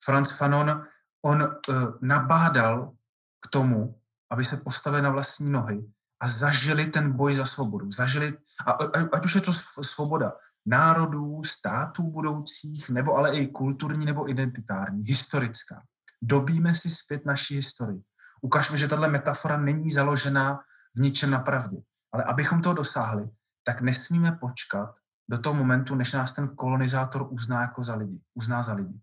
Franz 0.04 0.30
Fanon, 0.30 0.84
on 1.24 1.42
uh, 1.42 1.74
nabádal 2.00 2.92
k 3.40 3.48
tomu, 3.48 4.00
aby 4.30 4.44
se 4.44 4.56
postavili 4.56 5.02
na 5.02 5.10
vlastní 5.10 5.50
nohy 5.50 5.84
a 6.20 6.28
zažili 6.28 6.86
ten 6.86 7.12
boj 7.12 7.34
za 7.34 7.44
svobodu. 7.44 7.92
Zažili, 7.92 8.38
a, 8.66 8.72
ať 9.12 9.24
už 9.24 9.34
je 9.34 9.40
to 9.40 9.52
svoboda 9.82 10.32
národů, 10.66 11.44
států 11.44 12.02
budoucích, 12.02 12.90
nebo 12.90 13.14
ale 13.14 13.36
i 13.36 13.46
kulturní 13.46 14.06
nebo 14.06 14.30
identitární, 14.30 15.02
historická. 15.04 15.82
Dobíme 16.22 16.74
si 16.74 16.90
zpět 16.90 17.26
naší 17.26 17.54
historii. 17.54 18.02
Ukažme, 18.42 18.76
že 18.76 18.88
tahle 18.88 19.08
metafora 19.08 19.56
není 19.56 19.90
založená 19.90 20.60
v 20.96 21.00
ničem 21.00 21.30
na 21.30 21.40
pravdě. 21.40 21.76
Ale 22.12 22.24
abychom 22.24 22.62
toho 22.62 22.74
dosáhli, 22.74 23.30
tak 23.64 23.80
nesmíme 23.80 24.32
počkat 24.32 24.94
do 25.30 25.38
toho 25.38 25.54
momentu, 25.54 25.94
než 25.94 26.12
nás 26.12 26.34
ten 26.34 26.48
kolonizátor 26.48 27.26
uzná 27.30 27.60
jako 27.60 27.84
za 27.84 27.94
lidi, 27.94 28.20
uzná 28.34 28.62
za 28.62 28.72
lidi. 28.74 29.00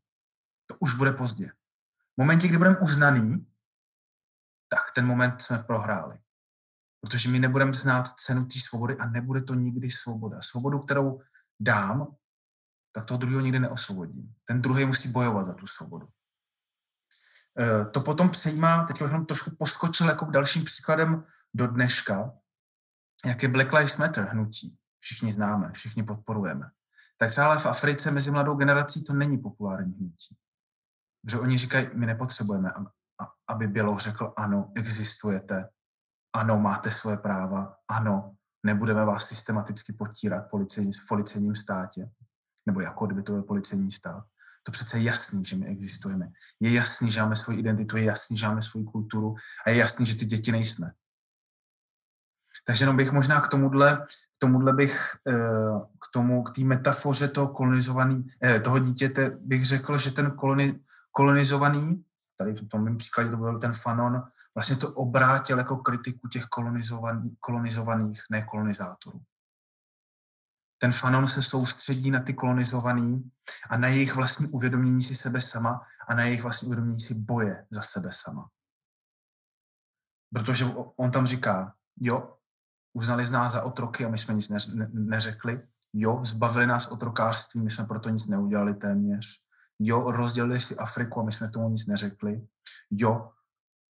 To 0.65 0.75
už 0.79 0.93
bude 0.93 1.11
pozdě. 1.11 1.49
V 2.15 2.17
momentě, 2.17 2.47
kdy 2.47 2.57
budeme 2.57 2.77
uznaný, 2.77 3.47
tak 4.69 4.91
ten 4.95 5.05
moment 5.05 5.41
jsme 5.41 5.59
prohráli. 5.59 6.19
Protože 7.01 7.29
my 7.29 7.39
nebudeme 7.39 7.73
znát 7.73 8.07
cenu 8.07 8.45
té 8.45 8.59
svobody 8.59 8.97
a 8.97 9.09
nebude 9.09 9.41
to 9.41 9.53
nikdy 9.53 9.91
svoboda. 9.91 10.41
Svobodu, 10.41 10.79
kterou 10.79 11.21
dám, 11.59 12.15
tak 12.91 13.05
toho 13.05 13.17
druhého 13.17 13.41
nikdy 13.41 13.59
neosvobodím. 13.59 14.35
Ten 14.45 14.61
druhý 14.61 14.85
musí 14.85 15.11
bojovat 15.11 15.45
za 15.45 15.53
tu 15.53 15.67
svobodu. 15.67 16.07
E, 17.59 17.85
to 17.85 18.01
potom 18.01 18.29
přejímá, 18.29 18.83
teď 18.83 19.01
bych 19.01 19.11
trošku 19.27 19.55
poskočil 19.55 20.07
jako 20.07 20.25
dalším 20.25 20.63
příkladem 20.63 21.23
do 21.53 21.67
dneška, 21.67 22.31
jak 23.25 23.43
je 23.43 23.49
Black 23.49 23.73
Lives 23.73 23.97
Matter 23.97 24.23
hnutí. 24.23 24.77
Všichni 24.99 25.33
známe, 25.33 25.71
všichni 25.71 26.03
podporujeme. 26.03 26.71
Tak 27.17 27.29
třeba 27.29 27.57
v 27.57 27.65
Africe 27.65 28.11
mezi 28.11 28.31
mladou 28.31 28.55
generací 28.55 29.03
to 29.03 29.13
není 29.13 29.37
populární 29.37 29.93
hnutí. 29.93 30.37
Protože 31.25 31.39
oni 31.39 31.57
říkají, 31.57 31.89
my 31.93 32.05
nepotřebujeme, 32.05 32.71
aby 33.47 33.67
Běloch 33.67 33.99
řekl, 33.99 34.33
ano, 34.37 34.71
existujete, 34.75 35.69
ano, 36.35 36.59
máte 36.59 36.91
svoje 36.91 37.17
práva, 37.17 37.75
ano, 37.87 38.35
nebudeme 38.65 39.05
vás 39.05 39.27
systematicky 39.27 39.93
potírat 39.93 40.49
policejní, 40.49 40.93
v 40.93 41.07
policejním 41.09 41.55
státě, 41.55 42.09
nebo 42.65 42.81
jako 42.81 43.05
kdyby 43.05 43.23
to 43.23 43.31
byl 43.31 43.43
policejní 43.43 43.91
stát. 43.91 44.23
To 44.63 44.71
přece 44.71 44.97
je 44.97 45.03
jasný, 45.03 45.45
že 45.45 45.55
my 45.55 45.65
existujeme. 45.65 46.31
Je 46.59 46.73
jasný, 46.73 47.11
že 47.11 47.21
máme 47.21 47.35
svoji 47.35 47.59
identitu, 47.59 47.97
je 47.97 48.03
jasný, 48.03 48.37
že 48.37 48.47
máme 48.47 48.61
svoji 48.61 48.85
kulturu 48.85 49.35
a 49.65 49.69
je 49.69 49.75
jasný, 49.75 50.05
že 50.05 50.15
ty 50.15 50.25
děti 50.25 50.51
nejsme. 50.51 50.91
Takže 52.65 52.83
jenom 52.83 52.97
bych 52.97 53.11
možná 53.11 53.41
k 53.41 53.47
tomuhle, 53.47 54.05
k 54.07 54.37
tomuhle 54.39 54.73
bych, 54.73 55.11
eh, 55.27 55.33
k 56.01 56.05
tomu, 56.13 56.43
k 56.43 56.55
té 56.55 56.63
metafoře 56.63 57.27
toho 57.27 57.47
kolonizovaný, 57.47 58.27
eh, 58.43 58.59
toho 58.59 58.79
dítěte 58.79 59.37
bych 59.39 59.65
řekl, 59.65 59.97
že 59.97 60.11
ten 60.11 60.31
koloni, 60.31 60.79
kolonizovaný, 61.15 62.05
tady 62.37 62.53
v 62.53 62.67
tom 62.67 62.83
mém 62.83 62.97
příkladě 62.97 63.29
to 63.29 63.37
byl 63.37 63.59
ten 63.59 63.73
Fanon, 63.73 64.23
vlastně 64.55 64.75
to 64.75 64.93
obrátil 64.93 65.57
jako 65.57 65.77
kritiku 65.77 66.27
těch 66.27 66.45
kolonizovaných, 66.45 67.39
kolonizovaných 67.39 68.21
nekolonizátorů. 68.31 69.21
Ten 70.77 70.91
Fanon 70.91 71.27
se 71.27 71.43
soustředí 71.43 72.11
na 72.11 72.19
ty 72.19 72.33
kolonizovaný 72.33 73.31
a 73.69 73.77
na 73.77 73.87
jejich 73.87 74.15
vlastní 74.15 74.47
uvědomění 74.47 75.01
si 75.01 75.15
sebe 75.15 75.41
sama 75.41 75.81
a 76.07 76.13
na 76.13 76.23
jejich 76.23 76.43
vlastní 76.43 76.67
uvědomění 76.67 77.01
si 77.01 77.13
boje 77.13 77.65
za 77.69 77.81
sebe 77.81 78.09
sama. 78.11 78.49
Protože 80.33 80.65
on 80.95 81.11
tam 81.11 81.27
říká, 81.27 81.75
jo, 81.99 82.37
uznali 82.93 83.25
z 83.25 83.31
nás 83.31 83.51
za 83.51 83.63
otroky 83.63 84.05
a 84.05 84.09
my 84.09 84.17
jsme 84.17 84.33
nic 84.33 84.51
neřekli, 84.93 85.67
jo, 85.93 86.25
zbavili 86.25 86.67
nás 86.67 86.91
otrokářství, 86.91 87.61
my 87.61 87.71
jsme 87.71 87.85
proto 87.85 88.09
nic 88.09 88.27
neudělali 88.27 88.73
téměř, 88.73 89.45
jo, 89.79 90.11
rozdělili 90.11 90.59
si 90.59 90.77
Afriku 90.77 91.19
a 91.19 91.23
my 91.23 91.31
jsme 91.31 91.49
tomu 91.49 91.69
nic 91.69 91.87
neřekli, 91.87 92.47
jo, 92.91 93.31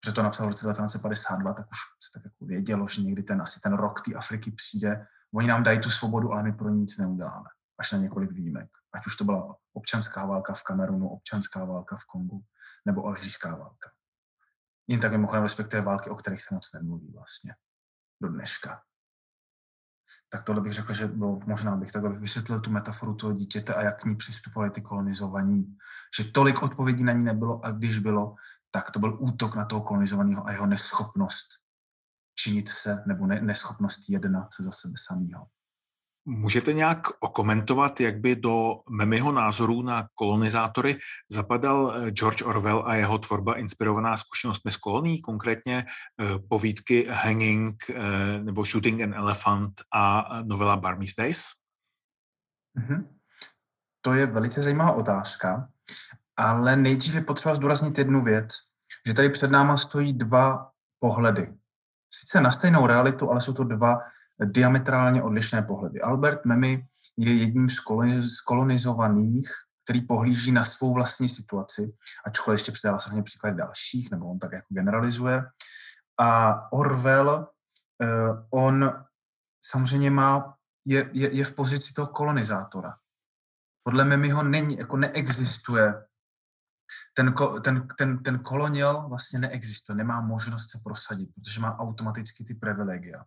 že 0.05 0.11
to 0.11 0.23
napsal 0.23 0.45
v 0.45 0.49
roce 0.49 0.67
1952, 0.67 1.53
tak 1.53 1.65
už 1.71 1.77
se 2.03 2.11
tak 2.13 2.23
jako 2.25 2.45
vědělo, 2.45 2.87
že 2.87 3.01
někdy 3.01 3.23
ten, 3.23 3.41
asi 3.41 3.59
ten 3.59 3.73
rok 3.73 4.01
té 4.01 4.13
Afriky 4.13 4.51
přijde. 4.51 5.07
Oni 5.35 5.47
nám 5.47 5.63
dají 5.63 5.79
tu 5.79 5.89
svobodu, 5.89 6.31
ale 6.31 6.43
my 6.43 6.53
pro 6.53 6.69
nic 6.69 6.97
neuděláme. 6.97 7.49
Až 7.79 7.91
na 7.91 7.97
několik 7.97 8.31
výjimek. 8.31 8.69
Ať 8.93 9.07
už 9.07 9.15
to 9.15 9.23
byla 9.23 9.55
občanská 9.73 10.25
válka 10.25 10.53
v 10.53 10.63
Kamerunu, 10.63 11.09
občanská 11.09 11.65
válka 11.65 11.97
v 11.97 12.05
Kongu, 12.05 12.43
nebo 12.85 13.05
alžírská 13.05 13.55
válka. 13.55 13.91
Jen 14.87 14.99
tak 14.99 15.11
mimochodem 15.11 15.43
respektive 15.43 15.81
války, 15.81 16.09
o 16.09 16.15
kterých 16.15 16.41
se 16.41 16.55
moc 16.55 16.73
nemluví 16.73 17.11
vlastně 17.13 17.55
do 18.21 18.29
dneška. 18.29 18.81
Tak 20.35 20.43
tohle 20.43 20.61
bych 20.61 20.73
řekl, 20.73 20.93
že 20.93 21.07
bylo, 21.07 21.39
možná 21.45 21.75
bych 21.75 21.91
takhle 21.91 22.19
vysvětlil 22.19 22.59
tu 22.59 22.71
metaforu 22.71 23.15
toho 23.15 23.33
dítěte 23.33 23.73
a 23.73 23.81
jak 23.81 24.01
k 24.01 24.05
ní 24.05 24.15
přistupovali 24.15 24.71
ty 24.71 24.81
kolonizovaní. 24.81 25.77
Že 26.17 26.23
tolik 26.23 26.63
odpovědí 26.63 27.03
na 27.03 27.13
ní 27.13 27.23
nebylo 27.23 27.65
a 27.65 27.71
když 27.71 27.97
bylo, 27.99 28.35
tak 28.71 28.91
to 28.91 28.99
byl 28.99 29.17
útok 29.19 29.55
na 29.55 29.65
toho 29.65 29.81
kolonizovaného 29.81 30.47
a 30.47 30.51
jeho 30.51 30.65
neschopnost 30.65 31.47
činit 32.39 32.69
se 32.69 33.03
nebo 33.05 33.27
ne, 33.27 33.41
neschopnost 33.41 34.09
jednat 34.09 34.47
za 34.59 34.71
sebe 34.71 34.93
samého. 34.97 35.47
Můžete 36.27 36.73
nějak 36.73 37.07
okomentovat, 37.19 37.99
jak 37.99 38.19
by 38.19 38.35
do 38.35 38.81
Memiho 38.89 39.31
názoru 39.31 39.81
na 39.81 40.07
kolonizátory 40.15 40.97
zapadal 41.31 41.95
eh, 41.95 42.11
George 42.11 42.41
Orwell 42.41 42.83
a 42.87 42.95
jeho 42.95 43.17
tvorba 43.17 43.53
inspirovaná 43.53 44.17
zkušenostmi 44.17 44.71
z 44.71 44.77
kolonií, 44.77 45.21
konkrétně 45.21 45.85
eh, 45.85 46.39
povídky 46.49 47.07
Hanging 47.09 47.75
eh, 47.89 47.95
nebo 48.43 48.65
Shooting 48.65 49.01
an 49.01 49.13
Elephant 49.13 49.73
a 49.93 50.29
novela 50.43 50.77
Barmy's 50.77 51.15
Days? 51.15 51.43
Mm-hmm. 52.79 53.07
To 54.01 54.13
je 54.13 54.25
velice 54.25 54.61
zajímavá 54.61 54.91
otázka. 54.91 55.69
Ale 56.37 56.75
nejdříve 56.75 57.21
potřeba 57.21 57.55
zdůraznit 57.55 57.97
jednu 57.97 58.23
věc, 58.23 58.55
že 59.07 59.13
tady 59.13 59.29
před 59.29 59.51
náma 59.51 59.77
stojí 59.77 60.13
dva 60.13 60.71
pohledy. 60.99 61.53
Sice 62.13 62.41
na 62.41 62.51
stejnou 62.51 62.87
realitu, 62.87 63.31
ale 63.31 63.41
jsou 63.41 63.53
to 63.53 63.63
dva 63.63 63.99
diametrálně 64.43 65.23
odlišné 65.23 65.61
pohledy. 65.61 66.01
Albert 66.01 66.45
Memmi 66.45 66.87
je 67.17 67.35
jedním 67.35 67.69
z 68.21 68.41
kolonizovaných, 68.41 69.49
který 69.83 70.01
pohlíží 70.01 70.51
na 70.51 70.65
svou 70.65 70.93
vlastní 70.93 71.29
situaci, 71.29 71.93
ačkoliv 72.25 72.55
ještě 72.55 72.71
přidává 72.71 72.99
samozřejmě 72.99 73.23
příklady 73.23 73.55
dalších, 73.55 74.11
nebo 74.11 74.31
on 74.31 74.39
tak 74.39 74.51
jako 74.51 74.67
generalizuje. 74.69 75.43
A 76.19 76.53
Orwell, 76.71 77.47
eh, 78.01 78.07
on 78.49 79.05
samozřejmě 79.65 80.11
má, 80.11 80.55
je, 80.85 81.09
je, 81.13 81.35
je 81.35 81.45
v 81.45 81.51
pozici 81.51 81.93
toho 81.93 82.07
kolonizátora. 82.07 82.93
Podle 83.83 84.05
Memiho 84.05 84.43
není, 84.43 84.77
jako 84.77 84.97
neexistuje 84.97 85.93
ten, 87.13 87.33
ten, 87.63 87.87
ten, 87.97 88.23
ten 88.23 88.39
kolonial 88.39 89.09
vlastně 89.09 89.39
neexistuje, 89.39 89.95
nemá 89.95 90.21
možnost 90.21 90.69
se 90.69 90.79
prosadit, 90.83 91.29
protože 91.35 91.61
má 91.61 91.79
automaticky 91.79 92.43
ty 92.43 92.53
privilegia. 92.53 93.25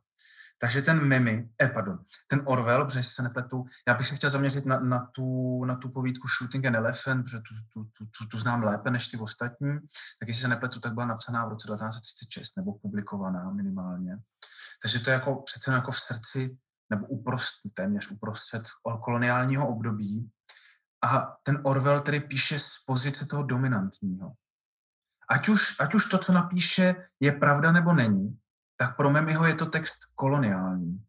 Takže 0.61 0.83
ten 0.83 1.09
Mimi, 1.09 1.51
eh, 1.63 1.69
pardon, 1.69 1.99
ten 2.27 2.43
Orwell, 2.45 2.85
protože 2.85 3.03
se 3.03 3.23
nepletu, 3.23 3.65
já 3.89 3.95
bych 3.95 4.07
se 4.07 4.17
chtěl 4.17 4.31
zaměřit 4.31 4.67
na, 4.67 4.81
na, 4.81 5.07
tu, 5.13 5.65
na 5.65 5.77
tu 5.77 5.89
povídku 5.89 6.29
Shooting 6.29 6.67
an 6.67 6.77
Elephant, 6.77 7.25
protože 7.25 7.39
tu, 7.39 7.55
tu, 7.73 7.85
tu, 7.85 8.07
tu, 8.07 8.27
tu 8.27 8.39
znám 8.39 8.63
lépe 8.63 8.91
než 8.91 9.09
ty 9.09 9.17
ostatní, 9.17 9.79
tak 10.19 10.29
jestli 10.29 10.43
se 10.43 10.49
nepletu, 10.49 10.81
tak 10.81 10.95
byla 10.95 11.07
napsaná 11.07 11.47
v 11.47 11.49
roce 11.49 11.69
1936 11.69 12.57
nebo 12.57 12.73
publikovaná 12.79 13.51
minimálně. 13.51 14.19
Takže 14.83 14.99
to 14.99 15.11
je 15.11 15.15
jako 15.15 15.37
přece 15.37 15.73
jako 15.73 15.91
v 15.91 16.01
srdci 16.01 16.59
nebo 16.91 17.07
uprost, 17.07 17.55
téměř 17.75 18.11
uprostřed 18.11 18.63
koloniálního 19.05 19.69
období. 19.69 20.31
A 21.05 21.37
ten 21.43 21.61
Orwell 21.63 22.01
tedy 22.01 22.21
píše 22.21 22.61
z 22.61 22.79
pozice 22.87 23.27
toho 23.27 23.43
dominantního. 23.43 24.33
Ať 25.31 25.49
už, 25.49 25.81
ať 25.81 25.95
už 25.95 26.07
to, 26.07 26.19
co 26.19 26.33
napíše, 26.33 26.95
je 27.21 27.33
pravda 27.33 27.73
nebo 27.73 27.93
není, 27.93 28.39
tak 28.81 28.97
pro 28.97 29.11
Memiho 29.11 29.47
je 29.47 29.55
to 29.55 29.67
text 29.67 30.01
koloniální. 30.15 31.05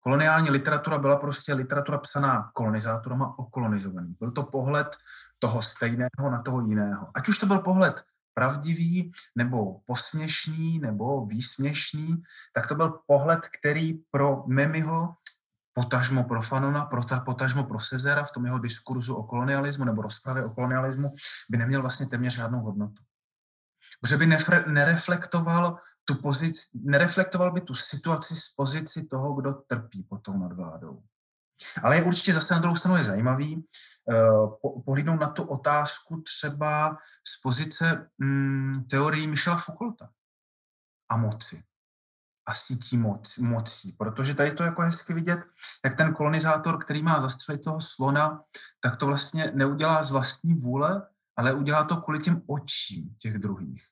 Koloniální 0.00 0.50
literatura 0.50 0.98
byla 0.98 1.16
prostě 1.16 1.54
literatura 1.54 1.98
psaná 1.98 2.50
kolonizátorama 2.54 3.38
o 3.38 3.44
kolonizovaných. 3.44 4.18
Byl 4.18 4.30
to 4.30 4.42
pohled 4.42 4.96
toho 5.38 5.62
stejného 5.62 6.30
na 6.30 6.42
toho 6.42 6.60
jiného. 6.60 7.10
Ať 7.14 7.28
už 7.28 7.38
to 7.38 7.46
byl 7.46 7.58
pohled 7.58 8.02
pravdivý, 8.34 9.12
nebo 9.36 9.80
posměšný, 9.86 10.78
nebo 10.78 11.26
výsměšný, 11.26 12.22
tak 12.54 12.66
to 12.66 12.74
byl 12.74 13.00
pohled, 13.06 13.48
který 13.58 13.94
pro 14.10 14.44
Memiho, 14.46 15.14
potažmo 15.72 16.24
pro 16.24 16.42
Fanona, 16.42 16.84
pro 16.84 17.04
ta, 17.04 17.20
potažmo 17.20 17.64
pro 17.64 17.78
Cezera 17.78 18.24
v 18.24 18.32
tom 18.32 18.44
jeho 18.44 18.58
diskurzu 18.58 19.14
o 19.14 19.22
kolonialismu 19.22 19.84
nebo 19.84 20.02
rozpravě 20.02 20.44
o 20.44 20.50
kolonialismu 20.50 21.10
by 21.50 21.58
neměl 21.58 21.82
vlastně 21.82 22.06
téměř 22.06 22.34
žádnou 22.34 22.60
hodnotu. 22.60 23.02
Protože 24.00 24.16
by 24.16 24.26
nefre, 24.26 24.64
nereflektoval 24.66 25.78
tu 26.08 26.14
pozici, 26.14 26.68
nereflektoval 26.74 27.52
by 27.52 27.60
tu 27.60 27.74
situaci 27.74 28.36
z 28.36 28.48
pozici 28.48 29.06
toho, 29.06 29.34
kdo 29.34 29.52
trpí 29.52 30.02
pod 30.02 30.18
tou 30.18 30.38
nadvládou. 30.38 31.02
Ale 31.82 31.96
je 31.96 32.04
určitě 32.04 32.34
zase 32.34 32.54
na 32.54 32.60
druhou 32.60 32.76
stranu 32.76 32.96
je 32.96 33.04
zajímavý 33.04 33.56
uh, 33.56 34.82
pohlídnout 34.84 35.20
na 35.20 35.28
tu 35.28 35.42
otázku 35.42 36.20
třeba 36.20 36.98
z 37.26 37.40
pozice 37.40 38.10
um, 38.20 38.86
teorii 38.90 39.26
Michela 39.26 39.56
Foucaulta 39.56 40.10
a 41.10 41.16
moci. 41.16 41.62
A 42.46 42.54
sítí 42.54 42.96
moc, 42.96 43.38
mocí, 43.38 43.92
protože 43.92 44.34
tady 44.34 44.52
to 44.52 44.62
jako 44.62 44.82
hezky 44.82 45.14
vidět, 45.14 45.38
jak 45.84 45.94
ten 45.94 46.14
kolonizátor, 46.14 46.78
který 46.78 47.02
má 47.02 47.20
zastřelit 47.20 47.62
toho 47.62 47.80
slona, 47.80 48.42
tak 48.80 48.96
to 48.96 49.06
vlastně 49.06 49.52
neudělá 49.54 50.02
z 50.02 50.10
vlastní 50.10 50.54
vůle, 50.54 51.06
ale 51.36 51.52
udělá 51.52 51.84
to 51.84 51.96
kvůli 51.96 52.18
těm 52.18 52.42
očím 52.46 53.16
těch 53.18 53.38
druhých 53.38 53.84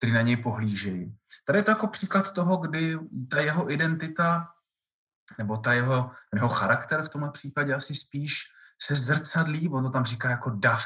který 0.00 0.12
na 0.12 0.22
něj 0.22 0.36
pohlížejí. 0.36 1.16
Tady 1.44 1.58
je 1.58 1.62
to 1.62 1.70
jako 1.70 1.86
příklad 1.86 2.32
toho, 2.32 2.56
kdy 2.56 2.98
ta 3.30 3.40
jeho 3.40 3.72
identita 3.72 4.48
nebo 5.38 5.56
ta 5.56 5.72
jeho, 5.72 6.10
jeho 6.34 6.48
charakter 6.48 7.02
v 7.02 7.08
tomhle 7.08 7.30
případě 7.30 7.74
asi 7.74 7.94
spíš 7.94 8.42
se 8.82 8.94
zrcadlí, 8.94 9.68
on 9.68 9.84
to 9.84 9.90
tam 9.90 10.04
říká 10.04 10.30
jako 10.30 10.50
dav, 10.50 10.84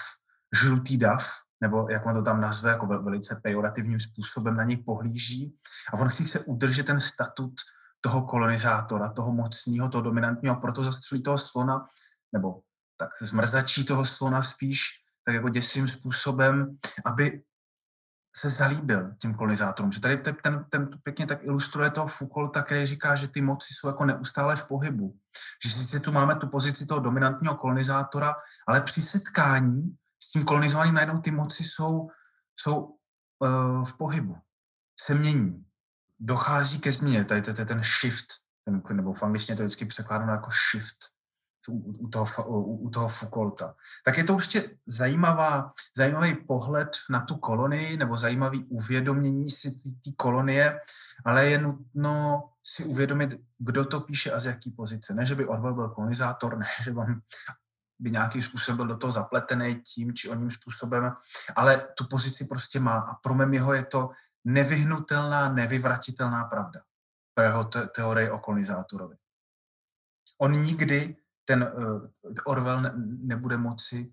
žlutý 0.54 0.98
dav, 0.98 1.30
nebo 1.60 1.86
jak 1.90 2.06
on 2.06 2.14
to 2.14 2.22
tam 2.22 2.40
nazve, 2.40 2.70
jako 2.70 2.86
velice 2.86 3.40
pejorativním 3.42 4.00
způsobem 4.00 4.56
na 4.56 4.64
něj 4.64 4.76
pohlíží 4.76 5.56
a 5.92 5.98
on 5.98 6.08
chce 6.08 6.24
se 6.24 6.40
udržet 6.40 6.86
ten 6.86 7.00
statut 7.00 7.54
toho 8.00 8.22
kolonizátora, 8.22 9.12
toho 9.12 9.32
mocního, 9.32 9.88
toho 9.88 10.02
dominantního 10.02 10.56
a 10.56 10.60
proto 10.60 10.84
zastřelí 10.84 11.22
toho 11.22 11.38
slona, 11.38 11.88
nebo 12.32 12.60
tak 12.96 13.10
zmrzačí 13.20 13.84
toho 13.84 14.04
slona 14.04 14.42
spíš 14.42 14.80
tak 15.24 15.34
jako 15.34 15.48
děsivým 15.48 15.88
způsobem, 15.88 16.78
aby 17.04 17.42
se 18.36 18.48
zalíbil 18.48 19.14
těm 19.18 19.34
kolonizátorům. 19.34 19.92
Že 19.92 20.00
tady 20.00 20.16
ten, 20.16 20.36
ten, 20.42 20.64
ten 20.70 20.88
pěkně 21.02 21.26
tak 21.26 21.42
ilustruje 21.42 21.90
toho 21.90 22.06
Foucaulta, 22.06 22.62
který 22.62 22.86
říká, 22.86 23.14
že 23.14 23.28
ty 23.28 23.40
moci 23.40 23.74
jsou 23.74 23.88
jako 23.88 24.04
neustále 24.04 24.56
v 24.56 24.66
pohybu. 24.66 25.18
Že 25.64 25.70
sice 25.70 26.00
tu 26.00 26.12
máme 26.12 26.36
tu 26.36 26.48
pozici 26.48 26.86
toho 26.86 27.00
dominantního 27.00 27.56
kolonizátora, 27.56 28.34
ale 28.68 28.80
při 28.80 29.02
setkání 29.02 29.96
s 30.22 30.30
tím 30.30 30.44
kolonizovaným 30.44 30.94
najednou 30.94 31.20
ty 31.20 31.30
moci 31.30 31.64
jsou, 31.64 32.08
jsou 32.60 32.96
uh, 33.38 33.84
v 33.84 33.96
pohybu. 33.96 34.36
Se 35.00 35.14
mění. 35.14 35.64
Dochází 36.20 36.80
ke 36.80 36.92
změně. 36.92 37.24
Tady 37.24 37.42
to 37.42 37.50
je 37.50 37.66
ten 37.66 37.82
shift, 37.82 38.26
ten, 38.64 38.82
nebo 38.96 39.12
v 39.12 39.22
angličtině 39.22 39.56
to 39.56 39.62
je 39.62 39.66
vždycky 39.66 39.84
překládáno 39.84 40.32
jako 40.32 40.50
shift 40.70 41.13
u, 41.68 42.08
toho, 42.08 42.26
u, 42.46 42.90
toho 42.90 43.08
Foucaulta. 43.08 43.74
Tak 44.04 44.18
je 44.18 44.24
to 44.24 44.34
určitě 44.34 44.70
zajímavá, 44.86 45.72
zajímavý 45.96 46.34
pohled 46.34 46.88
na 47.10 47.20
tu 47.20 47.36
kolonii 47.36 47.96
nebo 47.96 48.16
zajímavý 48.16 48.64
uvědomění 48.64 49.50
si 49.50 49.70
té 50.04 50.12
kolonie, 50.16 50.80
ale 51.24 51.46
je 51.46 51.58
nutno 51.58 52.44
si 52.66 52.84
uvědomit, 52.84 53.40
kdo 53.58 53.84
to 53.84 54.00
píše 54.00 54.32
a 54.32 54.40
z 54.40 54.46
jaký 54.46 54.70
pozice. 54.70 55.14
Ne, 55.14 55.26
že 55.26 55.34
by 55.34 55.46
Orwell 55.46 55.74
byl 55.74 55.88
kolonizátor, 55.88 56.58
ne, 56.58 56.66
že 56.82 56.90
by, 56.90 57.00
by 57.98 58.10
nějakým 58.10 58.42
způsobem 58.42 58.76
byl 58.76 58.86
do 58.86 58.96
toho 58.96 59.12
zapletený 59.12 59.74
tím 59.74 60.14
či 60.14 60.28
oním 60.28 60.50
způsobem, 60.50 61.12
ale 61.56 61.88
tu 61.94 62.06
pozici 62.06 62.44
prostě 62.44 62.80
má 62.80 62.98
a 62.98 63.14
pro 63.14 63.52
jeho 63.52 63.74
je 63.74 63.84
to 63.84 64.10
nevyhnutelná, 64.44 65.52
nevyvratitelná 65.52 66.44
pravda 66.44 66.80
pro 67.34 67.44
jeho 67.44 67.64
teorii 67.64 68.30
o 68.30 68.38
kolonizátorovi. 68.38 69.16
On 70.38 70.62
nikdy 70.62 71.16
ten 71.44 71.62
uh, 71.62 72.08
Orwell 72.44 72.80
ne, 72.80 72.92
nebude 73.06 73.56
moci 73.56 74.12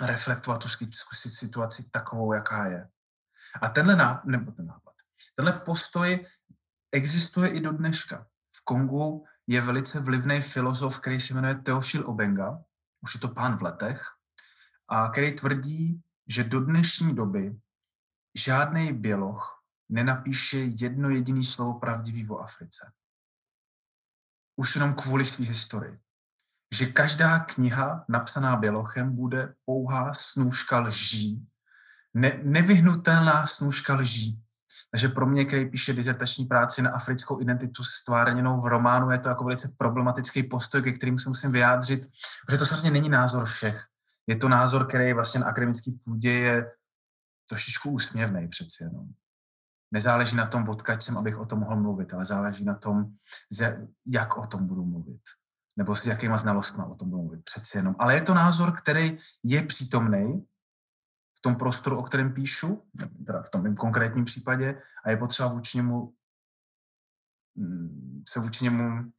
reflektovat 0.00 0.62
tu 0.62 0.68
situaci 1.12 1.90
takovou, 1.90 2.32
jaká 2.32 2.66
je. 2.66 2.88
A 3.62 3.68
tenhle 3.68 3.96
nápad, 3.96 4.24
nebo 4.24 4.52
ten 4.52 4.66
nápad, 4.66 4.94
tenhle 5.34 5.52
postoj 5.52 6.26
existuje 6.92 7.48
i 7.48 7.60
do 7.60 7.72
dneška. 7.72 8.26
V 8.56 8.64
Kongu 8.64 9.24
je 9.46 9.60
velice 9.60 10.00
vlivný 10.00 10.40
filozof, 10.40 11.00
který 11.00 11.20
se 11.20 11.34
jmenuje 11.34 11.54
Teofil 11.54 12.10
Obenga, 12.10 12.58
už 13.00 13.14
je 13.14 13.20
to 13.20 13.28
pán 13.28 13.56
v 13.56 13.62
letech, 13.62 14.06
a 14.88 15.08
který 15.08 15.32
tvrdí, 15.32 16.02
že 16.28 16.44
do 16.44 16.60
dnešní 16.60 17.14
doby 17.14 17.60
žádný 18.34 18.92
běloch 18.92 19.62
nenapíše 19.88 20.58
jedno 20.58 21.10
jediné 21.10 21.42
slovo 21.42 21.78
pravdivý 21.78 22.28
o 22.28 22.38
Africe. 22.38 22.92
Už 24.56 24.74
jenom 24.74 24.94
kvůli 24.94 25.24
své 25.24 25.44
historii 25.44 26.03
že 26.74 26.86
každá 26.86 27.38
kniha 27.38 28.04
napsaná 28.08 28.56
Bělochem 28.56 29.16
bude 29.16 29.54
pouhá 29.64 30.14
snůžka 30.14 30.78
lží, 30.78 31.46
ne, 32.14 32.40
nevyhnutelná 32.42 33.46
snůžka 33.46 33.94
lží. 33.94 34.40
Takže 34.90 35.08
pro 35.08 35.26
mě, 35.26 35.44
který 35.44 35.70
píše 35.70 35.92
dizertační 35.92 36.44
práci 36.44 36.82
na 36.82 36.90
africkou 36.90 37.40
identitu 37.40 37.84
stvárněnou 37.84 38.60
v 38.60 38.66
románu, 38.66 39.10
je 39.10 39.18
to 39.18 39.28
jako 39.28 39.44
velice 39.44 39.74
problematický 39.78 40.42
postoj, 40.42 40.82
ke 40.82 40.92
kterým 40.92 41.18
se 41.18 41.28
musím 41.28 41.52
vyjádřit, 41.52 42.10
protože 42.46 42.58
to 42.58 42.66
samozřejmě 42.66 42.90
není 42.90 43.08
názor 43.08 43.44
všech. 43.44 43.84
Je 44.26 44.36
to 44.36 44.48
názor, 44.48 44.86
který 44.86 45.12
vlastně 45.12 45.40
na 45.40 45.46
akademické 45.46 45.90
půdě 46.04 46.32
je 46.32 46.70
trošičku 47.46 47.90
úsměvný 47.90 48.48
přeci 48.48 48.84
jenom. 48.84 49.06
Nezáleží 49.92 50.36
na 50.36 50.46
tom, 50.46 50.68
odkaď 50.68 51.02
jsem, 51.02 51.18
abych 51.18 51.38
o 51.38 51.46
tom 51.46 51.58
mohl 51.58 51.76
mluvit, 51.76 52.14
ale 52.14 52.24
záleží 52.24 52.64
na 52.64 52.74
tom, 52.74 53.04
jak 54.06 54.36
o 54.36 54.46
tom 54.46 54.66
budu 54.66 54.84
mluvit 54.84 55.20
nebo 55.76 55.96
s 55.96 56.06
jakýma 56.06 56.36
znalostmi 56.36 56.84
o 56.84 56.94
tom 56.94 57.10
budu 57.10 57.22
mluvit, 57.22 57.44
přeci 57.44 57.78
jenom. 57.78 57.96
Ale 57.98 58.14
je 58.14 58.20
to 58.20 58.34
názor, 58.34 58.76
který 58.76 59.18
je 59.42 59.62
přítomný 59.62 60.46
v 61.38 61.40
tom 61.40 61.56
prostoru, 61.56 61.98
o 61.98 62.02
kterém 62.02 62.32
píšu, 62.32 62.82
teda 63.26 63.42
v 63.42 63.50
tom 63.50 63.74
konkrétním 63.74 64.24
případě, 64.24 64.82
a 65.04 65.10
je 65.10 65.16
potřeba 65.16 65.48
vůči 65.48 65.78
němu 65.78 66.14
mm, 67.54 68.22
se 68.28 68.40
vůči 68.40 68.64
němu 68.64 69.12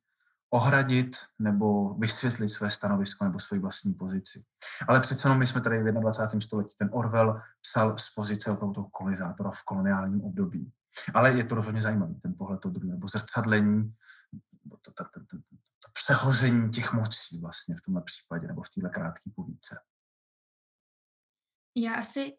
ohradit 0.50 1.18
nebo 1.40 1.94
vysvětlit 1.94 2.50
své 2.50 2.72
stanovisko 2.72 3.26
nebo 3.26 3.40
svoji 3.40 3.62
vlastní 3.62 3.94
pozici. 3.94 4.44
Ale 4.88 5.00
přece 5.00 5.28
jenom 5.28 5.40
my 5.40 5.48
jsme 5.48 5.62
tady 5.62 5.84
v 5.84 5.92
21. 5.92 6.42
století. 6.42 6.76
Ten 6.78 6.90
Orwell 6.94 7.42
psal 7.62 7.98
z 7.98 8.14
pozice 8.14 8.56
toho 8.56 8.90
kolonizátora 8.92 9.52
v 9.52 9.64
koloniálním 9.64 10.22
období. 10.22 10.72
Ale 11.14 11.32
je 11.32 11.44
to 11.44 11.56
rozhodně 11.56 11.82
zajímavý, 11.82 12.16
ten 12.16 12.34
pohled 12.38 12.60
to 12.60 12.70
druhý, 12.70 12.90
nebo 12.90 13.08
zrcadlení, 13.08 13.94
nebo 14.66 14.78
to, 14.78 14.92
to, 14.92 15.04
to, 15.04 15.20
to, 15.20 15.92
přehození 15.94 16.72
těch 16.72 16.94
mocí 16.94 17.40
vlastně 17.40 17.76
v 17.76 17.82
tomhle 17.82 18.04
případě 18.04 18.48
nebo 18.48 18.64
v 18.64 18.70
této 18.70 18.90
krátké 18.90 19.30
povídce. 19.36 19.80
Já 21.76 21.94
asi 21.94 22.38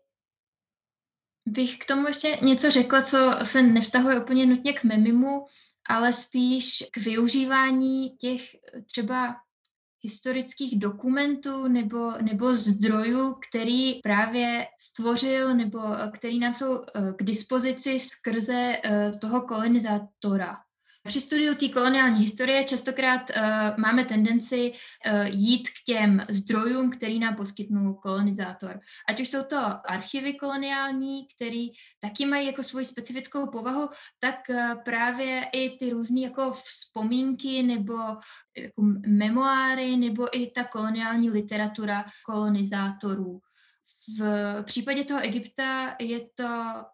bych 1.46 1.78
k 1.78 1.86
tomu 1.86 2.06
ještě 2.06 2.38
něco 2.42 2.70
řekla, 2.70 3.02
co 3.02 3.32
se 3.42 3.62
nevztahuje 3.62 4.22
úplně 4.22 4.46
nutně 4.46 4.72
k 4.72 4.84
memimu, 4.84 5.46
ale 5.88 6.12
spíš 6.12 6.84
k 6.92 6.96
využívání 6.96 8.16
těch 8.16 8.42
třeba 8.86 9.36
historických 10.02 10.78
dokumentů 10.78 11.68
nebo, 11.68 12.12
nebo 12.22 12.56
zdrojů, 12.56 13.34
který 13.48 14.00
právě 14.02 14.66
stvořil 14.80 15.54
nebo 15.54 15.80
který 16.14 16.38
nám 16.38 16.54
jsou 16.54 16.82
eh, 16.82 17.12
k 17.18 17.22
dispozici 17.22 18.00
skrze 18.00 18.76
eh, 18.84 19.12
toho 19.20 19.40
kolonizátora. 19.40 20.65
Při 21.06 21.20
studiu 21.20 21.54
té 21.54 21.68
koloniální 21.68 22.20
historie 22.20 22.64
častokrát 22.64 23.30
uh, 23.30 23.42
máme 23.78 24.04
tendenci 24.04 24.72
uh, 24.72 25.26
jít 25.26 25.68
k 25.68 25.84
těm 25.86 26.22
zdrojům, 26.28 26.90
který 26.90 27.18
nám 27.18 27.36
poskytnul 27.36 27.94
kolonizátor. 27.94 28.80
Ať 29.08 29.20
už 29.20 29.28
jsou 29.28 29.42
to 29.42 29.56
archivy 29.90 30.34
koloniální, 30.34 31.26
který 31.36 31.68
taky 32.00 32.26
mají 32.26 32.46
jako 32.46 32.62
svoji 32.62 32.84
specifickou 32.84 33.50
povahu, 33.50 33.88
tak 34.20 34.34
uh, 34.48 34.82
právě 34.84 35.48
i 35.52 35.78
ty 35.78 35.90
různé 35.90 36.20
jako 36.20 36.52
vzpomínky 36.52 37.62
nebo 37.62 37.94
jako 38.56 38.82
memoáry 39.06 39.96
nebo 39.96 40.38
i 40.38 40.50
ta 40.50 40.64
koloniální 40.64 41.30
literatura 41.30 42.04
kolonizátorů. 42.26 43.40
V 44.18 44.62
případě 44.62 45.04
toho 45.04 45.20
Egypta 45.20 45.96
je 46.00 46.20
to 46.34 46.84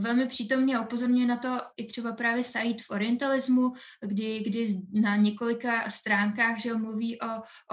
velmi 0.00 0.26
přítomně 0.26 0.80
upozorňuje 0.80 1.26
na 1.26 1.36
to 1.36 1.60
i 1.76 1.86
třeba 1.86 2.12
právě 2.12 2.44
Said 2.44 2.82
v 2.82 2.90
orientalismu, 2.90 3.72
kdy, 4.06 4.40
kdy 4.40 4.80
na 4.92 5.16
několika 5.16 5.90
stránkách 5.90 6.58
že 6.58 6.74
mluví 6.74 7.20
o, 7.20 7.26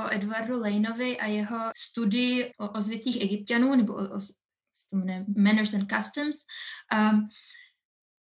o 0.03 0.13
Edwardu 0.13 0.59
Laneovi 0.59 1.17
a 1.17 1.25
jeho 1.25 1.57
studii 1.77 2.51
o, 2.59 2.69
o 2.69 2.81
zvěcích 2.81 3.21
egyptianů, 3.21 3.75
nebo 3.75 3.93
o, 3.93 4.15
o 4.15 4.19
Manners 5.37 5.73
and 5.73 5.91
Customs, 5.91 6.35
um, 6.93 7.29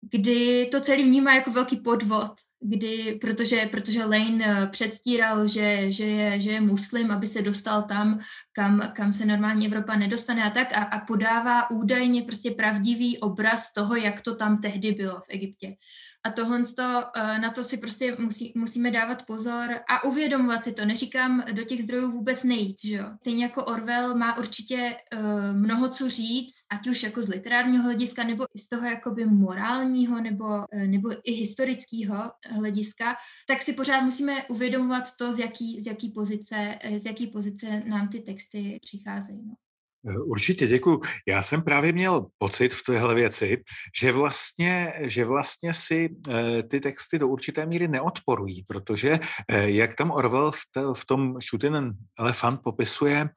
kdy 0.02 0.66
to 0.72 0.82
celý 0.82 1.04
vnímá 1.04 1.36
jako 1.36 1.52
velký 1.52 1.78
podvod, 1.78 2.32
kdy, 2.60 3.18
protože, 3.22 3.66
protože 3.66 4.06
Lane 4.06 4.64
eh, 4.64 4.68
předstíral, 4.68 5.48
že, 5.48 5.92
že, 5.92 6.06
je, 6.06 6.42
že 6.42 6.52
je 6.52 6.62
muslim, 6.62 7.12
aby 7.12 7.28
se 7.28 7.42
dostal 7.42 7.84
tam, 7.84 8.20
kam, 8.52 8.92
kam 8.96 9.14
se 9.14 9.26
normálně 9.26 9.68
Evropa 9.68 9.96
nedostane 9.96 10.44
a 10.44 10.50
tak 10.50 10.78
a, 10.78 10.84
a 10.84 11.06
podává 11.06 11.72
údajně 11.72 12.24
prostě 12.24 12.52
pravdivý 12.52 13.18
obraz 13.18 13.74
toho, 13.74 13.96
jak 13.96 14.22
to 14.22 14.36
tam 14.36 14.62
tehdy 14.62 14.92
bylo 14.92 15.20
v 15.20 15.26
Egyptě. 15.30 15.76
A 16.24 16.32
tohle 16.32 16.64
eh, 16.80 17.40
na 17.40 17.52
to 17.52 17.64
si 17.64 17.78
prostě 17.78 18.16
musí, 18.20 18.54
musíme 18.56 18.92
dávat 18.92 19.26
pozor 19.26 19.80
a 19.90 20.04
uvědomovat 20.04 20.64
si 20.64 20.74
to. 20.74 20.86
Neříkám 20.86 21.44
do 21.52 21.64
těch 21.64 21.84
zdrojů 21.84 22.12
vůbec 22.12 22.44
nejít, 22.44 22.78
že 22.84 22.96
jo. 22.96 23.06
Stejně 23.22 23.44
jako 23.44 23.66
Orwell 23.66 24.16
má 24.16 24.38
určitě 24.38 24.96
uh, 25.14 25.22
mnoho 25.54 25.90
co 25.90 26.10
říct, 26.10 26.56
ať 26.72 26.88
už 26.88 27.04
jako 27.04 27.22
z 27.22 27.28
literárního 27.28 27.84
hlediska, 27.84 28.24
nebo 28.24 28.46
i 28.56 28.60
z 28.60 28.70
toho 28.70 28.86
jakoby 28.86 29.26
morálního, 29.26 30.22
nebo, 30.22 30.46
uh, 30.46 30.84
nebo 30.86 31.10
i 31.24 31.32
historického 31.32 32.32
hlediska, 32.50 33.16
tak 33.48 33.62
si 33.62 33.74
pořád 33.74 34.02
musíme 34.02 34.46
uvědomovat 34.48 35.04
to, 35.20 35.32
z 35.32 35.40
jaký, 35.40 35.82
z 35.82 35.86
jaký 35.86 36.10
pozice, 36.10 36.80
z 36.98 37.06
jaký 37.06 37.28
pozice 37.28 37.84
nám 37.86 38.10
ty 38.10 38.20
texty 38.20 38.80
přicházejí. 38.84 39.42
No. 39.48 39.67
Eh, 40.10 40.20
určitě 40.20 40.68
děkuji. 40.68 41.02
Já 41.28 41.44
jsem 41.44 41.62
právě 41.62 41.94
měl 41.94 42.26
pocit 42.38 42.74
v 42.74 42.84
téhle 42.86 43.16
věci, 43.16 43.64
že 44.00 44.12
vlastně, 44.12 44.94
že 45.02 45.26
vlastně 45.26 45.74
si 45.74 46.10
eh, 46.30 46.64
ty 46.64 46.80
texty 46.80 47.20
do 47.20 47.28
určité 47.28 47.66
míry 47.66 47.88
neodporují, 47.88 48.64
protože 48.68 49.20
eh, 49.48 49.70
jak 49.70 49.96
tam 49.96 50.12
Orwell 50.12 50.52
v, 50.52 50.62
te, 50.72 50.82
v 50.94 51.06
tom 51.06 51.42
Shooting 51.42 51.96
Elephant 52.20 52.62
popisuje, 52.64 53.30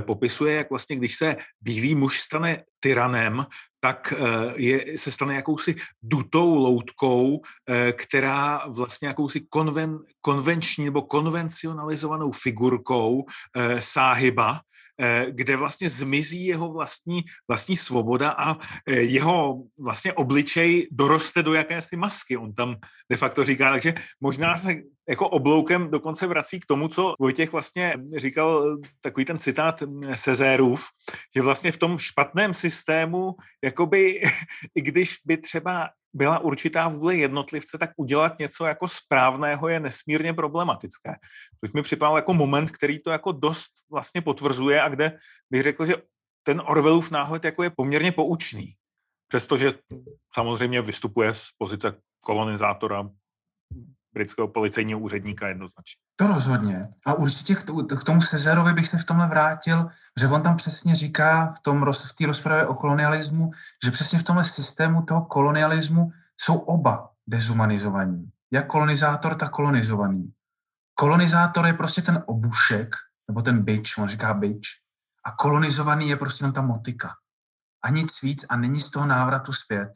popisuje, 0.00 0.54
jak 0.54 0.70
vlastně, 0.70 0.96
když 0.96 1.16
se 1.16 1.36
bílý 1.60 1.94
muž 1.94 2.20
stane 2.20 2.64
tyranem, 2.80 3.46
tak 3.80 4.14
je, 4.56 4.98
se 4.98 5.10
stane 5.10 5.34
jakousi 5.34 5.74
dutou 6.02 6.54
loutkou, 6.54 7.40
která 7.92 8.62
vlastně 8.68 9.08
jakousi 9.08 9.40
konven, 9.48 9.98
konvenční 10.20 10.84
nebo 10.84 11.02
konvencionalizovanou 11.02 12.32
figurkou 12.32 13.24
sáhyba, 13.78 14.60
kde 15.28 15.56
vlastně 15.56 15.88
zmizí 15.88 16.46
jeho 16.46 16.72
vlastní, 16.72 17.24
vlastní 17.48 17.76
svoboda 17.76 18.30
a 18.30 18.56
eh, 18.86 18.94
jeho 18.94 19.62
vlastně 19.78 20.12
obličej 20.12 20.88
doroste 20.90 21.42
do 21.42 21.54
jakési 21.54 21.96
masky. 21.96 22.36
On 22.36 22.54
tam 22.54 22.76
de 23.10 23.16
facto 23.16 23.44
říká, 23.44 23.70
takže 23.70 23.94
možná 24.20 24.56
se 24.56 24.74
jako 25.08 25.28
obloukem 25.28 25.90
dokonce 25.90 26.26
vrací 26.26 26.60
k 26.60 26.66
tomu, 26.66 26.88
co 26.88 27.14
Vojtěch 27.20 27.52
vlastně 27.52 27.94
říkal, 28.16 28.76
takový 29.00 29.24
ten 29.24 29.38
citát 29.38 29.82
Cezérův, 30.16 30.84
že 31.36 31.42
vlastně 31.42 31.72
v 31.72 31.78
tom 31.78 31.98
špatném 31.98 32.54
systému, 32.54 33.30
jakoby, 33.64 34.22
i 34.74 34.82
když 34.82 35.16
by 35.24 35.36
třeba 35.36 35.88
byla 36.12 36.38
určitá 36.38 36.88
vůle 36.88 37.16
jednotlivce, 37.16 37.78
tak 37.78 37.90
udělat 37.96 38.38
něco 38.38 38.64
jako 38.64 38.88
správného 38.88 39.68
je 39.68 39.80
nesmírně 39.80 40.32
problematické. 40.32 41.14
To 41.64 41.70
mi 41.74 41.82
připadal 41.82 42.16
jako 42.16 42.34
moment, 42.34 42.70
který 42.70 42.98
to 42.98 43.10
jako 43.10 43.32
dost 43.32 43.72
vlastně 43.90 44.22
potvrzuje 44.22 44.82
a 44.82 44.88
kde 44.88 45.18
bych 45.50 45.62
řekl, 45.62 45.86
že 45.86 45.94
ten 46.42 46.62
Orwellův 46.66 47.10
náhled 47.10 47.44
jako 47.44 47.62
je 47.62 47.70
poměrně 47.70 48.12
poučný. 48.12 48.74
Přestože 49.28 49.72
samozřejmě 50.34 50.82
vystupuje 50.82 51.34
z 51.34 51.48
pozice 51.58 52.00
kolonizátora 52.24 53.10
britského 54.18 54.48
policejního 54.48 55.00
úředníka 55.00 55.48
jednoznačně. 55.48 55.96
To 56.16 56.26
rozhodně. 56.26 56.88
A 57.06 57.14
určitě 57.14 57.54
k 58.00 58.04
tomu 58.04 58.20
Cezarovi 58.20 58.72
bych 58.72 58.88
se 58.88 58.98
v 58.98 59.04
tomhle 59.04 59.26
vrátil, 59.26 59.86
že 60.20 60.26
on 60.28 60.42
tam 60.42 60.56
přesně 60.56 60.94
říká 60.94 61.52
v, 61.56 61.60
tom, 61.62 61.92
v 61.92 62.14
té 62.18 62.26
rozpravě 62.26 62.66
o 62.66 62.74
kolonialismu, 62.74 63.50
že 63.84 63.90
přesně 63.90 64.18
v 64.18 64.22
tomhle 64.22 64.44
systému 64.44 65.02
toho 65.02 65.24
kolonialismu 65.24 66.10
jsou 66.40 66.58
oba 66.58 67.10
dezumanizovaní. 67.26 68.30
Jak 68.52 68.66
kolonizátor, 68.66 69.34
tak 69.34 69.50
kolonizovaný. 69.50 70.32
Kolonizátor 70.94 71.66
je 71.66 71.72
prostě 71.72 72.02
ten 72.02 72.22
obušek, 72.26 72.96
nebo 73.28 73.42
ten 73.42 73.62
byč, 73.62 73.98
on 73.98 74.08
říká 74.08 74.34
byč, 74.34 74.68
a 75.24 75.30
kolonizovaný 75.32 76.08
je 76.08 76.16
prostě 76.16 76.42
jenom 76.42 76.52
ta 76.52 76.62
motika. 76.62 77.14
A 77.84 77.90
nic 77.90 78.22
víc 78.22 78.46
a 78.50 78.56
není 78.56 78.80
z 78.80 78.90
toho 78.90 79.06
návratu 79.06 79.52
zpět. 79.52 79.92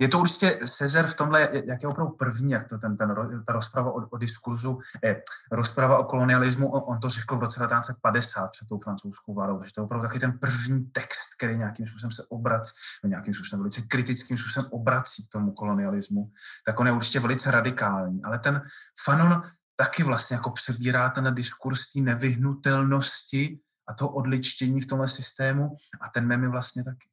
Je 0.00 0.08
to 0.08 0.18
určitě 0.18 0.58
Cezer 0.66 1.06
v 1.06 1.14
tomhle, 1.14 1.50
jak 1.66 1.82
je 1.82 1.88
opravdu 1.88 2.12
první, 2.12 2.52
jak 2.52 2.68
to 2.68 2.78
ten, 2.78 2.96
ten, 2.96 3.14
ta 3.46 3.52
rozprava 3.52 3.90
o, 3.90 4.08
o 4.08 4.16
diskurzu, 4.16 4.78
eh, 5.04 5.22
rozprava 5.52 5.98
o 5.98 6.04
kolonialismu, 6.04 6.68
on, 6.68 7.00
to 7.00 7.08
řekl 7.08 7.36
v 7.36 7.40
roce 7.40 7.60
1950 7.60 8.50
před 8.50 8.68
tou 8.68 8.78
francouzskou 8.78 9.34
vládou, 9.34 9.62
že 9.62 9.72
to 9.74 9.80
je 9.80 9.84
opravdu 9.84 10.08
taky 10.08 10.18
ten 10.18 10.38
první 10.38 10.84
text, 10.84 11.34
který 11.36 11.58
nějakým 11.58 11.86
způsobem 11.86 12.10
se 12.10 12.22
obrací, 12.28 12.72
nějakým 13.06 13.34
způsobem 13.34 13.60
velice 13.60 13.82
kritickým 13.82 14.38
způsobem 14.38 14.70
obrací 14.72 15.26
k 15.26 15.32
tomu 15.32 15.52
kolonialismu, 15.52 16.30
tak 16.66 16.80
on 16.80 16.86
je 16.86 16.92
určitě 16.92 17.20
velice 17.20 17.50
radikální. 17.50 18.22
Ale 18.24 18.38
ten 18.38 18.62
Fanon 19.04 19.42
taky 19.76 20.02
vlastně 20.02 20.36
jako 20.36 20.50
přebírá 20.50 21.10
ten 21.10 21.34
diskurs 21.34 21.92
té 21.92 22.00
nevyhnutelnosti 22.00 23.58
a 23.88 23.94
to 23.94 24.08
odličtění 24.08 24.80
v 24.80 24.86
tomhle 24.86 25.08
systému 25.08 25.76
a 26.00 26.08
ten 26.08 26.26
mem 26.26 26.50
vlastně 26.50 26.84
taky 26.84 27.08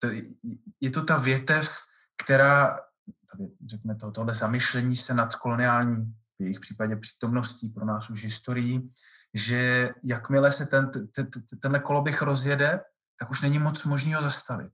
to, 0.00 0.08
je 0.80 0.90
to 0.90 1.04
ta 1.04 1.18
větev, 1.18 1.70
která, 2.22 2.78
řekněme 3.66 3.94
to, 3.94 4.10
tohle 4.10 4.34
zamyšlení 4.34 4.96
se 4.96 5.14
nad 5.14 5.34
koloniální 5.34 6.14
v 6.38 6.42
jejich 6.42 6.60
případě 6.60 6.96
přítomností 6.96 7.68
pro 7.68 7.84
nás 7.84 8.10
už 8.10 8.24
historií, 8.24 8.92
že 9.34 9.90
jakmile 10.02 10.52
se 10.52 10.66
ten, 10.66 10.90
ten, 10.90 11.28
tenhle 11.62 11.80
koloběh 11.80 12.22
rozjede, 12.22 12.80
tak 13.18 13.30
už 13.30 13.42
není 13.42 13.58
moc 13.58 13.84
možného 13.84 14.22
zastavit. 14.22 14.72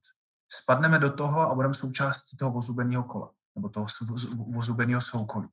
Spadneme 0.53 0.98
do 0.98 1.11
toho 1.11 1.40
a 1.40 1.55
budeme 1.55 1.74
součástí 1.74 2.36
toho 2.36 2.51
vozubeného 2.51 3.05
kola, 3.05 3.31
nebo 3.55 3.69
toho 3.69 3.86
vozubeného 4.53 5.01
soukolí. 5.01 5.48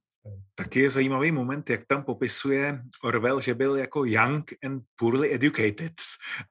Taky 0.55 0.79
je 0.79 0.89
zajímavý 0.89 1.31
moment, 1.31 1.69
jak 1.69 1.85
tam 1.85 2.03
popisuje 2.03 2.81
Orwell, 3.03 3.39
že 3.39 3.55
byl 3.55 3.75
jako 3.75 4.05
young 4.05 4.53
and 4.63 4.83
poorly 4.95 5.33
educated 5.33 5.93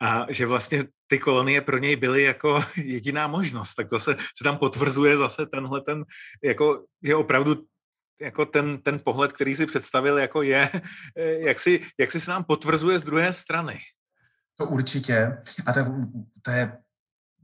a 0.01 0.27
že 0.29 0.47
vlastně 0.47 0.85
ty 1.07 1.19
kolonie 1.19 1.61
pro 1.61 1.79
něj 1.79 1.97
byly 1.97 2.23
jako 2.23 2.65
jediná 2.77 3.27
možnost. 3.29 3.75
Tak 3.75 3.91
zase 3.91 4.17
se 4.39 4.45
tam 4.45 4.59
potvrzuje 4.59 5.17
zase 5.17 5.47
tenhle 5.47 5.81
ten, 5.81 6.05
jako 6.45 6.85
je 7.03 7.17
opravdu 7.17 7.67
jako 8.21 8.47
ten, 8.47 8.79
ten 8.79 9.01
pohled, 9.05 9.33
který 9.33 9.57
si 9.57 9.67
představil, 9.67 10.19
jako 10.19 10.43
je, 10.43 10.71
jak 11.17 11.59
si, 11.59 11.81
jak 11.99 12.11
si 12.11 12.21
se 12.21 12.31
nám 12.31 12.45
potvrzuje 12.45 12.99
z 12.99 13.03
druhé 13.03 13.33
strany. 13.33 13.79
To 14.57 14.67
určitě. 14.67 15.43
A 15.67 15.73
to, 15.73 15.85
to 16.43 16.51
je 16.51 16.79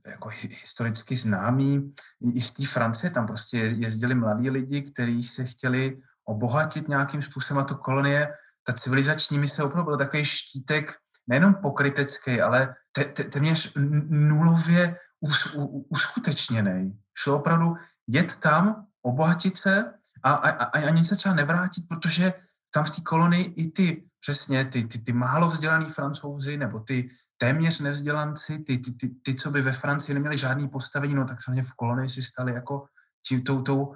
jako 0.06 0.28
historicky 0.28 1.16
známý. 1.16 1.94
I 2.34 2.40
z 2.40 2.52
té 2.52 2.66
Francie 2.66 3.10
tam 3.10 3.26
prostě 3.26 3.58
jezdili 3.58 4.14
mladí 4.14 4.50
lidi, 4.50 4.82
kteří 4.82 5.24
se 5.24 5.44
chtěli 5.44 5.98
obohatit 6.28 6.88
nějakým 6.88 7.22
způsobem 7.22 7.62
a 7.62 7.64
to 7.64 7.76
kolonie, 7.76 8.28
ta 8.64 8.72
civilizační 8.72 9.38
mise 9.38 9.62
opravdu 9.62 9.84
byl 9.84 9.98
takový 9.98 10.24
štítek, 10.24 10.94
nejenom 11.26 11.54
pokrytecký, 11.54 12.40
ale 12.40 12.74
te, 12.92 13.04
te, 13.04 13.24
téměř 13.24 13.72
nulově 14.08 14.96
us, 15.20 15.54
u, 15.54 15.86
uskutečněný. 15.88 16.98
Šlo 17.18 17.36
opravdu 17.36 17.74
jet 18.06 18.36
tam, 18.36 18.86
obohatit 19.02 19.58
se 19.58 19.84
a, 20.22 20.32
a, 20.32 20.50
a, 20.50 20.64
a 20.64 20.86
ani 20.86 21.04
se 21.04 21.16
třeba 21.16 21.34
nevrátit, 21.34 21.88
protože 21.88 22.32
tam 22.74 22.84
v 22.84 22.90
té 22.90 23.02
kolonii 23.02 23.54
i 23.56 23.70
ty, 23.70 24.04
přesně, 24.20 24.64
ty, 24.64 24.84
ty, 24.84 24.98
ty 24.98 25.12
málo 25.12 25.48
vzdělaný 25.48 25.86
francouzi 25.86 26.56
nebo 26.56 26.80
ty 26.80 27.08
téměř 27.38 27.80
nevzdělanci, 27.80 28.58
ty, 28.58 28.78
ty, 28.78 28.92
ty, 28.92 29.08
ty, 29.08 29.34
co 29.34 29.50
by 29.50 29.62
ve 29.62 29.72
Francii 29.72 30.14
neměli 30.14 30.38
žádný 30.38 30.68
postavení, 30.68 31.14
no 31.14 31.24
tak 31.24 31.42
samozřejmě 31.42 31.62
v 31.62 31.74
kolonii 31.74 32.08
si 32.08 32.22
stali 32.22 32.52
jako 32.52 32.86
tím, 33.28 33.42
tou, 33.42 33.62
tou 33.62 33.94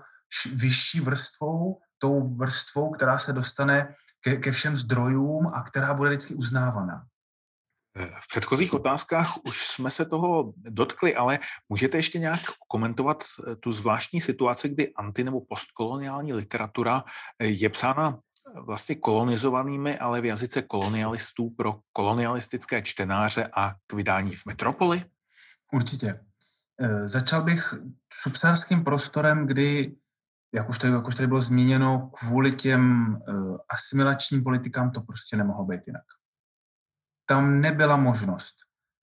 vyšší 0.54 1.00
vrstvou 1.00 1.80
tou 2.02 2.34
vrstvou, 2.36 2.90
která 2.90 3.18
se 3.18 3.32
dostane 3.32 3.94
ke, 4.24 4.36
ke 4.36 4.50
všem 4.50 4.76
zdrojům 4.76 5.46
a 5.46 5.62
která 5.62 5.94
bude 5.94 6.10
vždycky 6.10 6.34
uznávaná. 6.34 7.06
V 8.20 8.28
předchozích 8.28 8.74
otázkách 8.74 9.36
už 9.46 9.66
jsme 9.66 9.90
se 9.90 10.04
toho 10.04 10.52
dotkli, 10.56 11.14
ale 11.14 11.38
můžete 11.68 11.98
ještě 11.98 12.18
nějak 12.18 12.40
komentovat 12.68 13.24
eh, 13.24 13.56
tu 13.56 13.72
zvláštní 13.72 14.20
situaci, 14.20 14.68
kdy 14.68 14.92
anti- 14.98 15.24
nebo 15.24 15.40
postkoloniální 15.40 16.32
literatura 16.32 17.04
eh, 17.38 17.46
je 17.46 17.68
psána 17.68 18.18
eh, 18.18 18.60
vlastně 18.60 18.94
kolonizovanými, 18.94 19.98
ale 19.98 20.20
v 20.20 20.24
jazyce 20.24 20.62
kolonialistů 20.62 21.50
pro 21.50 21.78
kolonialistické 21.92 22.82
čtenáře 22.82 23.50
a 23.56 23.74
k 23.86 23.92
vydání 23.92 24.34
v 24.34 24.46
metropoli? 24.46 25.04
Určitě. 25.72 26.20
Začal 27.04 27.42
bych 27.42 27.74
subsárským 28.12 28.84
prostorem, 28.84 29.46
kdy 29.46 29.94
jak 30.54 30.68
už, 30.68 30.78
tady, 30.78 30.92
jak 30.92 31.08
už 31.08 31.14
tady 31.14 31.26
bylo 31.26 31.42
zmíněno, 31.42 32.10
kvůli 32.18 32.52
těm 32.54 33.14
uh, 33.28 33.56
asimilačním 33.68 34.44
politikám 34.44 34.90
to 34.90 35.00
prostě 35.00 35.36
nemohlo 35.36 35.64
být 35.64 35.86
jinak. 35.86 36.04
Tam 37.26 37.60
nebyla 37.60 37.96
možnost 37.96 38.56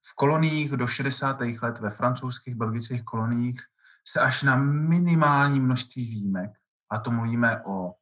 v 0.06 0.16
koloniích 0.16 0.72
do 0.72 0.88
60. 0.88 1.42
let 1.62 1.80
ve 1.80 1.90
francouzských, 1.90 2.56
belgických 2.56 3.04
koloniích 3.04 3.62
se 4.08 4.20
až 4.20 4.44
na 4.44 4.56
minimální 4.64 5.60
množství 5.60 6.06
výjimek, 6.06 6.52
a 6.92 7.00
to 7.00 7.12
mluvíme 7.12 7.64
o 7.66 7.94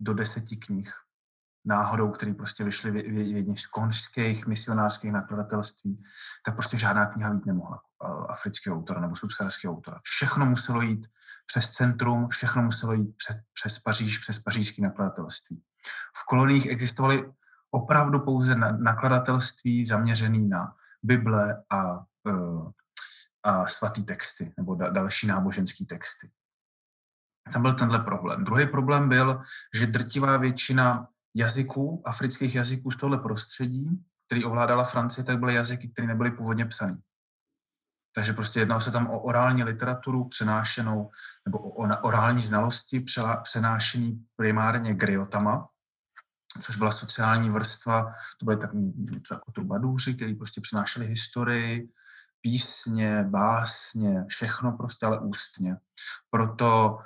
do 0.00 0.14
deseti 0.14 0.56
knih, 0.56 0.92
náhodou, 1.70 2.10
které 2.10 2.34
prostě 2.34 2.64
vyšly 2.64 2.90
v, 2.90 2.94
v 2.94 3.36
jedných 3.36 3.60
z 3.60 3.66
konžských 3.66 4.46
misionářských 4.46 5.12
nakladatelství, 5.12 6.02
tak 6.44 6.54
prostě 6.54 6.76
žádná 6.76 7.06
kniha 7.06 7.30
být 7.30 7.46
nemohla 7.46 7.80
afrického 8.28 8.76
autora 8.76 9.00
nebo 9.00 9.16
subsaharského 9.16 9.74
autora. 9.74 10.00
Všechno 10.02 10.46
muselo 10.46 10.82
jít 10.82 11.06
přes 11.46 11.70
centrum, 11.70 12.28
všechno 12.28 12.62
muselo 12.62 12.92
jít 12.92 13.16
přes, 13.16 13.36
přes 13.54 13.78
Paříž, 13.78 14.18
přes 14.18 14.38
pařížské 14.38 14.82
nakladatelství. 14.82 15.62
V 16.16 16.26
koloniích 16.26 16.66
existovaly 16.66 17.32
opravdu 17.70 18.20
pouze 18.20 18.54
nakladatelství 18.54 19.86
zaměřený 19.86 20.48
na 20.48 20.74
Bible 21.02 21.62
a, 21.70 22.04
e, 22.26 22.32
a 23.42 23.66
svatý 23.66 24.04
texty 24.04 24.52
nebo 24.56 24.74
další 24.74 25.26
náboženské 25.26 25.84
texty. 25.84 26.30
Tam 27.52 27.62
byl 27.62 27.74
tenhle 27.74 27.98
problém. 27.98 28.44
Druhý 28.44 28.66
problém 28.66 29.08
byl, 29.08 29.42
že 29.74 29.86
drtivá 29.86 30.36
většina 30.36 31.08
jazyků, 31.34 32.02
afrických 32.06 32.54
jazyků 32.54 32.90
z 32.90 32.96
tohle 32.96 33.18
prostředí, 33.18 34.04
který 34.26 34.44
ovládala 34.44 34.84
Francie, 34.84 35.24
tak 35.24 35.38
byly 35.38 35.54
jazyky, 35.54 35.88
které 35.88 36.08
nebyly 36.08 36.30
původně 36.30 36.66
psané. 36.66 36.98
Takže 38.14 38.32
prostě 38.32 38.60
jednalo 38.60 38.80
se 38.80 38.90
tam 38.90 39.06
o 39.06 39.20
orální 39.20 39.64
literaturu 39.64 40.28
přenášenou, 40.28 41.10
nebo 41.46 41.58
o, 41.58 42.00
orální 42.02 42.42
znalosti 42.42 43.04
přenášený 43.42 44.24
primárně 44.36 44.94
griotama, 44.94 45.68
což 46.60 46.76
byla 46.76 46.92
sociální 46.92 47.50
vrstva, 47.50 48.14
to 48.38 48.44
byly 48.44 48.56
tak 48.56 48.70
něco 48.94 49.34
jako 49.34 49.52
trubaduři, 49.52 50.14
kteří 50.14 50.34
prostě 50.34 50.60
přenášeli 50.60 51.06
historii, 51.06 51.88
písně, 52.40 53.22
básně, 53.22 54.24
všechno 54.28 54.72
prostě, 54.72 55.06
ale 55.06 55.20
ústně. 55.20 55.76
Proto 56.30 56.98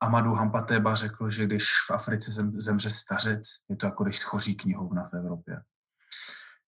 Amadou 0.00 0.34
Hampateba 0.34 0.94
řekl, 0.94 1.30
že 1.30 1.46
když 1.46 1.64
v 1.88 1.90
Africe 1.90 2.32
zem, 2.32 2.60
zemře 2.60 2.90
stařec, 2.90 3.42
je 3.68 3.76
to 3.76 3.86
jako 3.86 4.04
když 4.04 4.18
schoří 4.18 4.54
knihovna 4.54 5.08
v 5.12 5.16
Evropě. 5.16 5.62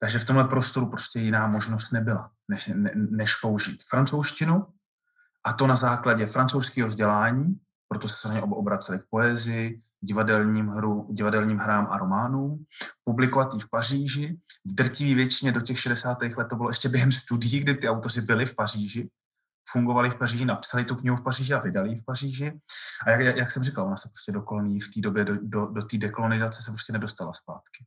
Takže 0.00 0.18
v 0.18 0.24
tomhle 0.24 0.44
prostoru 0.44 0.90
prostě 0.90 1.18
jiná 1.18 1.46
možnost 1.46 1.90
nebyla, 1.90 2.30
než, 2.48 2.66
ne, 2.74 2.92
než 2.94 3.36
použít 3.36 3.82
francouzštinu 3.90 4.66
a 5.46 5.52
to 5.52 5.66
na 5.66 5.76
základě 5.76 6.26
francouzského 6.26 6.88
vzdělání, 6.88 7.60
proto 7.88 8.08
se 8.08 8.28
ně 8.28 8.42
obraceli 8.42 8.98
k 8.98 9.06
poezii, 9.10 9.82
divadelním, 10.00 10.68
hru, 10.68 11.08
divadelním 11.10 11.58
hrám 11.58 11.86
a 11.90 11.98
románům, 11.98 12.64
publikovat 13.04 13.62
v 13.62 13.70
Paříži. 13.70 14.38
V 14.64 14.74
drtivé 14.74 15.14
většině 15.14 15.52
do 15.52 15.60
těch 15.60 15.80
60. 15.80 16.22
let 16.22 16.48
to 16.50 16.56
bylo 16.56 16.70
ještě 16.70 16.88
během 16.88 17.12
studií, 17.12 17.60
kdy 17.60 17.74
ty 17.74 17.88
autoři 17.88 18.20
byli 18.20 18.46
v 18.46 18.54
Paříži, 18.54 19.08
fungovali 19.72 20.10
v 20.10 20.16
Paříži, 20.16 20.44
napsali 20.44 20.84
tu 20.84 20.96
knihu 20.96 21.16
v 21.16 21.24
Paříži 21.24 21.54
a 21.54 21.58
vydali 21.58 21.88
ji 21.88 21.96
v 21.96 22.04
Paříži. 22.04 22.60
A 23.06 23.10
jak, 23.10 23.36
jak 23.36 23.50
jsem 23.50 23.62
říkal, 23.62 23.86
ona 23.86 23.96
se 23.96 24.08
prostě 24.08 24.32
do 24.32 24.42
kolonií 24.42 24.80
v 24.80 24.94
té 24.94 25.00
době, 25.00 25.24
do, 25.24 25.34
do, 25.42 25.66
do 25.66 25.82
té 25.82 25.98
dekolonizace 25.98 26.62
se 26.62 26.70
prostě 26.70 26.92
nedostala 26.92 27.32
zpátky. 27.32 27.84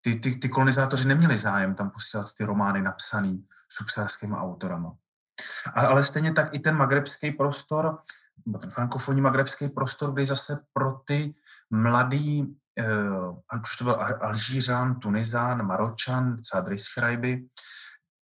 Ty, 0.00 0.14
ty, 0.14 0.36
ty 0.36 0.48
kolonizátoři 0.48 1.08
neměli 1.08 1.38
zájem 1.38 1.74
tam 1.74 1.90
posílat 1.90 2.26
ty 2.38 2.44
romány 2.44 2.82
napsané 2.82 3.38
subsaharskými 3.72 4.34
autorama. 4.34 4.96
A, 5.74 5.86
ale 5.86 6.04
stejně 6.04 6.32
tak 6.32 6.54
i 6.54 6.58
ten 6.58 6.76
magrebský 6.76 7.30
prostor, 7.30 7.98
ten 8.60 8.70
frankofonní 8.70 9.20
magrebský 9.20 9.68
prostor, 9.68 10.12
byl 10.12 10.26
zase 10.26 10.64
pro 10.72 10.92
ty 10.92 11.34
mladý, 11.70 12.56
eh, 12.78 12.86
ať 13.50 13.62
už 13.62 13.76
to 13.76 13.84
byl 13.84 13.94
Alžířan, 14.20 15.00
Tunizán, 15.00 15.66
Maročan, 15.66 16.38
Cadris 16.42 16.84
Šrajby, 16.84 17.46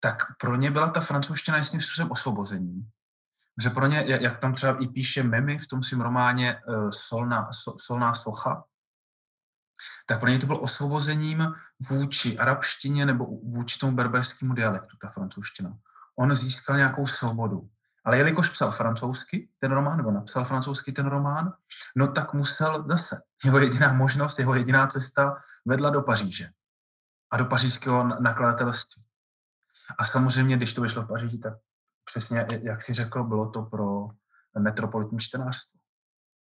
tak 0.05 0.37
pro 0.39 0.57
ně 0.57 0.71
byla 0.71 0.91
ta 0.91 1.01
francouzština 1.01 1.59
jasným 1.59 1.83
způsobem 1.83 2.11
osvobozením. 2.11 2.89
Že 3.63 3.71
pro 3.71 3.87
ně, 3.87 4.05
jak 4.07 4.39
tam 4.39 4.55
třeba 4.55 4.83
i 4.83 4.87
píše 4.87 5.23
Memi 5.23 5.59
v 5.59 5.69
tom 5.69 5.83
svém 5.83 6.01
románě 6.01 6.61
uh, 6.69 6.91
Solná, 6.91 7.53
so, 7.53 7.79
Solná 7.81 8.15
socha, 8.15 8.65
tak 10.07 10.21
pro 10.21 10.29
ně 10.29 10.39
to 10.39 10.47
bylo 10.47 10.61
osvobozením 10.61 11.55
vůči 11.91 12.39
arabštině 12.39 13.07
nebo 13.07 13.25
vůči 13.27 13.79
tomu 13.79 13.97
berberskému 13.97 14.55
dialektu, 14.55 14.97
ta 15.01 15.09
francouzština. 15.09 15.77
On 16.19 16.35
získal 16.35 16.77
nějakou 16.77 17.07
svobodu. 17.07 17.69
Ale 18.05 18.19
jelikož 18.19 18.49
psal 18.49 18.73
francouzsky 18.73 19.49
ten 19.59 19.73
román, 19.73 19.97
nebo 19.97 20.11
napsal 20.11 20.45
francouzsky 20.45 20.93
ten 20.93 21.07
román, 21.07 21.53
no 21.97 22.13
tak 22.13 22.35
musel 22.35 22.85
zase. 22.89 23.23
Jeho 23.45 23.59
jediná 23.59 23.93
možnost, 23.93 24.39
jeho 24.39 24.55
jediná 24.55 24.87
cesta 24.87 25.37
vedla 25.65 25.91
do 25.91 26.03
Paříže 26.03 26.51
a 27.31 27.37
do 27.37 27.45
pařížského 27.45 28.21
nakladatelství. 28.21 29.04
A 29.99 30.07
samozřejmě, 30.07 30.57
když 30.57 30.75
to 30.75 30.83
vyšlo 30.83 31.03
v 31.03 31.09
Paříži, 31.09 31.39
tak 31.39 31.55
přesně, 32.05 32.47
jak 32.63 32.83
si 32.83 32.93
řekl, 32.93 33.25
bylo 33.25 33.51
to 33.51 33.63
pro 33.63 34.09
metropolitní 34.59 35.19
čtenářstvo. 35.19 35.81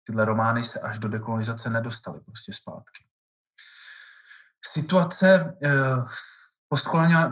Tyhle 0.05 0.24
romány 0.24 0.65
se 0.65 0.81
až 0.81 0.98
do 0.98 1.09
dekolonizace 1.09 1.70
nedostaly 1.70 2.20
prostě 2.20 2.52
zpátky. 2.52 3.05
Situace, 4.66 5.56
eh, 5.65 6.05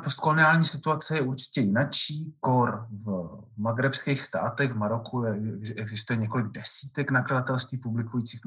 postkoloniální, 0.03 0.65
situace 0.65 1.17
je 1.17 1.23
určitě 1.23 1.61
jinačí. 1.61 2.37
Kor 2.41 2.87
v 2.91 3.39
magrebských 3.57 4.23
státech, 4.23 4.73
v 4.73 4.77
Maroku 4.77 5.25
existuje 5.77 6.17
několik 6.17 6.47
desítek 6.47 7.11
nakladatelství 7.11 7.79
publikujících 7.79 8.41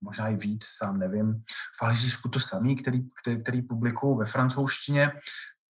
možná 0.00 0.28
i 0.28 0.36
víc, 0.36 0.64
sám 0.64 0.98
nevím. 0.98 1.44
V 1.78 1.82
Alžírsku 1.82 2.28
to 2.28 2.40
samý, 2.40 2.76
který, 2.76 3.08
který, 3.22 3.42
který 3.42 3.62
publikují 3.62 4.18
ve 4.18 4.26
francouzštině 4.26 5.12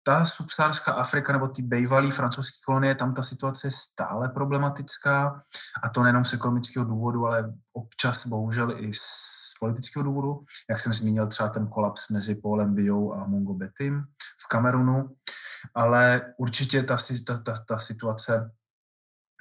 ta 0.08 0.24
subsaharská 0.24 0.92
Afrika 0.92 1.32
nebo 1.32 1.48
ty 1.48 1.62
bývalé 1.62 2.10
francouzské 2.10 2.56
kolonie, 2.66 2.94
tam 2.94 3.14
ta 3.14 3.22
situace 3.22 3.66
je 3.66 3.72
stále 3.72 4.28
problematická. 4.28 5.42
A 5.82 5.88
to 5.88 6.02
nejenom 6.02 6.24
z 6.24 6.32
ekonomického 6.32 6.84
důvodu, 6.84 7.26
ale 7.26 7.52
občas 7.72 8.26
bohužel 8.26 8.72
i 8.76 8.94
z 8.94 9.02
politického 9.60 10.02
důvodu, 10.02 10.44
jak 10.70 10.80
jsem 10.80 10.94
zmínil 10.94 11.26
třeba 11.26 11.48
ten 11.48 11.66
kolaps 11.66 12.08
mezi 12.08 12.34
Polem 12.34 12.74
Biou 12.74 13.14
a 13.14 13.26
Mongo 13.26 13.54
Betim 13.54 14.04
v 14.44 14.48
Kamerunu, 14.48 15.10
ale 15.74 16.20
určitě 16.38 16.82
ta, 16.82 16.96
ta, 17.26 17.38
ta, 17.38 17.54
ta 17.68 17.78
situace 17.78 18.50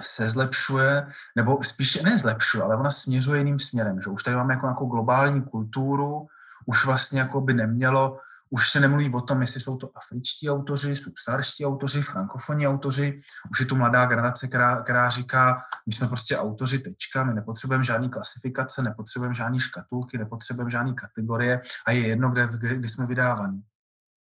se 0.02 0.30
zlepšuje, 0.30 1.07
nebo 1.35 1.64
spíše 1.64 2.03
ne 2.03 2.18
zlepšuje, 2.18 2.64
ale 2.64 2.76
ona 2.76 2.91
směřuje 2.91 3.38
jiným 3.38 3.60
směrem, 3.60 4.02
že 4.02 4.10
už 4.10 4.23
tady 4.23 4.38
máme 4.38 4.53
jako 4.53 4.65
nějakou 4.65 4.85
globální 4.85 5.41
kulturu, 5.41 6.27
už 6.65 6.85
vlastně 6.85 7.19
jako 7.19 7.41
by 7.41 7.53
nemělo 7.53 8.19
už 8.49 8.72
se 8.72 8.80
nemluví 8.80 9.14
o 9.14 9.22
tom, 9.22 9.41
jestli 9.41 9.60
jsou 9.60 9.78
to 9.78 9.90
afričtí 9.95 10.49
autoři, 10.49 10.95
subsaharští 10.95 11.65
autoři, 11.65 12.02
frankofonní 12.02 12.68
autoři. 12.68 13.19
Už 13.52 13.60
je 13.60 13.65
tu 13.65 13.76
mladá 13.76 14.06
generace, 14.06 14.48
která, 14.48 14.84
která 14.84 15.10
říká, 15.10 15.61
my 15.88 15.94
jsme 15.94 16.07
prostě 16.07 16.38
autoři 16.38 16.80
tečka, 16.80 17.24
my 17.24 17.34
nepotřebujeme 17.34 17.84
žádný 17.84 18.10
klasifikace, 18.10 18.82
nepotřebujeme 18.82 19.36
žádný 19.36 19.60
škatulky, 19.60 20.18
nepotřebujeme 20.18 20.72
žádný 20.72 20.95
kategorie 20.95 21.61
a 21.88 21.91
je 21.91 22.07
jedno, 22.07 22.30
kde, 22.30 22.48
kde, 22.48 22.76
kde 22.76 22.90
jsme 22.90 23.06
vydávaní. 23.06 23.61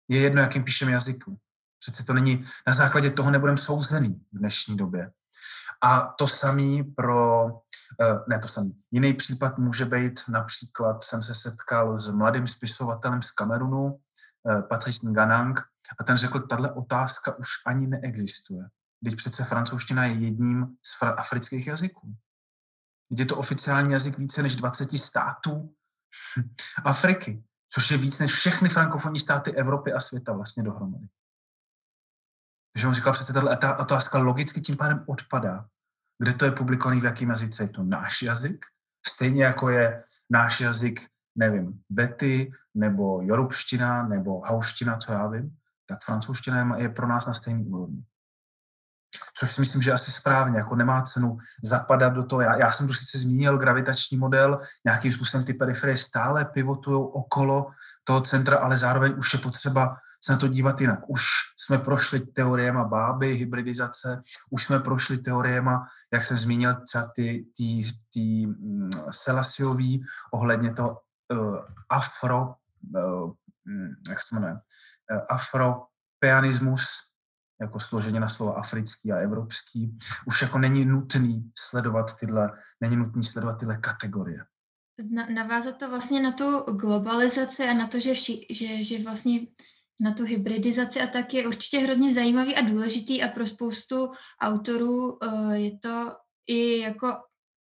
Je 0.08 0.20
jedno, 0.20 0.40
jakým 0.40 0.64
píšeme 0.64 0.92
jazyku. 0.92 1.38
Přece 1.78 2.04
to 2.04 2.12
není, 2.12 2.44
na 2.66 2.74
základě 2.74 3.10
toho 3.10 3.30
nebudeme 3.30 3.58
souzený 3.58 4.20
v 4.32 4.38
dnešní 4.38 4.76
době. 4.76 5.10
A 5.84 6.14
to 6.18 6.26
samý 6.26 6.82
pro, 6.82 7.46
eh, 8.02 8.14
ne 8.28 8.38
to 8.38 8.48
samý, 8.48 8.74
jiný 8.90 9.14
případ 9.14 9.58
může 9.58 9.84
být, 9.84 10.20
například 10.28 11.04
jsem 11.04 11.22
se 11.22 11.34
setkal 11.34 12.00
s 12.00 12.10
mladým 12.10 12.46
spisovatelem 12.46 13.22
z 13.22 13.30
Kamerunu, 13.30 13.98
Patrice 14.68 15.10
Nganang, 15.10 15.60
a 15.98 16.04
ten 16.04 16.16
řekl, 16.16 16.40
tahle 16.40 16.72
otázka 16.72 17.38
už 17.38 17.48
ani 17.66 17.86
neexistuje. 17.86 18.64
Teď 19.04 19.16
přece 19.16 19.44
francouzština 19.44 20.04
je 20.04 20.12
jedním 20.12 20.76
z 20.82 21.02
afrických 21.02 21.66
jazyků. 21.66 22.16
Je 23.10 23.26
to 23.26 23.36
oficiální 23.36 23.92
jazyk 23.92 24.18
více 24.18 24.42
než 24.42 24.56
20 24.56 24.98
států 24.98 25.74
Afriky, 26.84 27.44
což 27.72 27.90
je 27.90 27.96
víc 27.96 28.20
než 28.20 28.32
všechny 28.32 28.68
frankofonní 28.68 29.18
státy 29.20 29.54
Evropy 29.54 29.92
a 29.92 30.00
světa 30.00 30.32
vlastně 30.32 30.62
dohromady. 30.62 31.06
Takže 32.72 32.88
on 32.88 32.94
říkal, 32.94 33.12
přece 33.12 33.32
tato 33.32 33.76
otázka 33.78 34.18
logicky 34.18 34.60
tím 34.60 34.76
pádem 34.76 35.04
odpadá. 35.08 35.68
Kde 36.18 36.34
to 36.34 36.44
je 36.44 36.52
publikovaný, 36.52 37.00
v 37.00 37.04
jakém 37.04 37.30
jazyce? 37.30 37.62
Je 37.62 37.68
to 37.68 37.82
náš 37.82 38.22
jazyk? 38.22 38.66
Stejně 39.06 39.44
jako 39.44 39.68
je 39.68 40.04
náš 40.30 40.60
jazyk 40.60 41.08
nevím, 41.36 41.80
bety, 41.90 42.52
nebo 42.74 43.22
jorubština, 43.22 44.08
nebo 44.08 44.40
hauština, 44.40 44.96
co 44.96 45.12
já 45.12 45.26
vím, 45.26 45.56
tak 45.86 45.98
francouzština 46.02 46.76
je 46.76 46.88
pro 46.88 47.08
nás 47.08 47.26
na 47.26 47.34
stejný 47.34 47.64
úrovni. 47.64 48.02
Což 49.38 49.50
si 49.50 49.60
myslím, 49.60 49.82
že 49.82 49.92
asi 49.92 50.12
správně, 50.12 50.58
jako 50.58 50.76
nemá 50.76 51.02
cenu 51.02 51.38
zapadat 51.64 52.12
do 52.12 52.24
toho. 52.24 52.42
Já, 52.42 52.56
já 52.56 52.72
jsem 52.72 52.86
tu 52.86 52.92
sice 52.92 53.18
zmínil 53.18 53.58
gravitační 53.58 54.18
model, 54.18 54.60
nějakým 54.84 55.12
způsobem 55.12 55.46
ty 55.46 55.54
periferie 55.54 55.96
stále 55.96 56.44
pivotují 56.44 57.08
okolo 57.12 57.70
toho 58.04 58.20
centra, 58.20 58.58
ale 58.58 58.78
zároveň 58.78 59.14
už 59.18 59.32
je 59.32 59.38
potřeba 59.38 59.96
se 60.24 60.32
na 60.32 60.38
to 60.38 60.48
dívat 60.48 60.80
jinak. 60.80 61.00
Už 61.06 61.22
jsme 61.58 61.78
prošli 61.78 62.20
teoriema 62.20 62.84
báby, 62.84 63.34
hybridizace, 63.34 64.22
už 64.50 64.64
jsme 64.64 64.78
prošli 64.78 65.18
teoriema, 65.18 65.86
jak 66.12 66.24
jsem 66.24 66.36
zmínil, 66.36 66.74
třeba 66.74 67.10
ty, 67.14 67.46
ty, 67.56 67.82
ty 68.12 68.46
mm, 68.46 68.90
Selasiový 69.10 70.04
ohledně 70.32 70.72
toho 70.74 71.00
afro, 71.90 72.54
uh, 72.94 73.32
jak 74.08 74.20
se 74.20 74.28
to 74.28 74.34
jmenuje, 74.34 74.52
uh, 74.52 75.20
afro 75.28 75.86
peanismus, 76.18 77.10
jako 77.60 77.80
složeně 77.80 78.20
na 78.20 78.28
slova 78.28 78.52
africký 78.52 79.12
a 79.12 79.16
evropský, 79.16 79.98
už 80.26 80.42
jako 80.42 80.58
není 80.58 80.84
nutný 80.84 81.52
sledovat 81.58 82.16
tyhle, 82.20 82.50
není 82.80 82.96
nutný 82.96 83.24
sledovat 83.24 83.58
tyhle 83.58 83.76
kategorie. 83.76 84.44
Navázat 85.34 85.76
to 85.76 85.90
vlastně 85.90 86.22
na 86.22 86.32
tu 86.32 86.60
globalizaci 86.60 87.64
a 87.64 87.74
na 87.74 87.86
to, 87.86 88.00
že, 88.00 88.14
vši, 88.14 88.46
že, 88.50 88.82
že 88.82 89.02
vlastně 89.02 89.40
na 90.00 90.14
tu 90.14 90.24
hybridizaci 90.24 91.00
a 91.00 91.06
tak 91.06 91.34
je 91.34 91.46
určitě 91.46 91.78
hrozně 91.78 92.14
zajímavý 92.14 92.56
a 92.56 92.68
důležitý 92.68 93.22
a 93.22 93.28
pro 93.28 93.46
spoustu 93.46 94.12
autorů 94.42 95.12
uh, 95.12 95.52
je 95.52 95.78
to 95.78 96.16
i 96.46 96.78
jako 96.78 97.06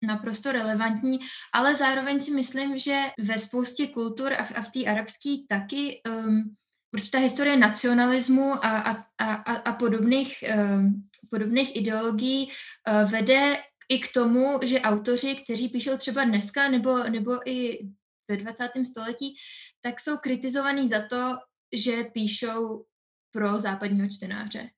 naprosto 0.07 0.53
relevantní, 0.53 1.21
ale 1.53 1.77
zároveň 1.77 2.21
si 2.21 2.31
myslím, 2.31 2.79
že 2.79 3.03
ve 3.19 3.39
spoustě 3.39 3.87
kultur 3.87 4.33
a 4.33 4.45
v, 4.45 4.53
a 4.55 4.63
v 4.63 4.71
té 4.71 4.85
arabské 4.85 5.37
taky 5.49 6.03
um, 6.09 6.55
určitá 6.95 7.19
historie 7.19 7.57
nacionalismu 7.57 8.65
a, 8.65 8.79
a, 8.79 9.07
a, 9.19 9.55
a 9.55 9.73
podobných, 9.73 10.45
um, 10.57 11.09
podobných 11.31 11.77
ideologií 11.77 12.49
uh, 12.49 13.11
vede 13.11 13.57
i 13.89 13.99
k 13.99 14.13
tomu, 14.13 14.61
že 14.63 14.81
autoři, 14.81 15.35
kteří 15.35 15.69
píšou 15.69 15.97
třeba 15.97 16.25
dneska 16.25 16.69
nebo, 16.69 17.05
nebo 17.05 17.49
i 17.49 17.89
ve 18.29 18.37
20. 18.37 18.71
století, 18.87 19.37
tak 19.83 20.01
jsou 20.01 20.17
kritizovaní 20.17 20.89
za 20.89 21.09
to, 21.09 21.37
že 21.73 22.05
píšou 22.05 22.85
pro 23.31 23.59
západního 23.59 24.09
čtenáře. 24.09 24.69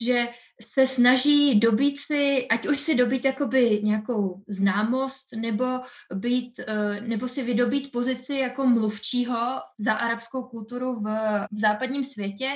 Že 0.00 0.28
se 0.62 0.86
snaží 0.86 1.60
dobít 1.60 1.98
si, 1.98 2.48
ať 2.48 2.68
už 2.68 2.80
si 2.80 2.94
dobít 2.94 3.24
jakoby 3.24 3.80
nějakou 3.82 4.44
známost, 4.48 5.32
nebo, 5.36 5.64
být, 6.14 6.60
eh, 6.66 7.00
nebo 7.00 7.28
si 7.28 7.42
vydobít 7.42 7.92
pozici 7.92 8.34
jako 8.34 8.66
mluvčího 8.66 9.60
za 9.78 9.92
arabskou 9.92 10.42
kulturu 10.42 11.00
v, 11.00 11.04
v 11.52 11.58
západním 11.60 12.04
světě, 12.04 12.50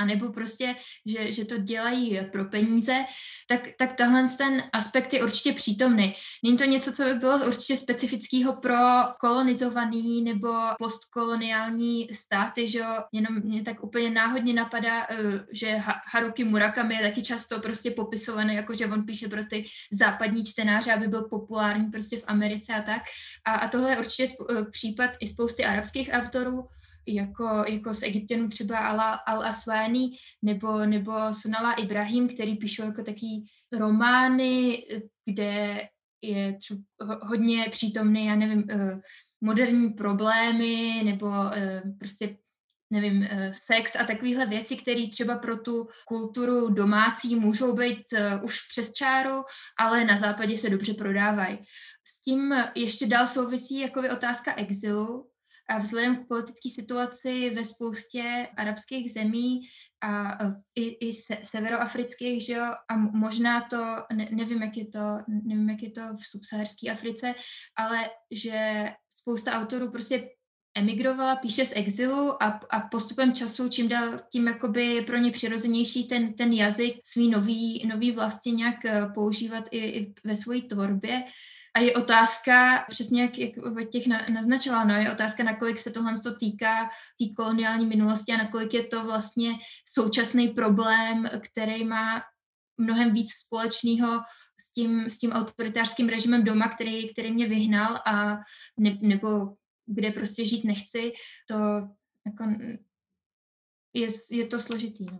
anebo 0.00 0.32
prostě, 0.32 0.76
že, 1.06 1.32
že 1.32 1.44
to 1.44 1.58
dělají 1.58 2.20
pro 2.32 2.44
peníze, 2.44 3.04
tak, 3.48 3.68
tak 3.78 3.96
tahle 3.96 4.28
ten 4.28 4.62
aspekt 4.72 5.12
je 5.12 5.24
určitě 5.24 5.52
přítomný. 5.52 6.14
Není 6.44 6.56
to 6.56 6.64
něco, 6.64 6.92
co 6.92 7.04
by 7.04 7.14
bylo 7.14 7.46
určitě 7.46 7.76
specifického 7.76 8.56
pro 8.56 8.76
kolonizovaný 9.20 10.22
nebo 10.22 10.48
postkoloniální 10.78 12.08
státy, 12.12 12.68
že 12.68 12.84
jenom 13.12 13.40
mě 13.40 13.62
tak 13.62 13.84
úplně 13.84 14.10
náhodně 14.10 14.54
napadá, 14.54 15.06
eh, 15.10 15.16
že 15.52 15.80
Haruki 16.12 16.44
Murakami 16.44 16.94
je 16.94 17.08
taky 17.08 17.22
často 17.22 17.60
prostě 17.60 17.90
popisovaný, 17.90 18.54
jako 18.54 18.74
že 18.74 18.86
on 18.86 19.06
píše 19.06 19.28
pro 19.28 19.44
ty 19.44 19.64
západní 19.92 20.44
čtenáře, 20.44 20.92
aby 20.92 21.08
byl 21.08 21.22
populární 21.22 21.90
prostě 21.90 22.16
v 22.16 22.24
Americe 22.26 22.74
a 22.74 22.82
tak. 22.82 23.02
A, 23.44 23.54
a 23.54 23.68
tohle 23.68 23.90
je 23.90 23.98
určitě 23.98 24.34
eh, 24.50 24.64
případ 24.64 25.10
i 25.20 25.28
spousty 25.28 25.64
arabských 25.64 26.10
autorů, 26.12 26.68
jako, 27.06 27.64
jako 27.68 27.94
z 27.94 28.02
Egyptěnů 28.02 28.48
třeba 28.48 28.96
Al-Aswani 29.28 30.16
nebo, 30.42 30.86
nebo 30.86 31.12
Sunala 31.32 31.72
Ibrahim, 31.72 32.28
který 32.28 32.56
píšou 32.56 32.82
jako 32.82 33.02
taky 33.02 33.44
romány, 33.72 34.84
kde 35.24 35.80
je 36.22 36.58
hodně 37.22 37.66
přítomný, 37.70 38.26
já 38.26 38.34
nevím, 38.34 38.64
eh, 38.70 39.00
moderní 39.40 39.90
problémy 39.90 41.02
nebo 41.04 41.32
eh, 41.54 41.82
prostě 41.98 42.36
nevím, 42.90 43.22
eh, 43.22 43.52
sex 43.54 43.96
a 43.96 44.04
takovéhle 44.04 44.46
věci, 44.46 44.76
které 44.76 45.08
třeba 45.12 45.38
pro 45.38 45.56
tu 45.56 45.88
kulturu 46.06 46.68
domácí 46.68 47.36
můžou 47.36 47.76
být 47.76 48.02
už 48.42 48.68
přes 48.68 48.92
čáru, 48.92 49.44
ale 49.78 50.04
na 50.04 50.18
západě 50.18 50.58
se 50.58 50.70
dobře 50.70 50.94
prodávají. 50.94 51.58
S 52.04 52.22
tím 52.22 52.54
ještě 52.74 53.06
dál 53.06 53.26
souvisí 53.26 53.80
jako 53.80 54.02
otázka 54.12 54.54
exilu, 54.54 55.29
a 55.70 55.78
vzhledem 55.78 56.16
k 56.16 56.28
politické 56.28 56.70
situaci 56.70 57.50
ve 57.50 57.64
spoustě 57.64 58.48
arabských 58.56 59.12
zemí 59.12 59.60
a 60.02 60.38
i, 60.74 61.08
i 61.08 61.12
se, 61.12 61.38
severoafrických, 61.42 62.46
že 62.46 62.52
jo, 62.52 62.64
a 62.88 62.96
možná 62.96 63.60
to, 63.60 63.96
ne, 64.12 64.28
nevím, 64.30 64.62
jak 64.62 64.76
je 64.76 64.86
to, 64.86 65.18
nevím, 65.28 65.70
jak 65.70 65.82
je 65.82 65.90
to 65.90 66.00
v 66.00 66.26
subsaharské 66.26 66.90
Africe, 66.90 67.34
ale 67.76 68.10
že 68.30 68.88
spousta 69.10 69.52
autorů 69.52 69.90
prostě 69.90 70.28
emigrovala, 70.74 71.36
píše 71.36 71.66
z 71.66 71.72
exilu 71.76 72.42
a, 72.42 72.60
a 72.70 72.80
postupem 72.80 73.32
času, 73.32 73.68
čím 73.68 73.88
dál 73.88 74.18
tím 74.32 74.46
jakoby 74.48 75.04
pro 75.06 75.16
ně 75.16 75.30
přirozenější 75.30 76.08
ten, 76.08 76.34
ten 76.34 76.52
jazyk 76.52 77.00
svý 77.04 77.30
nový, 77.30 77.86
nový 77.88 78.12
vlastně 78.12 78.52
nějak 78.52 78.84
eh, 78.84 79.06
používat 79.14 79.64
i, 79.70 79.78
i 79.78 80.14
ve 80.24 80.36
své 80.36 80.60
tvorbě. 80.60 81.24
A 81.74 81.80
je 81.80 81.94
otázka, 81.94 82.86
přesně 82.88 83.22
jak, 83.22 83.38
jak 83.38 83.52
těch 83.90 84.06
na, 84.06 84.26
naznačila, 84.28 84.84
no, 84.84 84.94
je 84.94 85.12
otázka, 85.12 85.42
nakolik 85.44 85.78
se 85.78 85.90
tohle 85.90 86.20
to 86.20 86.36
týká 86.36 86.84
té 86.84 86.90
tý 87.18 87.34
koloniální 87.34 87.86
minulosti 87.86 88.32
a 88.32 88.36
nakolik 88.36 88.74
je 88.74 88.86
to 88.86 89.04
vlastně 89.04 89.52
současný 89.88 90.48
problém, 90.48 91.30
který 91.40 91.84
má 91.84 92.22
mnohem 92.78 93.12
víc 93.12 93.32
společného 93.32 94.20
s 94.60 94.72
tím, 94.72 95.10
s 95.10 95.18
tím 95.18 95.32
autoritářským 95.32 96.08
režimem 96.08 96.44
doma, 96.44 96.68
který, 96.68 97.12
který 97.12 97.32
mě 97.32 97.46
vyhnal 97.46 98.00
a 98.06 98.36
ne, 98.78 98.98
nebo 99.00 99.56
kde 99.86 100.10
prostě 100.10 100.44
žít 100.44 100.64
nechci, 100.64 101.12
to 101.48 101.54
jako 102.26 102.44
je, 103.94 104.08
je 104.30 104.46
to 104.46 104.60
složitý. 104.60 105.06
No. 105.06 105.18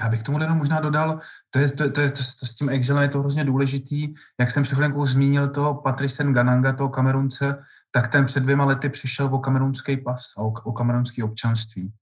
Já 0.00 0.08
bych 0.08 0.22
tomu 0.22 0.40
jenom 0.40 0.58
možná 0.58 0.80
dodal, 0.80 1.18
to, 1.50 1.58
je, 1.58 1.72
to, 1.72 1.90
to, 1.90 2.10
to, 2.10 2.22
to 2.40 2.46
s 2.46 2.54
tím 2.54 2.68
exilem 2.68 3.02
je 3.02 3.08
to 3.08 3.20
hrozně 3.20 3.44
důležitý. 3.44 4.14
Jak 4.40 4.50
jsem 4.50 4.62
před 4.62 4.74
chvílenkou 4.74 5.06
zmínil 5.06 5.48
toho 5.48 5.74
Patricen 5.74 6.32
Gananga, 6.32 6.72
toho 6.72 6.88
Kamerunce, 6.88 7.62
tak 7.90 8.08
ten 8.08 8.24
před 8.24 8.42
dvěma 8.42 8.64
lety 8.64 8.88
přišel 8.88 9.26
o 9.26 9.38
kamerunský 9.38 9.96
pas 9.96 10.32
a 10.38 10.40
o, 10.40 10.46
o 10.46 10.72
kamerunský 10.72 11.22
občanství. 11.22 11.92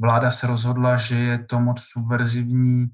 Vláda 0.00 0.30
se 0.30 0.46
rozhodla, 0.46 0.96
že 0.96 1.18
je 1.18 1.44
to 1.44 1.60
moc 1.60 1.80
subverzivní 1.80 2.88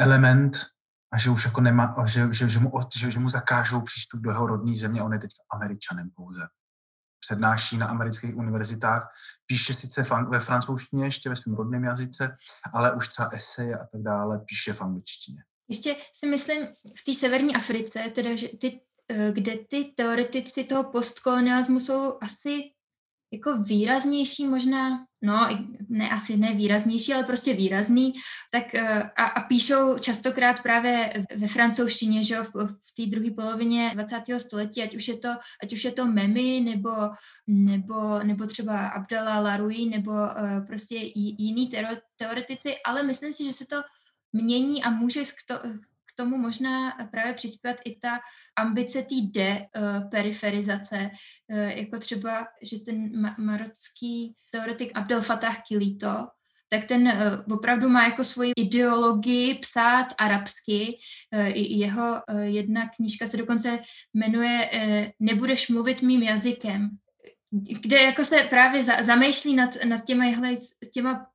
element 0.00 0.66
a 1.12 1.18
že 1.18 1.30
už 1.30 1.44
jako 1.44 1.60
nemá, 1.60 1.94
že, 2.06 2.28
že, 2.32 2.48
že, 2.48 2.58
mu, 2.58 2.72
že, 2.96 3.10
že 3.10 3.20
mu 3.20 3.28
zakážou 3.28 3.80
přístup 3.80 4.20
do 4.20 4.30
jeho 4.30 4.46
rodní 4.46 4.76
země, 4.76 5.02
on 5.02 5.12
je 5.12 5.18
teď 5.18 5.30
američanem 5.52 6.10
pouze 6.14 6.40
přednáší 7.30 7.76
na 7.78 7.86
amerických 7.86 8.36
univerzitách, 8.36 9.08
píše 9.46 9.74
sice 9.74 10.06
ve 10.28 10.40
francouzštině, 10.40 11.04
ještě 11.04 11.28
ve 11.28 11.36
svém 11.36 11.54
rodném 11.54 11.84
jazyce, 11.84 12.36
ale 12.72 12.96
už 12.96 13.08
třeba 13.08 13.28
eseje 13.28 13.74
a 13.78 13.86
tak 13.92 14.02
dále 14.02 14.44
píše 14.48 14.72
v 14.72 14.82
angličtině. 14.82 15.38
Ještě 15.68 15.96
si 16.14 16.26
myslím, 16.26 16.66
v 17.00 17.04
té 17.04 17.14
severní 17.14 17.54
Africe, 17.54 18.12
teda, 18.14 18.36
že 18.36 18.48
ty, 18.48 18.80
eh, 19.08 19.32
kde 19.32 19.52
ty 19.70 19.84
teoretici 19.96 20.64
toho 20.64 20.84
postkolonialismu 20.84 21.80
jsou 21.80 22.18
asi 22.22 22.72
jako 23.32 23.62
výraznější 23.62 24.46
možná, 24.46 25.06
no 25.22 25.48
ne 25.88 26.10
asi 26.10 26.36
ne 26.36 26.54
výraznější, 26.54 27.14
ale 27.14 27.24
prostě 27.24 27.54
výrazný, 27.54 28.12
tak 28.50 28.74
eh, 28.74 29.02
a, 29.16 29.24
a 29.24 29.40
píšou 29.40 29.98
častokrát 29.98 30.62
právě 30.62 31.12
ve 31.36 31.48
francouzštině, 31.48 32.24
že 32.24 32.34
jo, 32.34 32.44
v, 32.44 32.66
v 32.66 32.94
té 32.96 33.06
druhé 33.06 33.30
polovině 33.30 33.90
20. 33.94 34.22
století, 34.38 34.82
ať 34.82 34.96
už 34.96 35.08
je 35.08 35.16
to, 35.16 35.28
ať 35.62 35.72
už 35.72 35.84
je 35.84 35.92
to 35.92 36.06
Memy, 36.06 36.60
nebo, 36.60 36.90
nebo, 37.46 38.18
nebo 38.22 38.46
třeba 38.46 38.88
Abdallah 38.88 39.44
Laroui, 39.44 39.86
nebo 39.86 40.10
uh, 40.10 40.66
prostě 40.66 40.96
jiný 41.14 41.70
teoretici, 42.16 42.76
ale 42.86 43.02
myslím 43.02 43.32
si, 43.32 43.44
že 43.44 43.52
se 43.52 43.66
to 43.66 43.76
mění 44.32 44.82
a 44.82 44.90
může 44.90 45.24
tomu 46.14 46.36
možná 46.36 46.90
právě 47.10 47.34
přispívat 47.34 47.76
i 47.84 47.98
ta 48.00 48.20
ambice 48.58 49.02
té 49.02 49.14
deperiferizace, 49.40 51.10
eh, 51.50 51.78
jako 51.80 51.98
třeba, 51.98 52.46
že 52.62 52.78
ten 52.78 53.10
marocký 53.38 54.34
teoretik 54.52 54.92
Abdel 54.94 55.22
Fattah 55.22 55.62
Kilito, 55.62 56.26
tak 56.72 56.84
ten 56.84 57.12
opravdu 57.52 57.88
má 57.88 58.04
jako 58.04 58.24
svoji 58.24 58.52
ideologii 58.56 59.54
psát 59.54 60.06
arabsky. 60.18 60.98
Jeho 61.54 62.22
jedna 62.40 62.88
knížka 62.88 63.26
se 63.26 63.36
dokonce 63.36 63.78
jmenuje 64.14 64.70
Nebudeš 65.20 65.68
mluvit 65.68 66.02
mým 66.02 66.22
jazykem, 66.22 66.90
kde 67.80 68.02
jako 68.02 68.24
se 68.24 68.46
právě 68.50 68.84
za, 68.84 69.02
zamýšlí 69.02 69.56
nad, 69.56 69.84
nad 69.84 70.04
těma, 70.04 70.24
těma 70.92 71.26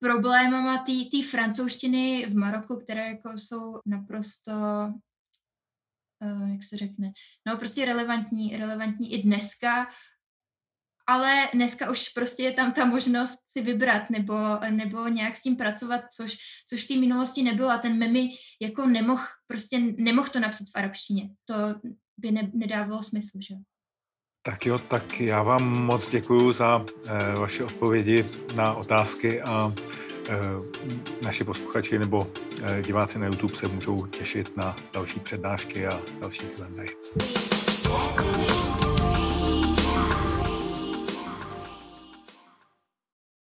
problémama 0.00 0.84
té 0.84 1.28
francouzštiny 1.30 2.26
v 2.26 2.36
Maroku, 2.36 2.76
které 2.76 3.08
jako 3.08 3.32
jsou 3.32 3.80
naprosto, 3.86 4.52
uh, 6.22 6.50
jak 6.50 6.62
se 6.62 6.76
řekne, 6.76 7.12
no 7.46 7.56
prostě 7.56 7.84
relevantní, 7.84 8.56
relevantní 8.56 9.12
i 9.12 9.22
dneska, 9.22 9.88
ale 11.06 11.48
dneska 11.54 11.90
už 11.90 12.08
prostě 12.08 12.42
je 12.42 12.52
tam 12.52 12.72
ta 12.72 12.84
možnost 12.84 13.40
si 13.48 13.62
vybrat 13.62 14.10
nebo, 14.10 14.34
nebo 14.70 15.08
nějak 15.08 15.36
s 15.36 15.42
tím 15.42 15.56
pracovat, 15.56 16.00
což, 16.14 16.36
což 16.68 16.84
v 16.84 16.88
té 16.88 16.94
minulosti 16.94 17.42
nebylo 17.42 17.70
a 17.70 17.78
ten 17.78 17.98
memi 17.98 18.30
jako 18.60 18.86
nemohl, 18.86 19.22
prostě 19.46 19.78
nemohl 19.78 20.28
to 20.28 20.40
napsat 20.40 20.64
v 20.64 20.78
arabštině. 20.78 21.30
To 21.44 21.54
by 22.16 22.30
ne, 22.30 22.50
nedávalo 22.54 23.02
smysl, 23.02 23.38
že? 23.40 23.54
Tak 24.46 24.66
jo, 24.66 24.78
tak 24.78 25.20
já 25.20 25.42
vám 25.42 25.84
moc 25.84 26.08
děkuji 26.08 26.52
za 26.52 26.84
e, 27.06 27.38
vaše 27.38 27.64
odpovědi 27.64 28.26
na 28.54 28.74
otázky 28.74 29.42
a 29.42 29.72
e, 30.28 30.38
naši 31.24 31.44
posluchači 31.44 31.98
nebo 31.98 32.26
e, 32.62 32.82
diváci 32.82 33.18
na 33.18 33.26
YouTube 33.26 33.54
se 33.54 33.68
můžou 33.68 34.06
těšit 34.06 34.56
na 34.56 34.76
další 34.92 35.20
přednášky 35.20 35.86
a 35.86 36.00
další 36.20 36.42
Q&A. 36.46 37.65